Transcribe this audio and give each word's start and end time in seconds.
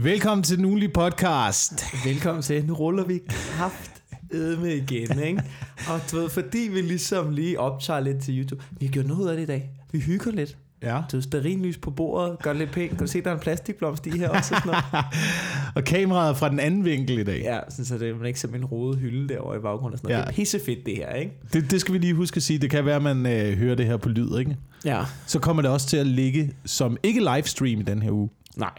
Velkommen 0.00 0.42
til 0.42 0.56
den 0.56 0.64
ugenlige 0.64 0.88
podcast. 0.88 1.84
Velkommen 2.04 2.42
til. 2.42 2.66
Nu 2.66 2.74
ruller 2.74 3.04
vi 3.04 3.20
haft 3.52 4.02
med 4.32 4.66
igen, 4.66 5.22
ikke? 5.22 5.42
Og 5.88 6.00
du 6.12 6.16
ved, 6.16 6.28
fordi 6.28 6.58
vi 6.58 6.80
ligesom 6.80 7.30
lige 7.30 7.60
optager 7.60 8.00
lidt 8.00 8.22
til 8.22 8.38
YouTube. 8.38 8.64
Vi 8.70 8.86
har 8.86 8.92
gjort 8.92 9.06
noget 9.06 9.20
ud 9.20 9.28
af 9.28 9.36
det 9.36 9.42
i 9.42 9.46
dag. 9.46 9.70
Vi 9.92 10.00
hygger 10.00 10.30
lidt. 10.30 10.56
Ja. 10.82 11.02
Du 11.12 11.16
ved, 11.16 11.58
lys 11.58 11.78
på 11.78 11.90
bordet, 11.90 12.38
gør 12.42 12.50
det 12.52 12.58
lidt 12.58 12.70
pænt. 12.70 12.90
Kan 12.90 12.98
du 12.98 13.06
se, 13.06 13.20
der 13.20 13.30
er 13.30 13.34
en 13.34 13.40
plastikblomst 13.40 14.06
i 14.06 14.10
her 14.10 14.28
også? 14.28 14.54
Og, 14.54 14.60
sådan 14.62 14.80
noget? 14.92 15.04
og 15.76 15.84
kameraet 15.84 16.36
fra 16.36 16.48
den 16.48 16.60
anden 16.60 16.84
vinkel 16.84 17.18
i 17.18 17.24
dag. 17.24 17.40
Ja, 17.42 17.60
sådan, 17.68 17.84
så 17.84 17.98
det, 17.98 18.16
man 18.16 18.26
ikke 18.26 18.40
ser 18.40 18.48
en 18.48 18.64
rodet 18.64 18.98
hylde 18.98 19.34
derovre 19.34 19.56
i 19.56 19.60
baggrunden. 19.60 19.92
Og 19.92 19.98
sådan 19.98 20.12
noget. 20.12 20.22
Ja. 20.22 20.26
Det 20.26 20.32
er 20.32 20.36
pissefedt, 20.36 20.86
det 20.86 20.96
her, 20.96 21.14
ikke? 21.14 21.32
Det, 21.52 21.70
det 21.70 21.80
skal 21.80 21.94
vi 21.94 21.98
lige 21.98 22.14
huske 22.14 22.36
at 22.36 22.42
sige. 22.42 22.58
Det 22.58 22.70
kan 22.70 22.84
være, 22.84 22.96
at 22.96 23.02
man 23.02 23.26
øh, 23.26 23.58
hører 23.58 23.74
det 23.74 23.86
her 23.86 23.96
på 23.96 24.08
lyd, 24.08 24.38
ikke? 24.38 24.56
Ja. 24.84 25.04
Så 25.26 25.38
kommer 25.38 25.62
det 25.62 25.70
også 25.70 25.86
til 25.86 25.96
at 25.96 26.06
ligge 26.06 26.52
som 26.64 26.96
ikke 27.02 27.20
livestream 27.34 27.80
i 27.80 27.82
den 27.82 28.02
her 28.02 28.10
uge. 28.10 28.28
Nej. 28.56 28.70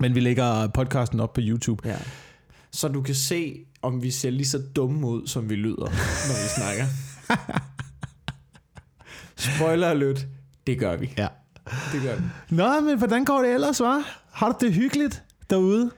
Men 0.00 0.14
vi 0.14 0.20
lægger 0.20 0.66
podcasten 0.66 1.20
op 1.20 1.32
på 1.32 1.40
YouTube. 1.44 1.88
Ja. 1.88 1.96
Så 2.70 2.88
du 2.88 3.02
kan 3.02 3.14
se, 3.14 3.56
om 3.82 4.02
vi 4.02 4.10
ser 4.10 4.30
lige 4.30 4.46
så 4.46 4.62
dumme 4.76 5.06
ud, 5.06 5.26
som 5.26 5.50
vi 5.50 5.54
lyder, 5.54 5.84
når 6.28 6.42
vi 6.42 6.48
snakker. 6.48 6.84
Spoiler 9.56 9.88
alert. 9.88 10.26
Det 10.66 10.78
gør 10.78 10.96
vi. 10.96 11.12
Ja. 11.18 11.26
Det 11.92 12.02
gør 12.02 12.16
vi. 12.16 12.22
Nå, 12.50 12.80
men 12.80 12.98
hvordan 12.98 13.24
går 13.24 13.42
det 13.42 13.54
ellers, 13.54 13.80
var? 13.80 14.20
Har 14.32 14.48
du 14.52 14.66
det 14.66 14.74
hyggeligt 14.74 15.22
derude? 15.50 15.90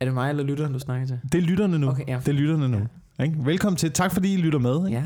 Er 0.00 0.04
det 0.04 0.14
mig 0.14 0.30
eller 0.30 0.42
lytteren, 0.42 0.72
du 0.72 0.78
snakker 0.78 1.06
til? 1.06 1.20
Det 1.32 1.38
er 1.38 1.42
lytterne 1.42 1.78
nu. 1.78 1.88
Okay, 1.88 2.04
ja. 2.08 2.18
Det 2.18 2.28
er 2.28 2.32
lytterne 2.32 2.68
nu. 2.68 2.78
Ja. 3.18 3.26
Velkommen 3.36 3.76
til. 3.76 3.92
Tak 3.92 4.12
fordi 4.12 4.34
I 4.34 4.36
lytter 4.36 4.58
med. 4.58 4.86
Ikke? 4.86 4.98
Ja. 4.98 5.04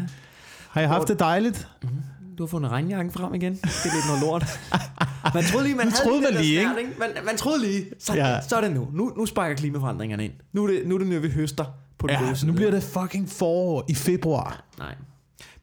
Har 0.68 0.80
I 0.80 0.87
haft 0.87 1.09
det 1.09 1.18
dejligt? 1.18 1.68
Mm-hmm. 1.82 2.02
Du 2.38 2.43
har 2.43 2.48
fundet 2.48 2.70
regnjakken 2.70 3.12
frem 3.12 3.34
igen. 3.34 3.52
Det 3.52 3.62
er 3.65 3.95
lidt 3.95 4.06
noget 4.06 4.23
lort. 4.23 4.61
Man 5.34 5.45
troede 5.45 5.66
lige, 5.66 5.77
man, 5.77 5.88
havde 5.88 6.05
troede 6.05 6.20
man 6.20 6.43
lige, 6.43 6.60
snart, 6.60 6.79
ikke? 6.79 6.91
Man, 6.98 7.10
man 7.24 7.37
troede 7.37 7.60
lige, 7.60 7.84
så, 7.98 8.15
ja. 8.15 8.41
så 8.41 8.57
er 8.57 8.60
det 8.60 8.73
nu. 8.73 8.88
nu. 8.93 9.12
Nu 9.16 9.27
sparker 9.27 9.57
klimaforandringerne 9.57 10.24
ind. 10.24 10.33
Nu 10.52 10.65
er 10.65 10.66
det, 10.66 10.87
nu 10.87 10.95
er 10.95 10.98
det 10.98 11.09
nu, 11.09 11.19
vi 11.19 11.30
høster 11.30 11.65
på 11.99 12.07
det 12.07 12.13
ja, 12.13 12.46
nu 12.46 12.52
bliver 12.52 12.71
det 12.71 12.82
fucking 12.82 13.29
forår 13.29 13.85
i 13.88 13.95
februar. 13.95 14.65
Nej. 14.79 14.95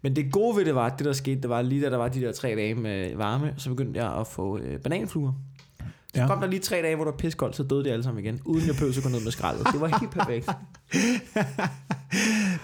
Men 0.02 0.16
det 0.16 0.32
gode 0.32 0.58
ved 0.58 0.66
det 0.66 0.76
var, 0.76 0.86
at 0.86 0.94
det 0.98 1.06
der 1.06 1.14
skete, 1.14 1.42
det 1.42 1.50
var 1.50 1.62
lige 1.62 1.86
da 1.86 1.90
der 1.90 1.98
var 1.98 2.08
de 2.08 2.22
der 2.22 2.32
tre 2.32 2.56
dage 2.56 2.76
med 2.76 3.16
varme, 3.16 3.54
så 3.58 3.70
begyndte 3.70 4.04
jeg 4.04 4.20
at 4.20 4.28
få 4.28 4.58
øh, 4.58 4.80
bananfluer. 4.80 5.34
Så 6.16 6.22
ja. 6.22 6.28
kom 6.28 6.40
der 6.40 6.48
lige 6.48 6.60
tre 6.60 6.82
dage, 6.82 6.96
hvor 6.96 7.06
der 7.06 7.12
var 7.12 7.18
piskoldt, 7.18 7.56
så 7.56 7.64
døde 7.64 7.84
de 7.84 7.92
alle 7.92 8.04
sammen 8.04 8.24
igen, 8.26 8.42
uden 8.46 8.68
jeg 8.68 8.76
pøvede 8.76 8.98
at 8.98 9.04
gå 9.04 9.10
ned 9.10 9.24
med 9.24 9.32
skraldet. 9.32 9.68
Det 9.74 9.82
var 9.82 9.88
helt 9.88 10.12
perfekt. 10.12 10.46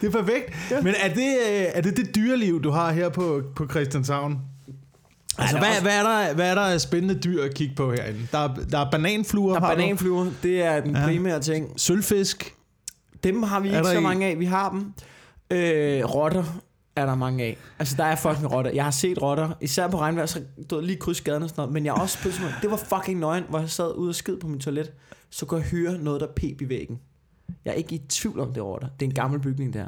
det 0.01 0.07
er 0.07 0.11
perfekt. 0.11 0.71
Ja. 0.71 0.81
Men 0.81 0.93
er 1.03 1.13
det, 1.13 1.37
øh, 1.49 1.65
er 1.73 1.81
det 1.81 1.97
det 1.97 2.15
dyreliv, 2.15 2.63
du 2.63 2.69
har 2.69 2.91
her 2.91 3.09
på, 3.09 3.41
på 3.55 3.67
Christianshavn? 3.67 4.39
Altså, 5.37 5.57
hvad, 5.57 5.69
også... 5.69 5.81
hvad, 5.81 5.97
er 5.97 6.03
der, 6.03 6.33
hvad 6.33 6.51
er 6.51 6.55
der 6.55 6.77
spændende 6.77 7.19
dyr 7.19 7.43
at 7.43 7.53
kigge 7.53 7.75
på 7.75 7.91
herinde? 7.91 8.27
Der, 8.31 8.55
der 8.71 8.79
er 8.79 8.91
bananfluer. 8.91 9.59
Der 9.59 9.67
er 9.67 9.75
bananfluer, 9.75 10.31
det 10.43 10.63
er 10.63 10.79
den 10.79 10.95
ja. 10.95 11.05
primære 11.05 11.39
ting. 11.39 11.79
Sølvfisk. 11.79 12.55
Dem 13.23 13.43
har 13.43 13.59
vi 13.59 13.67
ikke 13.67 13.85
så 13.85 13.99
mange 13.99 14.25
af. 14.25 14.39
Vi 14.39 14.45
har 14.45 14.69
dem. 14.69 14.93
Øh, 15.51 16.05
rotter 16.05 16.43
er 16.97 17.05
der 17.05 17.15
mange 17.15 17.43
af. 17.43 17.57
Altså, 17.79 17.95
der 17.97 18.03
er 18.03 18.15
fucking 18.15 18.51
rotter. 18.51 18.71
Jeg 18.71 18.83
har 18.83 18.91
set 18.91 19.21
rotter, 19.21 19.49
især 19.61 19.87
på 19.87 19.99
regnvejr, 19.99 20.25
så 20.25 20.41
du 20.69 20.79
lige 20.79 20.97
kryds 20.97 21.21
gaden 21.21 21.43
og 21.43 21.49
sådan 21.49 21.61
noget. 21.61 21.73
Men 21.73 21.85
jeg 21.85 21.93
også 21.93 22.17
på 22.23 22.29
det 22.61 22.71
var 22.71 22.77
fucking 22.77 23.19
nøgen, 23.19 23.43
hvor 23.49 23.59
jeg 23.59 23.69
sad 23.69 23.95
ude 23.95 24.09
og 24.09 24.15
skid 24.15 24.37
på 24.37 24.47
min 24.47 24.59
toilet. 24.59 24.91
Så 25.29 25.45
kunne 25.45 25.61
jeg 25.61 25.69
høre 25.69 25.97
noget, 25.97 26.21
der 26.21 26.27
pep 26.35 26.61
i 26.61 26.69
væggen. 26.69 26.99
Jeg 27.65 27.71
er 27.71 27.75
ikke 27.75 27.95
i 27.95 28.01
tvivl 28.09 28.39
om, 28.39 28.47
det 28.47 28.57
er 28.57 28.61
rotter. 28.65 28.87
Det 28.99 29.05
er 29.05 29.09
en 29.09 29.15
gammel 29.15 29.39
bygning 29.39 29.73
der. 29.73 29.85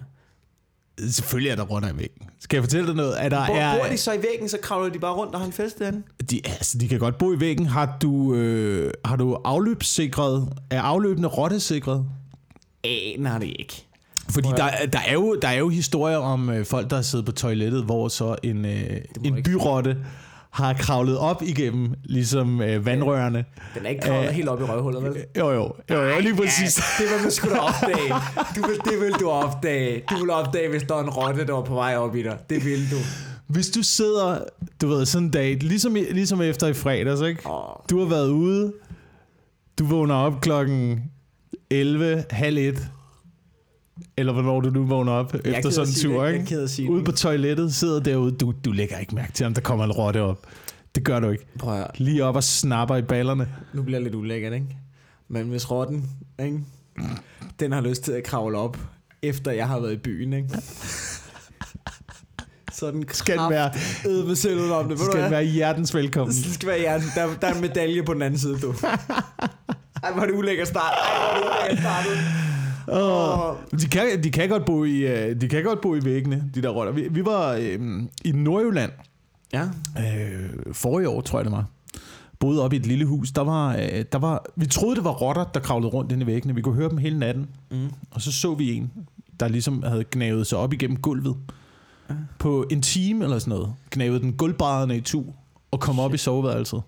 Selvfølgelig 1.09 1.52
er 1.52 1.55
der 1.55 1.63
rotter 1.63 1.89
i 1.89 1.97
væggen. 1.97 2.27
Skal 2.39 2.57
jeg 2.57 2.63
fortælle 2.63 2.87
dig 2.87 2.95
noget? 2.95 3.23
Er 3.23 3.30
der, 3.30 3.47
bor, 3.47 3.55
er, 3.55 3.80
bor 3.80 3.87
de 3.87 3.97
så 3.97 4.13
i 4.13 4.23
væggen, 4.23 4.49
så 4.49 4.57
kravler 4.61 4.89
de 4.89 4.99
bare 4.99 5.13
rundt 5.13 5.33
og 5.33 5.39
har 5.39 5.47
en 5.47 5.53
fest 5.53 5.80
derinde? 5.80 6.03
De, 6.30 6.41
altså, 6.45 6.77
de 6.77 6.87
kan 6.87 6.99
godt 6.99 7.17
bo 7.17 7.33
i 7.33 7.39
væggen. 7.39 7.65
Har 7.65 7.97
du, 8.02 8.35
øh, 8.35 8.91
har 9.05 9.15
du 9.15 9.33
afløbssikret? 9.33 10.53
Er 10.69 10.81
afløbende 10.81 11.27
rottesikret? 11.27 12.05
Aner 12.83 13.39
det 13.39 13.53
ikke. 13.59 13.89
Fordi 14.31 14.47
der, 14.47 14.69
der, 14.94 14.99
er 15.08 15.13
jo, 15.13 15.38
der 15.41 15.47
er 15.47 15.58
jo 15.58 15.69
historier 15.69 16.17
om 16.17 16.49
øh, 16.49 16.66
folk, 16.66 16.89
der 16.89 16.95
har 16.95 17.03
siddet 17.03 17.25
på 17.25 17.31
toilettet, 17.31 17.83
hvor 17.83 18.08
så 18.08 18.36
en, 18.43 18.65
øh, 18.65 18.98
en 19.23 19.43
byrotte 19.43 19.98
har 20.49 20.73
kravlet 20.73 21.17
op 21.17 21.42
igennem 21.43 21.93
ligesom 22.04 22.61
øh, 22.61 22.86
vandrørene. 22.86 23.45
Den 23.76 23.86
er 23.86 23.89
ikke 23.89 24.02
kravlet 24.02 24.30
Æh, 24.30 24.36
helt 24.36 24.49
op 24.49 24.61
i 24.61 24.64
røvhullet, 24.64 25.04
vel? 25.04 25.15
Jo, 25.37 25.52
jo. 25.52 25.73
jo, 25.89 26.02
jo 26.02 26.20
lige 26.20 26.36
præcis. 26.36 26.80
Ja, 26.80 27.04
det 27.04 27.11
vil 27.14 27.26
du 27.26 27.31
sgu 27.31 27.49
da 27.49 27.58
opdage. 27.58 28.14
Du 28.55 28.67
vil, 28.67 28.76
det 28.86 29.02
vil 29.02 29.14
du 29.20 29.30
opdage. 29.30 30.04
Du 30.09 30.15
vil 30.15 30.30
opdage, 30.30 30.70
hvis 30.70 30.83
der 30.83 30.95
er 30.95 31.04
en 31.04 31.09
rotte, 31.09 31.48
der 31.48 31.58
er 31.58 31.64
på 31.64 31.73
vej 31.73 31.98
op 31.98 32.15
i 32.15 32.23
dig. 32.23 32.37
Det 32.49 32.65
vil 32.65 32.92
du. 32.92 32.95
Hvis 33.48 33.70
du 33.70 33.83
sidder, 33.83 34.39
du 34.81 34.87
ved, 34.87 35.05
sådan 35.05 35.25
en 35.25 35.31
dag, 35.31 35.58
ligesom, 35.61 35.93
ligesom 35.93 36.42
efter 36.42 36.67
i 36.67 36.73
fredags, 36.73 37.21
ikke? 37.21 37.42
Oh. 37.45 37.75
Du 37.89 37.99
har 37.99 38.05
været 38.05 38.30
ude, 38.30 38.73
du 39.80 39.86
vågner 39.86 40.15
op 40.15 40.42
klokken 40.42 41.04
11, 41.70 42.23
halv 42.30 42.58
et, 42.58 42.87
eller 44.19 44.33
hvornår 44.33 44.61
du 44.61 44.69
nu 44.69 44.85
vågner 44.85 45.11
op 45.11 45.33
jeg 45.33 45.57
efter 45.57 45.69
sådan 45.69 45.89
en 45.89 45.95
tur, 45.95 46.23
det. 46.23 46.33
ikke? 46.33 46.67
Jeg 46.80 46.89
Ude 46.89 47.03
på 47.03 47.11
toilettet, 47.11 47.75
sidder 47.75 47.99
derude, 47.99 48.31
du, 48.31 48.53
du 48.65 48.71
lægger 48.71 48.97
ikke 48.97 49.15
mærke 49.15 49.31
til, 49.31 49.45
om 49.45 49.53
der 49.53 49.61
kommer 49.61 49.85
en 49.85 49.91
rotte 49.91 50.21
op. 50.21 50.47
Det 50.95 51.03
gør 51.03 51.19
du 51.19 51.30
ikke. 51.30 51.45
Prøv 51.59 51.81
at... 51.81 51.99
Lige 51.99 52.25
op 52.25 52.35
og 52.35 52.43
snapper 52.43 52.95
i 52.95 53.02
ballerne. 53.02 53.49
Nu 53.73 53.83
bliver 53.83 53.99
det 53.99 54.03
lidt 54.03 54.15
ulækkert, 54.15 54.53
ikke? 54.53 54.77
Men 55.27 55.49
hvis 55.49 55.71
rotten, 55.71 56.09
ikke? 56.39 56.59
Den 57.59 57.71
har 57.71 57.81
lyst 57.81 58.03
til 58.03 58.11
at 58.11 58.23
kravle 58.23 58.57
op, 58.57 58.77
efter 59.21 59.52
jeg 59.52 59.67
har 59.67 59.80
været 59.80 59.93
i 59.93 59.97
byen, 59.97 60.33
ikke? 60.33 60.49
Så 62.71 62.91
den 62.91 63.05
skal 63.11 63.37
den 63.37 63.49
være 63.49 63.71
med 64.25 64.36
selv 64.36 64.71
om 64.71 64.89
det. 64.89 64.99
Skal 64.99 65.23
den 65.23 65.31
være 65.31 65.43
hjertens 65.43 65.95
velkommen. 65.95 66.36
Det 66.36 66.53
skal 66.53 66.69
være 66.69 66.80
hjertens. 66.80 67.13
Der, 67.15 67.27
der 67.41 67.47
er 67.47 67.53
en 67.53 67.61
medalje 67.61 68.03
på 68.03 68.13
den 68.13 68.21
anden 68.21 68.39
side, 68.39 68.59
du. 68.59 68.73
Ej, 70.03 70.11
hvor 70.11 70.21
er 70.21 70.25
det 70.25 70.33
ulækkert 70.33 70.67
start. 70.67 70.93
Ej, 70.93 71.39
hvor 71.39 71.65
er 71.65 71.69
det 71.69 71.80
startet. 71.80 72.58
Oh. 72.92 73.55
De, 73.80 73.88
kan, 73.88 74.23
de, 74.23 74.32
kan 74.32 74.50
godt 74.50 74.66
bo 74.66 74.83
i, 74.83 74.98
øh, 74.98 75.42
de 75.42 75.48
kan 75.48 75.64
godt 75.64 75.82
bo 75.82 75.95
i 75.95 76.00
væggene, 76.04 76.52
de 76.55 76.61
der 76.61 76.70
rotter. 76.70 76.94
Vi, 76.94 77.08
vi 77.11 77.26
var 77.26 77.54
øh, 77.54 78.04
i 78.26 78.32
Nordjylland. 78.32 78.92
Ja. 79.54 79.64
Øh, 79.98 80.50
forrige 80.73 81.10
år, 81.10 81.22
tror 81.22 81.39
jeg 81.39 81.45
det 81.45 81.52
var. 81.52 81.66
Boede 82.39 82.64
op 82.64 82.73
i 82.73 82.76
et 82.76 82.86
lille 82.86 83.05
hus. 83.05 83.32
Der 83.32 83.42
var, 83.42 83.76
øh, 83.76 84.05
der 84.11 84.17
var, 84.17 84.45
vi 84.55 84.66
troede, 84.66 84.95
det 84.95 85.04
var 85.04 85.11
rotter, 85.11 85.44
der 85.44 85.60
kravlede 85.60 85.92
rundt 85.92 86.11
inde 86.11 86.23
i 86.23 86.28
væggene. 86.28 86.55
Vi 86.55 86.61
kunne 86.61 86.76
høre 86.76 86.89
dem 86.89 86.98
hele 86.98 87.20
natten. 87.20 87.48
Mm. 87.72 87.89
Og 88.11 88.22
så 88.22 88.32
så 88.32 88.54
vi 88.54 88.73
en, 88.73 88.92
der 89.39 89.48
ligesom 89.48 89.83
havde 89.83 90.04
gnavet 90.11 90.48
sig 90.48 90.58
op 90.58 90.73
igennem 90.73 90.98
gulvet. 90.98 91.36
Ja. 92.10 92.16
På 92.39 92.66
en 92.72 92.82
time 92.82 93.23
eller 93.23 93.39
sådan 93.39 93.52
noget. 93.52 93.73
Gnavede 93.92 94.20
den 94.20 94.33
gulvbrædderne 94.33 94.98
i 94.98 95.02
tu 95.02 95.23
og 95.72 95.80
kom 95.80 95.95
Shit. 95.95 96.05
op 96.05 96.14
i 96.14 96.17
soveværelset 96.17 96.82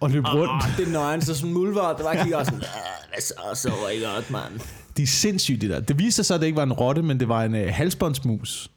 og 0.00 0.10
løb 0.10 0.24
rundt. 0.26 0.50
Oh, 0.50 0.76
det 0.76 0.88
er 0.88 0.92
nøgen, 0.92 1.22
så 1.22 1.34
sådan 1.34 1.52
mulvar, 1.52 1.92
det 1.92 2.04
var 2.04 2.12
ikke 2.12 2.38
også 2.38 2.50
sådan, 2.50 2.66
hvad 3.10 3.20
så, 3.20 3.62
så 3.62 3.70
var 3.82 3.88
ikke 3.88 4.06
godt, 4.06 4.30
mand. 4.30 4.60
De 4.96 5.02
er 5.02 5.06
sindssygt, 5.06 5.60
det 5.60 5.70
der. 5.70 5.80
Det 5.80 5.98
viste 5.98 6.24
sig, 6.24 6.34
at 6.34 6.40
det 6.40 6.46
ikke 6.46 6.56
var 6.56 6.62
en 6.62 6.72
rotte, 6.72 7.02
men 7.02 7.20
det 7.20 7.28
var 7.28 7.44
en 7.44 7.54
uh, 7.54 7.60
halsbåndsmus, 7.60 8.70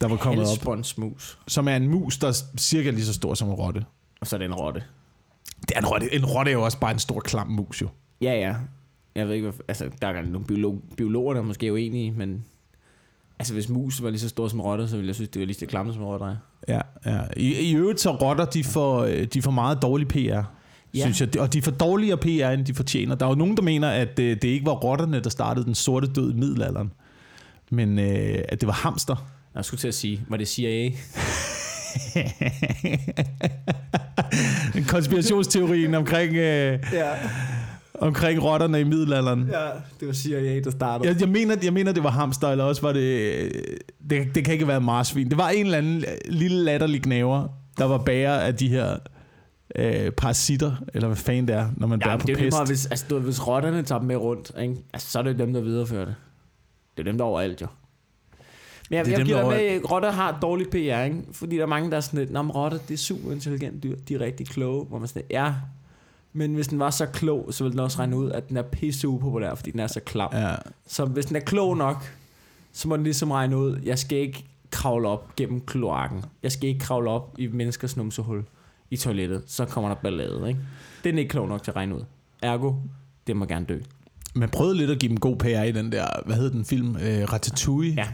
der 0.00 0.08
var 0.08 0.16
kommet 0.16 0.46
halsbåndsmus. 0.46 1.38
op. 1.40 1.50
Som 1.50 1.68
er 1.68 1.76
en 1.76 1.88
mus, 1.88 2.18
der 2.18 2.28
er 2.28 2.42
cirka 2.58 2.90
lige 2.90 3.04
så 3.04 3.14
stor 3.14 3.34
som 3.34 3.48
en 3.48 3.54
rotte. 3.54 3.84
Og 4.20 4.26
så 4.26 4.36
er 4.36 4.38
det 4.38 4.46
en 4.46 4.54
rotte. 4.54 4.82
Det 5.60 5.72
er 5.76 5.80
en 5.80 5.86
rotte. 5.86 6.14
En 6.14 6.26
rotte 6.26 6.50
er 6.50 6.52
jo 6.52 6.64
også 6.64 6.78
bare 6.78 6.92
en 6.92 6.98
stor 6.98 7.20
klam 7.20 7.46
mus, 7.46 7.82
jo. 7.82 7.88
Ja, 8.20 8.32
ja. 8.32 8.54
Jeg 9.14 9.28
ved 9.28 9.34
ikke, 9.34 9.50
hvad, 9.50 9.64
altså, 9.68 9.90
der 10.02 10.08
er 10.08 10.22
nogle 10.22 10.46
biolog, 10.46 10.82
biologer, 10.96 11.34
der 11.34 11.40
er 11.40 11.44
måske 11.44 11.72
uenige, 11.72 12.10
men 12.10 12.44
Altså 13.38 13.54
hvis 13.54 13.68
mus 13.68 14.02
var 14.02 14.10
lige 14.10 14.20
så 14.20 14.28
stor 14.28 14.48
som 14.48 14.60
rotter, 14.60 14.86
så 14.86 14.96
ville 14.96 15.08
jeg 15.08 15.14
synes, 15.14 15.28
det 15.28 15.40
var 15.40 15.46
lige 15.46 15.56
så 15.56 15.66
klamme 15.66 15.92
som 15.92 16.02
rotter 16.02 16.36
Ja, 16.68 16.80
ja. 17.06 17.20
I, 17.36 17.70
I 17.70 17.76
øvrigt 17.76 18.00
så 18.00 18.10
rotter, 18.10 18.44
de 18.44 18.64
får, 18.64 19.02
øh, 19.04 19.24
de 19.24 19.42
får 19.42 19.50
meget 19.50 19.82
dårlig 19.82 20.08
PR. 20.08 20.42
Ja. 20.94 21.02
Synes 21.02 21.20
jeg. 21.20 21.40
Og 21.40 21.52
de 21.52 21.62
får 21.62 21.70
dårligere 21.70 22.16
PR, 22.16 22.50
end 22.50 22.64
de 22.64 22.74
fortjener. 22.74 23.14
Der 23.14 23.26
er 23.26 23.30
jo 23.30 23.34
nogen, 23.34 23.56
der 23.56 23.62
mener, 23.62 23.90
at 23.90 24.16
det, 24.16 24.22
øh, 24.22 24.36
det 24.42 24.44
ikke 24.44 24.66
var 24.66 24.72
rotterne, 24.72 25.20
der 25.20 25.30
startede 25.30 25.66
den 25.66 25.74
sorte 25.74 26.06
død 26.06 26.32
i 26.32 26.34
middelalderen. 26.34 26.92
Men 27.70 27.98
øh, 27.98 28.38
at 28.48 28.60
det 28.60 28.66
var 28.66 28.72
hamster. 28.72 29.28
Jeg 29.54 29.64
skulle 29.64 29.80
til 29.80 29.88
at 29.88 29.94
sige, 29.94 30.20
var 30.28 30.36
det 30.36 30.48
CIA? 30.48 30.90
Konspirationsteorien 34.88 35.94
omkring... 35.94 36.36
Øh, 36.36 36.78
ja 36.92 37.12
omkring 37.94 38.42
rotterne 38.42 38.80
i 38.80 38.84
middelalderen. 38.84 39.48
Ja, 39.52 39.66
det 40.00 40.08
var 40.08 40.14
CIA, 40.14 40.60
der 40.60 40.70
startede. 40.70 41.08
Jeg, 41.08 41.20
jeg, 41.20 41.28
mener, 41.28 41.56
jeg 41.62 41.72
mener, 41.72 41.92
det 41.92 42.02
var 42.02 42.10
hamster, 42.10 42.48
eller 42.48 42.64
også 42.64 42.82
var 42.82 42.92
det, 42.92 43.52
det... 44.10 44.34
Det 44.34 44.44
kan 44.44 44.54
ikke 44.54 44.68
været 44.68 44.82
marsvin. 44.82 45.28
Det 45.28 45.38
var 45.38 45.48
en 45.48 45.64
eller 45.64 45.78
anden 45.78 46.04
lille 46.28 46.64
latterlig 46.64 47.02
knæver, 47.02 47.48
der 47.78 47.84
var 47.84 47.98
bærer 47.98 48.40
af 48.40 48.54
de 48.54 48.68
her 48.68 48.96
øh, 49.74 50.10
parasitter, 50.10 50.72
eller 50.94 51.08
hvad 51.08 51.16
fanden 51.16 51.48
det 51.48 51.56
er, 51.56 51.68
når 51.76 51.86
man 51.86 52.00
ja, 52.00 52.06
bærer 52.06 52.18
på 52.18 52.26
det 52.26 52.32
er 52.32 52.36
pest. 52.36 52.54
Meget, 52.54 52.68
hvis, 52.68 52.86
altså, 52.86 53.06
du, 53.10 53.18
hvis 53.18 53.46
rotterne 53.46 53.82
tager 53.82 53.98
dem 53.98 54.08
med 54.08 54.16
rundt, 54.16 54.52
ikke? 54.60 54.76
Altså, 54.92 55.10
så 55.10 55.18
er 55.18 55.22
det 55.22 55.38
dem, 55.38 55.52
der 55.52 55.60
viderefører 55.60 56.04
det. 56.04 56.14
Det 56.96 57.06
er 57.06 57.10
dem, 57.10 57.18
der 57.18 57.24
overalt, 57.24 57.60
jo. 57.60 57.66
Men 58.90 58.96
jeg, 58.96 59.04
det 59.04 59.12
jeg 59.12 59.24
giver 59.24 59.38
dig 59.40 59.48
med, 59.48 59.56
at 59.56 59.90
rotter 59.90 60.10
har 60.10 60.38
dårlig 60.42 60.66
PR, 60.70 61.02
ikke? 61.02 61.22
Fordi 61.32 61.56
der 61.56 61.62
er 61.62 61.66
mange, 61.66 61.90
der 61.90 61.96
er 61.96 62.00
sådan 62.00 62.18
lidt, 62.18 62.30
Nå, 62.30 62.40
rotter, 62.40 62.78
det 62.78 62.94
er 62.94 62.98
super 62.98 63.32
intelligent 63.32 63.82
dyr, 63.82 63.96
de 64.08 64.14
er 64.14 64.20
rigtig 64.20 64.46
kloge, 64.46 64.84
hvor 64.84 64.98
man 64.98 65.08
sådan 65.08 65.22
ja, 65.30 65.54
men 66.36 66.54
hvis 66.54 66.68
den 66.68 66.78
var 66.78 66.90
så 66.90 67.06
klog, 67.06 67.48
så 67.50 67.64
ville 67.64 67.72
den 67.72 67.80
også 67.80 67.98
regne 67.98 68.16
ud, 68.16 68.30
at 68.30 68.48
den 68.48 68.56
er 68.56 68.62
pisse 68.62 69.08
upopulær, 69.08 69.54
fordi 69.54 69.70
den 69.70 69.80
er 69.80 69.86
så 69.86 70.00
klam. 70.00 70.30
Ja. 70.32 70.54
Så 70.86 71.04
hvis 71.04 71.26
den 71.26 71.36
er 71.36 71.40
klog 71.40 71.76
nok, 71.76 72.12
så 72.72 72.88
må 72.88 72.96
den 72.96 73.04
ligesom 73.04 73.30
regne 73.30 73.56
ud, 73.56 73.78
jeg 73.84 73.98
skal 73.98 74.18
ikke 74.18 74.44
kravle 74.70 75.08
op 75.08 75.36
gennem 75.36 75.60
kloakken. 75.60 76.24
Jeg 76.42 76.52
skal 76.52 76.68
ikke 76.68 76.80
kravle 76.80 77.10
op 77.10 77.34
i 77.38 77.46
menneskers 77.46 77.96
numsehul 77.96 78.44
i 78.94 78.96
toilettet. 78.96 79.42
Så 79.46 79.64
kommer 79.64 79.88
der 79.90 79.96
ballade, 80.02 80.48
ikke? 80.48 80.60
Det 81.02 81.08
er 81.08 81.12
den 81.12 81.18
ikke 81.18 81.28
klog 81.30 81.48
nok 81.48 81.62
til 81.62 81.70
at 81.70 81.76
regne 81.76 81.94
ud. 81.96 82.00
Ergo, 82.42 82.72
det 83.26 83.36
må 83.36 83.44
gerne 83.46 83.66
dø. 83.66 83.78
Man 84.34 84.48
prøvede 84.48 84.76
lidt 84.76 84.90
at 84.90 84.98
give 84.98 85.08
dem 85.08 85.20
god 85.20 85.36
PR 85.36 85.46
i 85.62 85.72
den 85.72 85.92
der, 85.92 86.06
hvad 86.26 86.36
hed 86.36 86.50
den 86.50 86.64
film? 86.64 86.96
Øh, 86.96 87.32
Ratatouille. 87.32 87.94
Ja. 87.96 88.06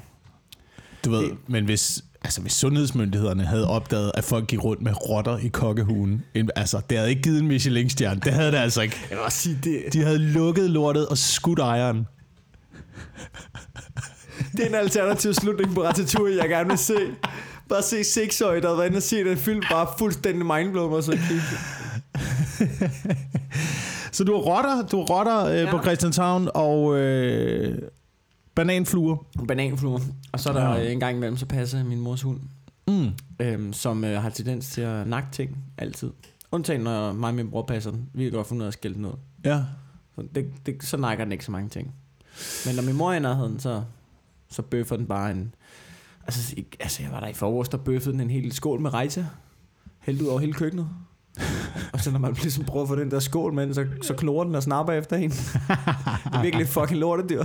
Du 1.05 1.11
ved, 1.11 1.31
men 1.47 1.65
hvis, 1.65 2.05
altså 2.23 2.41
hvis 2.41 2.53
sundhedsmyndighederne 2.53 3.45
havde 3.45 3.69
opdaget, 3.69 4.13
at 4.15 4.25
folk 4.25 4.47
gik 4.47 4.65
rundt 4.65 4.83
med 4.83 5.09
rotter 5.11 5.39
i 5.39 5.49
kokkehugen, 5.49 6.23
en- 6.35 6.51
altså 6.57 6.81
det 6.91 6.99
havde 6.99 7.11
ikke 7.11 7.23
givet 7.23 7.39
en 7.41 7.47
Michelin-stjerne. 7.49 8.21
Det 8.25 8.33
havde 8.33 8.53
det 8.53 8.57
altså 8.59 8.81
ikke. 8.83 8.97
Jeg 9.11 9.17
vil 9.17 9.25
også 9.25 9.39
sige, 9.39 9.59
det, 9.65 9.93
De 9.93 10.03
havde 10.03 10.19
lukket 10.19 10.71
lortet 10.71 11.09
og 11.09 11.19
skudt 11.19 11.59
ejeren. 11.59 12.07
det 14.53 14.61
er 14.65 14.69
en 14.69 14.75
alternativ 14.75 15.35
slutning 15.35 15.75
på 15.75 15.83
Ratatouille, 15.83 16.41
jeg 16.43 16.49
gerne 16.49 16.69
vil 16.69 16.79
se. 16.79 16.95
Bare 17.71 17.83
se 17.83 18.05
seksårige, 18.05 18.61
der 18.63 18.69
har 18.69 18.77
været 18.77 18.87
inde 18.87 18.97
og 18.97 19.03
se 19.03 19.25
den 19.25 19.37
film, 19.37 19.63
bare 19.71 19.87
fuldstændig 19.99 20.47
mindblown 20.47 20.93
og 20.93 21.03
så. 21.05 21.19
Så 24.13 24.25
du 24.25 24.33
har 24.33 24.41
rotter, 24.41 24.87
du 24.87 24.97
har 24.97 25.05
rotter 25.05 25.45
øh, 25.47 25.55
Ja. 25.57 25.71
på 25.71 25.83
Christianshavn 25.83 26.49
og 26.55 26.99
øh, 26.99 27.79
bananfluer. 28.55 29.17
Bananfluer. 29.49 30.01
Og 30.33 30.41
så 30.41 30.49
er 30.49 30.53
der 30.53 30.69
Ja. 30.69 30.75
ja. 30.75 30.91
en 30.93 31.01
gang 31.01 31.17
imellem, 31.17 31.37
så 31.37 31.47
passer 31.47 31.85
min 31.85 32.01
mors 32.01 32.23
hund, 32.23 32.41
Mm. 32.89 33.09
øhm, 33.41 33.73
som 33.73 34.05
øh, 34.05 34.23
har 34.23 34.31
tendens 34.31 34.67
til 34.71 34.81
at 34.81 35.07
nakke 35.07 35.29
ting 35.33 35.57
altid. 35.79 36.11
Undtagen 36.53 36.81
når 36.81 37.13
mig 37.13 37.29
og 37.29 37.35
min 37.35 37.51
bror 37.51 37.63
passer 37.63 37.91
den. 37.91 38.09
Vi 38.15 38.23
kan 38.23 38.33
godt 38.33 38.47
finde 38.49 38.61
ud 38.61 38.65
af 38.65 38.69
at 38.69 38.73
skælde 38.75 38.97
den 38.97 39.05
ud. 39.05 39.13
Ja. 39.45 39.63
Så, 40.17 40.23
det, 40.35 40.47
det, 40.67 40.85
så 40.85 40.97
nakker 40.97 41.25
den 41.25 41.33
ikke 41.33 41.45
så 41.45 41.51
mange 41.53 41.69
ting. 41.69 41.95
Men 42.67 42.75
når 42.75 42.83
min 42.83 42.97
mor 42.97 43.13
er 43.13 43.17
i 43.17 43.21
nærheden, 43.21 43.61
så, 43.61 43.83
så 44.51 44.63
bøffer 44.63 44.97
den 44.97 45.07
bare 45.07 45.31
en... 45.31 45.55
Altså, 46.27 46.57
altså 46.81 47.03
jeg 47.03 47.13
var 47.13 47.21
der 47.21 47.27
i 47.27 47.33
forårs, 47.33 47.69
der 47.69 47.79
bøffede 47.79 48.13
den 48.13 48.21
en 48.21 48.31
hel 48.31 48.53
skål 48.53 48.81
med 48.81 48.95
rejse. 48.95 49.27
Hældt 49.99 50.23
ud 50.23 50.27
over 50.27 50.41
hele 50.41 50.53
køkkenet. 50.53 50.89
og 51.93 52.01
så 52.01 52.11
når 52.11 52.19
man 52.19 52.33
ligesom 52.43 52.65
prøver 52.65 52.83
at 52.83 52.89
få 52.89 52.97
den 52.97 53.11
der 53.11 53.19
skål 53.19 53.53
med 53.53 53.67
den, 53.67 53.75
så, 53.75 53.87
så 54.03 54.15
klorer 54.15 54.45
den 54.45 54.55
og 54.55 54.63
snapper 54.63 54.93
efter 54.93 55.17
en. 55.17 55.31
det 55.31 55.39
er 56.33 56.43
virkelig 56.43 56.67
fucking 56.67 57.01
lortedyr. 57.01 57.45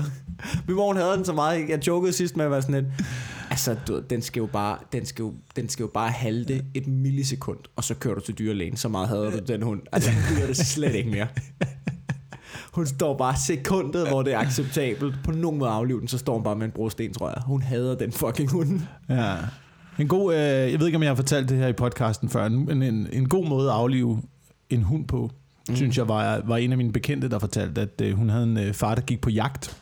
Min 0.67 0.75
mor 0.75 0.93
havde 0.93 1.17
den 1.17 1.25
så 1.25 1.33
meget. 1.33 1.69
Jeg 1.69 1.87
jokede 1.87 2.13
sidst 2.13 2.37
med 2.37 2.45
at 2.45 2.51
være 2.51 2.61
sådan 2.61 2.83
lidt... 2.83 2.93
Altså, 3.49 3.75
du, 3.87 3.93
ved, 3.93 4.03
den 4.03 4.21
skal 4.21 4.39
jo 4.39 4.45
bare, 4.45 4.77
den 4.91 5.05
skal 5.05 5.23
jo, 5.23 5.33
den 5.55 5.69
skal 5.69 5.83
jo 5.83 5.89
bare 5.93 6.11
halte 6.11 6.65
et 6.73 6.87
millisekund, 6.87 7.59
og 7.75 7.83
så 7.83 7.95
kører 7.95 8.15
du 8.15 8.21
til 8.21 8.37
dyrlægen. 8.37 8.77
Så 8.77 8.89
meget 8.89 9.07
hader 9.07 9.31
du 9.31 9.37
den 9.37 9.61
hund. 9.61 9.81
Altså, 9.91 10.09
den 10.09 10.35
gider 10.35 10.47
det 10.47 10.57
slet 10.57 10.95
ikke 10.95 11.09
mere. 11.09 11.27
Hun 12.75 12.85
står 12.85 13.17
bare 13.17 13.35
sekundet, 13.37 14.07
hvor 14.07 14.21
det 14.23 14.33
er 14.33 14.37
acceptabelt. 14.39 15.15
På 15.23 15.31
nogen 15.31 15.59
måde 15.59 15.69
aflive 15.71 15.99
den, 15.99 16.07
så 16.07 16.17
står 16.17 16.33
hun 16.33 16.43
bare 16.43 16.55
med 16.55 16.65
en 16.65 16.71
brosten, 16.71 17.13
tror 17.13 17.29
jeg. 17.29 17.41
Hun 17.45 17.61
hader 17.61 17.95
den 17.95 18.11
fucking 18.11 18.51
hund. 18.51 18.79
Ja. 19.09 19.35
En 19.99 20.07
god, 20.07 20.33
øh, 20.33 20.39
jeg 20.41 20.79
ved 20.79 20.85
ikke, 20.85 20.95
om 20.95 21.03
jeg 21.03 21.09
har 21.09 21.15
fortalt 21.15 21.49
det 21.49 21.57
her 21.57 21.67
i 21.67 21.73
podcasten 21.73 22.29
før, 22.29 22.49
men 22.49 22.83
en, 22.83 23.07
en 23.13 23.29
god 23.29 23.47
måde 23.47 23.69
at 23.69 23.75
aflive 23.75 24.21
en 24.69 24.83
hund 24.83 25.05
på, 25.07 25.31
mm. 25.69 25.75
synes 25.75 25.97
jeg 25.97 26.07
var, 26.07 26.41
var 26.45 26.57
en 26.57 26.71
af 26.71 26.77
mine 26.77 26.91
bekendte, 26.91 27.29
der 27.29 27.39
fortalte, 27.39 27.81
at 27.81 28.01
øh, 28.01 28.13
hun 28.17 28.29
havde 28.29 28.43
en 28.43 28.57
øh, 28.57 28.73
far, 28.73 28.95
der 28.95 29.01
gik 29.01 29.21
på 29.21 29.29
jagt, 29.29 29.77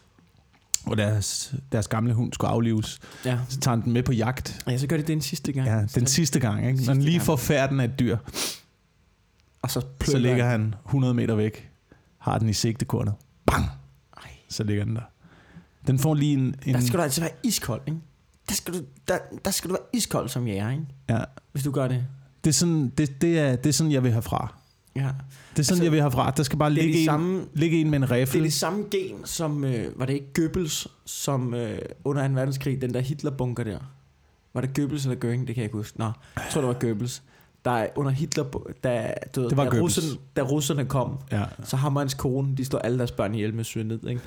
og 0.86 0.98
deres, 0.98 1.56
deres 1.72 1.88
gamle 1.88 2.13
hund 2.13 2.34
skulle 2.34 2.51
aflives. 2.51 3.00
Ja. 3.25 3.38
Så 3.50 3.60
tager 3.60 3.75
den 3.75 3.94
med 3.94 4.04
på 4.04 4.12
jagt. 4.12 4.63
ja, 4.68 4.78
så 4.78 4.88
gør 4.88 4.98
de 4.98 5.04
det 5.04 5.13
en 5.13 5.22
sidste 5.22 5.51
gang. 5.51 5.68
Ja, 5.68 5.86
den 5.95 6.07
sidste 6.07 6.40
gang, 6.40 6.60
ikke? 6.60 6.72
Når 6.72 6.78
Sidste 6.78 6.94
den 6.94 7.01
lige 7.01 7.18
gang. 7.18 7.25
får 7.25 7.36
færden 7.36 7.80
af 7.80 7.86
et 7.86 8.00
dyr, 8.00 8.18
Og 9.62 9.72
så, 9.72 9.81
så 10.06 10.18
ligger 10.18 10.45
han 10.45 10.75
100 10.86 11.13
meter 11.13 11.36
væk, 11.36 11.69
har 12.24 12.40
den 12.40 12.50
i 12.50 12.54
sigtekornet. 12.54 13.14
Bang! 13.46 13.66
Ej. 14.18 14.30
Så 14.50 14.64
ligger 14.64 14.86
den 14.86 14.96
der. 14.96 15.02
Den 15.88 16.00
får 16.00 16.14
lige 16.16 16.34
en... 16.34 16.56
en 16.66 16.74
Der 16.74 16.80
skal 16.81 16.98
du 17.00 17.04
altså 17.04 17.22
være 17.22 17.31
iskold, 17.44 17.81
ikke? 17.88 18.00
Der 18.50 18.56
skal, 18.56 18.74
du, 18.74 18.80
der, 19.08 19.18
der 19.46 19.52
skal 19.52 19.70
du 19.70 19.74
være 19.74 19.84
iskold 19.94 20.30
som 20.30 20.48
jæger, 20.48 20.70
ikke? 20.72 20.84
ja, 21.10 21.20
Hvis 21.52 21.64
du 21.64 21.72
gør 21.72 21.88
det. 21.88 22.06
det, 22.44 22.50
er 22.50 22.54
sådan, 22.54 22.90
det, 22.90 23.22
det, 23.22 23.40
er, 23.40 23.56
det 23.56 23.70
er 23.70 23.74
sådan, 23.74 23.92
jeg 23.92 24.04
vil 24.04 24.14
herfra. 24.14 24.54
Ja. 24.96 25.02
Det 25.02 25.08
er 25.10 25.14
sådan, 25.14 25.74
Altså, 25.74 25.84
jeg 25.84 25.92
vil 25.92 26.02
herfra. 26.02 26.31
Der 26.31 26.44
skal 26.44 26.60
bare 26.60 26.72
ligge 26.74 27.00
en, 27.00 27.06
samme, 27.06 27.46
ligge 27.54 27.81
en 27.81 27.90
med 27.90 27.98
en 28.00 28.02
det 28.04 28.12
er 28.12 28.16
riffel. 28.16 28.44
det 28.44 28.54
samme 28.54 28.86
gen, 28.92 29.26
som, 29.26 29.64
øh, 29.64 30.00
var 30.00 30.06
det 30.06 30.14
ikke 30.14 30.34
Goebbels, 30.36 30.88
som 31.06 31.54
øh, 31.54 31.80
under 32.04 32.28
2. 32.28 32.34
verdenskrig, 32.34 32.81
den 32.81 32.94
der 32.94 33.00
Hitlerbunker 33.00 33.64
der. 33.64 33.80
Var 34.54 34.62
det 34.62 34.76
Goebbels 34.76 35.06
eller 35.06 35.16
Göring? 35.18 35.40
Det 35.40 35.48
kan 35.48 35.56
jeg 35.58 35.64
ikke 35.64 35.78
huske. 35.78 36.00
Nå, 36.00 36.06
jeg 36.36 36.46
tror, 36.52 36.62
det 36.62 36.68
var 36.68 36.74
Goebbels. 36.80 37.24
Der 37.65 37.71
er 37.71 37.88
under 37.95 38.12
Hitler, 38.12 38.44
da, 38.83 39.13
du 39.36 39.42
ved, 39.42 39.50
Det 39.50 39.57
var 39.57 39.63
da, 39.63 39.69
Goebbels. 39.69 39.98
russerne, 39.98 40.19
da 40.36 40.42
russerne 40.42 40.86
kom, 40.86 41.18
Ja. 41.31 41.42
så 41.63 41.75
har 41.77 41.89
hans 42.00 42.13
kone, 42.13 42.56
de 42.57 42.65
står 42.65 42.80
alle 42.80 42.98
deres 42.98 43.12
børn 43.12 43.36
ihjel 43.36 43.54
med 43.54 43.63
syre 43.63 43.83
ned, 43.83 44.07
ikke? 44.10 44.21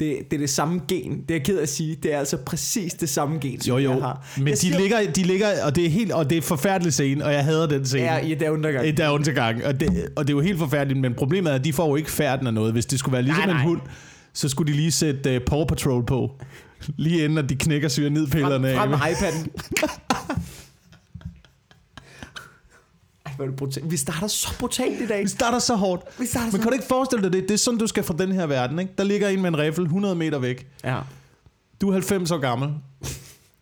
Det, 0.00 0.18
det 0.30 0.36
er 0.36 0.40
det 0.40 0.50
samme 0.50 0.80
gen. 0.88 1.20
Det 1.20 1.30
er 1.30 1.34
jeg 1.34 1.44
ked 1.44 1.58
af 1.58 1.62
at 1.62 1.68
sige. 1.68 1.96
Det 2.02 2.14
er 2.14 2.18
altså 2.18 2.36
præcis 2.36 2.94
det 2.94 3.08
samme 3.08 3.38
gen, 3.38 3.60
som 3.60 3.76
Jo, 3.76 3.78
jo. 3.78 3.90
jeg 3.90 4.00
har. 4.02 4.26
Men 4.36 4.46
Jeg 4.48 4.54
de 4.54 4.60
siger- 4.60 4.78
ligger, 4.78 5.12
de 5.16 5.22
ligger, 5.22 5.46
og 5.64 5.76
det 5.76 5.86
er 5.86 5.90
helt, 5.90 6.12
og 6.12 6.30
det 6.30 6.38
er 6.38 6.42
forfærdelig 6.42 6.92
scene, 6.92 7.24
og 7.24 7.32
jeg 7.32 7.44
hader 7.44 7.66
den 7.66 7.86
scene. 7.86 8.02
Ja, 8.04 8.18
i 8.18 8.34
der 8.34 8.50
undergang. 8.50 8.86
I 8.88 8.90
der 8.90 9.10
undergang. 9.10 9.64
Og 9.64 9.80
det, 9.80 10.08
og 10.16 10.26
det 10.28 10.32
er 10.32 10.36
jo 10.36 10.40
helt 10.42 10.58
forfærdeligt, 10.58 11.00
men 11.00 11.14
problemet 11.14 11.50
er, 11.50 11.54
at 11.54 11.64
de 11.64 11.72
får 11.72 11.88
jo 11.88 11.96
ikke 11.96 12.10
færden 12.10 12.46
af 12.46 12.54
noget. 12.54 12.72
Hvis 12.72 12.86
det 12.86 12.98
skulle 12.98 13.12
være 13.12 13.22
ligesom 13.22 13.44
Nej, 13.44 13.52
nej. 13.52 13.62
en 13.62 13.68
hund, 13.68 13.80
så 14.32 14.48
skulle 14.48 14.72
de 14.72 14.76
lige 14.76 14.90
sætte 14.92 15.36
uh, 15.36 15.42
Paw 15.46 15.64
Patrol 15.64 16.06
på. 16.06 16.30
Lige 16.96 17.24
inden, 17.24 17.38
at 17.38 17.48
de 17.48 17.54
knækker 17.56 17.88
syrenidpillerne 17.88 18.74
Frem, 18.76 18.76
frem 18.76 18.88
med 18.90 18.98
af. 18.98 19.12
iPad'en. 19.12 19.46
Hvor 23.36 23.46
det 23.46 23.56
brutalt. 23.56 23.90
Vi 23.90 23.96
starter 23.96 24.26
så 24.26 24.48
brutalt 24.58 25.00
i 25.00 25.06
dag. 25.06 25.22
Vi 25.22 25.28
starter 25.28 25.58
så 25.58 25.74
hårdt. 25.74 26.02
Vi 26.18 26.26
starter 26.26 26.52
Men 26.52 26.60
kan 26.60 26.68
du 26.68 26.72
ikke 26.72 26.86
forestille 26.88 27.22
dig 27.22 27.32
det? 27.32 27.42
Det 27.42 27.50
er 27.54 27.58
sådan, 27.58 27.78
du 27.78 27.86
skal 27.86 28.04
fra 28.04 28.14
den 28.18 28.32
her 28.32 28.46
verden. 28.46 28.78
Ikke? 28.78 28.92
Der 28.98 29.04
ligger 29.04 29.28
en 29.28 29.42
med 29.42 29.48
en 29.48 29.58
riffel 29.58 29.84
100 29.84 30.14
meter 30.14 30.38
væk. 30.38 30.66
Ja. 30.84 30.98
Du 31.80 31.88
er 31.88 31.92
90 31.92 32.30
år 32.30 32.38
gammel. 32.38 32.68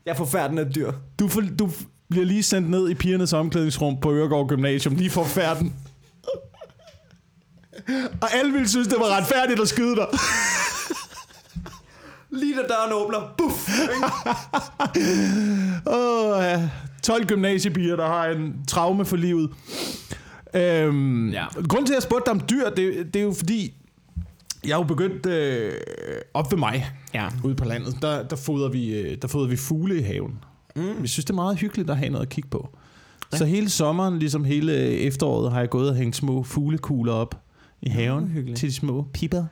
Jeg 0.06 0.12
er 0.12 0.17
forfærdende 0.17 0.62
af 0.62 0.71
dyr. 0.75 0.93
Du, 1.19 1.29
får, 1.29 1.43
du 1.59 1.71
bliver 2.11 2.26
lige 2.26 2.43
sendt 2.43 2.71
ned 2.71 2.88
i 2.91 2.94
pigernes 2.94 3.32
omklædningsrum 3.32 4.00
på 4.00 4.12
Øregård 4.12 4.49
Gymnasium. 4.49 4.94
Lige 4.94 5.11
for 5.11 5.25
færden. 5.25 5.75
Og 8.20 8.35
alle 8.35 8.53
ville 8.53 8.69
synes, 8.69 8.88
det 8.88 8.97
var 8.99 9.17
retfærdigt 9.17 9.61
at 9.61 9.69
skyde 9.69 9.97
dig. 9.97 10.06
Lige 12.31 12.55
da 12.56 12.62
døren 12.62 12.93
åbner. 12.93 13.35
Buff! 13.38 13.69
Åh, 15.87 16.43
ja. 16.44 16.69
12 17.05 17.27
gymnasiepiger, 17.27 17.97
der 17.97 18.06
har 18.06 18.27
en 18.27 18.55
traume 18.69 19.05
for 19.05 19.17
livet. 19.17 19.51
Øhm, 20.55 21.31
Ja. 21.31 21.45
Grunden 21.69 21.87
til, 21.87 21.93
at 21.93 21.97
jeg 21.97 22.03
spurgte 22.03 22.25
dig 22.31 22.41
om 22.41 22.47
dyr, 22.51 22.71
det, 22.71 23.15
det 23.15 23.21
er 23.21 23.25
jo 23.25 23.33
fordi, 23.33 23.75
jeg 24.67 24.73
er 24.73 24.77
jo 24.77 24.83
begyndt 24.83 25.27
øh, 25.27 25.73
op 26.35 26.53
ved 26.53 26.59
mig, 26.59 26.87
Ja. 27.15 27.29
ude 27.45 27.55
på 27.55 27.65
landet, 27.65 27.97
der, 28.03 28.23
der, 28.23 28.37
fodrer 28.37 28.69
vi, 28.69 28.95
øh, 29.01 29.17
der 29.23 29.29
fodrer 29.29 29.49
vi 29.49 29.56
fugle 29.56 29.99
i 29.99 30.03
haven. 30.03 30.39
Mm. 30.77 31.03
Vi 31.03 31.09
synes, 31.09 31.25
det 31.25 31.31
er 31.31 31.35
meget 31.35 31.59
hyggeligt 31.59 31.91
at 31.91 31.97
have 31.97 32.11
noget 32.11 32.27
at 32.27 32.29
kigge 32.31 32.49
på. 32.51 32.69
Så 33.33 33.45
hele 33.45 33.71
sommeren, 33.71 34.19
ligesom 34.19 34.45
hele 34.45 34.73
efteråret, 34.87 35.53
har 35.53 35.61
jeg 35.61 35.71
gået 35.71 35.89
og 35.91 35.97
hængt 35.97 36.17
små 36.17 36.43
fuglekugler 36.43 37.12
op 37.12 37.41
i 37.83 37.89
haven 37.89 38.29
hyggeligt. 38.29 38.59
til 38.59 38.69
de 38.69 38.75
små 38.75 39.06
piber. 39.15 39.45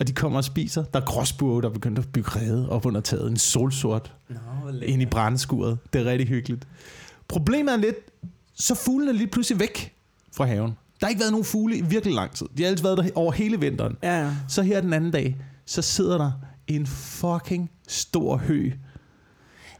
Og 0.00 0.08
de 0.08 0.12
kommer 0.12 0.38
og 0.38 0.44
spiser. 0.44 0.84
Der 0.84 1.00
er 1.00 1.04
gråsbue, 1.04 1.62
der 1.62 1.68
er 1.68 1.72
begyndt 1.72 1.98
at 1.98 2.08
bygge 2.12 2.30
rede 2.30 2.68
op 2.70 2.86
under 2.86 3.00
taget. 3.00 3.30
En 3.30 3.36
solsort 3.36 4.14
hvor 4.62 4.70
ind 4.82 5.02
i 5.02 5.06
brændskuret. 5.06 5.78
Det 5.92 6.00
er 6.00 6.04
rigtig 6.04 6.28
hyggeligt. 6.28 6.66
Problemet 7.28 7.72
er 7.72 7.76
lidt, 7.76 7.96
så 8.54 8.74
fuglene 8.74 9.10
er 9.12 9.14
lige 9.14 9.26
pludselig 9.26 9.60
væk 9.60 9.94
fra 10.36 10.44
haven. 10.44 10.76
Der 11.00 11.06
har 11.06 11.08
ikke 11.08 11.20
været 11.20 11.32
nogen 11.32 11.44
fugle 11.44 11.76
i 11.76 11.82
virkelig 11.82 12.14
lang 12.14 12.30
tid. 12.32 12.46
De 12.58 12.62
har 12.62 12.70
altid 12.70 12.82
været 12.84 12.98
der 12.98 13.08
over 13.14 13.32
hele 13.32 13.60
vinteren. 13.60 13.96
Ja, 14.02 14.24
ja. 14.24 14.30
Så 14.48 14.62
her 14.62 14.80
den 14.80 14.92
anden 14.92 15.10
dag, 15.10 15.36
så 15.66 15.82
sidder 15.82 16.18
der 16.18 16.32
en 16.66 16.86
fucking 16.86 17.70
stor 17.88 18.36
hø 18.36 18.70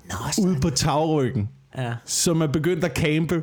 Nå, 0.08 0.44
ude 0.44 0.60
på 0.60 0.70
tagryggen, 0.70 1.48
Ja. 1.78 1.94
som 2.04 2.40
er 2.40 2.46
begyndt 2.46 2.84
at 2.84 2.96
campe 2.96 3.42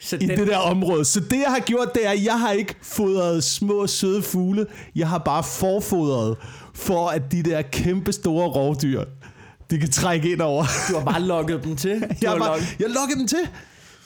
Så 0.00 0.16
i 0.16 0.18
den, 0.18 0.38
det 0.38 0.46
der 0.46 0.56
område. 0.58 1.04
Så 1.04 1.20
det, 1.20 1.32
jeg 1.32 1.50
har 1.50 1.60
gjort, 1.60 1.94
det 1.94 2.06
er, 2.06 2.10
at 2.10 2.24
jeg 2.24 2.40
har 2.40 2.50
ikke 2.52 2.74
fodret 2.82 3.44
små, 3.44 3.86
søde 3.86 4.22
fugle. 4.22 4.66
Jeg 4.94 5.08
har 5.08 5.18
bare 5.18 5.42
forfodret, 5.44 6.36
for 6.74 7.08
at 7.08 7.32
de 7.32 7.42
der 7.42 7.62
kæmpe 7.62 8.12
store 8.12 8.48
rovdyr, 8.48 9.04
de 9.70 9.78
kan 9.78 9.90
trække 9.90 10.32
ind 10.32 10.40
over. 10.40 10.64
du 10.90 10.98
har 10.98 11.04
bare 11.04 11.22
lukket 11.22 11.64
dem 11.64 11.76
til. 11.76 12.00
Du 12.00 12.06
Jeg, 12.22 12.30
har 12.30 12.38
bare, 12.38 12.48
lukket... 12.48 12.76
jeg 12.80 12.88
lukker 12.88 13.14
dem 13.16 13.26
til. 13.26 13.38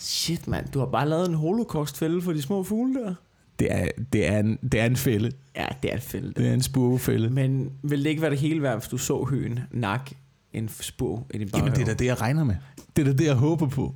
Shit, 0.00 0.48
mand. 0.48 0.68
Du 0.74 0.78
har 0.78 0.86
bare 0.86 1.08
lavet 1.08 1.28
en 1.28 1.34
holocaustfælde 1.34 2.22
for 2.22 2.32
de 2.32 2.42
små 2.42 2.62
fugle 2.64 2.94
der. 2.94 3.14
Det 3.58 3.68
er, 3.70 3.88
det 4.12 4.26
er, 4.26 4.38
en, 4.38 4.58
det 4.72 4.80
er 4.80 4.84
en 4.86 4.96
fælde. 4.96 5.32
Ja, 5.56 5.66
det 5.82 5.92
er 5.92 5.96
et 5.96 6.02
fælde. 6.02 6.32
Det 6.36 6.48
er 6.48 6.54
en 6.54 6.62
spurvefælde. 6.62 7.30
Men 7.30 7.70
vil 7.82 8.04
det 8.04 8.10
ikke 8.10 8.22
være 8.22 8.30
det 8.30 8.38
hele 8.38 8.62
værd, 8.62 8.78
hvis 8.78 8.88
du 8.88 8.98
så 8.98 9.24
høen 9.24 9.60
nak 9.70 10.10
en 10.52 10.68
spor 10.80 11.26
i 11.34 11.38
din 11.38 11.48
baghave? 11.48 11.64
Jamen, 11.66 11.76
det 11.76 11.82
er 11.82 11.94
da 11.94 11.98
det, 11.98 12.06
jeg 12.06 12.20
regner 12.20 12.44
med. 12.44 12.54
Det 12.96 13.02
er 13.08 13.12
da 13.12 13.18
det, 13.18 13.24
jeg 13.24 13.34
håber 13.34 13.68
på. 13.68 13.94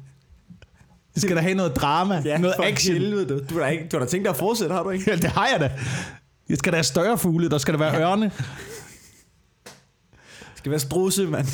Det 1.14 1.22
skal 1.22 1.36
da 1.36 1.40
have 1.42 1.54
noget 1.54 1.76
drama, 1.76 2.22
ja, 2.24 2.38
noget 2.38 2.54
action. 2.62 2.94
Helvede, 2.96 3.28
du. 3.28 3.40
Du, 3.54 3.60
har 3.60 3.66
ikke, 3.66 3.88
du 3.92 3.96
har 3.98 4.04
da 4.04 4.10
tænkt 4.10 4.24
dig 4.24 4.30
at 4.30 4.36
fortsætte, 4.36 4.74
har 4.74 4.82
du 4.82 4.90
ikke? 4.90 5.10
Ja, 5.10 5.16
det 5.16 5.30
har 5.30 5.48
jeg 5.48 5.60
da. 5.60 5.72
Jeg 6.48 6.58
skal 6.58 6.72
da 6.72 6.76
have 6.76 6.84
større 6.84 7.18
fugle, 7.18 7.50
der 7.50 7.58
skal 7.58 7.74
der 7.74 7.78
være 7.78 8.02
ørne. 8.02 8.24
Det 8.24 8.32
skal 10.54 10.70
være 10.70 10.80
strusse, 10.80 11.26
mand. 11.26 11.46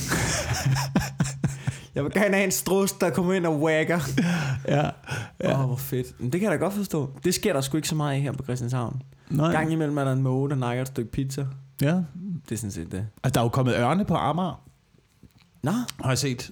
jeg 1.95 2.05
vil 2.05 2.13
gerne 2.13 2.35
have 2.35 2.45
en 2.45 2.51
strus, 2.51 2.93
der 2.93 3.11
kommer 3.11 3.35
ind 3.35 3.47
og 3.47 3.61
wagger. 3.61 4.01
Ja. 4.69 4.87
Åh, 4.87 4.93
ja. 5.41 5.61
oh, 5.61 5.67
hvor 5.67 5.77
fedt. 5.77 6.21
Men 6.21 6.33
det 6.33 6.41
kan 6.41 6.51
jeg 6.51 6.59
da 6.59 6.65
godt 6.65 6.75
forstå. 6.75 7.11
Det 7.25 7.35
sker 7.35 7.53
der 7.53 7.61
sgu 7.61 7.77
ikke 7.77 7.89
så 7.89 7.95
meget 7.95 8.15
af 8.15 8.21
her 8.21 8.33
på 8.33 8.43
Christianshavn. 8.43 9.03
Nej. 9.31 9.53
Gang 9.53 9.73
imellem 9.73 9.99
er 9.99 10.05
der 10.05 10.13
en 10.13 10.23
måge, 10.23 10.51
der 10.51 10.57
nakker 10.57 10.83
et 10.83 10.89
stykke 10.89 11.11
pizza. 11.11 11.47
Ja. 11.81 11.95
Det 12.49 12.53
er 12.53 12.57
sådan 12.57 12.71
set 12.71 12.93
det. 12.93 13.07
Altså, 13.23 13.35
der 13.35 13.41
er 13.41 13.45
jo 13.45 13.49
kommet 13.49 13.75
ørne 13.77 14.05
på 14.05 14.15
Amager, 14.15 14.63
Nå, 15.63 15.71
har 15.71 16.09
jeg 16.09 16.19
set. 16.19 16.51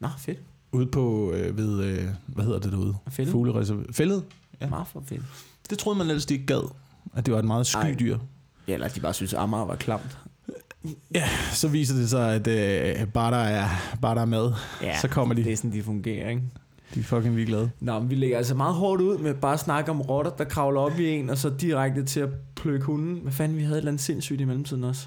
nå 0.00 0.08
fedt. 0.18 0.38
Ude 0.72 0.86
på, 0.86 1.32
øh, 1.32 1.56
ved, 1.56 1.84
øh, 1.84 2.04
hvad 2.26 2.44
hedder 2.44 2.58
det 2.58 2.72
derude? 2.72 2.94
Fældet? 3.10 3.32
Fuglereserv... 3.32 3.84
Fældet? 3.92 4.24
Ja. 4.60 4.68
Meget 4.68 4.86
for 4.92 5.02
fedt. 5.08 5.22
Det 5.70 5.78
troede 5.78 5.98
man 5.98 6.06
ellers, 6.06 6.26
de 6.26 6.34
ikke 6.34 6.46
gad 6.46 6.68
at 7.14 7.26
det 7.26 7.34
var 7.34 7.38
et 7.38 7.44
meget 7.44 7.66
sky 7.66 7.76
Nej. 7.76 7.96
dyr. 8.00 8.18
Ja, 8.68 8.74
eller 8.74 8.88
de 8.88 9.00
bare 9.00 9.14
synes, 9.14 9.34
at 9.34 9.40
Amager 9.40 9.64
var 9.64 9.76
klamt. 9.76 10.18
Så 11.52 11.68
viser 11.68 11.94
det 11.94 12.10
sig, 12.10 12.34
at 12.34 12.46
øh, 12.46 13.06
bare, 13.08 13.30
der 13.30 13.38
er, 13.38 13.68
bare 14.02 14.14
der 14.14 14.20
er 14.20 14.24
mad, 14.26 14.52
Ja, 14.82 14.98
så 15.00 15.08
kommer 15.08 15.34
de. 15.34 15.44
det 15.44 15.52
er 15.52 15.56
sådan, 15.56 15.72
de 15.72 15.82
fungerer, 15.82 16.28
ikke? 16.30 16.42
De 16.94 17.00
er 17.00 17.04
fucking 17.04 17.34
ligeglade. 17.34 17.70
Nå, 17.80 17.98
men 17.98 18.10
vi 18.10 18.14
lægger 18.14 18.36
altså 18.36 18.54
meget 18.54 18.74
hårdt 18.74 19.02
ud 19.02 19.18
med 19.18 19.34
bare 19.34 19.52
at 19.54 19.60
snakke 19.60 19.90
om 19.90 20.00
rotter, 20.00 20.30
der 20.30 20.44
kravler 20.44 20.80
op 20.80 20.98
i 20.98 21.08
en, 21.08 21.30
og 21.30 21.38
så 21.38 21.50
direkte 21.60 22.04
til 22.04 22.20
at 22.20 22.28
pløkke 22.56 22.86
hunden. 22.86 23.18
Hvad 23.22 23.32
fanden, 23.32 23.56
vi 23.58 23.62
havde 23.62 23.74
et 23.74 23.78
eller 23.78 23.90
andet 23.90 24.02
sindssygt 24.02 24.40
i 24.40 24.44
mellemtiden 24.44 24.84
også. 24.84 25.06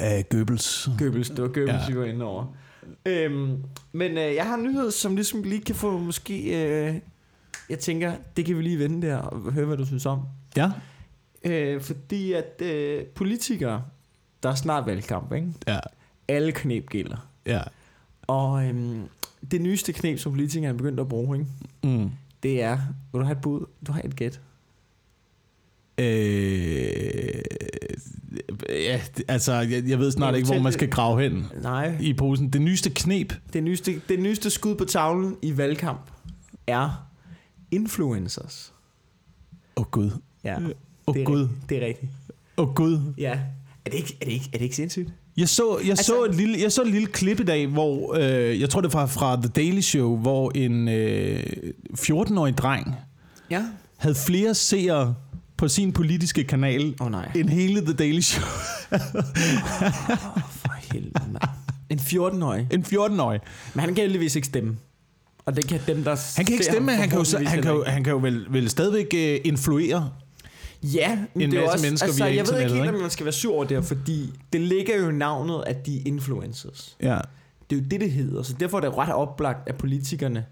Uh, 0.00 0.06
Goebbels. 0.30 0.88
Goebbels, 0.98 1.28
det 1.28 1.38
var 1.42 1.48
Goebbels, 1.48 1.68
Ja. 1.68 1.78
ja. 1.80 1.86
vi 1.92 1.98
var 1.98 2.04
inde 2.04 2.24
over. 2.24 2.46
Øhm, 3.06 3.64
men 3.92 4.10
øh, 4.18 4.34
jeg 4.34 4.46
har 4.46 4.54
en 4.54 4.62
nyhed, 4.62 4.90
som 4.90 5.14
ligesom 5.14 5.42
lige 5.42 5.60
kan 5.60 5.74
få 5.74 5.98
måske... 5.98 6.64
Øh, 6.64 6.94
jeg 7.68 7.78
tænker, 7.78 8.14
det 8.36 8.44
kan 8.44 8.56
vi 8.56 8.62
lige 8.62 8.78
vende 8.78 9.06
der 9.06 9.16
og 9.16 9.52
høre, 9.52 9.66
hvad 9.66 9.76
du 9.76 9.86
synes 9.86 10.06
om. 10.06 10.20
Ja. 10.56 10.70
Øh, 11.44 11.80
fordi 11.80 12.32
at 12.32 12.62
øh, 12.62 13.04
politikere, 13.06 13.84
der 14.42 14.48
er 14.50 14.54
snart 14.54 14.86
valgkamp, 14.86 15.32
ikke? 15.32 15.52
Ja. 15.66 15.78
Alle 16.28 16.52
knep 16.52 16.88
gælder. 16.88 17.28
Ja. 17.46 17.60
Og 18.22 18.64
øhm, 18.64 19.02
det 19.50 19.60
nyeste 19.60 19.92
knep, 19.92 20.18
som 20.18 20.32
politikerne 20.32 20.68
er 20.68 20.76
begyndt 20.76 21.00
at 21.00 21.08
bruge, 21.08 21.38
ikke? 21.38 21.50
Mm. 21.98 22.10
det 22.42 22.62
er... 22.62 22.78
Vil 23.12 23.20
du 23.20 23.24
have 23.24 23.36
et 23.36 23.42
bud? 23.42 23.66
Du 23.86 23.92
har 23.92 24.00
et 24.04 24.16
gæt. 24.16 24.40
Øh, 26.00 27.42
ja, 28.68 29.00
altså, 29.28 29.52
jeg, 29.52 29.82
jeg 29.88 29.98
ved 29.98 30.10
snart 30.12 30.34
ikke, 30.34 30.46
hvor 30.46 30.58
man 30.58 30.72
skal 30.72 30.90
grave 30.90 31.22
hen 31.22 31.46
Nej. 31.62 31.96
i 32.00 32.12
posen. 32.14 32.48
Det 32.48 32.62
nyeste 32.62 32.90
knep. 32.90 33.32
Det 33.52 33.62
nyeste, 33.62 34.00
det 34.08 34.18
nyeste 34.20 34.50
skud 34.50 34.74
på 34.74 34.84
tavlen 34.84 35.36
i 35.42 35.56
valgkamp 35.56 36.10
er 36.66 37.06
influencers. 37.70 38.72
Åh 39.76 39.82
oh, 39.82 39.90
gud. 39.90 40.10
Ja, 40.44 40.56
Åh 40.56 40.62
oh, 41.06 41.14
det 41.14 41.26
gud. 41.26 41.40
rigtigt. 41.40 41.68
det 41.68 41.82
er 41.82 41.86
rigtigt. 41.86 42.12
Åh 42.56 42.68
oh, 42.68 42.74
gud. 42.74 42.98
Ja. 43.18 43.38
Er 43.84 43.90
det 43.90 43.94
ikke, 43.94 44.16
er 44.20 44.24
det 44.24 44.32
ikke, 44.32 44.46
er 44.52 44.58
det 44.58 44.64
ikke 44.64 44.76
sindssygt? 44.76 45.08
Jeg 45.36 45.48
så, 45.48 45.78
jeg, 45.82 45.90
Altså- 45.90 46.04
så 46.04 46.24
et 46.24 46.34
lille, 46.34 46.58
jeg 46.62 46.72
så 46.72 46.82
et 46.82 46.90
lille 46.90 47.06
klip 47.06 47.40
i 47.40 47.44
dag, 47.44 47.66
hvor, 47.66 48.14
øh, 48.20 48.60
jeg 48.60 48.70
tror 48.70 48.80
det 48.80 48.92
var 48.94 49.06
fra 49.06 49.36
The 49.36 49.48
Daily 49.48 49.80
Show, 49.80 50.16
hvor 50.16 50.52
en 50.54 50.88
øh, 50.88 51.42
14-årig 51.98 52.58
dreng 52.58 52.94
Ja. 53.50 53.64
havde 53.96 54.14
flere 54.14 54.54
seere 54.54 55.14
på 55.60 55.68
sin 55.68 55.92
politiske 55.92 56.44
kanal, 56.44 56.94
oh, 57.00 57.10
nej. 57.10 57.30
end 57.36 57.48
hele 57.48 57.80
The 57.80 57.92
Daily 57.92 58.20
Show. 58.20 58.42
For 60.60 60.92
helvede, 60.92 61.32
mand. 61.32 61.42
En 61.90 61.98
14-årig. 61.98 62.66
En 62.70 62.84
14-årig. 62.84 63.40
Men 63.74 63.80
han 63.80 63.94
kan 63.94 64.02
heldigvis 64.02 64.36
ikke 64.36 64.46
stemme. 64.46 64.76
Og 65.44 65.56
det 65.56 65.68
kan 65.68 65.80
dem, 65.86 66.04
der 66.04 66.34
Han 66.36 66.44
kan 66.44 66.52
ikke 66.52 66.64
stemme, 66.64 66.92
han 66.92 67.08
kan 67.08 67.18
jo, 67.18 67.38
han 67.46 67.62
kan 67.62 67.72
jo, 67.72 67.84
han 67.86 68.04
kan 68.04 68.10
jo 68.10 68.18
vel, 68.18 68.46
vel 68.50 68.70
stadigvæk 68.70 69.06
øh, 69.14 69.40
influere. 69.44 70.10
Ja, 70.82 71.18
men 71.34 71.42
en 71.42 71.50
det 71.50 71.58
er 71.58 71.62
masse 71.62 71.74
også, 71.74 71.86
mennesker 71.86 72.06
altså, 72.06 72.24
via 72.24 72.34
jeg 72.34 72.46
ved 72.52 72.60
ikke 72.60 72.74
helt, 72.74 72.88
om 72.88 73.00
man 73.00 73.10
skal 73.10 73.24
være 73.24 73.32
sur 73.32 73.54
over 73.54 73.64
det 73.64 73.76
her, 73.76 73.82
fordi 73.82 74.32
det 74.52 74.60
ligger 74.60 74.98
jo 74.98 75.08
i 75.08 75.12
navnet, 75.12 75.64
at 75.66 75.86
de 75.86 75.96
er 75.96 76.02
influencers. 76.06 76.96
Ja. 77.02 77.18
Det 77.70 77.76
er 77.76 77.80
jo 77.80 77.86
det, 77.90 78.00
det 78.00 78.10
hedder. 78.10 78.42
Så 78.42 78.52
derfor 78.60 78.76
er 78.76 78.80
det 78.80 78.98
ret 78.98 79.12
oplagt, 79.12 79.68
at 79.68 79.74
politikerne... 79.74 80.44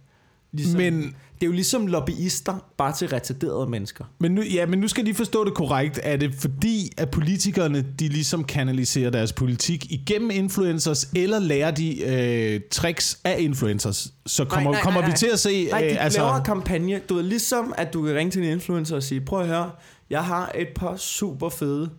Ligesom, 0.52 0.80
Men, 0.80 1.02
det 1.02 1.42
er 1.42 1.46
jo 1.46 1.52
ligesom 1.52 1.86
lobbyister, 1.86 2.58
bare 2.76 2.92
til 2.92 3.08
retarderede 3.08 3.70
mennesker. 3.70 4.04
men, 4.18 4.32
nu, 4.32 4.42
ja, 4.42 4.66
men 4.66 4.78
nu 4.78 4.88
skal 4.88 5.06
de 5.06 5.14
forstå 5.14 5.44
det 5.44 5.54
korrekt. 5.54 6.00
Er 6.02 6.16
det 6.16 6.34
fordi, 6.34 6.90
at 6.96 7.10
politikerne 7.10 7.82
de 7.82 8.08
ligesom 8.08 8.44
kanaliserer 8.44 9.10
deres 9.10 9.32
politik 9.32 9.92
igennem 9.92 10.30
influencers, 10.30 11.10
eller 11.16 11.38
lærer 11.38 11.70
de 11.70 12.04
øh, 12.04 12.60
tricks 12.70 13.20
af 13.24 13.36
influencers? 13.40 14.12
Så 14.26 14.44
kommer, 14.44 14.70
nej, 14.70 14.72
nej, 14.72 14.82
kommer 14.82 15.00
nej. 15.00 15.10
vi 15.10 15.16
til 15.16 15.26
at 15.26 15.38
se... 15.38 15.68
Nej, 15.70 15.80
de 15.80 15.86
øh, 15.86 16.04
altså... 16.04 16.20
laver 16.20 16.42
kampagne. 16.42 17.00
Du 17.08 17.14
ved, 17.14 17.22
ligesom 17.22 17.74
at 17.76 17.92
du 17.92 18.02
kan 18.02 18.14
ringe 18.14 18.30
til 18.30 18.42
en 18.42 18.52
influencer 18.52 18.96
og 18.96 19.02
sige, 19.02 19.20
prøv 19.20 19.40
at 19.40 19.46
høre, 19.46 19.70
jeg 20.10 20.24
har 20.24 20.52
et 20.54 20.68
par 20.76 20.96
super 20.96 21.48
fede 21.48 21.90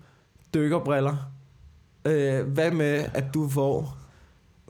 dykkerbriller. 0.53 1.15
Øh, 2.05 2.47
hvad 2.47 2.71
med, 2.71 3.05
at 3.13 3.23
du 3.33 3.49
får 3.49 3.97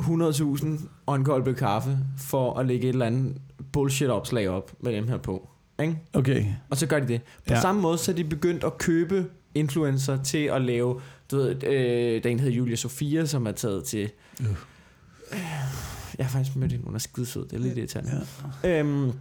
100.000 0.01 0.67
og 1.05 1.15
en 1.15 1.23
kold 1.23 1.55
kaffe 1.55 1.97
for 2.17 2.59
at 2.59 2.65
lægge 2.65 2.87
et 2.87 2.93
eller 2.93 3.05
andet 3.05 3.35
bullshit-opslag 3.73 4.49
op 4.49 4.71
med 4.83 4.93
dem 4.93 5.07
her 5.07 5.17
på. 5.17 5.49
Ikke? 5.81 5.99
Okay. 6.13 6.45
Og 6.69 6.77
så 6.77 6.85
gør 6.87 6.99
de 6.99 7.07
det. 7.07 7.21
På 7.47 7.53
Ja. 7.53 7.61
samme 7.61 7.81
måde, 7.81 7.97
så 7.97 8.11
er 8.11 8.15
de 8.15 8.23
begyndt 8.23 8.63
at 8.63 8.77
købe 8.77 9.25
influencer 9.55 10.23
til 10.23 10.37
at 10.45 10.61
lave, 10.61 11.01
du 11.31 11.37
ved, 11.37 11.63
øh, 11.63 12.23
der 12.23 12.29
er 12.29 12.31
en, 12.31 12.37
der 12.37 12.43
hedder 12.43 12.57
Julia 12.57 12.75
Sofia, 12.75 13.25
som 13.25 13.47
er 13.47 13.51
taget 13.51 13.83
til... 13.83 14.09
Øh. 14.41 14.47
Jeg 16.17 16.25
har 16.25 16.31
faktisk 16.31 16.55
mødt 16.55 16.71
hende, 16.71 16.85
hun 16.85 16.95
er 16.95 16.99
skidesød, 16.99 17.45
det 17.47 17.53
er 17.53 17.59
lidt 17.59 17.77
irriterende. 17.77 18.25
Ja. 18.63 18.79
Øhm, 18.79 19.11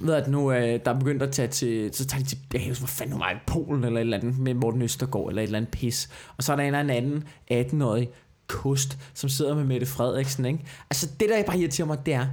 ved 0.00 0.14
at 0.14 0.28
nu, 0.28 0.52
øh, 0.52 0.80
der 0.84 0.90
er 0.94 0.98
begyndt 0.98 1.22
at 1.22 1.30
tage 1.32 1.48
til, 1.48 1.90
så 1.94 2.06
tager 2.06 2.22
de 2.22 2.28
til, 2.28 2.38
jeg 2.38 2.50
kan 2.50 2.60
ikke 2.60 2.70
huske, 2.70 2.80
hvor 2.80 2.86
fanden 2.88 3.12
hun 3.12 3.20
var, 3.20 3.30
i 3.30 3.34
Polen 3.46 3.84
eller 3.84 3.96
et 3.96 4.00
eller 4.00 4.18
andet, 4.18 4.38
med 4.38 4.54
Morten 4.54 4.82
Østergaard, 4.82 5.28
eller 5.28 5.42
et 5.42 5.46
eller 5.46 5.58
andet 5.58 5.70
pis. 5.72 6.08
Og 6.36 6.42
så 6.44 6.52
er 6.52 6.56
der 6.56 6.62
en 6.64 6.74
eller 6.74 6.94
anden 6.94 7.24
18-årig 7.52 8.08
kost, 8.46 8.98
som 9.14 9.28
sidder 9.28 9.54
med 9.54 9.64
Mette 9.64 9.86
Frederiksen, 9.86 10.44
ikke? 10.44 10.64
Altså 10.90 11.08
det, 11.20 11.28
der 11.28 11.42
bare 11.42 11.58
irriterer 11.58 11.86
mig, 11.86 11.98
det 12.06 12.14
er, 12.14 12.26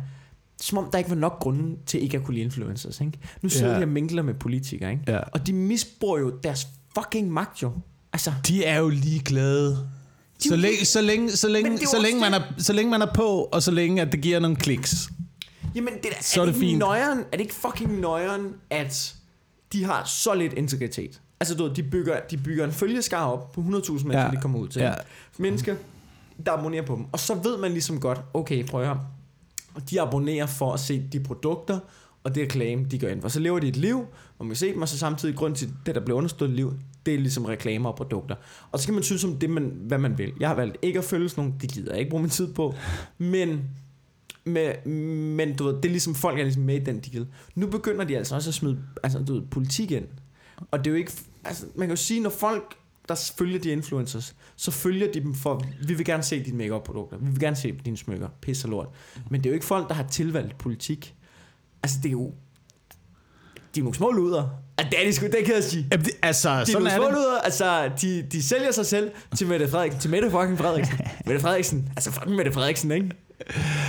som 0.65 0.77
om 0.77 0.89
der 0.91 0.98
ikke 0.98 1.10
var 1.10 1.15
nok 1.15 1.39
grunde 1.39 1.75
til 1.86 2.03
ikke 2.03 2.17
at 2.17 2.24
kunne 2.24 2.34
lide 2.34 2.45
influencers, 2.45 3.01
ikke? 3.01 3.19
Nu 3.41 3.50
sidder 3.50 3.72
Ja. 3.74 3.79
de 3.79 3.84
og 3.84 3.88
mingler 3.89 4.22
med 4.24 4.34
politikere, 4.34 4.91
ikke? 4.91 5.03
Ja. 5.07 5.17
Og 5.19 5.48
de 5.48 5.53
misbruger 5.53 6.19
jo 6.19 6.29
deres 6.43 6.67
fucking 6.98 7.31
magt 7.31 7.62
jo. 7.62 7.72
Altså, 8.13 8.31
De 8.48 8.63
er 8.65 8.79
jo 8.79 8.89
ligeglade. 8.89 9.69
De 10.43 10.48
Så 10.50 10.55
længe, 10.55 10.86
så, 10.86 11.01
længe, 11.01 11.31
så, 11.31 11.48
længe, 11.50 11.77
så, 11.77 12.01
længe 12.01 12.19
man 12.19 12.34
er, 12.34 12.41
så 12.57 12.74
længe 12.74 12.91
man 12.91 13.01
er 13.01 13.13
på, 13.15 13.50
og 13.51 13.63
så 13.63 13.72
længe 13.72 14.01
at 14.01 14.12
det 14.12 14.22
giver 14.22 14.39
nogle 14.39 14.55
kliks. 14.57 15.10
jamen 15.75 15.93
det 16.03 16.05
er, 16.12 16.24
Så 16.24 16.41
er, 16.41 16.45
det 16.45 16.53
det 16.55 16.62
ikke 16.62 16.69
fint. 16.72 16.79
nøjeren, 16.79 17.19
er 17.19 17.24
det 17.31 17.39
ikke 17.39 17.53
fucking 17.55 18.00
nøjeren, 18.00 18.53
at 18.69 19.15
de 19.74 19.84
har 19.84 20.03
så 20.05 20.34
lidt 20.34 20.53
integritet? 20.53 21.22
Altså 21.39 21.55
du 21.55 21.63
ved, 21.63 21.75
de 21.75 21.84
bygger, 21.84 22.19
de 22.31 22.38
bygger 22.38 22.65
en 22.65 22.72
følgeskar 22.72 23.25
op 23.25 23.51
på 23.51 23.62
100.000 23.62 23.67
mennesker, 23.67 24.22
ja. 24.22 24.29
de 24.31 24.38
kommer 24.41 24.60
ud 24.60 24.67
til. 24.67 24.81
Ja. 24.81 24.93
Mennesker, 25.38 25.75
der 26.45 26.51
abonnerer 26.51 26.86
på 26.86 26.95
dem. 26.95 27.05
Og 27.12 27.19
så 27.19 27.34
ved 27.34 27.57
man 27.57 27.72
ligesom 27.72 28.00
godt, 28.00 28.22
okay, 28.34 28.65
prøv 28.67 28.81
at 28.81 28.88
høre. 28.88 29.00
De 29.89 30.01
abonnerer 30.01 30.46
for 30.46 30.74
at 30.74 30.79
se 30.79 31.08
de 31.12 31.20
produkter, 31.20 31.79
og 32.24 32.36
det 32.36 32.44
reklame, 32.44 32.86
de 32.86 33.00
gør 33.00 33.10
ind 33.10 33.22
for. 33.22 33.29
Så 33.29 33.39
lever 33.39 33.60
de 33.60 33.67
et 33.67 33.77
liv, 33.77 33.98
og 34.38 34.46
man 34.46 34.50
kan 34.50 34.55
se 34.55 34.74
dem, 34.74 34.82
og 34.82 34.89
så 34.89 34.98
samtidig 34.98 35.36
grund 35.36 35.55
til 35.55 35.74
det, 35.86 35.96
der 35.96 36.01
bliver 36.01 36.17
understøttet 36.17 36.55
liv, 36.55 36.74
det 37.05 37.13
er 37.13 37.17
ligesom 37.17 37.46
reklamer 37.46 37.89
og 37.89 37.96
produkter. 37.96 38.36
Og 38.72 38.79
så 38.79 38.88
kan 38.88 38.94
man 38.94 39.03
synes 39.03 39.24
om 39.24 39.38
det, 39.38 39.50
man, 39.50 39.74
hvad 39.82 39.98
man 39.98 40.17
vil. 40.17 40.34
Jeg 40.39 40.50
har 40.50 40.55
valgt 40.55 40.77
ikke 40.82 41.00
at 41.00 41.05
følge 41.05 41.29
sådan 41.29 41.44
nogle, 41.44 41.60
det 41.62 41.72
gider 41.72 41.91
jeg 41.91 42.00
ikke 42.00 42.10
bruge 42.10 42.24
min 42.24 42.29
tid 42.29 42.53
på. 42.53 42.75
Men, 43.17 43.62
med, 44.46 44.86
men 45.36 45.55
du 45.55 45.63
ved, 45.63 45.74
det 45.74 45.86
er 45.86 45.89
ligesom, 45.89 46.15
folk 46.15 46.39
er 46.39 46.44
ligesom 46.44 46.63
med 46.63 46.75
i 46.75 46.84
den 46.84 47.00
deal. 47.00 47.27
Nu 47.55 47.67
begynder 47.67 48.05
de 48.05 48.17
altså 48.17 48.36
også 48.36 48.50
at 48.50 48.53
smide 48.53 48.79
altså, 49.03 49.20
du 49.20 49.34
ved, 49.34 49.41
politik 49.41 49.91
ind. 49.91 50.05
Og 50.72 50.79
det 50.79 50.88
er 50.88 50.91
jo 50.91 50.98
ikke, 50.98 51.12
altså, 51.44 51.65
man 51.75 51.88
kan 51.88 51.98
jo 51.98 52.01
sige, 52.01 52.20
når 52.20 52.29
folk, 52.29 52.77
der 53.10 53.32
følger 53.38 53.60
de 53.60 53.70
influencers, 53.70 54.36
så 54.56 54.72
følger 54.72 55.12
de 55.12 55.20
dem 55.20 55.36
for, 55.36 55.64
vi 55.88 55.94
vil 55.94 56.06
gerne 56.06 56.24
se 56.24 56.44
dine 56.44 56.58
makeup 56.58 56.84
produkter 56.84 57.18
vi 57.18 57.30
vil 57.30 57.40
gerne 57.40 57.56
se 57.56 57.72
dine 57.86 57.98
smykker, 57.98 58.30
pis 58.42 58.64
og 58.64 58.70
lort. 58.70 58.88
Men 59.30 59.42
det 59.42 59.46
er 59.46 59.52
jo 59.52 59.54
ikke 59.54 59.66
folk, 59.66 59.88
der 59.88 59.94
har 59.94 60.04
tilvalgt 60.04 60.58
politik. 60.58 61.16
Altså, 61.84 61.98
det 62.04 62.10
er 62.10 62.12
jo, 62.12 62.34
de 63.76 63.80
er 63.80 63.84
nogle 63.84 63.96
små 63.96 64.12
luder. 64.12 64.50
Ja, 64.80 64.84
det 64.92 65.02
er 65.02 65.06
de 65.06 65.14
sgu, 65.14 65.26
det 65.26 65.46
kan 65.46 65.56
jeg 65.56 65.64
sige. 65.64 65.88
Jamen, 65.92 66.06
det, 66.06 66.14
altså, 66.22 66.50
De 66.50 66.62
er 66.62 66.66
sådan 66.66 66.84
nogle 66.84 66.96
små 66.96 67.10
luder, 67.10 67.40
altså, 67.44 67.92
de, 68.02 68.22
de 68.32 68.44
sælger 68.44 68.72
sig 68.72 68.86
selv 68.86 69.12
til 69.38 69.48
Mette 69.48 69.68
Frederiksen, 69.68 70.02
til 70.02 70.10
Mette 70.10 70.32
fucking 70.32 70.58
Frederiksen. 70.58 70.98
Mette 71.26 71.42
Frederiksen, 71.42 71.90
altså 71.96 72.12
fucking 72.12 72.36
Mette 72.36 72.52
Frederiksen, 72.52 72.92
ikke? 72.92 73.12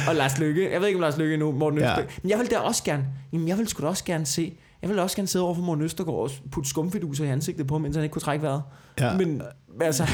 Og 0.08 0.14
Lars 0.14 0.38
Lykke, 0.38 0.70
jeg 0.72 0.80
ved 0.80 0.88
ikke 0.88 0.96
om 0.96 1.00
Lars 1.00 1.16
Lykke 1.16 1.36
nu, 1.36 1.52
Morten 1.52 1.78
Ja. 1.78 1.84
Østergaard. 1.84 2.12
Men 2.22 2.30
jeg 2.30 2.38
vil 2.38 2.50
da 2.50 2.58
også 2.58 2.82
gerne, 2.84 3.06
jamen 3.32 3.48
jeg 3.48 3.58
vil 3.58 3.68
sgu 3.68 3.82
da 3.82 3.88
også 3.88 4.04
gerne 4.04 4.26
se, 4.26 4.58
jeg 4.82 4.90
vil 4.90 4.98
også 4.98 5.16
gerne 5.16 5.28
sidde 5.28 5.44
over 5.44 5.54
for 5.54 5.62
Morten 5.62 5.84
Østergaard 5.84 6.18
og 6.18 6.30
putte 6.50 6.70
skumfiduser 6.70 7.24
i 7.24 7.28
ansigtet 7.28 7.66
på 7.66 7.74
ham, 7.74 7.84
indtil 7.84 7.98
han 7.98 8.04
ikke 8.04 8.12
kunne 8.12 8.22
trække 8.22 8.42
vejret. 8.42 8.62
Ja. 9.00 9.16
Men 9.16 9.42
altså, 9.80 10.06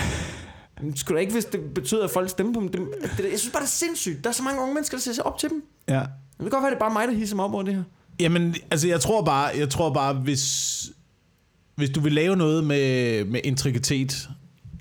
skulle 0.95 1.17
da 1.17 1.21
ikke, 1.21 1.33
hvis 1.33 1.45
det 1.45 1.61
betyder, 1.75 2.05
at 2.05 2.11
folk 2.11 2.31
stemmer 2.31 2.55
på 2.55 2.61
dem. 2.61 2.71
Det, 2.71 3.11
det, 3.17 3.31
jeg 3.31 3.39
synes 3.39 3.53
bare, 3.53 3.63
det 3.63 3.69
er 3.69 3.71
sindssygt. 3.71 4.25
Der 4.25 4.31
er 4.31 4.35
så 4.35 4.43
mange 4.43 4.61
unge 4.63 4.75
mennesker, 4.75 4.97
der 4.97 5.03
ser 5.03 5.13
sig 5.13 5.27
op 5.27 5.39
til 5.39 5.49
dem. 5.49 5.63
Ja. 5.89 5.95
Det 5.99 6.07
kan 6.41 6.51
godt 6.51 6.63
være, 6.63 6.71
det 6.71 6.77
er 6.77 6.81
bare 6.81 6.93
mig, 6.93 7.09
der 7.09 7.15
hisser 7.15 7.37
mig 7.37 7.45
op 7.45 7.55
over 7.55 7.63
det 7.63 7.75
her. 7.75 7.83
Jamen, 8.21 8.55
altså, 8.71 8.89
jeg 8.89 9.01
tror 9.01 9.23
bare, 9.23 9.51
jeg 9.59 9.71
tror 9.71 9.93
bare 9.93 10.15
hvis, 10.15 10.91
hvis 11.75 11.91
du 11.91 12.01
vil 12.01 12.13
lave 12.13 12.37
noget 12.37 12.65
med, 12.65 13.25
med 13.25 13.41
integritet, 13.45 14.29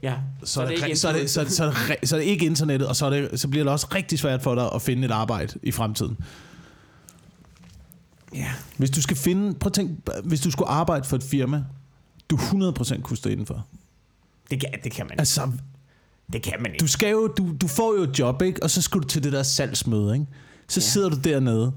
Ja, 0.04 0.14
så, 0.44 0.62
er 0.62 0.66
det, 0.66 0.74
ikke 0.74 0.96
så, 0.96 1.08
er 1.08 1.14
det, 1.14 1.30
så, 1.30 1.46
så, 1.50 1.64
er 1.64 1.70
det, 1.70 1.76
re- 1.76 2.06
så 2.06 2.16
er 2.16 2.20
det 2.20 2.28
ikke 2.28 2.46
internettet, 2.46 2.88
og 2.88 2.96
så, 2.96 3.06
er 3.06 3.10
det, 3.10 3.40
så 3.40 3.48
bliver 3.48 3.64
det 3.64 3.74
også 3.74 3.88
rigtig 3.96 4.20
svært 4.20 4.42
for 4.42 4.56
dig 4.56 4.70
at 4.76 4.82
finde 4.82 5.06
et 5.06 5.12
arbejde 5.12 5.60
i 5.64 5.72
fremtiden. 5.72 6.18
Ja. 8.36 8.52
Hvis 8.78 8.90
du 8.90 9.02
skal 9.02 9.18
finde, 9.18 9.54
prøv 9.54 9.68
at 9.68 9.74
tænk, 9.74 10.10
hvis 10.24 10.42
du 10.42 10.52
skulle 10.52 10.70
arbejde 10.70 11.04
for 11.08 11.16
et 11.16 11.24
firma, 11.24 11.64
du 12.30 12.36
100% 12.36 13.02
kunne 13.02 13.18
stå 13.18 13.30
indenfor. 13.30 13.66
Det 14.52 14.60
kan, 14.60 14.70
det 14.84 14.92
kan 14.92 15.06
man 15.06 15.12
ikke. 15.14 15.20
Altså, 15.22 15.52
Det 16.34 16.44
kan 16.44 16.54
man 16.60 16.72
ikke. 16.72 16.82
du, 16.84 16.88
skal 16.88 17.12
jo, 17.12 17.28
du, 17.28 17.56
du 17.62 17.68
får 17.68 17.96
jo 17.98 18.04
et 18.04 18.20
job, 18.20 18.42
ikke? 18.42 18.64
og 18.64 18.70
så 18.70 18.82
skal 18.82 19.02
du 19.02 19.08
til 19.08 19.24
det 19.24 19.32
der 19.34 19.44
salgsmøde. 19.44 20.14
Ikke? 20.14 20.26
Så 20.68 20.80
Ja. 20.80 20.86
sidder 20.86 21.10
du 21.10 21.16
dernede, 21.24 21.74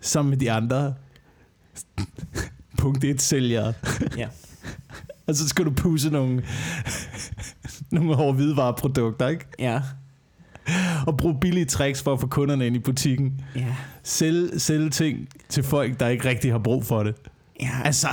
sammen 0.00 0.30
med 0.30 0.38
de 0.38 0.52
andre 0.52 0.94
punkt 2.78 3.04
1 3.04 3.22
sælgere. 3.22 3.72
Ja. 4.16 4.28
Og 5.26 5.34
så 5.36 5.48
skal 5.48 5.64
du 5.64 5.70
pusse 5.70 6.10
nogle, 6.10 6.44
nogle 7.90 8.14
hårde 8.14 8.32
hvidevareprodukter, 8.34 9.28
ikke? 9.28 9.44
Ja. 9.58 9.82
Og 11.06 11.16
bruge 11.16 11.36
billige 11.40 11.64
tricks 11.64 12.02
for 12.02 12.12
at 12.12 12.20
få 12.20 12.26
kunderne 12.26 12.66
ind 12.66 12.76
i 12.76 12.78
butikken. 12.78 13.40
Ja. 13.56 13.76
Sælge, 14.02 14.60
sælge 14.60 14.90
ting 14.90 15.28
til 15.48 15.62
folk, 15.62 16.00
der 16.00 16.08
ikke 16.08 16.28
rigtig 16.28 16.52
har 16.52 16.58
brug 16.58 16.84
for 16.84 17.02
det. 17.02 17.14
Ja. 17.60 17.70
Altså, 17.84 18.08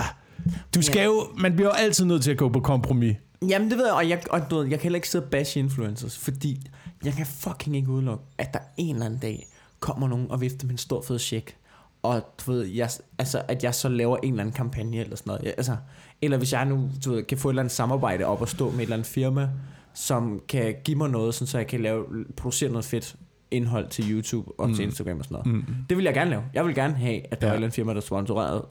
Du 0.75 0.81
skal 0.81 0.99
ja. 0.99 1.05
jo, 1.05 1.27
man 1.37 1.55
bliver 1.55 1.69
jo 1.69 1.73
altid 1.73 2.05
nødt 2.05 2.23
til 2.23 2.31
at 2.31 2.37
gå 2.37 2.49
på 2.49 2.59
kompromis. 2.59 3.15
Jamen 3.49 3.69
det 3.69 3.77
ved 3.77 3.85
jeg, 3.85 3.93
og 3.93 4.09
jeg, 4.09 4.21
og 4.29 4.41
du 4.49 4.55
ved, 4.55 4.63
jeg 4.63 4.79
kan 4.79 4.83
heller 4.83 4.97
ikke 4.97 5.09
sidde 5.09 5.25
og 5.25 5.31
bash 5.31 5.57
influencers, 5.57 6.17
fordi 6.17 6.67
jeg 7.05 7.13
kan 7.13 7.25
fucking 7.25 7.75
ikke 7.75 7.89
udelukke, 7.89 8.23
at 8.37 8.53
der 8.53 8.59
en 8.77 8.95
eller 8.95 9.05
anden 9.05 9.19
dag 9.19 9.47
kommer 9.79 10.07
nogen 10.07 10.31
og 10.31 10.41
vifter 10.41 10.65
med 10.65 10.71
en 10.71 10.77
stor 10.77 11.01
fed 11.01 11.19
check, 11.19 11.55
og 12.03 12.21
du 12.45 12.51
ved, 12.51 12.65
jeg, 12.65 12.89
altså, 13.17 13.41
at 13.47 13.63
jeg 13.63 13.75
så 13.75 13.89
laver 13.89 14.17
en 14.17 14.29
eller 14.33 14.43
anden 14.43 14.55
kampagne 14.55 14.97
eller 14.97 15.15
sådan 15.15 15.31
noget. 15.31 15.53
Altså, 15.57 15.75
eller 16.21 16.37
hvis 16.37 16.53
jeg 16.53 16.65
nu 16.65 16.89
du 17.05 17.11
ved, 17.11 17.23
kan 17.23 17.37
få 17.37 17.49
et 17.49 17.51
eller 17.51 17.61
andet 17.61 17.71
samarbejde 17.71 18.25
op 18.25 18.41
og 18.41 18.49
stå 18.49 18.69
med 18.69 18.77
et 18.77 18.81
eller 18.81 18.95
andet 18.95 19.07
firma, 19.07 19.49
som 19.93 20.41
kan 20.47 20.75
give 20.83 20.97
mig 20.97 21.09
noget, 21.09 21.33
sådan, 21.33 21.47
så 21.47 21.57
jeg 21.57 21.67
kan 21.67 21.81
lave, 21.81 22.05
producere 22.37 22.69
noget 22.69 22.85
fedt 22.85 23.15
indhold 23.51 23.89
til 23.89 24.11
YouTube 24.11 24.51
og 24.59 24.69
mm. 24.69 24.75
til 24.75 24.83
Instagram 24.83 25.19
og 25.19 25.25
sådan 25.25 25.35
noget. 25.45 25.67
Mm. 25.67 25.75
Det 25.89 25.97
vil 25.97 26.03
jeg 26.03 26.13
gerne 26.13 26.29
lave. 26.29 26.43
Jeg 26.53 26.65
vil 26.65 26.75
gerne 26.75 26.93
have, 26.93 27.21
at 27.31 27.41
der 27.41 27.47
ja. 27.47 27.53
er 27.53 27.57
andet 27.57 27.73
firma, 27.73 27.93
der 27.93 27.99
sponsorerede, 27.99 28.67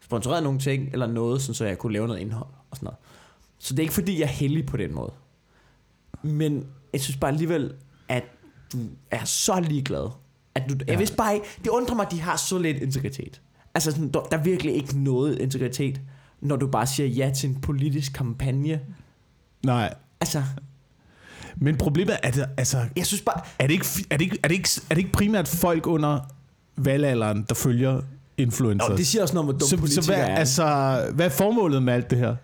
sponsorerede 0.00 0.44
nogle 0.44 0.58
ting, 0.58 0.88
eller 0.92 1.06
noget, 1.06 1.42
sådan, 1.42 1.54
så 1.54 1.64
jeg 1.64 1.78
kunne 1.78 1.92
lave 1.92 2.06
noget 2.06 2.20
indhold 2.20 2.48
og 2.70 2.76
sådan 2.76 2.84
noget. 2.84 2.98
Så 3.58 3.74
det 3.74 3.78
er 3.78 3.82
ikke 3.82 3.94
fordi, 3.94 4.18
jeg 4.18 4.24
er 4.24 4.28
heldig 4.28 4.66
på 4.66 4.76
den 4.76 4.94
måde. 4.94 5.12
Men 6.22 6.66
jeg 6.92 7.00
synes 7.00 7.16
bare 7.16 7.30
alligevel, 7.30 7.74
at 8.08 8.24
du 8.72 8.78
er 9.10 9.24
så 9.24 9.60
ligeglad. 9.60 10.10
At 10.54 10.62
du, 10.68 10.74
ja. 10.74 10.92
Jeg 10.92 10.98
vidste 10.98 11.16
bare 11.16 11.34
ikke, 11.34 11.46
det 11.58 11.68
undrer 11.68 11.94
mig, 11.94 12.06
at 12.06 12.12
de 12.12 12.20
har 12.20 12.36
så 12.36 12.58
lidt 12.58 12.76
integritet. 12.76 13.40
Altså, 13.74 13.90
sådan, 13.90 14.10
der, 14.10 14.20
der 14.20 14.38
er 14.38 14.42
virkelig 14.42 14.74
ikke 14.74 14.98
noget 14.98 15.38
integritet, 15.38 16.00
når 16.40 16.56
du 16.56 16.66
bare 16.66 16.86
siger 16.86 17.06
ja 17.06 17.30
til 17.36 17.50
en 17.50 17.60
politisk 17.60 18.12
kampagne. 18.12 18.80
Nej. 19.64 19.94
Altså, 20.24 20.42
Men 21.56 21.76
problemet 21.76 22.12
er, 22.22 22.28
at 22.28 22.48
altså, 22.56 22.78
jeg 22.96 23.06
synes 23.06 23.22
bare, 23.22 23.40
er, 23.58 23.66
det 23.66 23.74
ikke, 23.74 23.86
er, 24.10 24.16
det 24.16 24.24
ikke, 24.24 24.38
er, 24.42 24.48
det 24.48 24.54
ikke, 24.54 24.68
er 24.90 24.94
det 24.94 24.98
ikke 24.98 25.12
primært 25.12 25.48
folk 25.48 25.86
under 25.86 26.20
valgalderen, 26.76 27.46
der 27.48 27.54
følger 27.54 28.00
influencers? 28.36 28.88
Nå, 28.88 28.96
det 28.96 29.06
siger 29.06 29.22
også 29.22 29.34
noget 29.34 29.48
om, 29.48 29.54
hvor 29.56 29.78
dum 29.78 29.88
så, 29.88 30.02
så 30.02 30.10
hvad, 30.10 30.20
er. 30.20 30.24
altså, 30.24 30.64
hvad 31.14 31.26
er 31.26 31.30
formålet 31.30 31.82
med 31.82 31.92
alt 31.92 32.10
det 32.10 32.18
her? 32.18 32.36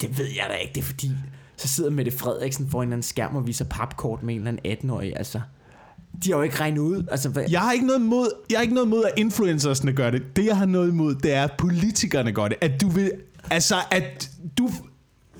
Det 0.00 0.18
ved 0.18 0.26
jeg 0.26 0.46
da 0.48 0.54
ikke, 0.54 0.74
det 0.74 0.80
er 0.80 0.84
fordi, 0.84 1.10
så 1.56 1.68
sidder 1.68 1.90
Mette 1.90 2.10
Frederiksen 2.10 2.70
foran 2.70 2.82
en 2.82 2.88
eller 2.88 2.94
anden 2.96 3.02
skærm 3.02 3.36
og 3.36 3.46
viser 3.46 3.64
papkort 3.64 4.22
med 4.22 4.34
en 4.34 4.46
eller 4.46 4.60
anden 4.64 4.90
18-årig, 4.90 5.12
altså. 5.16 5.40
De 6.24 6.30
har 6.30 6.36
jo 6.36 6.42
ikke 6.42 6.60
regnet 6.60 6.78
ud. 6.78 7.04
Altså, 7.10 7.28
hvad? 7.28 7.44
Jeg 7.50 7.60
har 7.60 7.72
ikke 7.72 7.86
noget 7.86 8.00
imod, 8.00 8.28
jeg 8.50 8.58
har 8.58 8.62
ikke 8.62 8.74
noget 8.74 8.86
imod, 8.86 9.04
at 9.04 9.12
influencersne 9.16 9.92
gør 9.92 10.10
det. 10.10 10.36
Det, 10.36 10.46
jeg 10.46 10.56
har 10.56 10.66
noget 10.66 10.88
imod, 10.88 11.14
det 11.14 11.32
er, 11.32 11.44
at 11.44 11.52
politikerne 11.58 12.32
gør 12.32 12.48
det. 12.48 12.56
At 12.60 12.80
du 12.80 12.88
vil, 12.88 13.12
altså, 13.50 13.76
at 13.90 14.30
du 14.58 14.70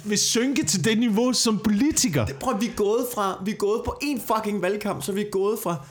vil 0.09 0.19
synke 0.19 0.65
til 0.65 0.85
det 0.85 0.99
niveau 0.99 1.33
som 1.33 1.59
politiker. 1.59 2.27
Prøv, 2.41 2.61
vi 2.61 2.67
er 2.67 2.75
gået 2.77 3.07
fra, 3.15 3.43
vi 3.45 3.51
er 3.51 3.57
gået 3.57 3.83
på 3.85 3.99
en 4.03 4.21
fucking 4.21 4.63
valgkamp, 4.63 5.03
så 5.03 5.13
vi 5.13 5.21
er 5.21 5.31
gået 5.31 5.59
fra, 5.63 5.87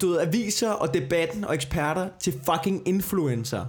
du 0.00 0.08
ved, 0.08 0.20
aviser 0.20 0.70
og 0.70 0.94
debatten 0.94 1.44
og 1.44 1.54
eksperter 1.54 2.08
til 2.20 2.40
fucking 2.50 2.88
influencer. 2.88 3.64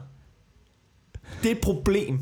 Det 1.43 1.51
er 1.51 1.55
et 1.55 1.62
problem. 1.62 2.19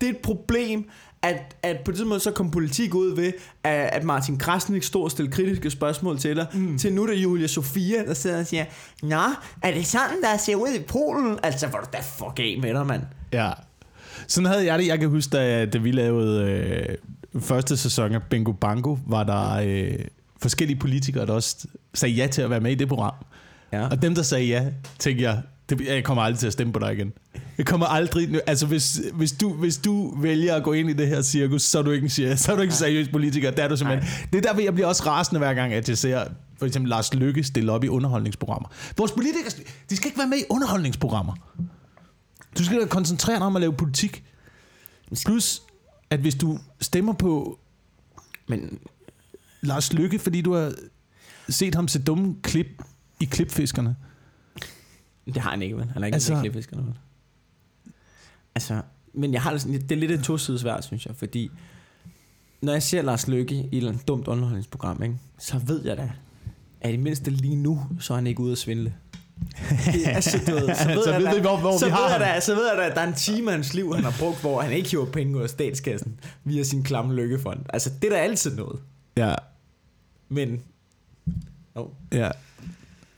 Det 0.00 0.06
er 0.06 0.10
et 0.10 0.18
problem, 0.22 0.88
at, 1.22 1.56
at 1.62 1.76
på 1.84 1.92
det 1.92 2.06
måde 2.06 2.20
så 2.20 2.30
kom 2.30 2.50
politik 2.50 2.94
ud 2.94 3.14
ved, 3.16 3.32
at, 3.64 3.90
at 3.92 4.04
Martin 4.04 4.38
Krasnik 4.38 4.82
stod 4.82 5.04
og 5.04 5.10
stillede 5.10 5.32
kritiske 5.32 5.70
spørgsmål 5.70 6.18
til 6.18 6.36
dig, 6.36 6.46
mm. 6.54 6.78
til 6.78 6.92
nu 6.92 7.02
er 7.02 7.06
det 7.06 7.14
Julia 7.14 7.46
Sofia, 7.46 8.04
der 8.06 8.14
sidder 8.14 8.38
og 8.38 8.46
siger, 8.46 8.64
Nå, 9.02 9.22
er 9.62 9.74
det 9.74 9.86
sådan, 9.86 10.22
der 10.22 10.36
ser 10.36 10.56
ud 10.56 10.68
i 10.68 10.82
Polen? 10.82 11.38
Altså, 11.42 11.66
hvor 11.66 11.78
du 11.78 11.86
da 11.92 11.98
fuck 11.98 12.38
af 12.38 12.58
med 12.62 12.74
dig, 12.74 12.86
mand. 12.86 13.02
Ja. 13.32 13.52
Sådan 14.30 14.46
havde 14.46 14.64
jeg 14.64 14.78
det. 14.78 14.86
Jeg 14.86 14.98
kan 14.98 15.08
huske, 15.08 15.30
da, 15.30 15.66
da 15.66 15.78
vi 15.78 15.90
lavede 15.90 16.44
øh, 16.44 17.42
første 17.42 17.76
sæson 17.76 18.12
af 18.14 18.22
Bingo 18.22 18.52
Bango, 18.52 18.96
var 19.06 19.24
der 19.24 19.52
øh, 19.52 19.98
forskellige 20.42 20.78
politikere, 20.78 21.26
der 21.26 21.32
også 21.32 21.66
sagde 21.94 22.14
ja 22.14 22.26
til 22.26 22.42
at 22.42 22.50
være 22.50 22.60
med 22.60 22.72
i 22.72 22.74
det 22.74 22.88
program. 22.88 23.14
Ja. 23.72 23.88
Og 23.88 24.02
dem, 24.02 24.14
der 24.14 24.22
sagde 24.22 24.46
ja, 24.46 24.66
tænkte 24.98 25.24
jeg, 25.24 25.42
det, 25.70 25.80
jeg 25.80 26.04
kommer 26.04 26.22
aldrig 26.22 26.38
til 26.38 26.46
at 26.46 26.52
stemme 26.52 26.72
på 26.72 26.78
dig 26.78 26.92
igen. 26.92 27.12
Jeg 27.58 27.66
kommer 27.66 27.86
aldrig... 27.86 28.40
Altså, 28.46 28.66
hvis, 28.66 29.00
hvis, 29.14 29.32
du, 29.32 29.52
hvis 29.52 29.76
du 29.76 30.20
vælger 30.20 30.54
at 30.54 30.62
gå 30.62 30.72
ind 30.72 30.90
i 30.90 30.92
det 30.92 31.08
her 31.08 31.22
cirkus, 31.22 31.62
så 31.62 31.78
er 31.78 31.82
du 31.82 31.90
ikke 31.90 32.04
en, 32.04 32.36
så 32.36 32.52
er 32.52 32.56
du 32.56 32.62
ikke 32.62 32.72
en 32.72 32.76
seriøs 32.76 33.08
politiker. 33.08 33.50
Det 33.50 33.64
er 33.64 33.68
du 33.68 33.76
simpelthen. 33.76 34.08
Nej. 34.08 34.28
Det 34.32 34.46
er 34.46 34.52
der, 34.52 34.62
jeg 34.62 34.74
bliver 34.74 34.86
også 34.86 35.06
rasende 35.06 35.38
hver 35.38 35.54
gang, 35.54 35.72
at 35.72 35.88
jeg 35.88 35.98
ser 35.98 36.24
for 36.58 36.66
eksempel 36.66 36.88
Lars 36.88 37.14
Lykke 37.14 37.44
stille 37.44 37.72
op 37.72 37.84
i 37.84 37.88
underholdningsprogrammer. 37.88 38.68
Vores 38.96 39.12
politikere, 39.12 39.50
de 39.90 39.96
skal 39.96 40.08
ikke 40.08 40.18
være 40.18 40.28
med 40.28 40.38
i 40.38 40.44
underholdningsprogrammer. 40.50 41.32
Du 42.58 42.64
skal 42.64 42.80
da 42.80 42.86
koncentrere 42.86 43.36
dig 43.36 43.46
om 43.46 43.56
at 43.56 43.60
lave 43.60 43.72
politik. 43.72 44.24
Plus, 45.26 45.62
at 46.10 46.20
hvis 46.20 46.34
du 46.34 46.58
stemmer 46.80 47.12
på 47.12 47.58
Men 48.48 48.78
Lars 49.60 49.92
Lykke, 49.92 50.18
fordi 50.18 50.40
du 50.42 50.52
har 50.52 50.72
set 51.48 51.74
ham 51.74 51.88
se 51.88 52.02
dumme 52.02 52.36
klip 52.42 52.66
i 53.20 53.24
klipfiskerne. 53.24 53.96
det 55.26 55.36
har 55.36 55.50
han 55.50 55.62
ikke, 55.62 55.76
vel? 55.76 55.84
Han 55.84 56.02
har 56.02 56.06
ikke 56.06 56.14
Altså- 56.14 56.32
altså, 56.32 56.42
klipfiskerne, 56.42 56.86
vel? 56.86 56.94
Altså, 58.54 58.82
men 59.14 59.32
jeg 59.32 59.42
har 59.42 59.50
det, 59.52 59.60
sådan, 59.60 59.80
det 59.80 59.92
er 59.92 59.96
lidt 59.96 60.10
et 60.10 60.22
tosidigt 60.24 60.60
svært, 60.60 60.84
synes 60.84 61.06
jeg, 61.06 61.16
fordi 61.16 61.50
når 62.62 62.72
jeg 62.72 62.82
ser 62.82 63.02
Lars 63.02 63.28
Løkke 63.28 63.54
i 63.54 63.58
et 63.58 63.68
eller 63.72 63.90
andet 63.90 64.08
dumt 64.08 64.28
underholdningsprogram, 64.28 65.02
ikke, 65.02 65.14
så 65.38 65.58
ved 65.58 65.84
jeg 65.84 65.96
da, 65.96 66.12
at 66.80 66.94
i 66.94 66.96
mindste 66.96 67.30
lige 67.30 67.56
nu, 67.56 67.86
så 68.00 68.12
er 68.12 68.16
han 68.16 68.26
ikke 68.26 68.40
ude 68.40 68.52
at 68.52 68.58
svindle. 68.58 68.94
Altså, 70.06 70.38
du 70.46 70.52
ved, 70.54 70.74
så 70.74 70.88
ved, 70.94 71.04
Så 71.04 71.10
jeg 71.10 71.20
ved 71.20 71.26
da, 71.26 71.34
vi, 71.34 71.40
hvor- 71.40 71.56
hvor 71.56 71.78
så 71.78 71.84
vi 71.86 71.90
har 71.90 72.02
ved 72.02 72.10
jeg 72.10 72.20
da, 72.34 72.40
så 72.40 72.54
ved 72.54 72.68
jeg 72.68 72.78
da, 72.78 72.82
at 72.82 72.94
der 72.94 73.00
er 73.00 73.06
en 73.06 73.14
time 73.14 73.50
af 73.50 73.56
hans 73.56 73.74
liv, 73.74 73.94
han 73.94 74.04
har 74.04 74.14
brugt, 74.18 74.40
hvor 74.40 74.60
han 74.62 74.72
ikke 74.72 74.90
hiver 74.90 75.06
penge 75.06 75.36
ud 75.36 75.42
af 75.42 75.48
statskassen 75.50 76.20
via 76.44 76.62
sin 76.62 76.82
klamme 76.82 77.14
lykkefond. 77.14 77.60
Altså, 77.68 77.90
det 78.02 78.12
er 78.12 78.16
da 78.16 78.22
altid 78.22 78.56
noget. 78.56 78.80
Ja, 79.16 79.34
Men, 80.28 80.60
oh, 81.74 81.88
ja. 82.12 82.30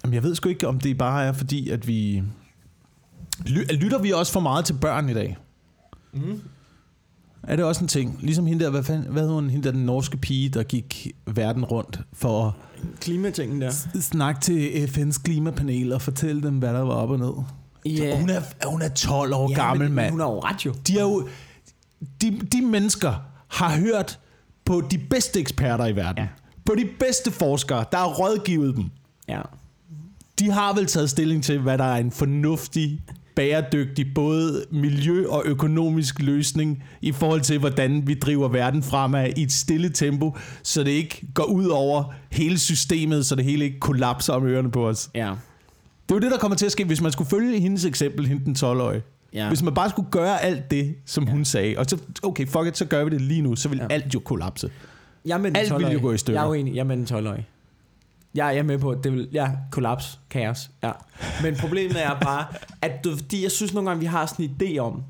Jamen, 0.04 0.14
jeg 0.14 0.22
ved 0.22 0.34
sgu 0.34 0.48
ikke, 0.48 0.68
om 0.68 0.80
det 0.80 0.98
bare 0.98 1.24
er 1.24 1.32
fordi, 1.32 1.70
at 1.70 1.86
vi... 1.86 2.22
Ly- 3.46 3.72
Lytter 3.74 3.98
vi 3.98 4.10
også 4.12 4.32
for 4.32 4.40
meget 4.40 4.64
til 4.64 4.74
børn 4.74 5.08
i 5.08 5.14
dag? 5.14 5.36
mm. 6.12 6.40
Er 7.42 7.56
det 7.56 7.64
også 7.64 7.80
en 7.80 7.88
ting? 7.88 8.18
Ligesom 8.20 8.46
hende 8.46 8.64
der, 8.64 8.70
hvad, 8.70 8.82
fanden, 8.82 9.12
hvad 9.12 9.22
hedder 9.22 9.34
hun, 9.34 9.50
hende 9.50 9.64
der 9.64 9.72
den 9.72 9.86
norske 9.86 10.16
pige, 10.16 10.48
der 10.48 10.62
gik 10.62 11.12
verden 11.26 11.64
rundt 11.64 12.00
for 12.12 12.46
at 12.46 12.52
klimatingen 13.00 13.60
der. 13.60 13.70
snakke 14.00 14.40
til 14.40 14.68
FN's 14.68 15.22
klimapanel 15.22 15.92
og 15.92 16.02
fortælle 16.02 16.42
dem, 16.42 16.58
hvad 16.58 16.74
der 16.74 16.80
var 16.80 16.94
op 16.94 17.10
og 17.10 17.18
ned. 17.18 17.32
Ja, 17.92 18.20
Hun, 18.20 18.30
er, 18.30 18.40
hun 18.66 18.82
er 18.82 18.88
12 18.88 19.34
år 19.34 19.50
ja, 19.50 19.54
gammel, 19.54 19.86
men, 19.88 19.94
mand. 19.94 20.10
Hun 20.10 20.20
har 20.20 20.26
jo 20.26 20.40
ret 20.40 20.66
jo. 20.66 20.74
De, 20.86 20.98
er 20.98 21.02
jo, 21.02 21.28
de, 22.20 22.40
de 22.52 22.62
mennesker 22.62 23.14
har 23.48 23.76
hørt 23.76 24.18
på 24.64 24.82
de 24.90 24.98
bedste 24.98 25.40
eksperter 25.40 25.86
i 25.86 25.96
verden. 25.96 26.22
Ja. 26.22 26.28
På 26.64 26.74
de 26.74 26.88
bedste 27.00 27.30
forskere, 27.30 27.84
der 27.92 27.98
har 27.98 28.06
rådgivet 28.06 28.76
dem. 28.76 28.84
Ja. 29.28 29.40
De 30.38 30.50
har 30.50 30.74
vel 30.74 30.86
taget 30.86 31.10
stilling 31.10 31.44
til, 31.44 31.58
hvad 31.58 31.78
der 31.78 31.84
er 31.84 31.96
en 31.96 32.10
fornuftig, 32.10 33.00
bæredygtig, 33.36 34.06
både 34.14 34.64
miljø- 34.70 35.28
og 35.28 35.42
økonomisk 35.46 36.22
løsning 36.22 36.84
i 37.00 37.12
forhold 37.12 37.40
til, 37.40 37.58
hvordan 37.58 38.06
vi 38.06 38.14
driver 38.14 38.48
verden 38.48 38.82
fremad 38.82 39.30
i 39.36 39.42
et 39.42 39.52
stille 39.52 39.88
tempo, 39.88 40.36
så 40.62 40.84
det 40.84 40.90
ikke 40.90 41.26
går 41.34 41.44
ud 41.44 41.66
over 41.66 42.14
hele 42.30 42.58
systemet, 42.58 43.26
så 43.26 43.34
det 43.34 43.44
hele 43.44 43.64
ikke 43.64 43.80
kollapser 43.80 44.32
om 44.32 44.46
ørerne 44.46 44.70
på 44.70 44.88
os. 44.88 45.10
Ja. 45.14 45.30
Det 46.08 46.10
er 46.10 46.14
jo 46.14 46.18
det, 46.18 46.30
der 46.30 46.38
kommer 46.38 46.56
til 46.56 46.66
at 46.66 46.72
ske, 46.72 46.84
hvis 46.84 47.00
man 47.02 47.12
skulle 47.12 47.30
følge 47.30 47.60
hendes 47.60 47.84
eksempel, 47.84 48.26
hende 48.26 48.44
den 48.44 48.56
12-årige. 48.58 49.02
Ja. 49.34 49.48
Hvis 49.48 49.62
man 49.62 49.74
bare 49.74 49.90
skulle 49.90 50.10
gøre 50.10 50.42
alt 50.42 50.70
det, 50.70 50.94
som 51.06 51.24
ja. 51.24 51.30
hun 51.30 51.44
sagde, 51.44 51.78
og 51.78 51.84
så, 51.88 51.98
okay, 52.22 52.46
fuck 52.46 52.66
it, 52.66 52.78
så 52.78 52.84
gør 52.84 53.04
vi 53.04 53.10
det 53.10 53.20
lige 53.20 53.42
nu, 53.42 53.56
så 53.56 53.68
vil 53.68 53.78
ja. 53.78 53.86
Alt 53.90 54.14
jo 54.14 54.20
kollapse. 54.20 54.70
Jeg 55.24 55.34
er 55.34 55.38
med 55.38 55.50
den 55.50 55.56
Alt 55.56 55.70
ville 55.70 55.78
jo 55.80 55.88
12-årige. 55.88 56.02
gå 56.02 56.12
i 56.12 56.18
stykker. 56.18 56.40
Jeg 56.40 56.46
er 56.46 56.50
uenig. 56.50 56.74
Jeg 56.74 56.80
er 56.80 56.84
med 56.84 56.96
den 56.96 57.06
12-årige. 57.10 57.46
Jeg, 58.34 58.46
jeg 58.46 58.56
er 58.58 58.62
med 58.62 58.78
på, 58.78 58.90
at 58.90 59.04
det 59.04 59.12
vil... 59.12 59.28
Ja, 59.32 59.50
kollaps. 59.70 60.18
Kaos. 60.30 60.70
Ja. 60.82 60.92
Men 61.42 61.56
problemet 61.56 62.04
er 62.04 62.20
bare, 62.20 62.46
at 62.82 63.04
du, 63.04 63.16
fordi 63.16 63.42
jeg 63.42 63.50
synes 63.50 63.74
nogle 63.74 63.90
gange, 63.90 64.00
vi 64.00 64.06
har 64.06 64.26
sådan 64.26 64.44
en 64.44 64.56
idé 64.62 64.78
om, 64.78 65.02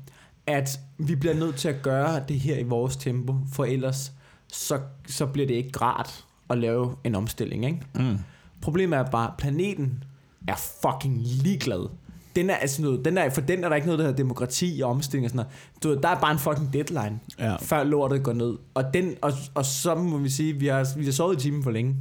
at 0.47 0.79
vi 0.97 1.15
bliver 1.15 1.35
nødt 1.35 1.55
til 1.55 1.67
at 1.67 1.81
gøre 1.81 2.23
det 2.27 2.39
her 2.39 2.57
i 2.57 2.63
vores 2.63 2.95
tempo, 2.95 3.35
for 3.53 3.65
ellers 3.65 4.11
så, 4.47 4.79
så 5.07 5.25
bliver 5.25 5.47
det 5.47 5.53
ikke 5.55 5.79
rart 5.81 6.25
at 6.49 6.57
lave 6.57 6.95
en 7.03 7.15
omstilling, 7.15 7.65
ikke? 7.65 7.81
Mm. 7.95 8.17
Problemet 8.61 8.99
er 8.99 9.03
bare, 9.03 9.27
at 9.27 9.33
planeten 9.37 10.03
er 10.47 10.55
fucking 10.81 11.17
ligeglad. 11.21 11.89
Den 12.35 12.49
er, 12.49 12.55
altså 12.55 12.81
noget, 12.81 13.05
den 13.05 13.17
er, 13.17 13.29
for 13.29 13.41
den 13.41 13.63
er 13.63 13.69
der 13.69 13.75
ikke 13.75 13.87
noget, 13.87 13.99
der 13.99 14.05
hedder 14.05 14.17
demokrati 14.17 14.81
og 14.83 14.89
omstilling 14.89 15.25
og 15.25 15.29
sådan 15.29 15.37
noget. 15.37 15.51
Du, 15.83 15.89
ved, 15.89 15.97
der 15.97 16.09
er 16.09 16.19
bare 16.19 16.31
en 16.31 16.39
fucking 16.39 16.73
deadline, 16.73 17.19
Ja. 17.39 17.55
før 17.55 17.83
lortet 17.83 18.23
går 18.23 18.33
ned. 18.33 18.57
Og, 18.73 18.93
den, 18.93 19.13
og, 19.21 19.33
og 19.53 19.65
så 19.65 19.95
må 19.95 20.17
vi 20.17 20.29
sige, 20.29 20.53
vi 20.53 20.67
har, 20.67 20.97
vi 20.97 21.05
har 21.05 21.11
sovet 21.11 21.37
i 21.39 21.41
timen 21.41 21.63
for 21.63 21.71
længe. 21.71 21.95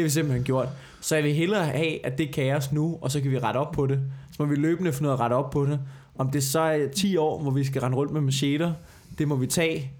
Det 0.00 0.04
har 0.04 0.08
vi 0.08 0.12
simpelthen 0.12 0.44
gjort. 0.44 0.68
Så 1.00 1.14
jeg 1.14 1.24
vil 1.24 1.34
hellere 1.34 1.64
have, 1.64 2.06
at 2.06 2.18
det 2.18 2.34
kaos 2.34 2.72
nu, 2.72 2.98
og 3.00 3.10
så 3.10 3.20
kan 3.20 3.30
vi 3.30 3.38
rette 3.38 3.58
op 3.58 3.72
på 3.72 3.86
det. 3.86 4.00
Så 4.32 4.36
må 4.38 4.44
vi 4.44 4.56
løbende 4.56 4.92
finde 4.92 5.08
ud 5.08 5.10
af 5.12 5.16
at 5.16 5.20
rette 5.20 5.34
op 5.34 5.50
på 5.50 5.66
det. 5.66 5.80
Om 6.18 6.30
det 6.30 6.44
så 6.44 6.60
er 6.60 6.88
10 6.96 7.16
år, 7.16 7.42
hvor 7.42 7.50
vi 7.50 7.64
skal 7.64 7.80
rende 7.80 7.96
rundt 7.96 8.12
med 8.12 8.20
macheter, 8.20 8.72
det 9.18 9.28
må 9.28 9.36
vi 9.36 9.46
tage. 9.46 9.92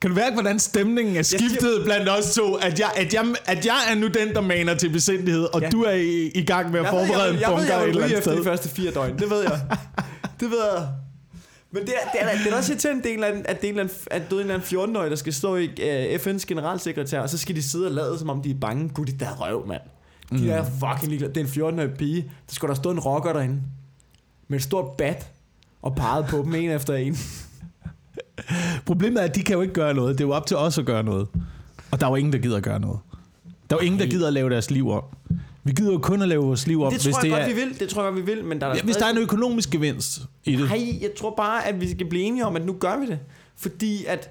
Kan 0.00 0.10
du 0.10 0.16
mærke, 0.16 0.32
hvordan 0.34 0.58
stemningen 0.58 1.16
er 1.16 1.22
skiftet 1.22 1.80
blandt 1.84 2.08
os 2.08 2.34
to? 2.34 2.54
At 2.54 2.80
jeg, 2.80 2.90
at, 2.96 3.14
jeg, 3.14 3.34
at 3.44 3.66
jeg 3.66 3.78
er 3.90 3.94
nu 3.94 4.06
den, 4.06 4.34
der 4.34 4.40
maner 4.40 4.74
til 4.74 4.90
besindighed, 4.90 5.44
og 5.54 5.60
ja. 5.60 5.68
Du 5.70 5.82
er 5.82 5.92
i, 5.92 6.30
i 6.34 6.44
gang 6.44 6.70
med 6.70 6.80
at 6.80 6.86
Jeg 6.86 6.92
ved, 6.92 7.06
forberede 7.06 7.24
jeg, 7.24 7.34
en 7.34 7.40
jeg, 7.40 7.48
bunker 7.48 7.62
ved, 7.62 7.68
jeg, 7.68 7.76
et 7.76 7.80
jeg, 7.80 7.88
eller 7.88 8.02
jeg, 8.02 8.10
andet 8.10 8.24
sted. 8.24 8.38
de 8.38 8.44
første 8.44 8.68
fire 8.68 8.90
døgn. 8.90 9.18
Det 9.18 9.30
ved 9.30 9.42
jeg. 9.42 9.60
Det 10.40 10.50
ved 10.50 10.58
jeg. 10.74 10.88
Men 11.70 11.82
det 11.82 11.94
er, 12.04 12.10
det 12.12 12.22
er, 12.22 12.44
det 12.44 12.52
er 12.52 12.56
også 12.56 12.72
irriterende, 12.72 12.98
at 12.98 13.04
det 13.04 13.10
er 13.10 13.14
en 13.14 13.24
eller 13.24 13.28
anden, 13.28 13.46
at 13.46 13.60
det 13.60 13.68
er 13.68 13.72
en 13.72 13.78
eller 13.78 13.82
anden, 13.82 14.06
at 14.10 14.30
du 14.30 14.36
er 14.36 14.40
en 14.40 14.50
eller 14.50 14.54
anden 14.54 14.96
14-årig, 14.96 15.10
der 15.10 15.16
skal 15.16 15.32
stå 15.32 15.56
i 15.56 15.64
uh, 15.66 16.20
FN's 16.20 16.44
generalsekretær, 16.46 17.20
og 17.20 17.30
så 17.30 17.38
skal 17.38 17.56
de 17.56 17.62
sidde 17.62 17.86
og 17.86 17.92
lade, 17.92 18.18
som 18.18 18.30
om 18.30 18.42
de 18.42 18.50
er 18.50 18.54
bange. 18.60 18.88
Gud, 18.88 19.06
det 19.06 19.20
der 19.20 19.34
røv, 19.34 19.66
mand. 19.66 19.80
De 20.30 20.36
mm. 20.36 20.48
er 20.48 20.64
fucking 20.64 21.08
ligeglade. 21.08 21.34
Det 21.34 21.58
er 21.58 21.62
en 21.62 21.76
14-årig 21.76 21.94
pige. 21.98 22.22
Der 22.22 22.54
skal 22.54 22.68
der 22.68 22.74
stå 22.74 22.90
en 22.90 23.00
rocker 23.00 23.32
derinde. 23.32 23.62
Med 24.48 24.58
et 24.58 24.64
stort 24.64 24.96
bat. 24.96 25.30
og 25.82 25.96
pegede 25.96 26.26
på 26.30 26.36
dem 26.36 26.54
en 26.54 26.70
efter 26.70 26.94
en. 26.94 27.16
Problemet 28.86 29.22
er, 29.22 29.26
at 29.26 29.34
de 29.34 29.42
kan 29.42 29.54
jo 29.54 29.62
ikke 29.62 29.74
gøre 29.74 29.94
noget. 29.94 30.18
Det 30.18 30.24
er 30.24 30.28
jo 30.28 30.34
op 30.34 30.46
til 30.46 30.56
os 30.56 30.78
at 30.78 30.86
gøre 30.86 31.02
noget. 31.02 31.28
Og 31.90 32.00
der 32.00 32.06
er 32.06 32.10
jo 32.10 32.16
ingen, 32.16 32.32
der 32.32 32.38
gider 32.38 32.56
at 32.56 32.62
gøre 32.62 32.80
noget. 32.80 32.98
Der 33.70 33.76
er 33.76 33.80
jo 33.80 33.86
ingen, 33.86 34.00
der 34.00 34.06
gider 34.06 34.26
at 34.26 34.32
lave 34.32 34.50
deres 34.50 34.70
liv 34.70 34.90
om. 34.90 35.04
Vi 35.68 35.72
gider 35.72 35.92
jo 35.92 35.98
kun 35.98 36.22
at 36.22 36.28
lave 36.28 36.44
vores 36.44 36.66
liv 36.66 36.82
om, 36.82 36.92
Det 36.92 37.00
tror 37.00 37.08
hvis 37.08 37.14
jeg 37.16 37.22
det 37.22 37.30
godt, 37.30 37.42
er, 37.42 37.46
vi 37.46 37.54
vil. 37.54 37.80
Det 37.80 37.88
tror 37.88 38.02
jeg 38.02 38.12
godt, 38.12 38.26
vi 38.26 38.34
vil. 38.34 38.44
Men 38.44 38.60
der 38.60 38.66
er 38.66 38.74
ja, 38.74 38.82
hvis 38.82 38.96
der 38.96 39.06
er 39.06 39.10
en 39.10 39.18
økonomisk 39.18 39.70
gevinst 39.70 40.20
i 40.44 40.56
det. 40.56 40.68
Nej, 40.68 40.98
jeg 41.00 41.10
tror 41.18 41.34
bare, 41.36 41.66
at 41.66 41.80
vi 41.80 41.90
skal 41.90 42.08
blive 42.08 42.24
enige 42.24 42.44
om, 42.46 42.56
at 42.56 42.66
nu 42.66 42.72
gør 42.72 42.98
vi 43.00 43.06
det. 43.06 43.18
Fordi 43.56 44.04
at... 44.04 44.30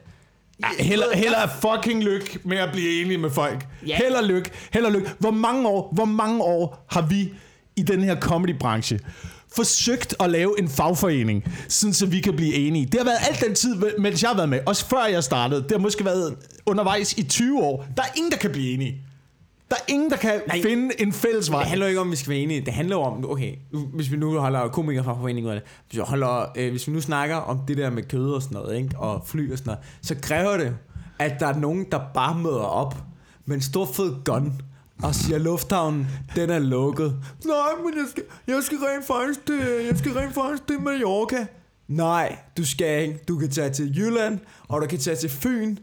Ej, 0.63 0.69
Heller, 0.79 1.05
heller 1.15 1.37
fucking 1.61 2.03
lykke 2.03 2.39
med 2.43 2.57
at 2.57 2.69
blive 2.71 3.01
enige 3.01 3.17
med 3.17 3.29
folk. 3.29 3.67
Ja. 3.87 3.97
Heller 3.97 4.21
lykke, 4.21 4.51
heller 4.73 4.89
lykke. 4.89 5.09
Hvor 5.19 5.31
mange 5.31 5.67
år, 5.67 5.91
hvor 5.93 6.05
mange 6.05 6.43
år 6.43 6.85
har 6.89 7.01
vi 7.01 7.33
i 7.75 7.81
den 7.81 8.03
her 8.03 8.19
comedybranche 8.19 8.99
forsøgt 9.55 10.15
at 10.19 10.29
lave 10.29 10.59
en 10.59 10.69
fagforening, 10.69 11.43
sådan 11.67 11.93
så 11.93 12.05
vi 12.05 12.19
kan 12.19 12.35
blive 12.35 12.53
enige. 12.53 12.85
Det 12.85 12.99
har 12.99 13.05
været 13.05 13.19
alt 13.29 13.41
den 13.45 13.55
tid, 13.55 13.75
mens 13.99 14.21
jeg 14.21 14.29
har 14.29 14.35
været 14.35 14.49
med. 14.49 14.59
Også 14.65 14.85
før 14.85 15.05
jeg 15.05 15.23
startede. 15.23 15.63
Det 15.63 15.71
har 15.71 15.79
måske 15.79 16.05
været 16.05 16.35
undervejs 16.65 17.13
i 17.13 17.23
20 17.23 17.63
år. 17.63 17.85
Der 17.97 18.03
er 18.03 18.07
ingen, 18.15 18.31
der 18.31 18.37
kan 18.37 18.51
blive 18.51 18.73
enige. 18.73 19.06
Der 19.69 19.75
er 19.75 19.91
ingen, 19.93 20.09
der 20.09 20.17
kan 20.17 20.41
Nej. 20.47 20.61
Finde 20.61 21.01
en 21.01 21.13
fælles 21.13 21.51
vej. 21.51 21.59
Det 21.59 21.69
handler 21.69 21.85
jo 21.85 21.89
ikke 21.89 22.01
om, 22.01 22.07
at 22.07 22.11
vi 22.11 22.15
skal 22.15 22.29
være 22.29 22.39
enige. 22.39 22.61
Det 22.61 22.73
handler 22.73 22.95
om, 22.95 23.29
okay, 23.29 23.55
hvis 23.93 24.11
vi 24.11 24.17
nu 24.17 24.39
holder 24.39 24.67
komikerfagforening 24.67 25.45
ud 25.45 25.51
af 25.51 25.61
det, 25.61 25.69
hvis 25.87 25.97
vi, 25.97 26.03
holder, 26.05 26.45
øh, 26.57 26.71
hvis 26.71 26.87
vi 26.87 26.93
nu 26.93 27.01
snakker 27.01 27.35
om 27.35 27.59
det 27.67 27.77
der 27.77 27.89
med 27.89 28.03
kød 28.03 28.31
og 28.33 28.41
sådan 28.41 28.57
noget, 28.57 28.77
ikke? 28.77 28.97
og 28.97 29.23
fly 29.25 29.51
og 29.51 29.57
sådan 29.57 29.71
noget, 29.71 29.85
så 30.01 30.15
kræver 30.21 30.57
det, 30.57 30.77
at 31.19 31.39
der 31.39 31.47
er 31.47 31.59
nogen, 31.59 31.85
der 31.91 31.99
bare 32.13 32.35
møder 32.35 32.63
op 32.63 32.95
med 33.45 33.55
en 33.55 33.61
stor 33.61 33.85
fed 33.85 34.15
gun, 34.23 34.61
og 35.03 35.15
siger, 35.15 35.37
lufthavnen, 35.37 36.07
den 36.35 36.49
er 36.49 36.59
lukket. 36.59 37.15
Nej, 37.45 37.55
men 37.85 37.93
jeg 37.93 38.05
skal, 38.11 38.23
jeg 38.47 38.63
skal 38.63 38.77
rent 38.77 39.07
faktisk 39.07 39.45
til, 39.45 39.85
jeg 39.89 39.97
skal 39.97 40.11
rent 40.11 40.33
faktisk 40.33 40.67
til 40.67 40.81
Mallorca. 40.81 41.47
Nej, 41.87 42.37
du 42.57 42.65
skal 42.65 43.01
ikke. 43.01 43.19
Du 43.27 43.37
kan 43.37 43.49
tage 43.49 43.69
til 43.69 43.97
Jylland, 43.97 44.39
og 44.67 44.81
du 44.81 44.87
kan 44.87 44.99
tage 44.99 45.15
til 45.15 45.29
Fyn, 45.29 45.77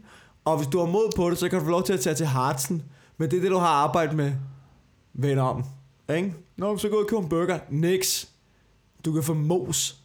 og 0.45 0.57
hvis 0.57 0.67
du 0.67 0.79
har 0.79 0.85
mod 0.85 1.11
på 1.15 1.29
det, 1.29 1.37
så 1.37 1.49
kan 1.49 1.59
du 1.59 1.65
få 1.65 1.71
lov 1.71 1.83
til 1.83 1.93
at 1.93 1.99
tage 1.99 2.15
til 2.15 2.25
Hartsen. 2.25 2.83
Men 3.17 3.31
det 3.31 3.37
er 3.37 3.41
det, 3.41 3.51
du 3.51 3.57
har 3.57 3.67
arbejdet 3.67 4.15
med. 4.15 4.31
Vend 5.13 5.39
om. 5.39 5.63
Ikke? 6.15 6.33
Nå, 6.57 6.77
så 6.77 6.89
gå 6.89 6.95
og 6.95 7.07
købe 7.07 7.21
en 7.21 7.29
burger. 7.29 7.59
Nix. 7.69 8.25
Du 9.05 9.13
kan 9.13 9.23
få 9.23 9.33
mos. 9.33 9.97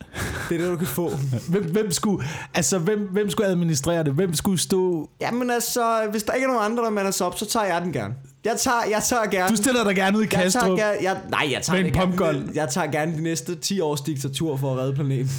Det 0.49 0.55
er 0.55 0.63
det, 0.63 0.71
du 0.71 0.77
kan 0.77 0.87
få. 0.87 1.11
Hvem, 1.51 1.73
hvem, 1.73 1.91
skulle, 1.91 2.27
altså, 2.55 2.79
hvem, 2.79 3.09
hvem 3.13 3.31
skulle 3.31 3.47
administrere 3.47 4.05
det? 4.05 4.13
Hvem 4.13 4.35
skulle 4.35 4.59
stå... 4.59 5.11
Jamen 5.21 5.51
altså, 5.51 6.09
hvis 6.11 6.23
der 6.23 6.33
ikke 6.33 6.45
er 6.45 6.49
nogen 6.49 6.65
andre, 6.65 6.85
der 6.85 6.91
mander 6.91 7.11
sig 7.11 7.27
op, 7.27 7.39
så 7.39 7.47
tager 7.47 7.67
jeg 7.67 7.83
den 7.83 7.93
gerne. 7.93 8.15
Jeg 8.45 8.57
tager, 8.59 8.85
jeg 8.91 9.03
tager 9.03 9.27
gerne... 9.27 9.49
Du 9.49 9.57
stiller 9.57 9.85
dig 9.85 9.97
gerne 9.97 10.19
ud 10.19 10.23
i 10.23 10.25
jeg 10.25 10.31
tager 10.31 10.43
Kastrup. 10.43 10.79
gerne, 10.79 10.99
jeg, 11.03 11.21
nej, 11.31 11.49
jeg 11.53 11.63
tager, 11.63 11.83
Med 11.83 11.97
en 11.97 12.19
gerne, 12.19 12.51
jeg 12.55 12.69
tager 12.69 12.87
gerne 12.87 13.17
de 13.17 13.23
næste 13.23 13.57
10 13.57 13.81
års 13.81 14.01
diktatur 14.01 14.57
for 14.57 14.73
at 14.73 14.79
redde 14.79 14.95
planeten. 14.95 15.31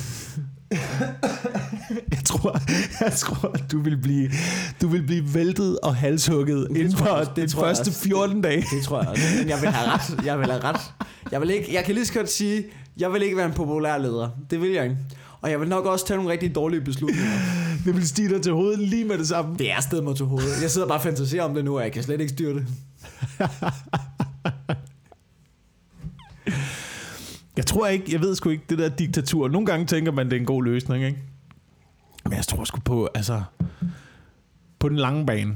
Jeg 2.12 2.24
tror, 2.26 2.60
jeg 3.04 3.14
tror 3.14 3.56
du 3.72 3.80
vil 3.82 3.98
blive, 3.98 4.30
du 4.82 4.88
vil 4.88 5.04
blive 5.04 5.34
væltet 5.34 5.80
og 5.80 5.96
halshugget 5.96 6.68
inden 6.70 6.92
tror 6.92 7.06
jeg 7.06 7.08
for 7.08 7.20
også, 7.20 7.32
det 7.36 7.44
de 7.44 7.54
tror 7.54 7.66
jeg 7.66 7.76
første 7.76 7.90
også. 7.90 8.00
14 8.10 8.42
dage. 8.42 8.66
Det 8.76 8.84
tror 8.84 9.00
jeg 9.02 9.10
også. 9.10 9.24
Men 9.40 9.50
jeg 9.50 9.62
vil 9.62 9.70
have 9.70 9.92
ret. 9.92 10.26
Jeg 10.26 10.40
vil 10.40 10.52
have 10.52 10.64
ret. 10.64 10.82
Jeg, 11.32 11.42
vil 11.42 11.50
ikke, 11.50 11.74
jeg 11.74 11.84
kan 11.84 11.96
lige 11.96 12.06
så 12.06 12.14
godt 12.14 12.32
sige, 12.32 12.64
jeg 12.98 13.14
vil 13.14 13.22
ikke 13.22 13.38
være 13.38 13.46
en 13.46 13.54
populær 13.54 13.98
leder. 13.98 14.30
Det 14.50 14.62
vil 14.62 14.70
jeg 14.72 14.84
ikke. 14.84 14.98
Og 15.42 15.52
jeg 15.52 15.60
vil 15.60 15.70
nok 15.70 15.86
også 15.86 16.08
tage 16.08 16.18
nogle 16.18 16.32
rigtig 16.32 16.56
dårlige 16.56 16.82
beslutninger. 16.82 17.32
Det 17.86 17.96
vil 17.96 18.08
stige 18.08 18.30
dig 18.30 18.42
til 18.42 18.54
hovedet 18.54 18.80
lige 18.80 19.06
med 19.06 19.18
det 19.18 19.28
samme. 19.28 19.56
Det 19.58 19.72
er 19.72 19.82
stedet 19.82 20.04
mig 20.04 20.16
til 20.16 20.26
hovedet. 20.26 20.62
Jeg 20.62 20.72
sidder 20.72 20.88
bare 20.88 20.98
og 20.98 21.04
fantaserer 21.04 21.44
om 21.44 21.54
det 21.54 21.66
nu, 21.66 21.78
og 21.78 21.84
jeg 21.84 21.92
kan 21.92 22.04
slet 22.04 22.22
ikke 22.22 22.34
styre 22.34 22.54
det. 22.54 22.66
Jeg 27.58 27.66
tror 27.66 27.88
ikke, 27.88 28.06
jeg 28.12 28.22
ved 28.22 28.36
sgu 28.36 28.50
ikke, 28.50 28.64
det 28.70 28.78
der 28.78 28.90
diktatur. 28.90 29.48
Nogle 29.48 29.66
gange 29.66 29.86
tænker 29.86 30.12
man, 30.12 30.26
det 30.26 30.34
er 30.36 30.40
en 30.40 30.46
god 30.46 30.64
løsning, 30.64 31.06
ikke? 31.06 31.18
Men 32.24 32.34
jeg 32.34 32.46
tror 32.46 32.64
sgu 32.64 32.80
på, 32.80 33.10
altså... 33.16 33.44
På 34.80 34.90
den 34.90 34.98
lange 34.98 35.26
bane. 35.26 35.56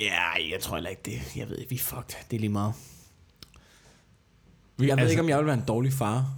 Ja, 0.00 0.22
jeg 0.52 0.60
tror 0.60 0.76
heller 0.76 0.90
ikke 0.90 1.02
det. 1.04 1.36
Jeg 1.36 1.48
ved 1.48 1.56
ikke, 1.58 1.70
vi 1.70 1.76
er 1.76 1.80
fucked. 1.80 2.16
Det 2.30 2.36
er 2.36 2.40
lige 2.40 2.50
meget. 2.50 2.72
Vi- 4.76 4.86
Jeg 4.88 4.96
ved 4.96 5.02
altså- 5.02 5.10
ikke, 5.12 5.22
om 5.22 5.28
jeg 5.28 5.38
vil 5.38 5.46
være 5.46 5.54
en 5.54 5.64
dårlig 5.68 5.92
far. 5.92 6.30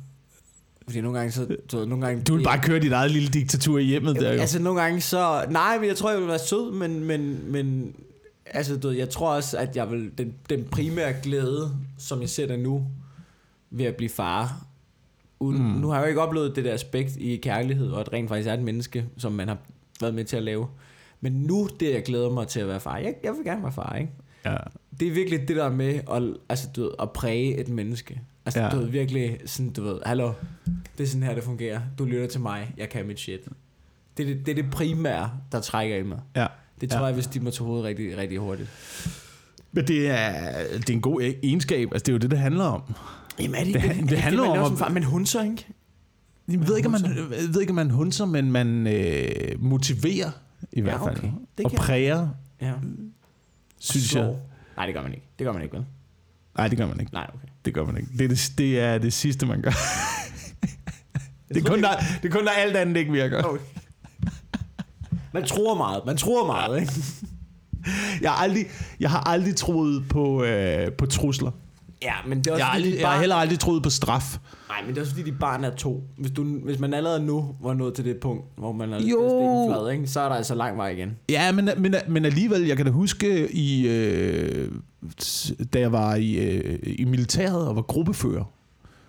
Fordi 0.84 1.00
nogle 1.00 1.18
gange 1.18 1.32
så... 1.32 1.56
Du, 1.72 1.76
ved, 1.78 1.86
nogle 1.86 2.06
gange, 2.06 2.22
Du 2.24 2.36
vil 2.36 2.44
bare 2.44 2.62
køre 2.62 2.80
dit 2.80 2.92
eget 2.92 3.10
lille 3.10 3.28
diktatur 3.28 3.78
i 3.78 3.82
hjemmet 3.84 4.16
der, 4.16 4.32
jo. 4.32 4.40
Altså 4.40 4.58
nogle 4.58 4.80
gange 4.82 5.00
så... 5.00 5.44
Nej, 5.50 5.78
men 5.78 5.88
jeg 5.88 5.96
tror, 5.96 6.10
jeg 6.10 6.20
vil 6.20 6.28
være 6.28 6.38
sød, 6.38 6.72
men... 6.72 7.04
men, 7.04 7.52
men 7.52 7.94
altså, 8.46 8.76
du 8.76 8.88
ved, 8.88 8.96
jeg 8.96 9.10
tror 9.10 9.34
også, 9.34 9.58
at 9.58 9.76
jeg 9.76 9.90
vil... 9.90 10.18
Den, 10.18 10.34
den 10.50 10.64
primære 10.64 11.12
glæde, 11.22 11.76
som 11.98 12.20
jeg 12.20 12.28
ser 12.30 12.46
det 12.46 12.58
nu, 12.58 12.86
ved 13.70 13.84
at 13.84 13.96
blive 13.96 14.10
far... 14.10 14.65
Uden, 15.40 15.62
mm. 15.62 15.68
Nu 15.80 15.88
har 15.88 15.94
jeg 15.96 16.02
jo 16.04 16.08
ikke 16.08 16.20
oplevet 16.20 16.56
det 16.56 16.64
der 16.64 16.74
aspekt 16.74 17.16
i 17.16 17.36
kærlighed, 17.36 17.90
og 17.90 18.00
at 18.00 18.12
rent 18.12 18.28
faktisk 18.28 18.48
er 18.48 18.54
et 18.54 18.60
menneske, 18.62 19.04
som 19.18 19.32
man 19.32 19.48
har 19.48 19.56
været 20.00 20.14
med 20.14 20.24
til 20.24 20.36
at 20.36 20.42
lave. 20.42 20.66
Men 21.20 21.32
nu 21.32 21.68
det, 21.80 21.94
jeg 21.94 22.02
glæder 22.02 22.30
mig 22.30 22.48
til 22.48 22.60
at 22.60 22.68
være 22.68 22.80
far. 22.80 22.96
Jeg, 22.98 23.14
jeg 23.24 23.32
vil 23.32 23.44
gerne 23.44 23.62
være 23.62 23.72
far, 23.72 23.96
ikke? 24.00 24.12
Ja. 24.44 24.56
Det 25.00 25.08
er 25.08 25.12
virkelig 25.12 25.48
det 25.48 25.56
der 25.56 25.70
med 25.70 26.00
at, 26.12 26.22
altså, 26.48 26.68
du 26.76 26.82
ved, 26.82 26.90
at 26.98 27.10
præge 27.10 27.56
et 27.56 27.68
menneske. 27.68 28.20
Altså, 28.46 28.60
ja. 28.60 28.68
Du 28.68 28.76
ved, 28.76 28.86
virkelig 28.86 29.38
sådan, 29.46 29.72
du 29.72 29.82
ved, 29.82 29.98
hallo, 30.06 30.32
det 30.98 31.04
er 31.04 31.08
sådan 31.08 31.22
her, 31.22 31.34
det 31.34 31.44
fungerer. 31.44 31.80
Du 31.98 32.04
lytter 32.04 32.26
til 32.28 32.40
mig, 32.40 32.74
jeg 32.76 32.88
kan 32.88 33.06
mit 33.06 33.20
shit. 33.20 33.40
Det 34.16 34.30
er 34.30 34.34
det, 34.34 34.46
det, 34.46 34.58
er 34.58 34.62
det 34.62 34.70
primære, 34.72 35.30
der 35.52 35.60
trækker 35.60 35.96
i 35.96 36.02
mig. 36.02 36.18
ja. 36.36 36.46
Det 36.80 36.90
tror 36.90 36.98
Ja. 36.98 37.04
jeg, 37.04 37.14
hvis 37.14 37.26
de 37.26 37.40
må 37.40 37.50
tage 37.50 37.66
hovedet 37.66 37.84
rigtig, 37.84 38.16
rigtig 38.16 38.38
hurtigt. 38.38 38.68
Men 39.72 39.86
det 39.86 40.10
er, 40.10 40.42
det 40.76 40.90
er 40.90 40.94
en 40.94 41.00
god 41.00 41.20
egenskab. 41.42 41.88
Altså, 41.92 42.04
det 42.04 42.08
er 42.08 42.12
jo 42.12 42.18
det, 42.18 42.30
det 42.30 42.38
handler 42.38 42.64
om. 42.64 42.82
Jamen 43.40 43.54
er 43.54 43.64
det, 43.64 43.74
Det- 43.74 43.82
det, 43.96 44.10
det 44.10 44.18
handler 44.18 44.42
man 44.48 44.58
om 44.58 44.72
at- 44.72 44.78
far, 44.78 44.88
men 44.88 45.02
hunser, 45.02 45.42
ikke? 45.42 45.66
Jeg 46.48 46.68
ved 46.68 46.76
ikke, 46.76 46.86
om 46.86 46.92
man, 46.92 47.04
jeg 47.16 47.48
ved 47.54 47.60
ikke, 47.60 47.70
om 47.70 47.74
man 47.74 47.90
hunser, 47.90 48.24
men 48.24 48.52
man 48.52 48.86
øh, 48.86 49.28
motiverer 49.58 50.30
i 50.72 50.80
hvert 50.80 51.00
fald. 51.04 51.16
okay. 51.18 51.30
Det 51.58 51.66
Og 51.66 51.72
præger, 51.72 52.28
Ja. 52.62 52.72
synes 53.80 54.14
jeg. 54.14 54.34
Nej, 54.76 54.86
det 54.86 54.94
gør 54.94 55.02
man 55.02 55.12
ikke. 55.14 55.26
Det 55.38 55.44
gør 55.44 55.52
man 55.52 55.62
ikke, 55.62 55.76
vel? 55.76 55.84
Nej, 56.56 56.68
det 56.68 56.78
gør 56.78 56.86
man 56.86 57.00
ikke. 57.00 57.12
Nej, 57.14 57.26
okay. 57.34 57.48
Det 57.64 57.74
gør 57.74 57.84
man 57.84 57.96
ikke. 57.96 58.08
Det 58.18 58.24
er 58.24 58.28
det, 58.28 58.52
det, 58.58 58.80
er 58.80 58.98
det 58.98 59.12
sidste, 59.12 59.46
man 59.46 59.62
gør. 59.62 59.70
det, 61.48 61.56
er 61.56 61.68
kun, 61.70 61.82
der, 61.82 61.90
det 62.22 62.28
er 62.28 62.32
kun, 62.32 62.44
der 62.44 62.50
alt 62.50 62.76
andet 62.76 62.96
ikke 62.96 63.12
virker. 63.12 63.42
okay. 63.42 63.62
Man 65.32 65.44
tror 65.46 65.74
meget. 65.76 66.02
Man 66.06 66.16
tror 66.16 66.46
meget, 66.46 66.80
ikke? 66.80 66.92
Jeg 68.20 68.30
har 68.30 68.36
aldrig, 68.38 68.66
jeg 69.00 69.10
har 69.10 69.20
aldrig 69.20 69.56
troet 69.56 70.08
på, 70.08 70.44
øh, 70.44 70.92
på 70.92 71.06
trusler. 71.06 71.50
Ja, 72.02 72.12
men 72.26 72.38
det 72.38 72.46
er 72.46 72.52
også 72.52 72.64
Jeg 72.64 72.72
aldrig, 72.74 72.92
dit 72.92 72.98
jeg 73.00 73.06
har 73.08 73.14
barn- 73.14 73.20
heller 73.20 73.36
aldrig 73.36 73.58
troet 73.58 73.82
på 73.82 73.90
straf. 73.90 74.38
Nej, 74.68 74.78
men 74.82 74.90
det 74.90 74.96
er 74.96 75.00
også 75.02 75.12
fordi, 75.14 75.30
dit 75.30 75.38
barn 75.38 75.64
er 75.64 75.70
to. 75.70 76.02
Hvis, 76.18 76.30
du, 76.30 76.44
hvis 76.44 76.78
man 76.78 76.94
allerede 76.94 77.20
nu 77.26 77.54
var 77.62 77.74
nået 77.74 77.94
til 77.94 78.04
det 78.04 78.16
punkt, 78.16 78.44
hvor 78.58 78.72
man 78.72 78.92
er 78.92 79.00
Jo. 79.02 79.72
flad, 79.74 79.92
ikke? 79.92 80.06
så 80.06 80.20
er 80.20 80.28
der 80.28 80.36
altså 80.36 80.54
lang 80.54 80.76
vej 80.76 80.88
igen. 80.88 81.16
Ja, 81.28 81.52
men, 81.52 81.68
men, 81.78 81.94
men 82.08 82.24
alligevel, 82.24 82.62
jeg 82.66 82.76
kan 82.76 82.86
da 82.86 82.92
huske, 82.92 83.52
i, 83.52 83.88
øh, 83.88 84.70
da 85.72 85.78
jeg 85.80 85.92
var 85.92 86.14
i, 86.14 86.34
øh, 86.34 86.78
i 86.82 87.04
militæret 87.04 87.68
og 87.68 87.76
var 87.76 87.82
gruppefører. 87.82 88.44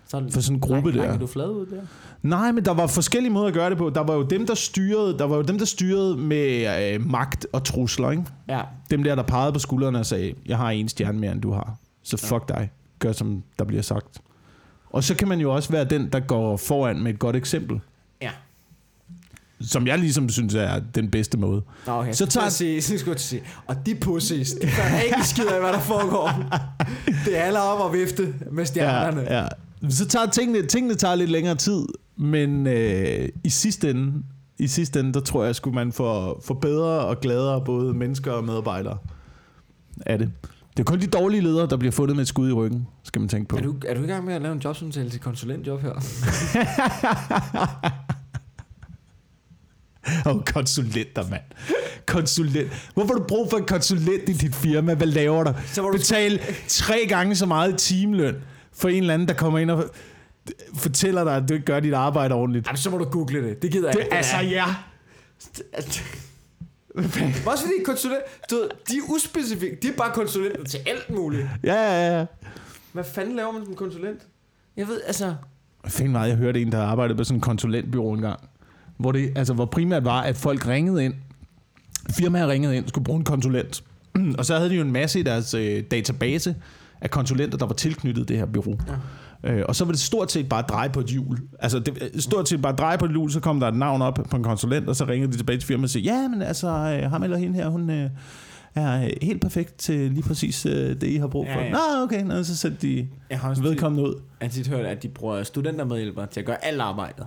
Så 0.08 0.24
For 0.32 0.40
sådan 0.40 0.56
en 0.56 0.60
gruppe 0.60 0.90
lang, 0.90 1.02
der. 1.02 1.08
Lang, 1.08 1.20
du 1.20 1.26
flad 1.26 1.46
ud 1.48 1.66
der? 1.66 1.80
Nej, 2.22 2.52
men 2.52 2.64
der 2.64 2.74
var 2.74 2.86
forskellige 2.86 3.32
måder 3.32 3.46
at 3.46 3.54
gøre 3.54 3.70
det 3.70 3.78
på. 3.78 3.90
Der 3.90 4.00
var 4.00 4.14
jo 4.14 4.22
dem, 4.22 4.46
der 4.46 4.54
styrede, 4.54 5.18
der 5.18 5.24
var 5.24 5.36
jo 5.36 5.42
dem, 5.42 5.58
der 5.58 5.64
styrede 5.64 6.16
med 6.16 6.66
øh, 6.94 7.10
magt 7.10 7.46
og 7.52 7.64
trusler, 7.64 8.10
ikke? 8.10 8.24
Ja. 8.48 8.60
Dem 8.90 9.02
der, 9.02 9.14
der 9.14 9.22
pegede 9.22 9.52
på 9.52 9.58
skuldrene 9.58 9.98
og 9.98 10.06
sagde, 10.06 10.34
jeg 10.46 10.56
har 10.56 10.70
en 10.70 10.88
stjerne 10.88 11.18
mere, 11.18 11.32
end 11.32 11.40
du 11.42 11.52
har. 11.52 11.74
Så 12.02 12.16
fuck 12.16 12.48
dig. 12.48 12.70
Gør, 12.98 13.12
som 13.12 13.42
der 13.58 13.64
bliver 13.64 13.82
sagt. 13.82 14.20
Og 14.90 15.04
så 15.04 15.14
kan 15.14 15.28
man 15.28 15.40
jo 15.40 15.54
også 15.54 15.72
være 15.72 15.84
den, 15.84 16.08
der 16.12 16.20
går 16.20 16.56
foran 16.56 17.02
med 17.02 17.14
et 17.14 17.18
godt 17.18 17.36
eksempel. 17.36 17.80
Ja. 18.22 18.30
Som 19.60 19.86
jeg 19.86 19.98
ligesom 19.98 20.28
synes 20.28 20.54
er 20.54 20.80
den 20.94 21.10
bedste 21.10 21.38
måde. 21.38 21.62
Nå, 21.86 21.92
okay. 21.92 22.12
Så 22.12 22.26
tager-. 22.26 22.48
Sige, 22.48 22.82
så 22.82 22.98
skulle 22.98 23.14
jeg 23.14 23.20
sige, 23.20 23.42
og 23.66 23.86
de 23.86 23.94
pussies, 23.94 24.52
de 24.52 24.66
gør 24.66 25.00
ikke 25.04 25.28
skid 25.28 25.46
af, 25.46 25.60
hvad 25.60 25.72
der 25.72 25.80
foregår. 25.80 26.30
Det 27.24 27.38
handler 27.38 27.60
om 27.60 27.94
at 27.94 28.00
vifte 28.00 28.34
med 28.50 28.64
stjernerne. 28.66 29.20
Ja, 29.20 29.42
ja. 29.42 29.46
Så 29.90 30.08
tager 30.08 30.26
tingene, 30.26 30.66
tingene 30.66 30.94
tager 30.94 31.14
lidt 31.14 31.30
længere 31.30 31.54
tid, 31.54 31.84
men 32.16 32.66
øh, 32.66 33.28
i 33.44 33.48
sidste 33.48 33.90
ende, 33.90 34.22
i 34.58 34.66
sidste 34.66 35.00
ende, 35.00 35.12
der 35.12 35.20
tror 35.20 35.44
jeg, 35.44 35.54
skulle 35.54 35.74
man 35.74 35.92
få, 35.92 36.40
få 36.44 36.54
bedre 36.54 37.00
og 37.00 37.20
gladere 37.20 37.64
både 37.64 37.94
mennesker 37.94 38.32
og 38.32 38.44
medarbejdere 38.44 38.98
af 40.06 40.18
det. 40.18 40.30
Det 40.78 40.84
er 40.84 40.90
kun 40.90 41.00
de 41.00 41.06
dårlige 41.06 41.40
ledere, 41.40 41.68
der 41.68 41.76
bliver 41.76 41.92
fundet 41.92 42.16
med 42.16 42.22
et 42.22 42.28
skud 42.28 42.48
i 42.48 42.52
ryggen, 42.52 42.86
skal 43.04 43.20
man 43.20 43.28
tænke 43.28 43.48
på. 43.48 43.56
Er 43.56 43.60
du, 43.60 43.74
er 43.86 43.94
du 43.94 44.02
i 44.02 44.06
gang 44.06 44.24
med 44.24 44.34
at 44.34 44.42
lave 44.42 44.52
en 44.54 44.60
jobsamtale 44.64 45.10
til 45.10 45.20
konsulentjob 45.20 45.80
her? 45.82 45.92
Åh, 50.26 50.36
oh, 50.36 50.42
konsulenter, 50.44 51.28
mand. 51.30 51.42
Konsulent. 52.06 52.90
Hvorfor 52.94 53.12
har 53.14 53.18
du 53.18 53.24
brug 53.28 53.50
for 53.50 53.56
en 53.58 53.64
konsulent 53.64 54.28
i 54.28 54.32
dit 54.32 54.54
firma? 54.54 54.94
Hvad 54.94 55.06
laver 55.06 55.44
du? 55.44 55.52
Så 55.66 55.82
du- 55.82 55.92
Betal 55.92 56.40
tre 56.68 57.06
gange 57.08 57.36
så 57.36 57.46
meget 57.46 57.78
timeløn 57.78 58.34
for 58.72 58.88
en 58.88 58.96
eller 59.02 59.14
anden, 59.14 59.28
der 59.28 59.34
kommer 59.34 59.58
ind 59.58 59.70
og 59.70 59.84
fortæller 60.74 61.24
dig, 61.24 61.36
at 61.36 61.48
du 61.48 61.54
ikke 61.54 61.66
gør 61.66 61.80
dit 61.80 61.94
arbejde 61.94 62.34
ordentligt. 62.34 62.66
Jamen, 62.66 62.76
så 62.76 62.90
må 62.90 62.98
du 62.98 63.04
google 63.04 63.48
det. 63.48 63.62
Det 63.62 63.72
gider 63.72 63.88
jeg 63.88 63.94
Det, 63.96 64.00
ikke. 64.02 64.14
altså, 64.14 64.36
ja. 64.40 64.64
Også 67.46 67.64
fordi 67.64 67.82
konsulent, 67.84 68.22
du 68.50 68.56
ved, 68.56 68.68
de 68.88 68.96
er 68.96 69.14
uspecifikke. 69.14 69.78
De 69.82 69.88
er 69.88 69.96
bare 69.96 70.12
konsulenter 70.14 70.64
til 70.64 70.80
alt 70.86 71.10
muligt. 71.10 71.46
Ja, 71.64 71.74
ja, 71.74 72.18
ja. 72.18 72.26
Hvad 72.92 73.04
fanden 73.04 73.36
laver 73.36 73.52
man 73.52 73.64
som 73.64 73.74
konsulent? 73.74 74.20
Jeg 74.76 74.88
ved, 74.88 75.00
altså... 75.06 75.34
Fanden 75.86 76.12
meget, 76.12 76.28
jeg 76.28 76.36
hørte 76.36 76.62
en, 76.62 76.72
der 76.72 76.82
arbejdede 76.82 77.16
på 77.18 77.24
sådan 77.24 77.36
en 77.36 77.40
konsulentbyrå 77.40 78.12
engang. 78.12 78.40
Hvor 78.96 79.12
det 79.12 79.32
altså, 79.36 79.54
hvor 79.54 79.64
primært 79.64 80.04
var, 80.04 80.22
at 80.22 80.36
folk 80.36 80.66
ringede 80.66 81.04
ind. 81.04 81.14
Firmaer 82.10 82.48
ringede 82.48 82.76
ind, 82.76 82.88
skulle 82.88 83.04
bruge 83.04 83.18
en 83.18 83.24
konsulent. 83.24 83.84
Og 84.38 84.44
så 84.44 84.56
havde 84.56 84.70
de 84.70 84.74
jo 84.74 84.82
en 84.82 84.92
masse 84.92 85.20
i 85.20 85.22
deres 85.22 85.54
øh, 85.54 85.82
database 85.90 86.56
af 87.00 87.10
konsulenter, 87.10 87.58
der 87.58 87.66
var 87.66 87.74
tilknyttet 87.74 88.28
det 88.28 88.36
her 88.36 88.46
bureau. 88.46 88.78
Ja. 88.88 88.92
Øh, 89.44 89.62
og 89.68 89.76
så 89.76 89.84
var 89.84 89.92
det 89.92 90.00
stort 90.00 90.32
set 90.32 90.48
bare 90.48 90.62
dreje 90.62 90.90
på 90.90 91.00
et 91.00 91.06
hjul. 91.06 91.38
Altså 91.58 91.78
det, 91.78 92.22
stort 92.22 92.48
set 92.48 92.62
bare 92.62 92.72
dreje 92.72 92.98
på 92.98 93.04
et 93.04 93.10
hjul, 93.10 93.30
så 93.30 93.40
kom 93.40 93.60
der 93.60 93.68
et 93.68 93.76
navn 93.76 94.02
op 94.02 94.18
på 94.30 94.36
en 94.36 94.42
konsulent, 94.42 94.88
og 94.88 94.96
så 94.96 95.04
ringede 95.04 95.32
de 95.32 95.36
tilbage 95.36 95.58
til 95.58 95.66
firmaet 95.66 95.84
og 95.84 95.90
sagde, 95.90 96.06
ja, 96.06 96.28
men 96.28 96.42
altså, 96.42 96.68
øh, 96.68 97.10
ham 97.10 97.22
eller 97.22 97.36
hende 97.36 97.54
her, 97.54 97.68
hun 97.68 97.90
øh, 97.90 98.10
er 98.74 99.04
øh, 99.04 99.10
helt 99.22 99.40
perfekt 99.40 99.78
til 99.78 100.10
lige 100.10 100.22
præcis 100.22 100.66
øh, 100.66 100.72
det, 100.72 101.02
I 101.02 101.16
har 101.16 101.26
brug 101.26 101.46
for. 101.46 101.60
Ja, 101.60 101.64
ja. 101.64 101.72
Nå, 101.72 102.02
okay, 102.02 102.22
Nå, 102.22 102.42
så 102.42 102.56
sætter 102.56 102.78
de 102.78 103.08
Jeg 103.30 103.40
har 103.40 103.50
også 103.50 103.62
vedkommende 103.62 104.08
ud. 104.08 104.14
Jeg 104.40 104.48
har 104.48 104.52
tit 104.52 104.68
hørt, 104.68 104.86
at 104.86 105.02
de 105.02 105.08
bruger 105.08 105.42
studentermedhjælpere 105.42 106.26
til 106.26 106.40
at 106.40 106.46
gøre 106.46 106.64
alt 106.64 106.80
arbejdet. 106.80 107.26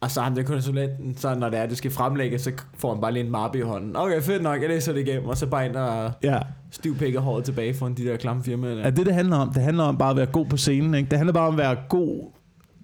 Og 0.00 0.10
så 0.10 0.20
har 0.20 0.28
han 0.28 0.36
det 0.36 0.46
konsulenten, 0.46 1.16
så 1.16 1.34
når 1.34 1.48
det 1.50 1.58
er, 1.58 1.66
det 1.66 1.78
skal 1.78 1.90
fremlægges, 1.90 2.40
så 2.42 2.52
får 2.78 2.92
han 2.94 3.00
bare 3.00 3.12
lige 3.12 3.24
en 3.24 3.30
mappe 3.30 3.58
i 3.58 3.60
hånden. 3.62 3.96
Okay, 3.96 4.22
fedt 4.22 4.42
nok, 4.42 4.60
jeg 4.60 4.68
læser 4.68 4.92
det 4.92 5.00
igennem, 5.00 5.28
og 5.28 5.36
så 5.36 5.46
bare 5.46 5.66
ind 5.66 5.76
og 5.76 6.12
Ja. 6.22 6.38
stivpækker 6.70 7.20
håret 7.20 7.44
tilbage 7.44 7.74
foran 7.74 7.94
de 7.94 8.04
der 8.04 8.16
klamme 8.16 8.44
firmaer. 8.44 8.74
Der. 8.74 8.82
Er 8.82 8.90
det, 8.90 9.06
det 9.06 9.14
handler 9.14 9.36
om? 9.36 9.52
Det 9.52 9.62
handler 9.62 9.84
om 9.84 9.98
bare 9.98 10.10
at 10.10 10.16
være 10.16 10.26
god 10.26 10.46
på 10.46 10.56
scenen. 10.56 10.94
Ikke? 10.94 11.10
Det 11.10 11.18
handler 11.18 11.32
bare 11.32 11.48
om 11.48 11.54
at 11.54 11.58
være 11.58 11.76
god 11.88 12.32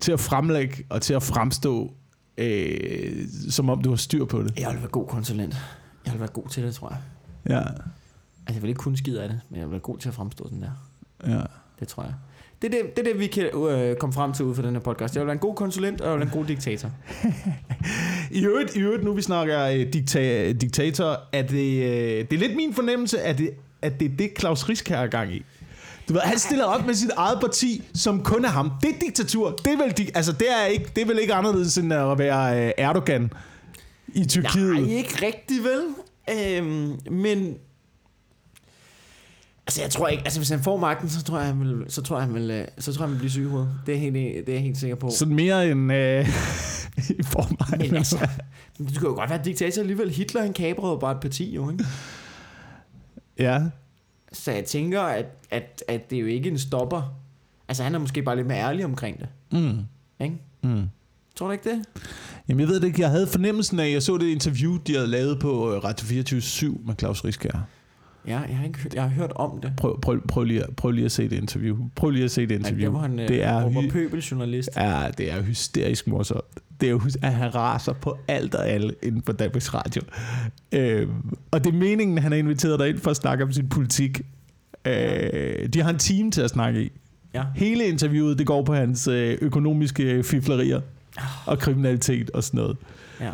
til 0.00 0.12
at 0.12 0.20
fremlægge 0.20 0.84
og 0.90 1.02
til 1.02 1.14
at 1.14 1.22
fremstå, 1.22 1.92
øh, 2.38 3.26
som 3.50 3.70
om 3.70 3.82
du 3.82 3.88
har 3.90 3.96
styr 3.96 4.24
på 4.24 4.42
det. 4.42 4.58
Jeg 4.60 4.70
vil 4.72 4.78
være 4.80 4.88
god 4.90 5.06
konsulent. 5.06 5.56
Jeg 6.04 6.12
vil 6.12 6.20
være 6.20 6.28
god 6.28 6.48
til 6.48 6.62
det, 6.64 6.74
tror 6.74 6.88
jeg. 6.88 6.98
Ja, 7.48 7.58
Altså, 8.46 8.54
jeg 8.54 8.62
vil 8.62 8.68
ikke 8.68 8.78
kun 8.78 8.96
skide 8.96 9.22
af 9.22 9.28
det, 9.28 9.40
men 9.50 9.58
jeg 9.58 9.66
vil 9.66 9.70
være 9.72 9.80
god 9.80 9.98
til 9.98 10.08
at 10.08 10.14
fremstå 10.14 10.44
sådan 10.44 10.62
der. 10.62 10.70
ja. 11.36 11.40
Det 11.80 11.88
tror 11.88 12.02
jeg. 12.02 12.12
Det 12.64 12.74
er 12.74 12.82
det, 12.82 12.96
det, 12.96 13.08
er 13.08 13.12
det 13.12 13.20
vi 13.20 13.26
kan 13.26 13.44
øh, 13.44 13.96
komme 13.96 14.12
frem 14.12 14.32
til 14.32 14.44
ud 14.44 14.54
fra 14.54 14.62
den 14.62 14.74
her 14.74 14.80
podcast. 14.80 15.14
Jeg 15.14 15.20
vil 15.20 15.26
være 15.26 15.32
en 15.32 15.38
god 15.38 15.54
konsulent, 15.54 16.00
og 16.00 16.06
jeg 16.06 16.12
vil 16.12 16.20
være 16.20 16.34
en 16.34 16.38
god 16.38 16.46
diktator. 16.46 16.90
I 18.30 18.44
øvrigt, 18.44 18.76
i 18.76 18.78
øvrigt 18.80 19.04
nu 19.04 19.12
vi 19.12 19.22
snakker 19.22 19.64
øh, 19.64 19.86
dikta- 19.96 20.52
diktator, 20.52 21.20
er 21.32 21.42
det, 21.42 21.82
øh, 21.82 22.24
det 22.30 22.32
er 22.32 22.38
lidt 22.38 22.56
min 22.56 22.74
fornemmelse, 22.74 23.20
at 23.20 23.38
det, 23.38 23.50
at 23.82 24.00
det 24.00 24.12
er 24.12 24.16
det, 24.16 24.30
Claus 24.38 24.68
Risk 24.68 24.90
er 24.90 25.06
gang 25.06 25.34
i. 25.34 25.44
Du 26.08 26.12
ved, 26.12 26.20
han 26.20 26.38
stiller 26.38 26.64
op 26.64 26.86
med 26.86 26.94
sit 26.94 27.10
eget 27.16 27.40
parti, 27.40 27.82
som 27.94 28.22
kun 28.22 28.44
er 28.44 28.48
ham. 28.48 28.70
Det 28.82 28.90
er 28.90 28.98
diktatur. 29.00 29.50
Det 29.50 29.72
er 29.72 29.76
vel, 29.76 30.10
altså, 30.14 30.32
det 30.32 30.46
er, 30.50 30.66
ikke, 30.66 30.90
det 30.96 31.02
er 31.02 31.06
vel 31.06 31.18
ikke 31.18 31.34
anderledes 31.34 31.78
end 31.78 31.92
at 31.92 32.18
være 32.18 32.66
øh, 32.66 32.72
Erdogan 32.78 33.32
i 34.08 34.24
Tyrkiet. 34.24 34.74
Nej, 34.74 34.96
ikke 34.96 35.26
rigtig 35.26 35.56
vel. 35.64 35.82
Øhm, 36.30 36.92
men... 37.10 37.54
Altså, 39.66 39.82
jeg 39.82 39.90
tror 39.90 40.08
ikke... 40.08 40.24
Altså, 40.24 40.38
hvis 40.40 40.48
han 40.48 40.62
får 40.62 40.76
magten, 40.76 41.08
så 41.08 41.22
tror 41.22 41.38
jeg, 41.38 41.46
han 41.46 41.60
vil, 41.60 41.84
så 41.88 42.02
tror 42.02 42.16
jeg, 42.16 42.26
han 42.26 42.34
vil, 42.34 42.50
øh, 42.50 42.66
så 42.78 42.92
tror 42.92 43.02
jeg, 43.02 43.08
han 43.08 43.12
vil 43.12 43.18
blive 43.18 43.30
syg. 43.30 43.48
Det 43.86 43.94
er, 43.94 43.98
helt, 43.98 44.14
det 44.14 44.48
er 44.48 44.52
jeg 44.52 44.62
helt 44.62 44.78
sikker 44.78 44.96
på. 44.96 45.10
Sådan 45.10 45.34
mere 45.34 45.70
end 45.70 45.92
øh, 45.92 46.28
i 47.20 47.22
forvejen. 47.22 47.80
Men 47.90 47.96
altså, 47.96 48.28
du 48.78 48.84
kan 48.84 49.02
jo 49.02 49.14
godt 49.14 49.30
være 49.30 49.40
diktator 49.44 49.80
alligevel. 49.82 50.10
Hitler, 50.10 50.42
han 50.42 50.52
kabrede 50.52 50.98
bare 51.00 51.12
et 51.12 51.20
parti, 51.20 51.54
jo, 51.54 51.70
ikke? 51.70 51.84
Ja, 53.38 53.62
Så 54.32 54.52
jeg 54.52 54.64
tænker, 54.64 55.00
at, 55.02 55.26
at, 55.50 55.82
at 55.88 56.10
det 56.10 56.16
er 56.16 56.20
jo 56.20 56.26
ikke 56.26 56.50
en 56.50 56.58
stopper. 56.58 57.14
Altså, 57.68 57.82
han 57.82 57.94
er 57.94 57.98
måske 57.98 58.22
bare 58.22 58.36
lidt 58.36 58.46
mere 58.46 58.58
ærlig 58.58 58.84
omkring 58.84 59.18
det. 59.20 59.28
mm. 59.52 59.78
Ikke? 60.20 60.36
Mm. 60.62 60.82
Tror 61.36 61.46
du 61.46 61.52
ikke 61.52 61.70
det? 61.70 61.84
Jamen, 62.48 62.60
jeg 62.60 62.68
ved 62.68 62.80
det 62.80 62.86
ikke. 62.86 63.00
Jeg 63.00 63.10
havde 63.10 63.26
fornemmelsen 63.26 63.80
af, 63.80 63.90
jeg 63.90 64.02
så 64.02 64.16
det 64.18 64.26
interview, 64.26 64.76
de 64.86 64.94
havde 64.94 65.06
lavet 65.06 65.38
på 65.40 65.74
øh, 65.74 65.84
Radio 65.84 66.06
24 66.06 66.78
med 66.86 66.94
Claus 66.98 67.24
Riskær. 67.24 67.66
Ja, 68.26 68.38
jeg 68.48 68.56
har, 68.56 68.64
ikke 68.66 68.78
hørt, 68.78 68.94
jeg 68.94 69.02
har 69.02 69.08
hørt 69.10 69.32
om 69.36 69.60
det. 69.60 69.72
Prøv, 69.76 70.00
prøv, 70.00 70.26
prøv, 70.28 70.44
lige, 70.44 70.62
at- 70.62 70.76
prøv 70.76 70.90
lige 70.90 71.04
at 71.04 71.12
se 71.12 71.22
det 71.28 71.36
interview. 71.36 71.76
Prøv 71.96 72.10
lige 72.10 72.24
at 72.24 72.30
se 72.30 72.46
det 72.46 72.54
interview. 72.54 72.82
der 72.84 72.90
hvor 72.90 73.00
han 73.00 73.18
det 73.18 73.28
det 73.28 73.42
er 73.42 73.48
er 73.48 73.90
pøbeljournalist. 73.90 74.70
Ja, 74.76 75.06
det 75.18 75.32
er 75.32 75.42
hysterisk 75.42 76.06
morsomt. 76.06 76.40
Det 76.80 76.86
er 76.86 76.90
jo, 76.90 77.00
at 77.22 77.32
han 77.32 77.54
raser 77.54 77.92
på 77.92 78.18
alt 78.28 78.54
og 78.54 78.68
alle 78.68 78.94
inden 79.02 79.22
for 79.22 79.32
Danmarks 79.32 79.74
Radio. 79.74 80.02
Øhm, 80.72 81.12
og 81.50 81.64
det 81.64 81.72
er 81.74 81.78
meningen, 81.78 82.18
han 82.18 82.32
har 82.32 82.38
inviteret 82.38 82.78
dig 82.80 82.88
ind 82.88 82.98
for 82.98 83.10
at 83.10 83.16
snakke 83.16 83.44
om 83.44 83.52
sin 83.52 83.68
politik. 83.68 84.20
Øh, 84.86 85.68
de 85.68 85.82
har 85.82 85.90
en 85.90 85.98
team 85.98 86.30
til 86.30 86.40
at 86.42 86.50
snakke 86.50 86.82
i. 86.84 86.92
Ja. 87.34 87.44
Hele 87.54 87.84
interviewet, 87.84 88.38
det 88.38 88.46
går 88.46 88.62
på 88.64 88.74
hans 88.74 89.08
øh, 89.08 89.38
økonomiske 89.40 90.22
fiflerier 90.22 90.80
og 91.46 91.58
kriminalitet 91.58 92.30
og 92.30 92.44
sådan 92.44 92.58
noget. 92.58 92.76
ja. 93.20 93.30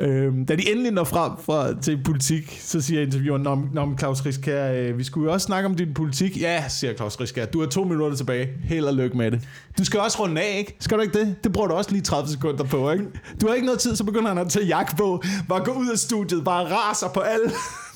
Øhm, 0.00 0.46
da 0.46 0.56
de 0.56 0.70
endelig 0.70 0.92
når 0.92 1.04
frem 1.04 1.32
fra, 1.44 1.80
til 1.80 2.00
politik, 2.04 2.58
så 2.60 2.80
siger 2.80 3.02
intervieweren, 3.02 3.70
Nå 3.72 3.84
men 3.84 3.98
Claus 3.98 4.26
Riskær, 4.26 4.72
øh, 4.72 4.98
vi 4.98 5.04
skulle 5.04 5.26
jo 5.26 5.32
også 5.32 5.44
snakke 5.44 5.68
om 5.68 5.74
din 5.74 5.94
politik. 5.94 6.40
Ja, 6.40 6.64
siger 6.68 6.94
Claus 6.94 7.20
Riskær, 7.20 7.44
du 7.46 7.60
har 7.60 7.66
to 7.66 7.84
minutter 7.84 8.16
tilbage. 8.16 8.48
Held 8.64 8.84
og 8.84 8.94
lykke 8.94 9.16
med 9.16 9.30
det. 9.30 9.48
Du 9.78 9.84
skal 9.84 10.00
også 10.00 10.22
runde 10.22 10.40
af, 10.40 10.58
ikke? 10.58 10.76
Skal 10.80 10.96
du 10.96 11.02
ikke 11.02 11.18
det? 11.18 11.36
Det 11.44 11.52
bruger 11.52 11.68
du 11.68 11.74
også 11.74 11.90
lige 11.90 12.02
30 12.02 12.28
sekunder 12.28 12.64
på, 12.64 12.90
ikke? 12.90 13.04
Du 13.40 13.46
har 13.46 13.54
ikke 13.54 13.66
noget 13.66 13.80
tid, 13.80 13.96
så 13.96 14.04
begynder 14.04 14.28
han 14.28 14.38
at 14.38 14.48
tage 14.48 14.66
jakke 14.66 14.96
på, 14.96 15.22
bare 15.48 15.64
gå 15.64 15.72
ud 15.72 15.88
af 15.88 15.98
studiet, 15.98 16.44
bare 16.44 16.64
raser 16.64 17.08
på 17.08 17.20
alle, 17.20 17.50